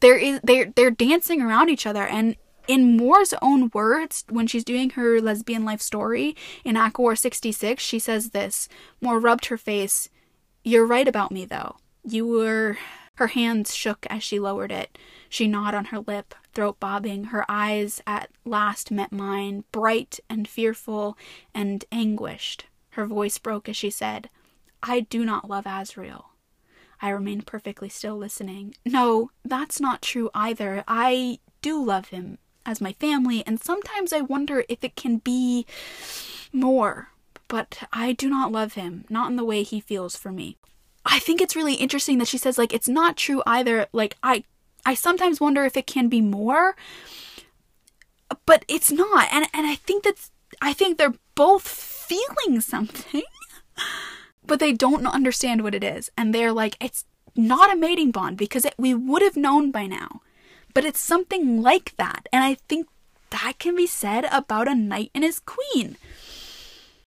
there 0.00 0.16
is 0.16 0.40
they're 0.42 0.72
they're 0.74 0.90
dancing 0.90 1.40
around 1.40 1.68
each 1.68 1.86
other 1.86 2.06
and 2.06 2.36
in 2.66 2.96
Mor's 2.96 3.34
own 3.42 3.70
words, 3.74 4.24
when 4.28 4.46
she's 4.46 4.64
doing 4.64 4.90
her 4.90 5.20
lesbian 5.20 5.64
life 5.64 5.80
story 5.80 6.36
in 6.64 6.76
ACOWAR 6.76 7.16
66, 7.16 7.82
she 7.82 7.98
says 7.98 8.30
this 8.30 8.68
Moore 9.00 9.18
rubbed 9.18 9.46
her 9.46 9.58
face. 9.58 10.08
You're 10.62 10.86
right 10.86 11.08
about 11.08 11.32
me, 11.32 11.44
though. 11.44 11.76
You 12.04 12.26
were. 12.26 12.78
Her 13.14 13.28
hands 13.28 13.74
shook 13.74 14.06
as 14.08 14.22
she 14.22 14.40
lowered 14.40 14.72
it. 14.72 14.96
She 15.28 15.46
gnawed 15.46 15.74
on 15.74 15.86
her 15.86 15.98
lip, 15.98 16.34
throat 16.54 16.80
bobbing. 16.80 17.24
Her 17.24 17.44
eyes 17.50 18.00
at 18.06 18.30
last 18.46 18.90
met 18.90 19.12
mine, 19.12 19.64
bright 19.72 20.20
and 20.30 20.48
fearful 20.48 21.18
and 21.54 21.84
anguished. 21.92 22.66
Her 22.90 23.04
voice 23.04 23.36
broke 23.36 23.68
as 23.68 23.76
she 23.76 23.90
said, 23.90 24.30
I 24.82 25.00
do 25.00 25.24
not 25.26 25.50
love 25.50 25.64
Azriel. 25.64 26.24
I 27.02 27.10
remained 27.10 27.46
perfectly 27.46 27.88
still, 27.88 28.16
listening. 28.16 28.74
No, 28.86 29.30
that's 29.44 29.80
not 29.80 30.02
true 30.02 30.30
either. 30.34 30.84
I 30.88 31.40
do 31.60 31.82
love 31.84 32.08
him 32.08 32.38
as 32.66 32.80
my 32.80 32.92
family, 32.94 33.42
and 33.46 33.60
sometimes 33.60 34.12
I 34.12 34.20
wonder 34.20 34.64
if 34.68 34.84
it 34.84 34.96
can 34.96 35.18
be 35.18 35.66
more. 36.52 37.08
But 37.48 37.82
I 37.92 38.12
do 38.12 38.30
not 38.30 38.52
love 38.52 38.74
him, 38.74 39.04
not 39.10 39.28
in 39.30 39.36
the 39.36 39.44
way 39.44 39.64
he 39.64 39.80
feels 39.80 40.14
for 40.14 40.30
me. 40.30 40.56
I 41.04 41.18
think 41.18 41.40
it's 41.40 41.56
really 41.56 41.74
interesting 41.74 42.18
that 42.18 42.28
she 42.28 42.38
says 42.38 42.58
like 42.58 42.72
it's 42.72 42.88
not 42.88 43.16
true 43.16 43.42
either. 43.46 43.86
Like 43.92 44.16
I 44.22 44.44
I 44.84 44.94
sometimes 44.94 45.40
wonder 45.40 45.64
if 45.64 45.76
it 45.76 45.86
can 45.86 46.08
be 46.08 46.20
more, 46.20 46.76
but 48.46 48.64
it's 48.68 48.92
not. 48.92 49.28
And 49.32 49.46
and 49.52 49.66
I 49.66 49.74
think 49.74 50.04
that's 50.04 50.30
I 50.62 50.72
think 50.72 50.98
they're 50.98 51.14
both 51.34 51.66
feeling 51.66 52.60
something, 52.60 53.22
but 54.46 54.60
they 54.60 54.72
don't 54.72 55.06
understand 55.06 55.62
what 55.62 55.74
it 55.74 55.82
is. 55.82 56.10
And 56.16 56.34
they're 56.34 56.52
like 56.52 56.76
it's 56.80 57.04
not 57.36 57.72
a 57.72 57.76
mating 57.76 58.10
bond 58.10 58.36
because 58.36 58.64
it, 58.64 58.74
we 58.76 58.94
would 58.94 59.22
have 59.22 59.36
known 59.36 59.70
by 59.70 59.86
now 59.86 60.20
but 60.74 60.84
it's 60.84 61.00
something 61.00 61.62
like 61.62 61.94
that. 61.96 62.28
And 62.32 62.44
I 62.44 62.54
think 62.54 62.88
that 63.30 63.54
can 63.58 63.76
be 63.76 63.86
said 63.86 64.26
about 64.30 64.68
a 64.68 64.74
knight 64.74 65.10
and 65.14 65.24
his 65.24 65.40
queen. 65.40 65.96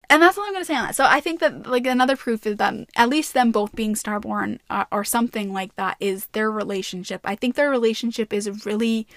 And 0.09 0.21
that's 0.21 0.37
all 0.37 0.43
I'm 0.43 0.51
going 0.51 0.61
to 0.61 0.65
say 0.65 0.75
on 0.75 0.83
that. 0.83 0.95
So 0.95 1.05
I 1.05 1.21
think 1.21 1.39
that 1.39 1.65
like 1.65 1.87
another 1.87 2.17
proof 2.17 2.45
is 2.45 2.57
that 2.57 2.73
at 2.97 3.09
least 3.09 3.33
them 3.33 3.51
both 3.51 3.73
being 3.73 3.95
starborn 3.95 4.59
uh, 4.69 4.83
or 4.91 5.05
something 5.05 5.53
like 5.53 5.75
that 5.77 5.95
is 6.01 6.25
their 6.33 6.51
relationship. 6.51 7.21
I 7.23 7.35
think 7.35 7.55
their 7.55 7.69
relationship 7.69 8.33
is 8.33 8.65
really 8.65 9.07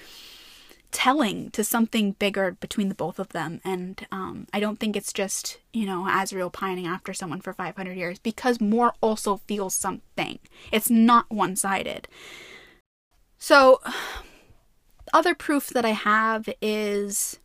telling 0.93 1.51
to 1.51 1.65
something 1.65 2.13
bigger 2.13 2.53
between 2.61 2.89
the 2.89 2.95
both 2.95 3.19
of 3.19 3.31
them. 3.31 3.61
And 3.65 4.07
um, 4.13 4.47
I 4.53 4.61
don't 4.61 4.79
think 4.79 4.95
it's 4.95 5.13
just, 5.13 5.59
you 5.73 5.85
know, 5.85 6.07
Azriel 6.09 6.53
pining 6.53 6.87
after 6.87 7.13
someone 7.13 7.41
for 7.41 7.53
500 7.53 7.97
years 7.97 8.21
because 8.21 8.61
Mor 8.61 8.95
also 9.01 9.39
feels 9.49 9.75
something. 9.75 10.39
It's 10.71 10.89
not 10.91 11.29
one 11.29 11.57
sided. 11.57 12.07
So 13.37 13.81
other 15.15 15.35
proof 15.35 15.69
that 15.69 15.85
I 15.85 15.93
have 15.93 16.49
is 16.61 17.39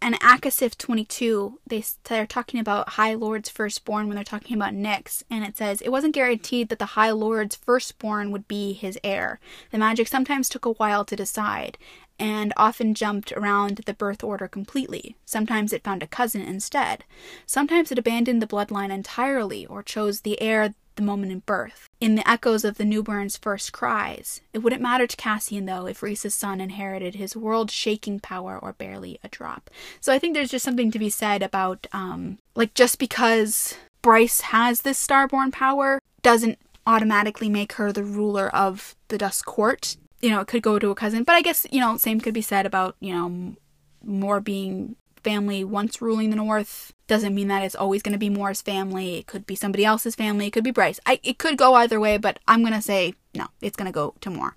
an 0.00 0.14
ACOSF 0.14 0.78
22. 0.78 1.58
They, 1.66 1.84
they're 2.04 2.26
talking 2.26 2.60
about 2.60 2.90
High 2.90 3.14
Lord's 3.14 3.48
firstborn 3.48 4.06
when 4.06 4.14
they're 4.14 4.24
talking 4.24 4.56
about 4.56 4.74
Nyx, 4.74 5.24
and 5.28 5.44
it 5.44 5.56
says 5.56 5.80
it 5.82 5.90
wasn't 5.90 6.14
guaranteed 6.14 6.68
that 6.68 6.78
the 6.78 6.86
High 6.86 7.10
Lord's 7.10 7.56
firstborn 7.56 8.30
would 8.30 8.46
be 8.46 8.72
his 8.72 8.98
heir. 9.02 9.40
The 9.72 9.78
magic 9.78 10.06
sometimes 10.06 10.48
took 10.48 10.64
a 10.64 10.72
while 10.72 11.04
to 11.04 11.16
decide, 11.16 11.76
and 12.18 12.52
often 12.56 12.94
jumped 12.94 13.32
around 13.32 13.78
the 13.86 13.94
birth 13.94 14.22
order 14.22 14.46
completely. 14.46 15.16
Sometimes 15.24 15.72
it 15.72 15.82
found 15.82 16.04
a 16.04 16.06
cousin 16.06 16.42
instead. 16.42 17.04
Sometimes 17.44 17.90
it 17.90 17.98
abandoned 17.98 18.40
the 18.40 18.46
bloodline 18.46 18.90
entirely 18.90 19.66
or 19.66 19.82
chose 19.82 20.20
the 20.20 20.40
heir 20.40 20.74
the 20.96 21.02
moment 21.02 21.32
in 21.32 21.40
birth. 21.40 21.88
In 22.00 22.14
the 22.14 22.28
echoes 22.28 22.64
of 22.64 22.76
the 22.76 22.84
newborn's 22.84 23.36
first 23.36 23.72
cries, 23.72 24.40
it 24.52 24.58
wouldn't 24.58 24.82
matter 24.82 25.06
to 25.06 25.16
Cassian, 25.16 25.66
though, 25.66 25.86
if 25.86 26.02
Rhys's 26.02 26.34
son 26.34 26.60
inherited 26.60 27.14
his 27.14 27.36
world 27.36 27.70
shaking 27.70 28.20
power 28.20 28.58
or 28.58 28.72
barely 28.72 29.18
a 29.22 29.28
drop. 29.28 29.70
So 30.00 30.12
I 30.12 30.18
think 30.18 30.34
there's 30.34 30.50
just 30.50 30.64
something 30.64 30.90
to 30.90 30.98
be 30.98 31.10
said 31.10 31.42
about, 31.42 31.86
um, 31.92 32.38
like, 32.54 32.74
just 32.74 32.98
because 32.98 33.74
Bryce 34.02 34.40
has 34.42 34.82
this 34.82 35.04
starborn 35.04 35.52
power 35.52 36.00
doesn't 36.22 36.58
automatically 36.86 37.48
make 37.48 37.72
her 37.74 37.92
the 37.92 38.04
ruler 38.04 38.54
of 38.54 38.94
the 39.08 39.18
Dusk 39.18 39.44
Court. 39.44 39.96
You 40.20 40.30
know, 40.30 40.40
it 40.40 40.46
could 40.46 40.62
go 40.62 40.78
to 40.78 40.90
a 40.90 40.94
cousin, 40.94 41.24
but 41.24 41.34
I 41.34 41.42
guess, 41.42 41.66
you 41.70 41.80
know, 41.80 41.96
same 41.96 42.20
could 42.20 42.34
be 42.34 42.42
said 42.42 42.66
about, 42.66 42.96
you 43.00 43.12
know, 43.12 43.56
Mor 44.04 44.40
being 44.40 44.96
family 45.26 45.64
once 45.64 46.00
ruling 46.00 46.30
the 46.30 46.36
North 46.36 46.92
doesn't 47.08 47.34
mean 47.34 47.48
that 47.48 47.64
it's 47.64 47.74
always 47.74 48.00
going 48.00 48.12
to 48.12 48.18
be 48.18 48.30
Mor's 48.30 48.62
family. 48.62 49.18
It 49.18 49.26
could 49.26 49.44
be 49.44 49.56
somebody 49.56 49.84
else's 49.84 50.14
family. 50.14 50.46
It 50.46 50.52
could 50.52 50.62
be 50.62 50.70
Bryce. 50.70 51.00
I, 51.04 51.18
it 51.24 51.38
could 51.38 51.58
go 51.58 51.74
either 51.74 51.98
way, 51.98 52.16
but 52.16 52.38
I'm 52.46 52.60
going 52.60 52.72
to 52.72 52.80
say 52.80 53.14
no, 53.34 53.48
it's 53.60 53.76
going 53.76 53.86
to 53.86 53.92
go 53.92 54.14
to 54.20 54.30
Mor. 54.30 54.56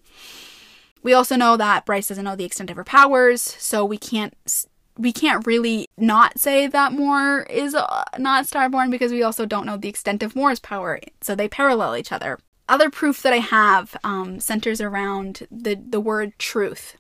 We 1.02 1.14
also 1.14 1.36
know 1.36 1.58
that 1.58 1.88
Bryce 1.88 2.10
doesn't 2.10 2.24
know 2.24 2.36
the 2.36 2.46
extent 2.46 2.70
of 2.70 2.78
her 2.78 2.84
powers, 2.84 3.42
so 3.42 3.84
we 3.84 3.98
can't 3.98 4.36
we 4.96 5.12
can't 5.12 5.48
really 5.48 5.88
not 5.98 6.40
say 6.40 6.68
that 6.68 6.94
Mor 6.94 7.44
is 7.50 7.74
uh, 7.74 8.04
not 8.20 8.46
Starborn 8.46 8.92
because 8.92 9.12
we 9.12 9.24
also 9.24 9.46
don't 9.48 9.66
know 9.66 9.78
the 9.78 9.90
extent 9.90 10.22
of 10.22 10.36
Mor's 10.36 10.60
power. 10.60 11.00
So 11.22 11.34
they 11.34 11.48
parallel 11.48 11.96
each 11.96 12.12
other. 12.12 12.38
Other 12.68 12.92
proof 12.92 13.24
that 13.24 13.34
I 13.34 13.38
have 13.38 13.98
um, 14.04 14.40
centers 14.40 14.82
around 14.82 15.48
the 15.50 15.74
the 15.76 16.00
word 16.00 16.38
truth 16.38 16.96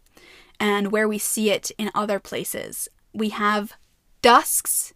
and 0.59 0.91
where 0.91 1.07
we 1.07 1.19
see 1.19 1.51
it 1.51 1.71
in 1.77 1.91
other 1.93 2.19
places. 2.19 2.89
We 3.13 3.29
have 3.29 3.73
Dusk's 4.21 4.93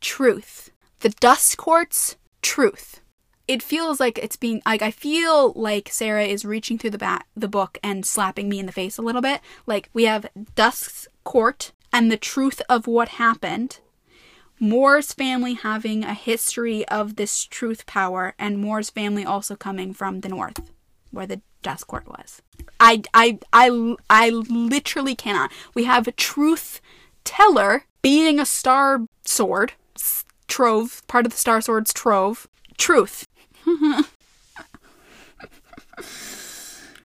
truth. 0.00 0.70
The 1.00 1.10
Dusk 1.10 1.58
Court's 1.58 2.16
truth. 2.42 3.00
It 3.46 3.62
feels 3.62 4.00
like 4.00 4.18
it's 4.18 4.36
being 4.36 4.62
like 4.64 4.80
I 4.80 4.90
feel 4.90 5.52
like 5.52 5.90
Sarah 5.90 6.24
is 6.24 6.46
reaching 6.46 6.78
through 6.78 6.90
the 6.90 6.98
bat 6.98 7.26
the 7.36 7.48
book 7.48 7.78
and 7.82 8.06
slapping 8.06 8.48
me 8.48 8.58
in 8.58 8.66
the 8.66 8.72
face 8.72 8.96
a 8.96 9.02
little 9.02 9.20
bit. 9.20 9.40
Like 9.66 9.90
we 9.92 10.04
have 10.04 10.26
Dusk's 10.54 11.08
court 11.24 11.72
and 11.92 12.10
the 12.10 12.16
truth 12.16 12.62
of 12.68 12.86
what 12.86 13.10
happened. 13.10 13.80
Mor's 14.60 15.12
family 15.12 15.54
having 15.54 16.04
a 16.04 16.14
history 16.14 16.86
of 16.88 17.16
this 17.16 17.44
truth 17.44 17.86
power, 17.86 18.34
and 18.38 18.58
Mor's 18.58 18.88
family 18.88 19.24
also 19.24 19.56
coming 19.56 19.92
from 19.92 20.20
the 20.20 20.28
north, 20.28 20.60
where 21.10 21.26
the 21.26 21.40
Dusk 21.62 21.88
Court 21.88 22.06
was. 22.06 22.40
I, 22.78 23.02
I, 23.12 23.38
I, 23.52 23.96
I 24.08 24.30
literally 24.30 25.14
cannot. 25.16 25.50
We 25.74 25.84
have 25.84 26.14
truth 26.16 26.80
teller 27.24 27.84
being 28.02 28.38
a 28.38 28.46
star 28.46 29.00
sword, 29.24 29.72
trove, 30.46 31.02
part 31.06 31.26
of 31.26 31.32
the 31.32 31.38
star 31.38 31.60
sword's 31.60 31.92
trove. 31.92 32.46
Truth. 32.76 33.26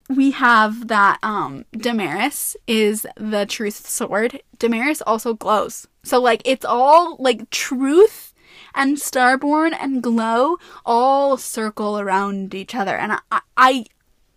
we 0.08 0.30
have 0.30 0.88
that 0.88 1.18
um 1.22 1.64
Damaris 1.72 2.56
is 2.66 3.06
the 3.16 3.46
truth 3.46 3.86
sword. 3.86 4.40
Damaris 4.58 5.02
also 5.02 5.34
glows. 5.34 5.86
So 6.02 6.20
like 6.20 6.42
it's 6.44 6.64
all 6.64 7.16
like 7.18 7.50
truth 7.50 8.32
and 8.74 8.96
Starborn 8.96 9.76
and 9.78 10.02
Glow 10.02 10.58
all 10.84 11.36
circle 11.36 11.98
around 11.98 12.54
each 12.54 12.74
other. 12.74 12.96
And 12.96 13.18
I, 13.32 13.40
I 13.56 13.86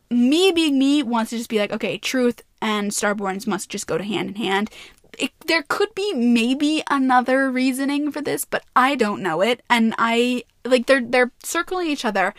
me 0.09 0.51
being 0.51 0.79
me 0.79 1.03
wants 1.03 1.29
to 1.29 1.37
just 1.37 1.49
be 1.49 1.59
like, 1.59 1.71
okay, 1.71 1.97
truth 1.97 2.41
and 2.61 2.91
Starborns 2.91 3.45
must 3.45 3.69
just 3.69 3.87
go 3.87 3.97
to 3.97 4.03
hand 4.03 4.29
in 4.29 4.35
hand. 4.35 4.71
It, 5.19 5.31
there 5.47 5.63
could 5.67 5.93
be 5.93 6.13
maybe 6.13 6.83
another 6.89 7.51
reasoning 7.51 8.11
for 8.11 8.21
this, 8.21 8.45
but 8.45 8.63
I 8.75 8.95
don't 8.95 9.21
know 9.21 9.41
it. 9.41 9.61
And 9.69 9.93
I 9.97 10.45
like 10.65 10.85
they're 10.85 11.01
they're 11.01 11.31
circling 11.43 11.87
each 11.87 12.05
other 12.05 12.33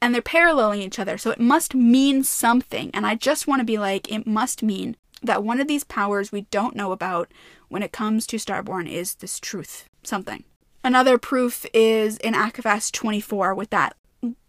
and 0.00 0.14
they're 0.14 0.22
paralleling 0.22 0.82
each 0.82 0.98
other. 0.98 1.18
So 1.18 1.30
it 1.30 1.40
must 1.40 1.74
mean 1.74 2.22
something. 2.22 2.90
And 2.94 3.06
I 3.06 3.14
just 3.14 3.46
want 3.46 3.60
to 3.60 3.64
be 3.64 3.78
like, 3.78 4.10
it 4.10 4.26
must 4.26 4.62
mean 4.62 4.96
that 5.22 5.42
one 5.42 5.60
of 5.60 5.68
these 5.68 5.84
powers 5.84 6.30
we 6.30 6.42
don't 6.42 6.76
know 6.76 6.92
about 6.92 7.30
when 7.68 7.82
it 7.82 7.92
comes 7.92 8.26
to 8.28 8.36
Starborn 8.36 8.88
is 8.88 9.16
this 9.16 9.40
truth. 9.40 9.88
Something. 10.02 10.44
Another 10.84 11.18
proof 11.18 11.66
is 11.74 12.16
in 12.18 12.34
ACOFAS 12.34 12.92
24 12.92 13.54
with 13.54 13.70
that 13.70 13.96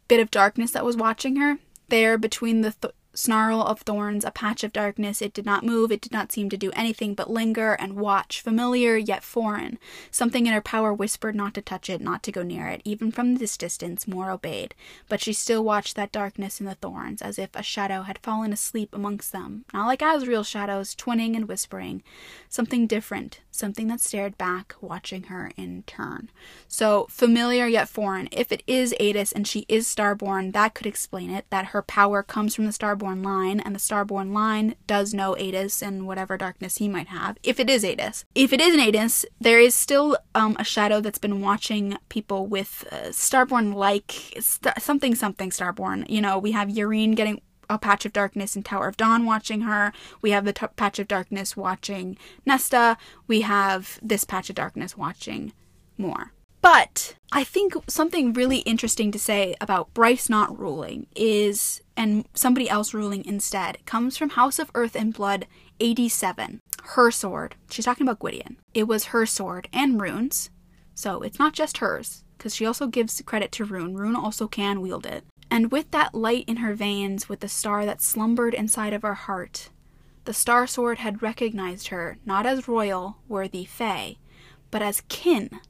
bit 0.08 0.20
of 0.20 0.30
darkness 0.30 0.72
that 0.72 0.86
was 0.86 0.96
watching 0.96 1.38
her. 1.38 1.58
There 1.90 2.18
between 2.18 2.62
the 2.62 2.74
th- 2.80 2.94
snarl 3.18 3.62
of 3.62 3.82
thorns, 3.82 4.24
a 4.24 4.32
patch 4.32 4.64
of 4.64 4.72
darkness. 4.72 5.22
It 5.22 5.34
did 5.34 5.46
not 5.46 5.66
move, 5.66 5.92
it 5.92 6.02
did 6.02 6.12
not 6.12 6.32
seem 6.32 6.50
to 6.50 6.58
do 6.58 6.72
anything 6.74 7.16
but 7.16 7.30
linger 7.30 7.74
and 7.74 7.94
watch, 7.94 8.42
familiar 8.42 8.96
yet 8.96 9.24
foreign. 9.24 9.80
Something 10.12 10.46
in 10.46 10.54
her 10.54 10.62
power 10.62 10.94
whispered 10.94 11.36
not 11.36 11.54
to 11.56 11.62
touch 11.62 11.90
it, 11.90 12.00
not 12.00 12.22
to 12.24 12.32
go 12.32 12.44
near 12.44 12.68
it. 12.68 12.82
Even 12.86 13.12
from 13.12 13.36
this 13.36 13.58
distance, 13.58 14.08
Mor 14.08 14.30
obeyed. 14.30 14.76
But 15.10 15.20
she 15.20 15.34
still 15.34 15.64
watched 15.64 15.96
that 15.96 16.12
darkness 16.12 16.60
in 16.60 16.68
the 16.68 16.76
thorns, 16.76 17.22
as 17.22 17.40
if 17.40 17.50
a 17.56 17.64
shadow 17.64 18.04
had 18.04 18.20
fallen 18.20 18.54
asleep 18.54 18.94
amongst 18.94 19.32
them. 19.32 19.66
Not 19.74 19.88
like 19.88 20.00
Azriel's 20.00 20.48
shadows, 20.48 20.96
twinning 20.96 21.36
and 21.36 21.48
whispering. 21.48 22.04
Something 22.50 22.86
different, 22.86 23.42
something 23.50 23.88
that 23.88 24.00
stared 24.00 24.38
back, 24.38 24.76
watching 24.80 25.24
her 25.24 25.52
in 25.58 25.84
turn. 25.88 26.30
So, 26.68 27.08
familiar 27.10 27.66
yet 27.66 27.90
foreign. 27.90 28.30
If 28.32 28.52
it 28.52 28.62
is 28.68 28.94
Aidas 29.00 29.34
and 29.34 29.48
she 29.48 29.66
is 29.68 29.88
starborn, 29.88 30.54
that 30.54 30.76
could 30.76 30.86
explain 30.86 31.32
it, 31.32 31.46
that 31.50 31.68
her 31.68 31.82
power 31.82 32.22
comes 32.22 32.54
from 32.54 32.66
the 32.66 32.72
starborn 32.72 33.07
Starborn 33.08 33.26
line, 33.26 33.60
and 33.60 33.76
the 33.76 33.80
Starborn 33.80 34.34
line 34.34 34.76
does 34.86 35.14
know 35.14 35.36
Aidas 35.36 35.82
and 35.82 36.08
whatever 36.08 36.38
darkness 36.38 36.78
he 36.78 36.88
might 36.88 37.08
have, 37.08 37.38
if 37.44 37.60
it 37.60 37.70
is 37.70 37.84
Aidas. 37.84 38.26
If 38.36 38.54
it 38.54 38.62
isn't 38.62 38.80
Aidas, 38.80 39.26
there 39.40 39.60
is 39.60 39.76
still 39.76 40.18
um, 40.36 40.56
a 40.60 40.64
shadow 40.64 41.02
that's 41.02 41.20
been 41.20 41.42
watching 41.42 41.98
people 42.10 42.48
with 42.48 42.88
uh, 42.92 43.10
Starborn 43.10 43.74
like 43.74 44.12
st- 44.40 44.82
something 44.82 45.16
something 45.16 45.50
Starborn. 45.50 46.10
You 46.10 46.22
know, 46.22 46.38
we 46.38 46.52
have 46.52 46.70
Yrene 46.70 47.16
getting 47.16 47.42
a 47.70 47.78
patch 47.78 48.06
of 48.06 48.14
darkness 48.14 48.56
in 48.56 48.64
Tower 48.64 48.88
of 48.88 48.98
Dawn 48.98 49.26
watching 49.26 49.62
her. 49.62 49.92
We 50.22 50.32
have 50.32 50.46
the 50.46 50.54
t- 50.54 50.68
patch 50.76 51.00
of 51.00 51.08
darkness 51.08 51.58
watching 51.58 52.18
Nesta. 52.46 52.98
We 53.28 53.42
have 53.42 54.00
this 54.02 54.24
patch 54.24 54.50
of 54.50 54.56
darkness 54.56 54.98
watching 54.98 55.54
Mor. 55.98 56.32
But 56.70 57.16
I 57.32 57.46
think 57.46 57.76
something 57.88 58.34
really 58.34 58.58
interesting 58.58 59.10
to 59.14 59.20
say 59.20 59.56
about 59.62 59.94
Bryce 59.94 60.28
not 60.28 60.60
ruling 60.60 61.08
is, 61.16 61.82
and 61.96 62.26
somebody 62.34 62.70
else 62.70 62.94
ruling 62.94 63.24
instead, 63.24 63.78
comes 63.86 64.18
from 64.18 64.32
House 64.32 64.60
of 64.60 64.70
Earth 64.76 64.94
and 64.94 65.14
Blood 65.14 65.48
87. 65.80 66.60
Her 66.84 67.10
sword. 67.10 67.56
She's 67.72 67.86
talking 67.86 68.06
about 68.06 68.20
Gwydion. 68.20 68.58
It 68.74 68.86
was 68.86 69.16
her 69.16 69.26
sword 69.26 69.70
and 69.72 69.98
Ruhn's. 69.98 70.50
So 70.94 71.22
it's 71.22 71.40
not 71.40 71.54
just 71.54 71.78
hers, 71.78 72.26
because 72.38 72.54
she 72.54 72.66
also 72.66 72.88
gives 72.88 73.22
credit 73.26 73.54
to 73.54 73.66
Ruhn. 73.66 73.94
Ruhn 73.96 74.18
also 74.18 74.50
can 74.50 74.82
wield 74.82 75.06
it. 75.06 75.24
And 75.50 75.72
with 75.72 75.92
that 75.92 76.14
light 76.14 76.44
in 76.50 76.58
her 76.58 76.74
veins, 76.74 77.30
with 77.30 77.40
the 77.40 77.48
star 77.48 77.86
that 77.86 78.02
slumbered 78.02 78.54
inside 78.54 78.92
of 78.92 79.04
her 79.04 79.14
heart, 79.14 79.70
the 80.26 80.34
Star 80.34 80.68
Sword 80.68 80.98
had 80.98 81.24
recognized 81.24 81.88
her 81.88 82.18
not 82.26 82.46
as 82.46 82.68
royal, 82.68 83.20
worthy 83.30 83.64
Fae, 83.64 84.18
but 84.70 84.82
as 84.82 85.04
kin 85.08 85.62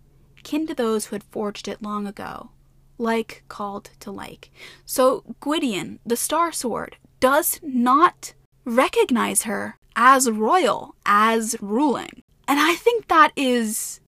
kin 0.48 0.66
to 0.66 0.74
those 0.74 1.08
who 1.08 1.16
had 1.16 1.24
forged 1.26 1.68
it 1.68 1.84
long 1.84 2.08
ago. 2.08 2.52
Like 2.98 3.44
called 3.50 3.92
to 4.00 4.12
like. 4.12 4.50
So 4.86 5.24
Gwydion, 5.42 6.00
the 6.06 6.16
Star 6.16 6.52
Sword, 6.52 6.96
does 7.20 7.60
not 7.62 8.34
recognize 8.64 9.44
her 9.44 9.78
as 9.96 10.32
royal, 10.32 10.96
as 11.06 11.56
ruling. 11.62 12.24
And 12.48 12.60
I 12.60 12.76
think 12.76 13.08
that 13.08 13.32
is 13.36 14.00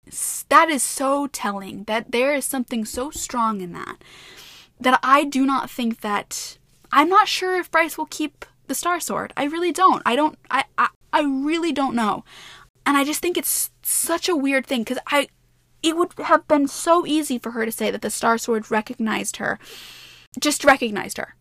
that 0.49 0.71
is 0.71 0.83
so 0.83 1.27
telling 1.27 1.85
that 1.85 2.13
there 2.13 2.35
is 2.35 2.45
something 2.45 2.85
so 2.85 3.11
strong 3.11 3.61
in 3.61 3.73
that 3.73 3.97
that 4.81 5.01
I 5.03 5.25
do 5.25 5.45
not 5.45 5.69
think 5.69 6.01
that 6.01 6.57
I'm 6.93 7.09
not 7.09 7.29
sure 7.29 7.59
if 7.59 7.71
Bryce 7.71 7.99
will 7.99 8.07
keep 8.07 8.47
the 8.69 8.77
Star 8.77 9.01
Sword. 9.01 9.33
I 9.37 9.45
really 9.45 9.73
don't. 9.73 10.03
I 10.07 10.15
don't 10.15 10.39
I 10.51 10.65
I, 10.79 10.89
I 11.13 11.23
really 11.23 11.73
don't 11.73 11.97
know. 11.97 12.25
And 12.87 12.97
I 12.97 13.05
just 13.05 13.21
think 13.21 13.37
it's 13.37 13.71
such 13.83 14.29
a 14.29 14.37
weird 14.37 14.67
thing 14.67 14.85
cuz 14.85 14.99
I 15.09 15.29
it 15.83 15.97
would 15.97 16.13
have 16.25 16.47
been 16.49 16.69
so 16.69 17.07
easy 17.07 17.39
for 17.39 17.53
her 17.53 17.65
to 17.65 17.73
say 17.73 17.91
that 17.91 18.03
the 18.03 18.11
Star 18.11 18.39
Sword 18.39 18.71
recognized 18.71 19.37
her, 19.37 19.59
just 20.39 20.65
recognized 20.65 21.19
her 21.19 21.35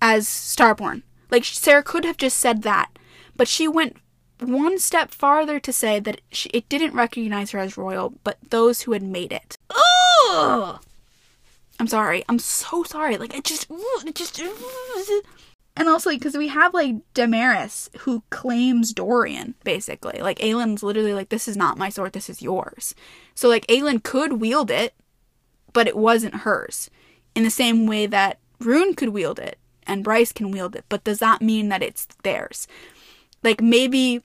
as 0.00 0.26
Starborn. 0.26 1.02
Like 1.30 1.44
Sarah 1.44 1.82
could 1.82 2.04
have 2.04 2.16
just 2.16 2.38
said 2.38 2.62
that, 2.62 2.90
but 3.36 3.48
she 3.48 3.66
went 3.66 3.96
one 4.40 4.78
step 4.78 5.10
farther 5.10 5.58
to 5.60 5.72
say 5.72 5.98
that 6.00 6.20
she, 6.30 6.48
it 6.50 6.68
didn't 6.68 6.94
recognize 6.94 7.50
her 7.50 7.58
as 7.58 7.76
royal, 7.76 8.14
but 8.22 8.38
those 8.50 8.82
who 8.82 8.92
had 8.92 9.02
made 9.02 9.32
it. 9.32 9.56
Ugh! 9.70 10.80
I'm 11.78 11.88
sorry. 11.88 12.24
I'm 12.28 12.38
so 12.38 12.82
sorry. 12.84 13.16
Like 13.16 13.34
I 13.34 13.40
just, 13.40 13.66
it 13.70 14.14
just. 14.14 14.40
And 15.78 15.88
also, 15.88 16.10
because 16.10 16.36
we 16.36 16.48
have 16.48 16.72
like 16.72 16.96
Damaris 17.12 17.90
who 18.00 18.22
claims 18.30 18.92
Dorian, 18.92 19.54
basically. 19.62 20.20
Like 20.20 20.42
Aelin's 20.42 20.82
literally 20.82 21.12
like, 21.12 21.28
"This 21.28 21.48
is 21.48 21.56
not 21.56 21.76
my 21.76 21.90
sword. 21.90 22.14
This 22.14 22.30
is 22.30 22.40
yours." 22.40 22.94
So 23.36 23.48
like 23.48 23.66
Aelin 23.68 24.02
could 24.02 24.40
wield 24.40 24.70
it, 24.70 24.94
but 25.72 25.86
it 25.86 25.96
wasn't 25.96 26.36
hers. 26.36 26.90
In 27.36 27.44
the 27.44 27.50
same 27.50 27.86
way 27.86 28.06
that 28.06 28.40
Ruhn 28.60 28.96
could 28.96 29.10
wield 29.10 29.38
it 29.38 29.58
and 29.86 30.02
Bryce 30.02 30.32
can 30.32 30.50
wield 30.50 30.74
it, 30.74 30.84
but 30.88 31.04
does 31.04 31.18
that 31.18 31.42
mean 31.42 31.68
that 31.68 31.82
it's 31.82 32.08
theirs? 32.24 32.66
Like 33.44 33.60
maybe 33.60 34.22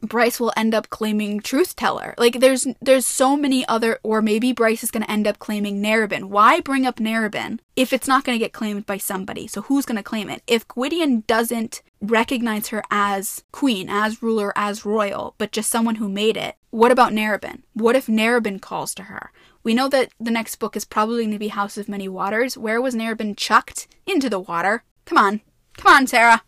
Bryce 0.00 0.38
will 0.38 0.52
end 0.56 0.74
up 0.74 0.90
claiming 0.90 1.40
Truth 1.40 1.76
Teller. 1.76 2.14
Like 2.18 2.40
there's 2.40 2.66
there's 2.80 3.06
so 3.06 3.36
many 3.36 3.66
other 3.66 3.98
or 4.02 4.22
maybe 4.22 4.52
Bryce 4.52 4.82
is 4.82 4.90
going 4.90 5.02
to 5.02 5.10
end 5.10 5.26
up 5.26 5.38
claiming 5.38 5.82
Narrabin. 5.82 6.24
Why 6.24 6.60
bring 6.60 6.86
up 6.86 6.96
Narrabin 6.96 7.58
if 7.76 7.92
it's 7.92 8.08
not 8.08 8.24
going 8.24 8.38
to 8.38 8.44
get 8.44 8.52
claimed 8.52 8.86
by 8.86 8.98
somebody? 8.98 9.46
So 9.46 9.62
who's 9.62 9.86
going 9.86 9.96
to 9.96 10.02
claim 10.02 10.28
it? 10.28 10.42
If 10.46 10.68
Gwydion 10.68 11.24
doesn't 11.26 11.82
recognize 12.00 12.68
her 12.68 12.82
as 12.90 13.42
queen, 13.52 13.88
as 13.88 14.22
ruler, 14.22 14.52
as 14.56 14.84
royal, 14.84 15.34
but 15.38 15.52
just 15.52 15.70
someone 15.70 15.96
who 15.96 16.08
made 16.08 16.36
it, 16.36 16.54
what 16.70 16.92
about 16.92 17.12
Narrabin? 17.12 17.62
What 17.74 17.96
if 17.96 18.06
Narrabin 18.06 18.60
calls 18.60 18.94
to 18.94 19.04
her? 19.04 19.32
We 19.64 19.74
know 19.74 19.88
that 19.88 20.10
the 20.20 20.30
next 20.30 20.56
book 20.56 20.76
is 20.76 20.84
probably 20.84 21.24
going 21.24 21.32
to 21.32 21.38
be 21.38 21.48
House 21.48 21.76
of 21.76 21.88
Many 21.88 22.08
Waters. 22.08 22.56
Where 22.56 22.80
was 22.80 22.94
Narrabin 22.94 23.36
chucked? 23.36 23.88
Into 24.06 24.30
the 24.30 24.40
water. 24.40 24.84
Come 25.04 25.18
on. 25.18 25.40
Come 25.76 25.92
on, 25.92 26.06
Sarah. 26.06 26.42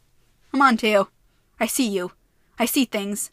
I'm 0.53 0.63
on 0.63 0.77
to 0.79 0.89
you. 0.89 1.09
I 1.59 1.67
see 1.67 1.89
you. 1.89 2.13
I 2.59 2.65
see 2.65 2.85
things. 2.85 3.31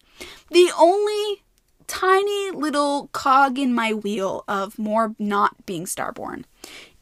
The 0.50 0.72
only 0.78 1.44
tiny 1.88 2.52
little 2.52 3.10
cog 3.14 3.58
in 3.58 3.74
my 3.74 3.94
wheel 3.94 4.44
of 4.48 4.78
Mor 4.78 5.16
not 5.18 5.66
being 5.66 5.86
starborn 5.86 6.44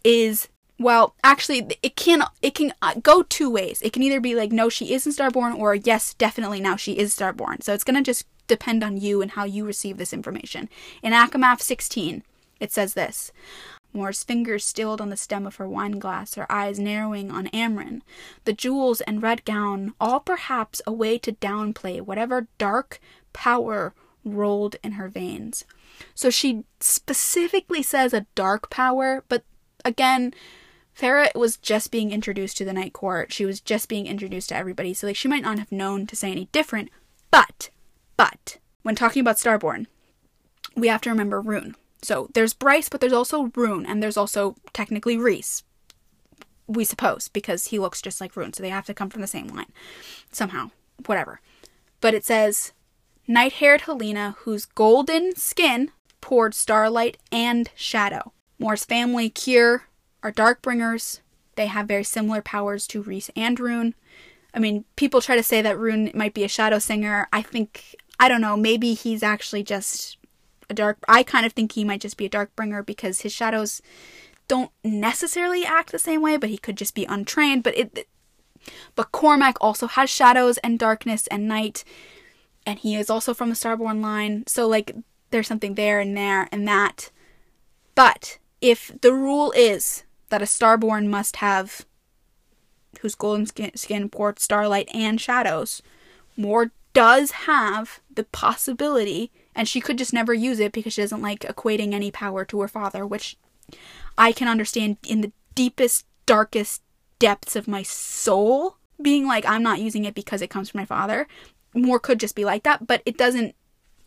is 0.04 0.48
well, 0.78 1.16
actually, 1.24 1.66
it 1.82 1.96
can 1.96 2.24
it 2.42 2.54
can 2.54 2.74
uh, 2.82 2.96
go 3.02 3.24
two 3.24 3.50
ways. 3.50 3.82
It 3.82 3.94
can 3.94 4.04
either 4.04 4.20
be 4.20 4.36
like, 4.36 4.52
no, 4.52 4.68
she 4.68 4.94
isn't 4.94 5.14
starborn, 5.14 5.58
or 5.58 5.74
yes, 5.74 6.14
definitely 6.14 6.60
now 6.60 6.76
she 6.76 6.98
is 6.98 7.16
starborn. 7.16 7.64
So 7.64 7.74
it's 7.74 7.86
gonna 7.86 8.02
just 8.02 8.26
depend 8.48 8.84
on 8.84 8.98
you 8.98 9.22
and 9.22 9.32
how 9.32 9.46
you 9.46 9.66
receive 9.66 9.98
this 9.98 10.14
information. 10.14 10.70
In 11.02 11.14
ACOMAF 11.14 11.62
16, 11.62 12.24
it 12.60 12.72
says 12.72 12.94
this. 12.94 13.32
Mor's 13.96 14.24
fingers 14.24 14.66
stilled 14.66 15.00
on 15.00 15.10
the 15.10 15.18
stem 15.18 15.48
of 15.48 15.56
her 15.56 15.68
wine 15.68 16.00
glass, 16.00 16.36
her 16.36 16.52
eyes 16.52 16.78
narrowing 16.78 17.32
on 17.32 17.48
Amren. 17.48 18.02
The 18.44 18.54
jewels 18.54 19.02
and 19.02 19.24
red 19.24 19.46
gown, 19.46 19.94
all 20.00 20.20
perhaps 20.20 20.82
a 20.86 20.92
way 20.92 21.18
to 21.20 21.32
downplay 21.32 22.02
whatever 22.02 22.48
dark 22.58 23.00
power 23.34 23.94
rolled 24.26 24.76
in 24.84 24.94
her 24.94 25.08
veins. 25.08 25.64
So 26.14 26.30
she 26.30 26.66
specifically 26.80 27.82
says 27.82 28.14
a 28.14 28.26
dark 28.36 28.70
power, 28.70 29.24
but 29.30 29.44
again, 29.86 30.34
Feyre 30.98 31.34
was 31.36 31.58
just 31.58 31.92
being 31.92 32.12
introduced 32.12 32.58
to 32.58 32.66
the 32.66 32.74
Night 32.74 32.94
Court. 32.94 33.32
She 33.32 33.46
was 33.46 33.60
just 33.60 33.90
being 33.90 34.08
introduced 34.08 34.50
to 34.50 34.56
everybody, 34.56 34.94
so 34.94 35.08
like 35.08 35.16
she 35.16 35.28
might 35.28 35.44
not 35.44 35.60
have 35.60 35.72
known 35.72 36.08
to 36.08 36.16
say 36.16 36.32
any 36.32 36.50
different. 36.52 36.90
But, 37.32 37.70
but 38.18 38.58
when 38.82 38.96
talking 38.96 39.22
about 39.22 39.38
Starborn, 39.38 39.88
we 40.76 40.88
have 40.88 41.02
to 41.02 41.10
remember 41.10 41.42
Ruhn. 41.42 41.76
So 42.06 42.30
there's 42.34 42.54
Bryce, 42.54 42.88
but 42.88 43.02
there's 43.02 43.14
also 43.14 43.48
Ruhn, 43.48 43.86
and 43.88 44.02
there's 44.02 44.18
also 44.18 44.56
technically 44.74 45.18
Rhys, 45.18 45.64
We 46.68 46.84
suppose 46.84 47.30
because 47.30 47.68
he 47.68 47.80
looks 47.80 48.02
just 48.02 48.22
like 48.22 48.34
Ruhn, 48.36 48.56
so 48.56 48.62
they 48.62 48.70
have 48.70 48.86
to 48.86 48.94
come 48.94 49.10
from 49.10 49.22
the 49.22 49.28
same 49.28 49.48
line 49.48 49.72
somehow. 50.32 50.70
Whatever. 51.06 51.42
But 52.02 52.14
it 52.14 52.24
says 52.24 52.74
night 53.28 53.54
haired 53.54 53.82
Helena, 53.82 54.36
whose 54.40 54.66
golden 54.66 55.36
skin 55.36 55.92
poured 56.22 56.54
starlight 56.54 57.18
and 57.32 57.70
shadow. 57.76 58.34
Mor's 58.60 58.86
family, 58.86 59.30
Kier, 59.30 59.82
are 60.24 60.32
Darkbringers. 60.32 61.22
They 61.56 61.68
have 61.68 61.88
very 61.88 62.04
similar 62.04 62.42
powers 62.42 62.88
to 62.88 63.02
Rhys 63.02 63.30
and 63.36 63.58
Ruhn. 63.60 63.94
I 64.54 64.60
mean, 64.60 64.86
people 64.96 65.22
try 65.22 65.36
to 65.36 65.44
say 65.44 65.62
that 65.62 65.78
Ruhn 65.78 66.14
might 66.14 66.34
be 66.34 66.44
a 66.44 66.48
shadow 66.50 66.80
singer. 66.80 67.28
I 67.34 67.42
think, 67.42 67.96
I 68.20 68.30
don't 68.30 68.42
know, 68.42 68.56
maybe 68.56 68.94
he's 68.94 69.24
actually 69.24 69.64
just 69.64 70.18
a 70.70 70.74
dark. 70.74 70.98
I 71.08 71.24
kind 71.24 71.46
of 71.46 71.54
think 71.54 71.72
he 71.72 71.84
might 71.84 72.02
just 72.02 72.18
be 72.18 72.26
a 72.26 72.30
dark 72.30 72.56
bringer 72.56 72.84
because 72.84 73.22
his 73.22 73.34
shadows 73.34 73.82
don't 74.48 74.72
necessarily 74.84 75.66
act 75.66 75.92
the 75.92 76.00
same 76.00 76.22
way, 76.22 76.38
but 76.38 76.50
he 76.50 76.58
could 76.58 76.78
just 76.78 76.96
be 76.96 77.06
untrained. 77.06 77.64
But 77.64 77.78
it, 77.78 78.08
but 78.96 79.12
Cormac 79.12 79.58
also 79.62 79.88
has 79.88 80.10
shadows 80.10 80.58
and 80.60 80.80
darkness 80.80 81.28
and 81.28 81.48
night 81.48 81.84
and 82.66 82.80
he 82.80 82.96
is 82.96 83.10
also 83.10 83.34
from 83.34 83.50
the 83.50 83.56
Starborn 83.56 84.02
line. 84.02 84.44
So 84.48 84.68
like 84.68 84.96
there's 85.32 85.48
something 85.48 85.76
there 85.76 86.00
and 86.00 86.16
there 86.18 86.48
and 86.52 86.68
that. 86.68 87.12
But 87.94 88.40
if 88.62 88.92
the 89.02 89.14
rule 89.14 89.54
is 89.56 90.04
that 90.30 90.42
a 90.42 90.46
Starborn 90.46 91.08
must 91.08 91.38
have 91.38 91.86
whose 93.02 93.16
golden 93.16 93.46
skin, 93.46 93.72
skin 93.76 94.10
poured 94.10 94.40
starlight 94.40 94.90
and 94.94 95.20
shadows, 95.20 95.82
Mor 96.36 96.72
does 96.94 97.32
have 97.32 98.00
the 98.14 98.24
possibility, 98.24 99.32
and 99.56 99.68
she 99.68 99.80
could 99.82 99.98
just 99.98 100.14
never 100.14 100.34
use 100.34 100.60
it 100.60 100.72
because 100.72 100.94
she 100.94 101.02
doesn't 101.02 101.22
like 101.22 101.40
equating 101.40 101.94
any 101.94 102.12
power 102.12 102.44
to 102.46 102.62
her 102.62 102.68
father, 102.68 103.06
which 103.06 103.38
I 104.18 104.32
can 104.32 104.48
understand 104.48 104.98
in 105.08 105.22
the 105.22 105.32
deepest, 105.56 106.06
darkest 106.26 106.82
depths 107.20 107.56
of 107.56 107.68
my 107.68 107.82
soul 107.84 108.78
being 109.02 109.26
like, 109.26 109.46
I'm 109.46 109.64
not 109.64 109.80
using 109.80 110.06
it 110.06 110.16
because 110.16 110.42
it 110.42 110.50
comes 110.50 110.70
from 110.70 110.82
my 110.82 110.86
father. 110.86 111.28
Mor 111.74 112.00
could 112.00 112.20
just 112.20 112.36
be 112.36 112.46
like 112.46 112.64
that, 112.64 112.88
but 112.88 113.02
it 113.06 113.18
doesn't 113.18 113.56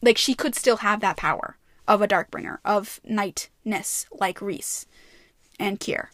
like 0.01 0.19
she 0.19 0.35
could 0.35 0.55
still 0.55 0.79
have 0.79 1.01
that 1.01 1.16
power 1.16 1.57
of 1.87 2.03
a 2.03 2.09
Darkbringer, 2.09 2.59
of 2.65 3.01
nightness 3.05 4.07
like 4.12 4.41
Rhys 4.41 4.87
and 5.59 5.81
Kier. 5.81 6.09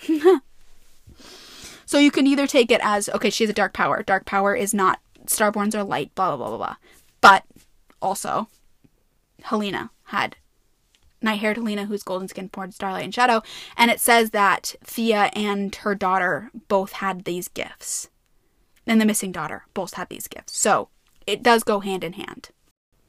so 1.86 1.98
you 1.98 2.10
can 2.10 2.26
either 2.26 2.46
take 2.46 2.70
it 2.70 2.80
as 2.82 3.08
okay, 3.10 3.30
she 3.30 3.44
has 3.44 3.50
a 3.50 3.54
dark 3.54 3.72
power. 3.72 4.02
Dark 4.02 4.24
power 4.24 4.54
is 4.54 4.72
not 4.72 5.00
Starborns 5.26 5.74
are 5.74 5.84
light, 5.84 6.14
blah 6.14 6.28
blah 6.28 6.36
blah 6.36 6.56
blah 6.56 6.66
blah. 6.66 6.76
But 7.20 7.44
also, 8.04 8.48
Helena 9.42 9.90
had 10.04 10.36
night 11.20 11.40
haired 11.40 11.56
Helena, 11.56 11.86
who's 11.86 12.02
golden 12.02 12.28
skin, 12.28 12.50
poured 12.50 12.74
starlight 12.74 13.04
and 13.04 13.14
shadow, 13.14 13.42
and 13.76 13.90
it 13.90 13.98
says 13.98 14.30
that 14.30 14.74
Theia 14.84 15.30
and 15.34 15.74
her 15.76 15.94
daughter 15.94 16.50
both 16.68 16.92
had 16.92 17.24
these 17.24 17.48
gifts 17.48 18.10
and 18.86 19.00
the 19.00 19.06
missing 19.06 19.32
daughter 19.32 19.64
both 19.74 19.94
had 19.94 20.08
these 20.08 20.28
gifts. 20.28 20.56
So 20.56 20.88
it 21.26 21.42
does 21.42 21.64
go 21.64 21.80
hand 21.80 22.04
in 22.04 22.14
hand. 22.14 22.50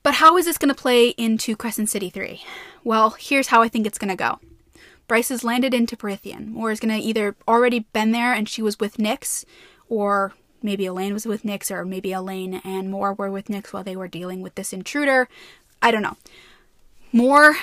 But 0.04 0.16
how 0.16 0.38
is 0.38 0.46
this 0.46 0.58
going 0.58 0.74
to 0.74 0.82
play 0.82 1.10
into 1.10 1.56
Crescent 1.56 1.90
City 1.90 2.10
3? 2.10 2.44
Well, 2.84 3.16
here's 3.20 3.48
how 3.48 3.62
I 3.62 3.68
think 3.68 3.86
it's 3.86 3.98
going 3.98 4.10
to 4.10 4.16
go. 4.16 4.40
Bryce 5.08 5.30
has 5.30 5.44
landed 5.44 5.74
into 5.74 5.98
Prythian, 5.98 6.56
or 6.56 6.72
is 6.72 6.80
going 6.80 6.96
to 6.96 7.06
either 7.06 7.36
already 7.48 7.80
been 7.94 8.12
there 8.12 8.34
and 8.34 8.48
she 8.50 8.62
was 8.62 8.80
with 8.80 8.98
Nyx, 8.98 9.46
or 9.88 10.34
maybe 10.66 10.86
Elain 10.86 11.14
was 11.14 11.26
with 11.26 11.44
Nyx, 11.44 11.72
or 11.72 11.86
maybe 11.86 12.12
Elain 12.12 12.56
and 12.66 12.90
Mor 12.90 13.14
were 13.14 13.32
with 13.32 13.48
Nyx 13.48 13.72
while 13.72 13.84
they 13.84 13.96
were 13.96 14.08
dealing 14.08 14.42
with 14.42 14.56
this 14.56 14.74
intruder. 14.74 15.30
I 15.82 15.92
don't 15.92 16.02
know. 16.02 16.18
Mor 17.14 17.56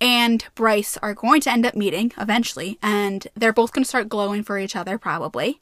and 0.00 0.44
Bryce 0.54 0.96
are 0.98 1.14
going 1.14 1.40
to 1.42 1.50
end 1.50 1.64
up 1.64 1.74
meeting 1.74 2.12
eventually, 2.18 2.78
and 2.82 3.26
they're 3.34 3.52
both 3.52 3.72
going 3.72 3.84
to 3.84 3.88
start 3.88 4.08
glowing 4.08 4.42
for 4.42 4.58
each 4.58 4.76
other, 4.76 4.98
probably. 4.98 5.60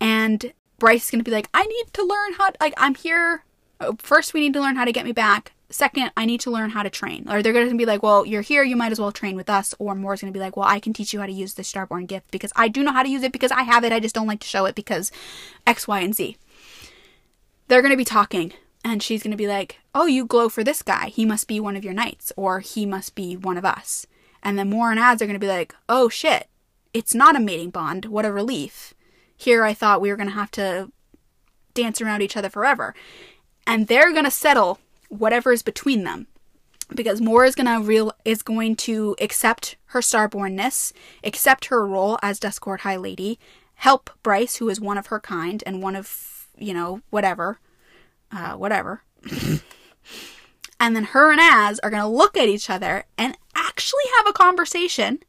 And 0.00 0.52
Bryce 0.78 1.04
is 1.04 1.10
going 1.10 1.20
to 1.20 1.28
be 1.28 1.34
like, 1.34 1.48
I 1.52 1.64
need 1.64 1.86
to 1.94 2.04
learn 2.04 2.34
how, 2.34 2.50
to, 2.50 2.56
like, 2.60 2.74
I'm 2.76 2.94
here. 2.94 3.44
Oh, 3.80 3.96
first, 3.98 4.34
we 4.34 4.40
need 4.40 4.52
to 4.54 4.60
learn 4.60 4.76
how 4.76 4.84
to 4.84 4.92
get 4.92 5.04
me 5.04 5.12
back. 5.12 5.52
Second, 5.74 6.12
I 6.16 6.24
need 6.24 6.40
to 6.42 6.52
learn 6.52 6.70
how 6.70 6.84
to 6.84 6.88
train. 6.88 7.28
Or 7.28 7.42
they're 7.42 7.52
going 7.52 7.68
to 7.68 7.76
be 7.76 7.84
like, 7.84 8.00
well, 8.00 8.24
you're 8.24 8.42
here, 8.42 8.62
you 8.62 8.76
might 8.76 8.92
as 8.92 9.00
well 9.00 9.10
train 9.10 9.34
with 9.34 9.50
us. 9.50 9.74
Or 9.80 9.96
Mor 9.96 10.14
is 10.14 10.20
going 10.20 10.32
to 10.32 10.36
be 10.36 10.40
like, 10.40 10.56
well, 10.56 10.68
I 10.68 10.78
can 10.78 10.92
teach 10.92 11.12
you 11.12 11.18
how 11.18 11.26
to 11.26 11.32
use 11.32 11.54
the 11.54 11.64
Starborn 11.64 12.06
gift 12.06 12.30
because 12.30 12.52
I 12.54 12.68
do 12.68 12.84
know 12.84 12.92
how 12.92 13.02
to 13.02 13.08
use 13.08 13.24
it 13.24 13.32
because 13.32 13.50
I 13.50 13.62
have 13.62 13.82
it. 13.82 13.90
I 13.90 13.98
just 13.98 14.14
don't 14.14 14.28
like 14.28 14.38
to 14.38 14.46
show 14.46 14.66
it 14.66 14.76
because 14.76 15.10
X, 15.66 15.88
Y, 15.88 15.98
and 15.98 16.14
Z. 16.14 16.36
They're 17.66 17.82
going 17.82 17.90
to 17.90 17.96
be 17.96 18.04
talking. 18.04 18.52
And 18.84 19.02
she's 19.02 19.24
going 19.24 19.32
to 19.32 19.36
be 19.36 19.48
like, 19.48 19.80
oh, 19.96 20.06
you 20.06 20.26
glow 20.26 20.48
for 20.48 20.62
this 20.62 20.80
guy. 20.80 21.08
He 21.08 21.24
must 21.24 21.48
be 21.48 21.58
one 21.58 21.74
of 21.74 21.82
your 21.82 21.92
knights. 21.92 22.32
Or 22.36 22.60
he 22.60 22.86
must 22.86 23.16
be 23.16 23.36
one 23.36 23.58
of 23.58 23.64
us. 23.64 24.06
And 24.44 24.56
then 24.56 24.70
Mor 24.70 24.92
and 24.92 25.00
Az 25.00 25.20
are 25.20 25.26
going 25.26 25.34
to 25.34 25.40
be 25.40 25.48
like, 25.48 25.74
oh 25.88 26.08
shit, 26.08 26.46
it's 26.92 27.16
not 27.16 27.34
a 27.34 27.40
mating 27.40 27.70
bond. 27.70 28.04
What 28.04 28.24
a 28.24 28.30
relief. 28.30 28.94
Here 29.36 29.64
I 29.64 29.74
thought 29.74 30.00
we 30.00 30.10
were 30.10 30.16
going 30.16 30.28
to 30.28 30.36
have 30.36 30.52
to 30.52 30.92
dance 31.74 32.00
around 32.00 32.22
each 32.22 32.36
other 32.36 32.48
forever. 32.48 32.94
And 33.66 33.88
they're 33.88 34.12
going 34.12 34.24
to 34.24 34.30
settle 34.30 34.78
whatever 35.18 35.52
is 35.52 35.62
between 35.62 36.04
them. 36.04 36.26
Because 36.94 37.20
Mor 37.20 37.44
is 37.44 37.54
gonna 37.54 37.80
real 37.80 38.12
is 38.24 38.42
going 38.42 38.76
to 38.76 39.16
accept 39.20 39.76
her 39.86 40.00
starbornness, 40.00 40.92
accept 41.22 41.66
her 41.66 41.86
role 41.86 42.18
as 42.22 42.38
Duskcourt 42.38 42.80
High 42.80 42.96
Lady, 42.96 43.38
help 43.76 44.10
Bryce, 44.22 44.56
who 44.56 44.68
is 44.68 44.80
one 44.80 44.98
of 44.98 45.06
her 45.06 45.18
kind 45.18 45.62
and 45.66 45.82
one 45.82 45.96
of 45.96 46.46
you 46.58 46.74
know 46.74 47.00
whatever, 47.10 47.58
uh, 48.30 48.52
whatever. 48.52 49.02
and 50.78 50.94
then 50.94 51.04
her 51.04 51.32
and 51.32 51.40
Az 51.40 51.80
are 51.80 51.90
gonna 51.90 52.08
look 52.08 52.36
at 52.36 52.48
each 52.48 52.68
other 52.68 53.04
and 53.16 53.36
actually 53.54 54.04
have 54.18 54.28
a 54.28 54.32
conversation. 54.32 55.20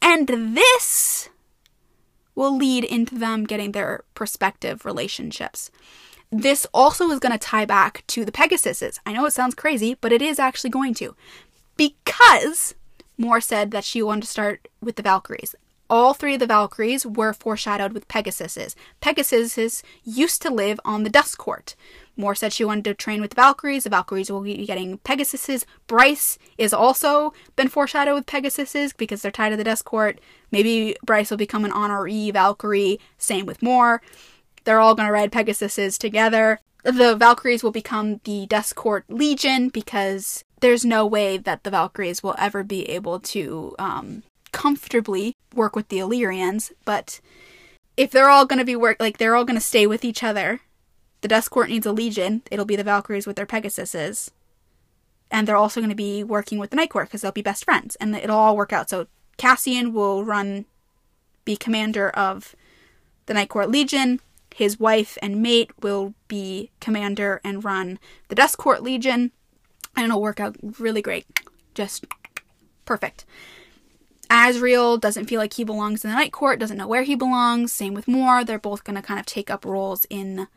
And 0.00 0.28
this 0.28 1.28
will 2.34 2.56
lead 2.56 2.84
into 2.84 3.16
them 3.16 3.44
getting 3.44 3.72
their 3.72 4.04
prospective 4.14 4.84
relationships. 4.84 5.70
This 6.34 6.66
also 6.72 7.10
is 7.10 7.18
going 7.18 7.32
to 7.32 7.38
tie 7.38 7.66
back 7.66 8.04
to 8.06 8.24
the 8.24 8.32
Pegasuses. 8.32 8.98
I 9.04 9.12
know 9.12 9.26
it 9.26 9.34
sounds 9.34 9.54
crazy, 9.54 9.98
but 10.00 10.12
it 10.12 10.22
is 10.22 10.38
actually 10.38 10.70
going 10.70 10.94
to. 10.94 11.14
Because 11.76 12.74
Mor 13.18 13.38
said 13.42 13.70
that 13.72 13.84
she 13.84 14.02
wanted 14.02 14.22
to 14.22 14.28
start 14.28 14.66
with 14.80 14.96
the 14.96 15.02
Valkyries. 15.02 15.54
All 15.90 16.14
three 16.14 16.34
of 16.34 16.40
the 16.40 16.46
Valkyries 16.46 17.04
were 17.04 17.34
foreshadowed 17.34 17.92
with 17.92 18.08
Pegasuses. 18.08 18.74
Pegasuses 19.02 19.82
used 20.04 20.40
to 20.40 20.48
live 20.48 20.80
on 20.86 21.02
the 21.02 21.10
Dusk 21.10 21.36
Court. 21.36 21.76
Mor 22.16 22.34
said 22.34 22.54
she 22.54 22.64
wanted 22.64 22.84
to 22.84 22.94
train 22.94 23.20
with 23.20 23.32
the 23.32 23.36
Valkyries. 23.36 23.84
The 23.84 23.90
Valkyries 23.90 24.30
will 24.30 24.40
be 24.40 24.64
getting 24.64 24.98
Pegasuses. 25.00 25.66
Bryce 25.86 26.38
is 26.56 26.72
also 26.72 27.34
been 27.56 27.68
foreshadowed 27.68 28.14
with 28.14 28.26
Pegasuses 28.26 28.96
because 28.96 29.20
they're 29.20 29.30
tied 29.30 29.50
to 29.50 29.56
the 29.58 29.64
Dusk 29.64 29.84
Court. 29.84 30.18
Maybe 30.50 30.96
Bryce 31.04 31.28
will 31.28 31.36
become 31.36 31.66
an 31.66 31.72
honoree 31.72 32.32
Valkyrie. 32.32 32.98
Same 33.18 33.44
with 33.44 33.62
Mor. 33.62 34.00
They're 34.64 34.80
all 34.80 34.94
going 34.94 35.06
to 35.06 35.12
ride 35.12 35.32
Pegasuses 35.32 35.98
together. 35.98 36.60
The 36.84 37.16
Valkyries 37.16 37.62
will 37.62 37.70
become 37.70 38.20
the 38.24 38.46
Dusk 38.46 38.74
Court 38.76 39.04
Legion 39.08 39.68
because 39.68 40.44
there's 40.60 40.84
no 40.84 41.06
way 41.06 41.38
that 41.38 41.62
the 41.64 41.70
Valkyries 41.70 42.22
will 42.22 42.34
ever 42.38 42.62
be 42.64 42.88
able 42.88 43.20
to 43.20 43.74
um, 43.78 44.22
comfortably 44.52 45.34
work 45.54 45.76
with 45.76 45.88
the 45.88 46.00
Illyrians. 46.00 46.72
But 46.84 47.20
if 47.96 48.10
they're 48.10 48.30
all 48.30 48.46
going 48.46 48.58
to 48.58 48.64
be 48.64 48.76
work 48.76 48.96
like 48.98 49.18
they're 49.18 49.36
all 49.36 49.44
going 49.44 49.58
to 49.58 49.64
stay 49.64 49.86
with 49.86 50.04
each 50.04 50.22
other 50.22 50.60
the 51.22 51.28
Dusk 51.28 51.50
Court 51.50 51.70
needs 51.70 51.86
a 51.86 51.92
legion. 51.92 52.42
It'll 52.50 52.64
be 52.64 52.76
the 52.76 52.84
Valkyries 52.84 53.26
with 53.26 53.36
their 53.36 53.46
Pegasuses. 53.46 54.30
And 55.30 55.48
they're 55.48 55.56
also 55.56 55.80
going 55.80 55.88
to 55.88 55.96
be 55.96 56.22
working 56.22 56.58
with 56.58 56.70
the 56.70 56.76
Night 56.76 56.90
Court 56.90 57.08
because 57.08 57.22
they'll 57.22 57.32
be 57.32 57.42
best 57.42 57.64
friends. 57.64 57.96
And 57.96 58.14
it'll 58.14 58.36
all 58.36 58.56
work 58.56 58.72
out. 58.72 58.90
So 58.90 59.06
Cassian 59.38 59.94
will 59.94 60.24
run, 60.24 60.66
be 61.44 61.56
commander 61.56 62.10
of 62.10 62.54
the 63.26 63.34
Night 63.34 63.48
Court 63.48 63.70
Legion. 63.70 64.20
His 64.54 64.78
wife 64.78 65.16
and 65.22 65.42
mate 65.42 65.70
will 65.82 66.14
be 66.28 66.70
commander 66.80 67.40
and 67.44 67.64
run 67.64 67.98
the 68.28 68.34
Dusk 68.34 68.58
Court 68.58 68.82
Legion. 68.82 69.32
And 69.96 70.06
it'll 70.06 70.22
work 70.22 70.40
out 70.40 70.56
really 70.78 71.02
great. 71.02 71.26
Just 71.74 72.06
perfect. 72.84 73.24
Azriel 74.30 74.98
doesn't 74.98 75.26
feel 75.26 75.38
like 75.38 75.52
he 75.54 75.64
belongs 75.64 76.04
in 76.04 76.10
the 76.10 76.16
Night 76.16 76.32
Court, 76.32 76.58
doesn't 76.58 76.78
know 76.78 76.86
where 76.86 77.02
he 77.02 77.14
belongs. 77.14 77.72
Same 77.72 77.92
with 77.92 78.08
Mor. 78.08 78.44
They're 78.44 78.58
both 78.58 78.82
going 78.82 78.96
to 78.96 79.02
kind 79.02 79.20
of 79.20 79.26
take 79.26 79.50
up 79.50 79.64
roles 79.64 80.06
in 80.08 80.48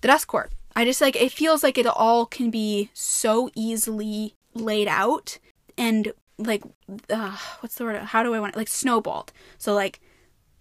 the 0.00 0.08
Dusk 0.08 0.28
Court. 0.28 0.52
I 0.76 0.84
just 0.84 1.00
like 1.00 1.16
it 1.16 1.32
feels 1.32 1.62
like 1.64 1.76
it 1.76 1.86
all 1.86 2.24
can 2.24 2.50
be 2.50 2.90
so 2.94 3.50
easily 3.56 4.34
laid 4.54 4.86
out 4.86 5.38
and 5.76 6.12
like 6.38 6.62
uh, 7.10 7.36
what's 7.60 7.74
the 7.74 7.84
word? 7.84 7.96
How 7.96 8.22
do 8.22 8.34
I 8.34 8.40
want 8.40 8.54
it? 8.54 8.58
Like 8.58 8.68
snowballed. 8.68 9.32
So 9.58 9.74
like 9.74 10.00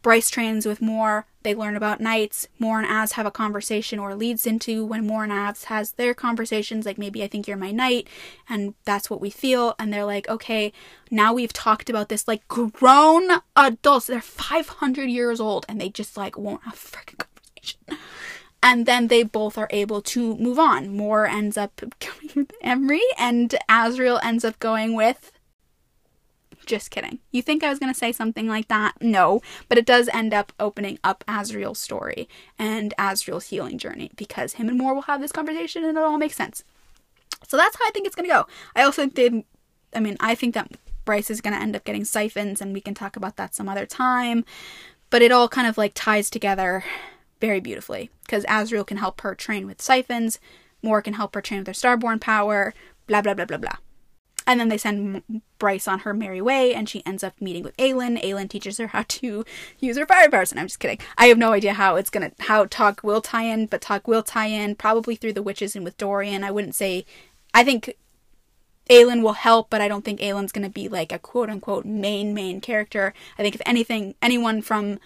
Bryce 0.01 0.29
trains 0.29 0.65
with 0.65 0.81
Mor. 0.81 1.25
They 1.43 1.53
learn 1.53 1.75
about 1.75 1.99
knights. 1.99 2.47
Mor 2.57 2.79
and 2.79 2.87
Az 2.87 3.13
have 3.13 3.25
a 3.25 3.31
conversation, 3.31 3.99
or 3.99 4.15
leads 4.15 4.45
into 4.45 4.85
when 4.85 5.05
Mor 5.05 5.23
and 5.23 5.31
Az 5.31 5.65
has 5.65 5.93
their 5.93 6.13
conversations, 6.13 6.85
like 6.85 6.97
maybe 6.97 7.23
I 7.23 7.27
think 7.27 7.47
you're 7.47 7.57
my 7.57 7.71
knight, 7.71 8.07
and 8.47 8.73
that's 8.85 9.09
what 9.09 9.21
we 9.21 9.29
feel. 9.29 9.75
And 9.77 9.91
they're 9.91 10.05
like, 10.05 10.27
okay, 10.29 10.71
now 11.11 11.33
we've 11.33 11.53
talked 11.53 11.89
about 11.89 12.09
this, 12.09 12.27
like 12.27 12.47
grown 12.47 13.29
adults. 13.55 14.07
They're 14.07 14.21
500 14.21 15.09
years 15.09 15.39
old, 15.39 15.65
and 15.67 15.79
they 15.79 15.89
just 15.89 16.15
like 16.17 16.37
won't 16.37 16.63
have 16.63 16.73
a 16.73 16.77
freaking 16.77 17.25
conversation. 17.25 17.79
And 18.61 18.85
then 18.85 19.07
they 19.07 19.23
both 19.23 19.57
are 19.57 19.69
able 19.71 20.01
to 20.01 20.35
move 20.35 20.59
on. 20.59 20.95
Mor 20.95 21.25
ends 21.27 21.57
up 21.57 21.81
going 21.99 22.31
with 22.35 22.51
Emerie, 22.61 23.01
and 23.17 23.55
Azriel 23.69 24.19
ends 24.23 24.45
up 24.45 24.59
going 24.59 24.93
with 24.95 25.31
just 26.69 26.91
kidding. 26.91 27.19
You 27.31 27.41
think 27.41 27.63
I 27.63 27.69
was 27.69 27.79
going 27.79 27.91
to 27.91 27.97
say 27.97 28.11
something 28.11 28.47
like 28.47 28.67
that? 28.67 28.93
No. 29.01 29.41
But 29.67 29.77
it 29.77 29.85
does 29.85 30.07
end 30.09 30.33
up 30.33 30.53
opening 30.59 30.99
up 31.03 31.23
Azriel's 31.27 31.79
story 31.79 32.29
and 32.57 32.93
Azriel's 32.97 33.47
healing 33.47 33.77
journey 33.77 34.11
because 34.15 34.53
him 34.53 34.69
and 34.69 34.77
Mor 34.77 34.93
will 34.93 35.01
have 35.03 35.19
this 35.19 35.31
conversation 35.31 35.83
and 35.83 35.97
it 35.97 36.03
all 36.03 36.17
makes 36.17 36.35
sense. 36.35 36.63
So 37.47 37.57
that's 37.57 37.77
how 37.77 37.85
I 37.85 37.91
think 37.91 38.05
it's 38.05 38.15
going 38.15 38.29
to 38.29 38.33
go. 38.33 38.45
I 38.75 38.83
also 38.83 39.07
did, 39.07 39.43
I 39.93 39.99
mean, 39.99 40.15
I 40.19 40.35
think 40.35 40.53
that 40.53 40.71
Bryce 41.05 41.31
is 41.31 41.41
going 41.41 41.55
to 41.55 41.61
end 41.61 41.75
up 41.75 41.83
getting 41.83 42.05
siphons 42.05 42.61
and 42.61 42.73
we 42.73 42.81
can 42.81 42.93
talk 42.93 43.15
about 43.15 43.35
that 43.37 43.55
some 43.55 43.67
other 43.67 43.85
time. 43.85 44.45
But 45.09 45.23
it 45.23 45.31
all 45.31 45.49
kind 45.49 45.67
of 45.67 45.77
like 45.77 45.93
ties 45.95 46.29
together 46.29 46.83
very 47.41 47.59
beautifully 47.59 48.11
because 48.25 48.45
Azriel 48.45 48.85
can 48.85 48.97
help 48.97 49.21
her 49.21 49.33
train 49.33 49.65
with 49.65 49.81
siphons, 49.81 50.39
Mor 50.83 51.01
can 51.01 51.15
help 51.15 51.33
her 51.33 51.41
train 51.41 51.61
with 51.61 51.67
her 51.67 51.73
starborn 51.73 52.21
power, 52.21 52.73
blah, 53.07 53.21
blah, 53.21 53.33
blah, 53.33 53.45
blah, 53.45 53.57
blah. 53.57 53.75
And 54.49 54.59
then 54.59 54.69
they 54.69 54.79
send 54.79 55.21
Bryce 55.59 55.87
on 55.87 55.99
her 55.99 56.11
merry 56.11 56.41
way, 56.41 56.73
and 56.73 56.89
she 56.89 57.05
ends 57.05 57.23
up 57.23 57.39
meeting 57.39 57.61
with 57.61 57.77
Aelin. 57.77 58.19
Aelin 58.23 58.49
teaches 58.49 58.79
her 58.79 58.87
how 58.87 59.05
to 59.07 59.45
use 59.79 59.95
her 59.95 60.07
fire 60.07 60.27
powers. 60.27 60.49
And 60.49 60.59
I'm 60.59 60.65
just 60.65 60.79
kidding. 60.79 60.97
I 61.19 61.27
have 61.27 61.37
no 61.37 61.53
idea 61.53 61.73
how 61.73 61.97
it's 61.97 62.09
gonna 62.09 62.31
how 62.39 62.65
Tog 62.65 63.03
will 63.03 63.21
tie 63.21 63.43
in, 63.43 63.67
but 63.67 63.79
Tog 63.79 64.07
will 64.07 64.23
tie 64.23 64.47
in 64.47 64.73
probably 64.73 65.15
through 65.15 65.33
the 65.33 65.43
witches 65.43 65.75
and 65.75 65.85
with 65.85 65.97
Dorian. 65.97 66.43
I 66.43 66.49
wouldn't 66.49 66.73
say. 66.73 67.05
I 67.53 67.63
think 67.63 67.95
Aelin 68.89 69.21
will 69.21 69.33
help, 69.33 69.69
but 69.69 69.81
I 69.81 69.87
don't 69.87 70.03
think 70.03 70.19
Aelin's 70.19 70.51
gonna 70.51 70.67
be 70.67 70.89
like 70.89 71.11
a 71.11 71.19
quote 71.19 71.51
unquote 71.51 71.85
main 71.85 72.33
main 72.33 72.59
character. 72.59 73.13
I 73.37 73.43
think 73.43 73.53
if 73.53 73.61
anything, 73.67 74.15
anyone 74.19 74.63
from 74.63 74.97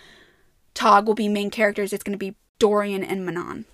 Tog 0.74 1.06
will 1.06 1.16
be 1.16 1.28
main 1.28 1.52
characters. 1.52 1.92
It's 1.92 2.04
gonna 2.04 2.16
be 2.16 2.36
Dorian 2.60 3.04
and 3.04 3.26
Manon. 3.26 3.66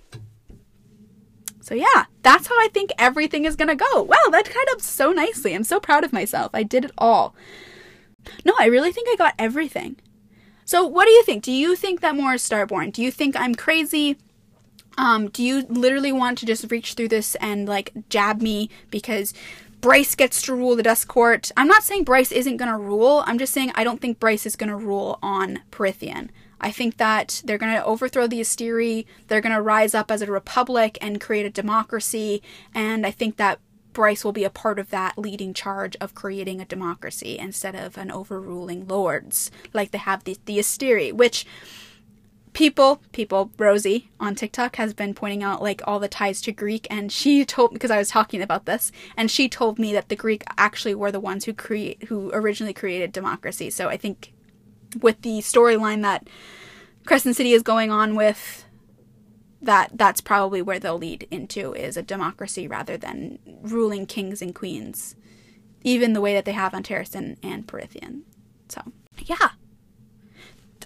So 1.69 1.75
yeah, 1.75 2.05
that's 2.23 2.47
how 2.47 2.55
I 2.55 2.67
think 2.73 2.89
everything 2.97 3.45
is 3.45 3.55
gonna 3.55 3.75
go. 3.75 4.01
Wow, 4.01 4.17
that 4.31 4.45
tied 4.45 4.71
up 4.71 4.81
so 4.81 5.11
nicely. 5.11 5.53
I'm 5.53 5.63
so 5.63 5.79
proud 5.79 6.03
of 6.03 6.11
myself. 6.11 6.49
I 6.51 6.63
did 6.63 6.85
it 6.85 6.91
all. 6.97 7.35
No, 8.43 8.55
I 8.59 8.65
really 8.65 8.91
think 8.91 9.07
I 9.07 9.15
got 9.15 9.35
everything. 9.37 9.97
So 10.65 10.83
what 10.83 11.05
do 11.05 11.11
you 11.11 11.21
think? 11.21 11.43
Do 11.43 11.51
you 11.51 11.75
think 11.75 12.01
that 12.01 12.15
Mor 12.15 12.33
is 12.33 12.41
Starborn? 12.41 12.91
Do 12.91 13.03
you 13.03 13.11
think 13.11 13.39
I'm 13.39 13.53
crazy? 13.53 14.17
Um, 14.97 15.27
do 15.29 15.43
you 15.43 15.61
literally 15.69 16.11
want 16.11 16.39
to 16.39 16.47
just 16.47 16.71
reach 16.71 16.95
through 16.95 17.09
this 17.09 17.35
and 17.35 17.67
like 17.67 17.93
jab 18.09 18.41
me 18.41 18.71
because 18.89 19.35
Bryce 19.79 20.15
gets 20.15 20.41
to 20.41 20.55
rule 20.55 20.75
the 20.75 20.81
dusk 20.81 21.07
Court? 21.07 21.51
I'm 21.55 21.67
not 21.67 21.83
saying 21.83 22.03
Bryce 22.03 22.31
isn't 22.31 22.57
gonna 22.57 22.79
rule. 22.79 23.23
I'm 23.27 23.37
just 23.37 23.53
saying 23.53 23.73
I 23.75 23.83
don't 23.83 24.01
think 24.01 24.19
Bryce 24.19 24.47
is 24.47 24.55
gonna 24.55 24.75
rule 24.75 25.19
on 25.21 25.59
Prythian. 25.69 26.29
I 26.61 26.71
think 26.71 26.97
that 26.97 27.41
they're 27.45 27.57
going 27.57 27.73
to 27.73 27.85
overthrow 27.85 28.27
the 28.27 28.41
Asteri, 28.41 29.05
they're 29.27 29.41
going 29.41 29.55
to 29.55 29.61
rise 29.61 29.93
up 29.93 30.11
as 30.11 30.21
a 30.21 30.31
republic 30.31 30.97
and 31.01 31.21
create 31.21 31.45
a 31.45 31.49
democracy, 31.49 32.41
and 32.73 33.05
I 33.05 33.11
think 33.11 33.37
that 33.37 33.59
Bryce 33.93 34.23
will 34.23 34.31
be 34.31 34.43
a 34.43 34.49
part 34.49 34.79
of 34.79 34.91
that 34.91 35.17
leading 35.17 35.53
charge 35.53 35.95
of 35.99 36.15
creating 36.15 36.61
a 36.61 36.65
democracy 36.65 37.37
instead 37.37 37.75
of 37.75 37.97
an 37.97 38.11
overruling 38.11 38.87
lords 38.87 39.51
like 39.73 39.91
they 39.91 39.97
have 39.97 40.23
the, 40.23 40.37
the 40.45 40.59
Asteri, 40.59 41.11
which 41.11 41.45
people, 42.53 43.01
people, 43.11 43.51
Rosie 43.57 44.09
on 44.19 44.35
TikTok 44.35 44.75
has 44.75 44.93
been 44.93 45.13
pointing 45.13 45.43
out 45.43 45.61
like 45.61 45.81
all 45.85 45.99
the 45.99 46.07
ties 46.07 46.41
to 46.41 46.51
Greek, 46.51 46.87
and 46.89 47.11
she 47.11 47.45
told 47.53 47.73
because 47.73 47.91
I 47.91 47.97
was 47.97 48.09
talking 48.09 48.41
about 48.41 48.65
this, 48.65 48.91
and 49.17 49.29
she 49.31 49.49
told 49.49 49.79
me 49.79 49.93
that 49.93 50.09
the 50.09 50.15
Greek 50.15 50.43
actually 50.57 50.95
were 50.95 51.11
the 51.11 51.19
ones 51.19 51.45
who 51.45 51.53
create 51.53 52.03
who 52.05 52.31
originally 52.33 52.73
created 52.73 53.11
democracy. 53.11 53.69
So 53.69 53.89
I 53.89 53.97
think 53.97 54.33
with 55.01 55.21
the 55.21 55.39
storyline 55.39 56.01
that 56.01 56.27
Crescent 57.05 57.35
City 57.35 57.53
is 57.53 57.63
going 57.63 57.91
on 57.91 58.15
with 58.15 58.65
that 59.61 59.91
that's 59.93 60.21
probably 60.21 60.61
where 60.61 60.79
they'll 60.79 60.97
lead 60.97 61.27
into 61.29 61.73
is 61.73 61.97
a 61.97 62.01
democracy 62.01 62.67
rather 62.67 62.95
than 62.95 63.39
ruling 63.61 64.05
kings 64.05 64.41
and 64.41 64.55
queens 64.55 65.15
even 65.83 66.13
the 66.13 66.21
way 66.21 66.33
that 66.33 66.45
they 66.45 66.51
have 66.51 66.73
on 66.73 66.83
Terrasen 66.83 67.37
and 67.43 67.67
Prythian. 67.67 68.21
So, 68.67 68.81
yeah. 69.17 69.49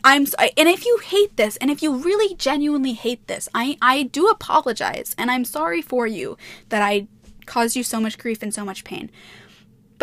I'm 0.05 0.25
and 0.39 0.67
if 0.67 0.85
you 0.85 0.99
hate 1.01 1.38
this 1.38 1.55
and 1.57 1.71
if 1.71 1.81
you 1.81 1.95
really 1.95 2.35
genuinely 2.35 2.91
hate 2.91 3.27
this, 3.27 3.47
I 3.55 3.77
I 3.81 4.03
do 4.03 4.27
apologize 4.27 5.15
and 5.17 5.31
I'm 5.31 5.45
sorry 5.45 5.81
for 5.81 6.05
you 6.05 6.38
that 6.69 6.81
I 6.81 7.07
caused 7.45 7.77
you 7.77 7.84
so 7.84 8.01
much 8.01 8.17
grief 8.17 8.43
and 8.43 8.53
so 8.53 8.65
much 8.65 8.84
pain. 8.84 9.09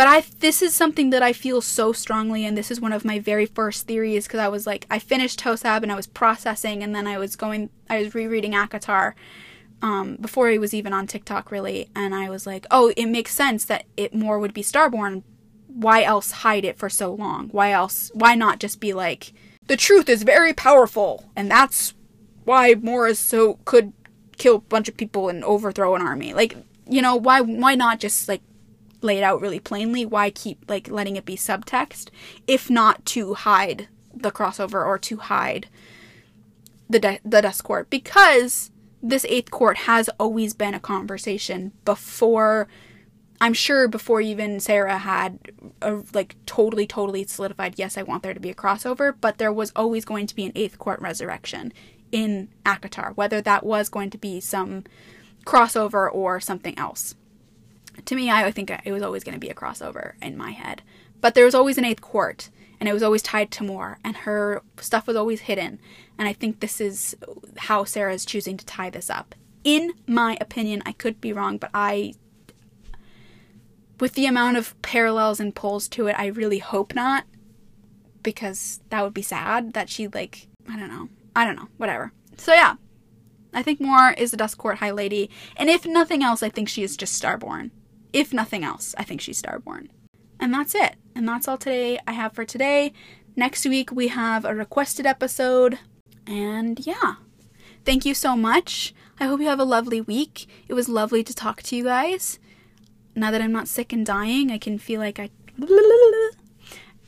But 0.00 0.08
I 0.08 0.24
this 0.38 0.62
is 0.62 0.74
something 0.74 1.10
that 1.10 1.22
I 1.22 1.34
feel 1.34 1.60
so 1.60 1.92
strongly 1.92 2.46
and 2.46 2.56
this 2.56 2.70
is 2.70 2.80
one 2.80 2.94
of 2.94 3.04
my 3.04 3.18
very 3.18 3.44
first 3.44 3.86
theories 3.86 4.26
because 4.26 4.40
I 4.40 4.48
was 4.48 4.66
like 4.66 4.86
I 4.90 4.98
finished 4.98 5.40
Tosab 5.40 5.82
and 5.82 5.92
I 5.92 5.94
was 5.94 6.06
processing 6.06 6.82
and 6.82 6.94
then 6.94 7.06
I 7.06 7.18
was 7.18 7.36
going 7.36 7.68
I 7.90 7.98
was 7.98 8.14
rereading 8.14 8.52
ACOTAR 8.52 9.12
um, 9.82 10.16
before 10.16 10.48
he 10.48 10.58
was 10.58 10.72
even 10.72 10.94
on 10.94 11.06
TikTok 11.06 11.50
really 11.50 11.90
and 11.94 12.14
I 12.14 12.30
was 12.30 12.46
like, 12.46 12.64
"Oh, 12.70 12.94
it 12.96 13.08
makes 13.08 13.34
sense 13.34 13.66
that 13.66 13.84
it 13.94 14.14
Mor 14.14 14.38
would 14.38 14.54
be 14.54 14.62
Starborn. 14.62 15.22
Why 15.66 16.02
else 16.02 16.30
hide 16.30 16.64
it 16.64 16.78
for 16.78 16.88
so 16.88 17.12
long? 17.12 17.50
Why 17.50 17.72
else 17.72 18.10
why 18.14 18.34
not 18.34 18.58
just 18.58 18.80
be 18.80 18.94
like 18.94 19.34
the 19.66 19.76
truth 19.76 20.08
is 20.08 20.22
very 20.22 20.54
powerful 20.54 21.30
and 21.36 21.50
that's 21.50 21.92
why 22.44 22.74
Morris 22.74 23.18
so 23.18 23.58
could 23.66 23.92
kill 24.38 24.54
a 24.54 24.60
bunch 24.60 24.88
of 24.88 24.96
people 24.96 25.28
and 25.28 25.44
overthrow 25.44 25.94
an 25.94 26.00
army. 26.00 26.32
Like, 26.32 26.56
you 26.88 27.02
know, 27.02 27.16
why 27.16 27.42
why 27.42 27.74
not 27.74 28.00
just 28.00 28.28
like 28.28 28.40
laid 29.02 29.22
out 29.22 29.40
really 29.40 29.60
plainly, 29.60 30.04
why 30.04 30.30
keep 30.30 30.64
like 30.68 30.88
letting 30.88 31.16
it 31.16 31.24
be 31.24 31.36
subtext 31.36 32.08
if 32.46 32.70
not 32.70 33.04
to 33.06 33.34
hide 33.34 33.88
the 34.14 34.30
crossover 34.30 34.84
or 34.84 34.98
to 34.98 35.16
hide 35.18 35.68
the 36.88 36.98
de- 36.98 37.20
the 37.24 37.40
Dusk 37.40 37.64
Court. 37.64 37.88
Because 37.90 38.70
this 39.02 39.24
eighth 39.28 39.50
court 39.50 39.78
has 39.78 40.10
always 40.18 40.54
been 40.54 40.74
a 40.74 40.80
conversation 40.80 41.72
before 41.84 42.68
I'm 43.40 43.54
sure 43.54 43.88
before 43.88 44.20
even 44.20 44.60
Sarah 44.60 44.98
had 44.98 45.38
a, 45.80 46.02
like 46.12 46.36
totally 46.44 46.86
totally 46.86 47.24
solidified 47.24 47.78
yes 47.78 47.96
I 47.96 48.02
want 48.02 48.22
there 48.22 48.34
to 48.34 48.40
be 48.40 48.50
a 48.50 48.54
crossover 48.54 49.14
but 49.18 49.38
there 49.38 49.52
was 49.52 49.72
always 49.74 50.04
going 50.04 50.26
to 50.26 50.34
be 50.34 50.44
an 50.44 50.52
eighth 50.54 50.78
court 50.78 51.00
resurrection 51.00 51.72
in 52.12 52.48
ACOTAR 52.66 53.16
whether 53.16 53.40
that 53.40 53.64
was 53.64 53.88
going 53.88 54.10
to 54.10 54.18
be 54.18 54.40
some 54.40 54.84
crossover 55.46 56.12
or 56.12 56.38
something 56.40 56.78
else 56.78 57.14
to 58.06 58.14
me, 58.14 58.30
I 58.30 58.50
think 58.50 58.70
it 58.84 58.92
was 58.92 59.02
always 59.02 59.24
going 59.24 59.34
to 59.34 59.40
be 59.40 59.50
a 59.50 59.54
crossover 59.54 60.12
in 60.20 60.36
my 60.36 60.50
head. 60.50 60.82
But 61.20 61.34
there 61.34 61.44
was 61.44 61.54
always 61.54 61.78
an 61.78 61.84
eighth 61.84 62.00
court, 62.00 62.50
and 62.78 62.88
it 62.88 62.92
was 62.92 63.02
always 63.02 63.22
tied 63.22 63.50
to 63.52 63.64
Mor, 63.64 63.98
and 64.02 64.16
her 64.18 64.62
stuff 64.78 65.06
was 65.06 65.16
always 65.16 65.42
hidden. 65.42 65.78
And 66.18 66.26
I 66.26 66.32
think 66.32 66.60
this 66.60 66.80
is 66.80 67.14
how 67.58 67.84
Sarah 67.84 68.14
is 68.14 68.24
choosing 68.24 68.56
to 68.56 68.64
tie 68.64 68.90
this 68.90 69.10
up. 69.10 69.34
In 69.64 69.92
my 70.06 70.38
opinion, 70.40 70.82
I 70.86 70.92
could 70.92 71.20
be 71.20 71.32
wrong, 71.32 71.58
but 71.58 71.70
I, 71.74 72.14
with 73.98 74.14
the 74.14 74.24
amount 74.24 74.56
of 74.56 74.80
parallels 74.80 75.40
and 75.40 75.54
pulls 75.54 75.88
to 75.88 76.06
it, 76.06 76.18
I 76.18 76.26
really 76.26 76.58
hope 76.58 76.94
not, 76.94 77.24
because 78.22 78.80
that 78.88 79.04
would 79.04 79.14
be 79.14 79.22
sad 79.22 79.74
that 79.74 79.90
she, 79.90 80.08
like, 80.08 80.48
I 80.68 80.78
don't 80.78 80.88
know. 80.88 81.10
I 81.36 81.44
don't 81.44 81.56
know. 81.56 81.68
Whatever. 81.76 82.12
So 82.38 82.54
yeah, 82.54 82.76
I 83.52 83.62
think 83.62 83.80
Mor 83.80 84.12
is 84.12 84.30
the 84.30 84.38
Dusk 84.38 84.56
Court 84.56 84.78
High 84.78 84.90
Lady, 84.90 85.28
and 85.56 85.68
if 85.68 85.84
nothing 85.84 86.22
else, 86.22 86.42
I 86.42 86.48
think 86.48 86.68
she 86.68 86.82
is 86.82 86.96
just 86.96 87.22
Starborn 87.22 87.70
if 88.12 88.32
nothing 88.32 88.64
else, 88.64 88.94
I 88.98 89.04
think 89.04 89.20
she's 89.20 89.40
Starborn. 89.40 89.88
And 90.38 90.52
that's 90.52 90.74
it. 90.74 90.96
And 91.14 91.28
that's 91.28 91.46
all 91.46 91.58
today 91.58 91.98
I 92.06 92.12
have 92.12 92.32
for 92.32 92.44
today. 92.44 92.92
Next 93.36 93.64
week 93.66 93.92
we 93.92 94.08
have 94.08 94.44
a 94.44 94.54
requested 94.54 95.06
episode. 95.06 95.78
And 96.26 96.84
yeah. 96.86 97.14
Thank 97.84 98.04
you 98.04 98.14
so 98.14 98.36
much. 98.36 98.94
I 99.18 99.26
hope 99.26 99.40
you 99.40 99.48
have 99.48 99.60
a 99.60 99.64
lovely 99.64 100.00
week. 100.00 100.46
It 100.68 100.74
was 100.74 100.88
lovely 100.88 101.22
to 101.24 101.34
talk 101.34 101.62
to 101.64 101.76
you 101.76 101.84
guys. 101.84 102.38
Now 103.14 103.30
that 103.30 103.42
I'm 103.42 103.52
not 103.52 103.68
sick 103.68 103.92
and 103.92 104.04
dying, 104.04 104.50
I 104.50 104.58
can 104.58 104.78
feel 104.78 105.00
like 105.00 105.18
I 105.18 105.30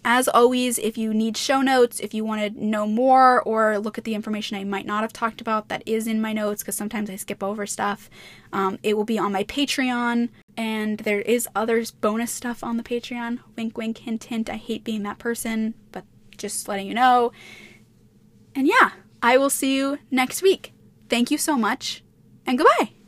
as 0.05 0.27
always, 0.27 0.79
if 0.79 0.99
you 0.99 1.15
need 1.15 1.37
show 1.37 1.61
notes, 1.61 2.01
if 2.01 2.12
you 2.12 2.24
want 2.24 2.41
to 2.41 2.65
know 2.65 2.87
more 2.87 3.41
or 3.43 3.79
look 3.79 3.99
at 3.99 4.05
the 4.05 4.15
information 4.15 4.57
I 4.57 4.65
might 4.65 4.85
not 4.85 5.03
have 5.03 5.12
talked 5.12 5.41
about 5.41 5.69
that 5.69 5.83
is 5.87 6.09
in 6.09 6.20
my 6.20 6.33
notes, 6.33 6.62
because 6.62 6.77
sometimes 6.77 7.09
I 7.09 7.16
skip 7.16 7.43
over 7.43 7.66
stuff, 7.66 8.11
um, 8.53 8.79
it 8.83 8.97
will 8.97 9.05
be 9.05 9.19
on 9.19 9.33
my 9.33 9.45
Patreon. 9.45 10.29
And 10.57 10.99
there 10.99 11.23
is 11.23 11.49
other 11.55 11.83
bonus 12.01 12.31
stuff 12.31 12.62
on 12.62 12.77
the 12.77 12.83
Patreon. 12.83 13.41
Wink, 13.57 13.77
wink, 13.79 13.99
hint, 13.99 14.24
hint. 14.24 14.51
I 14.51 14.57
hate 14.57 14.85
being 14.85 15.03
that 15.05 15.19
person, 15.19 15.74
but 15.93 16.05
just 16.37 16.69
letting 16.69 16.87
you 16.87 16.95
know. 16.95 17.33
And 18.55 18.66
yeah, 18.66 18.91
I 19.23 19.39
will 19.39 19.51
see 19.51 19.77
you 19.77 19.99
next 20.11 20.43
week. 20.43 20.74
Thank 21.09 21.31
you 21.31 21.39
so 21.39 21.57
much, 21.57 22.03
and 22.47 22.59
goodbye. 22.59 23.02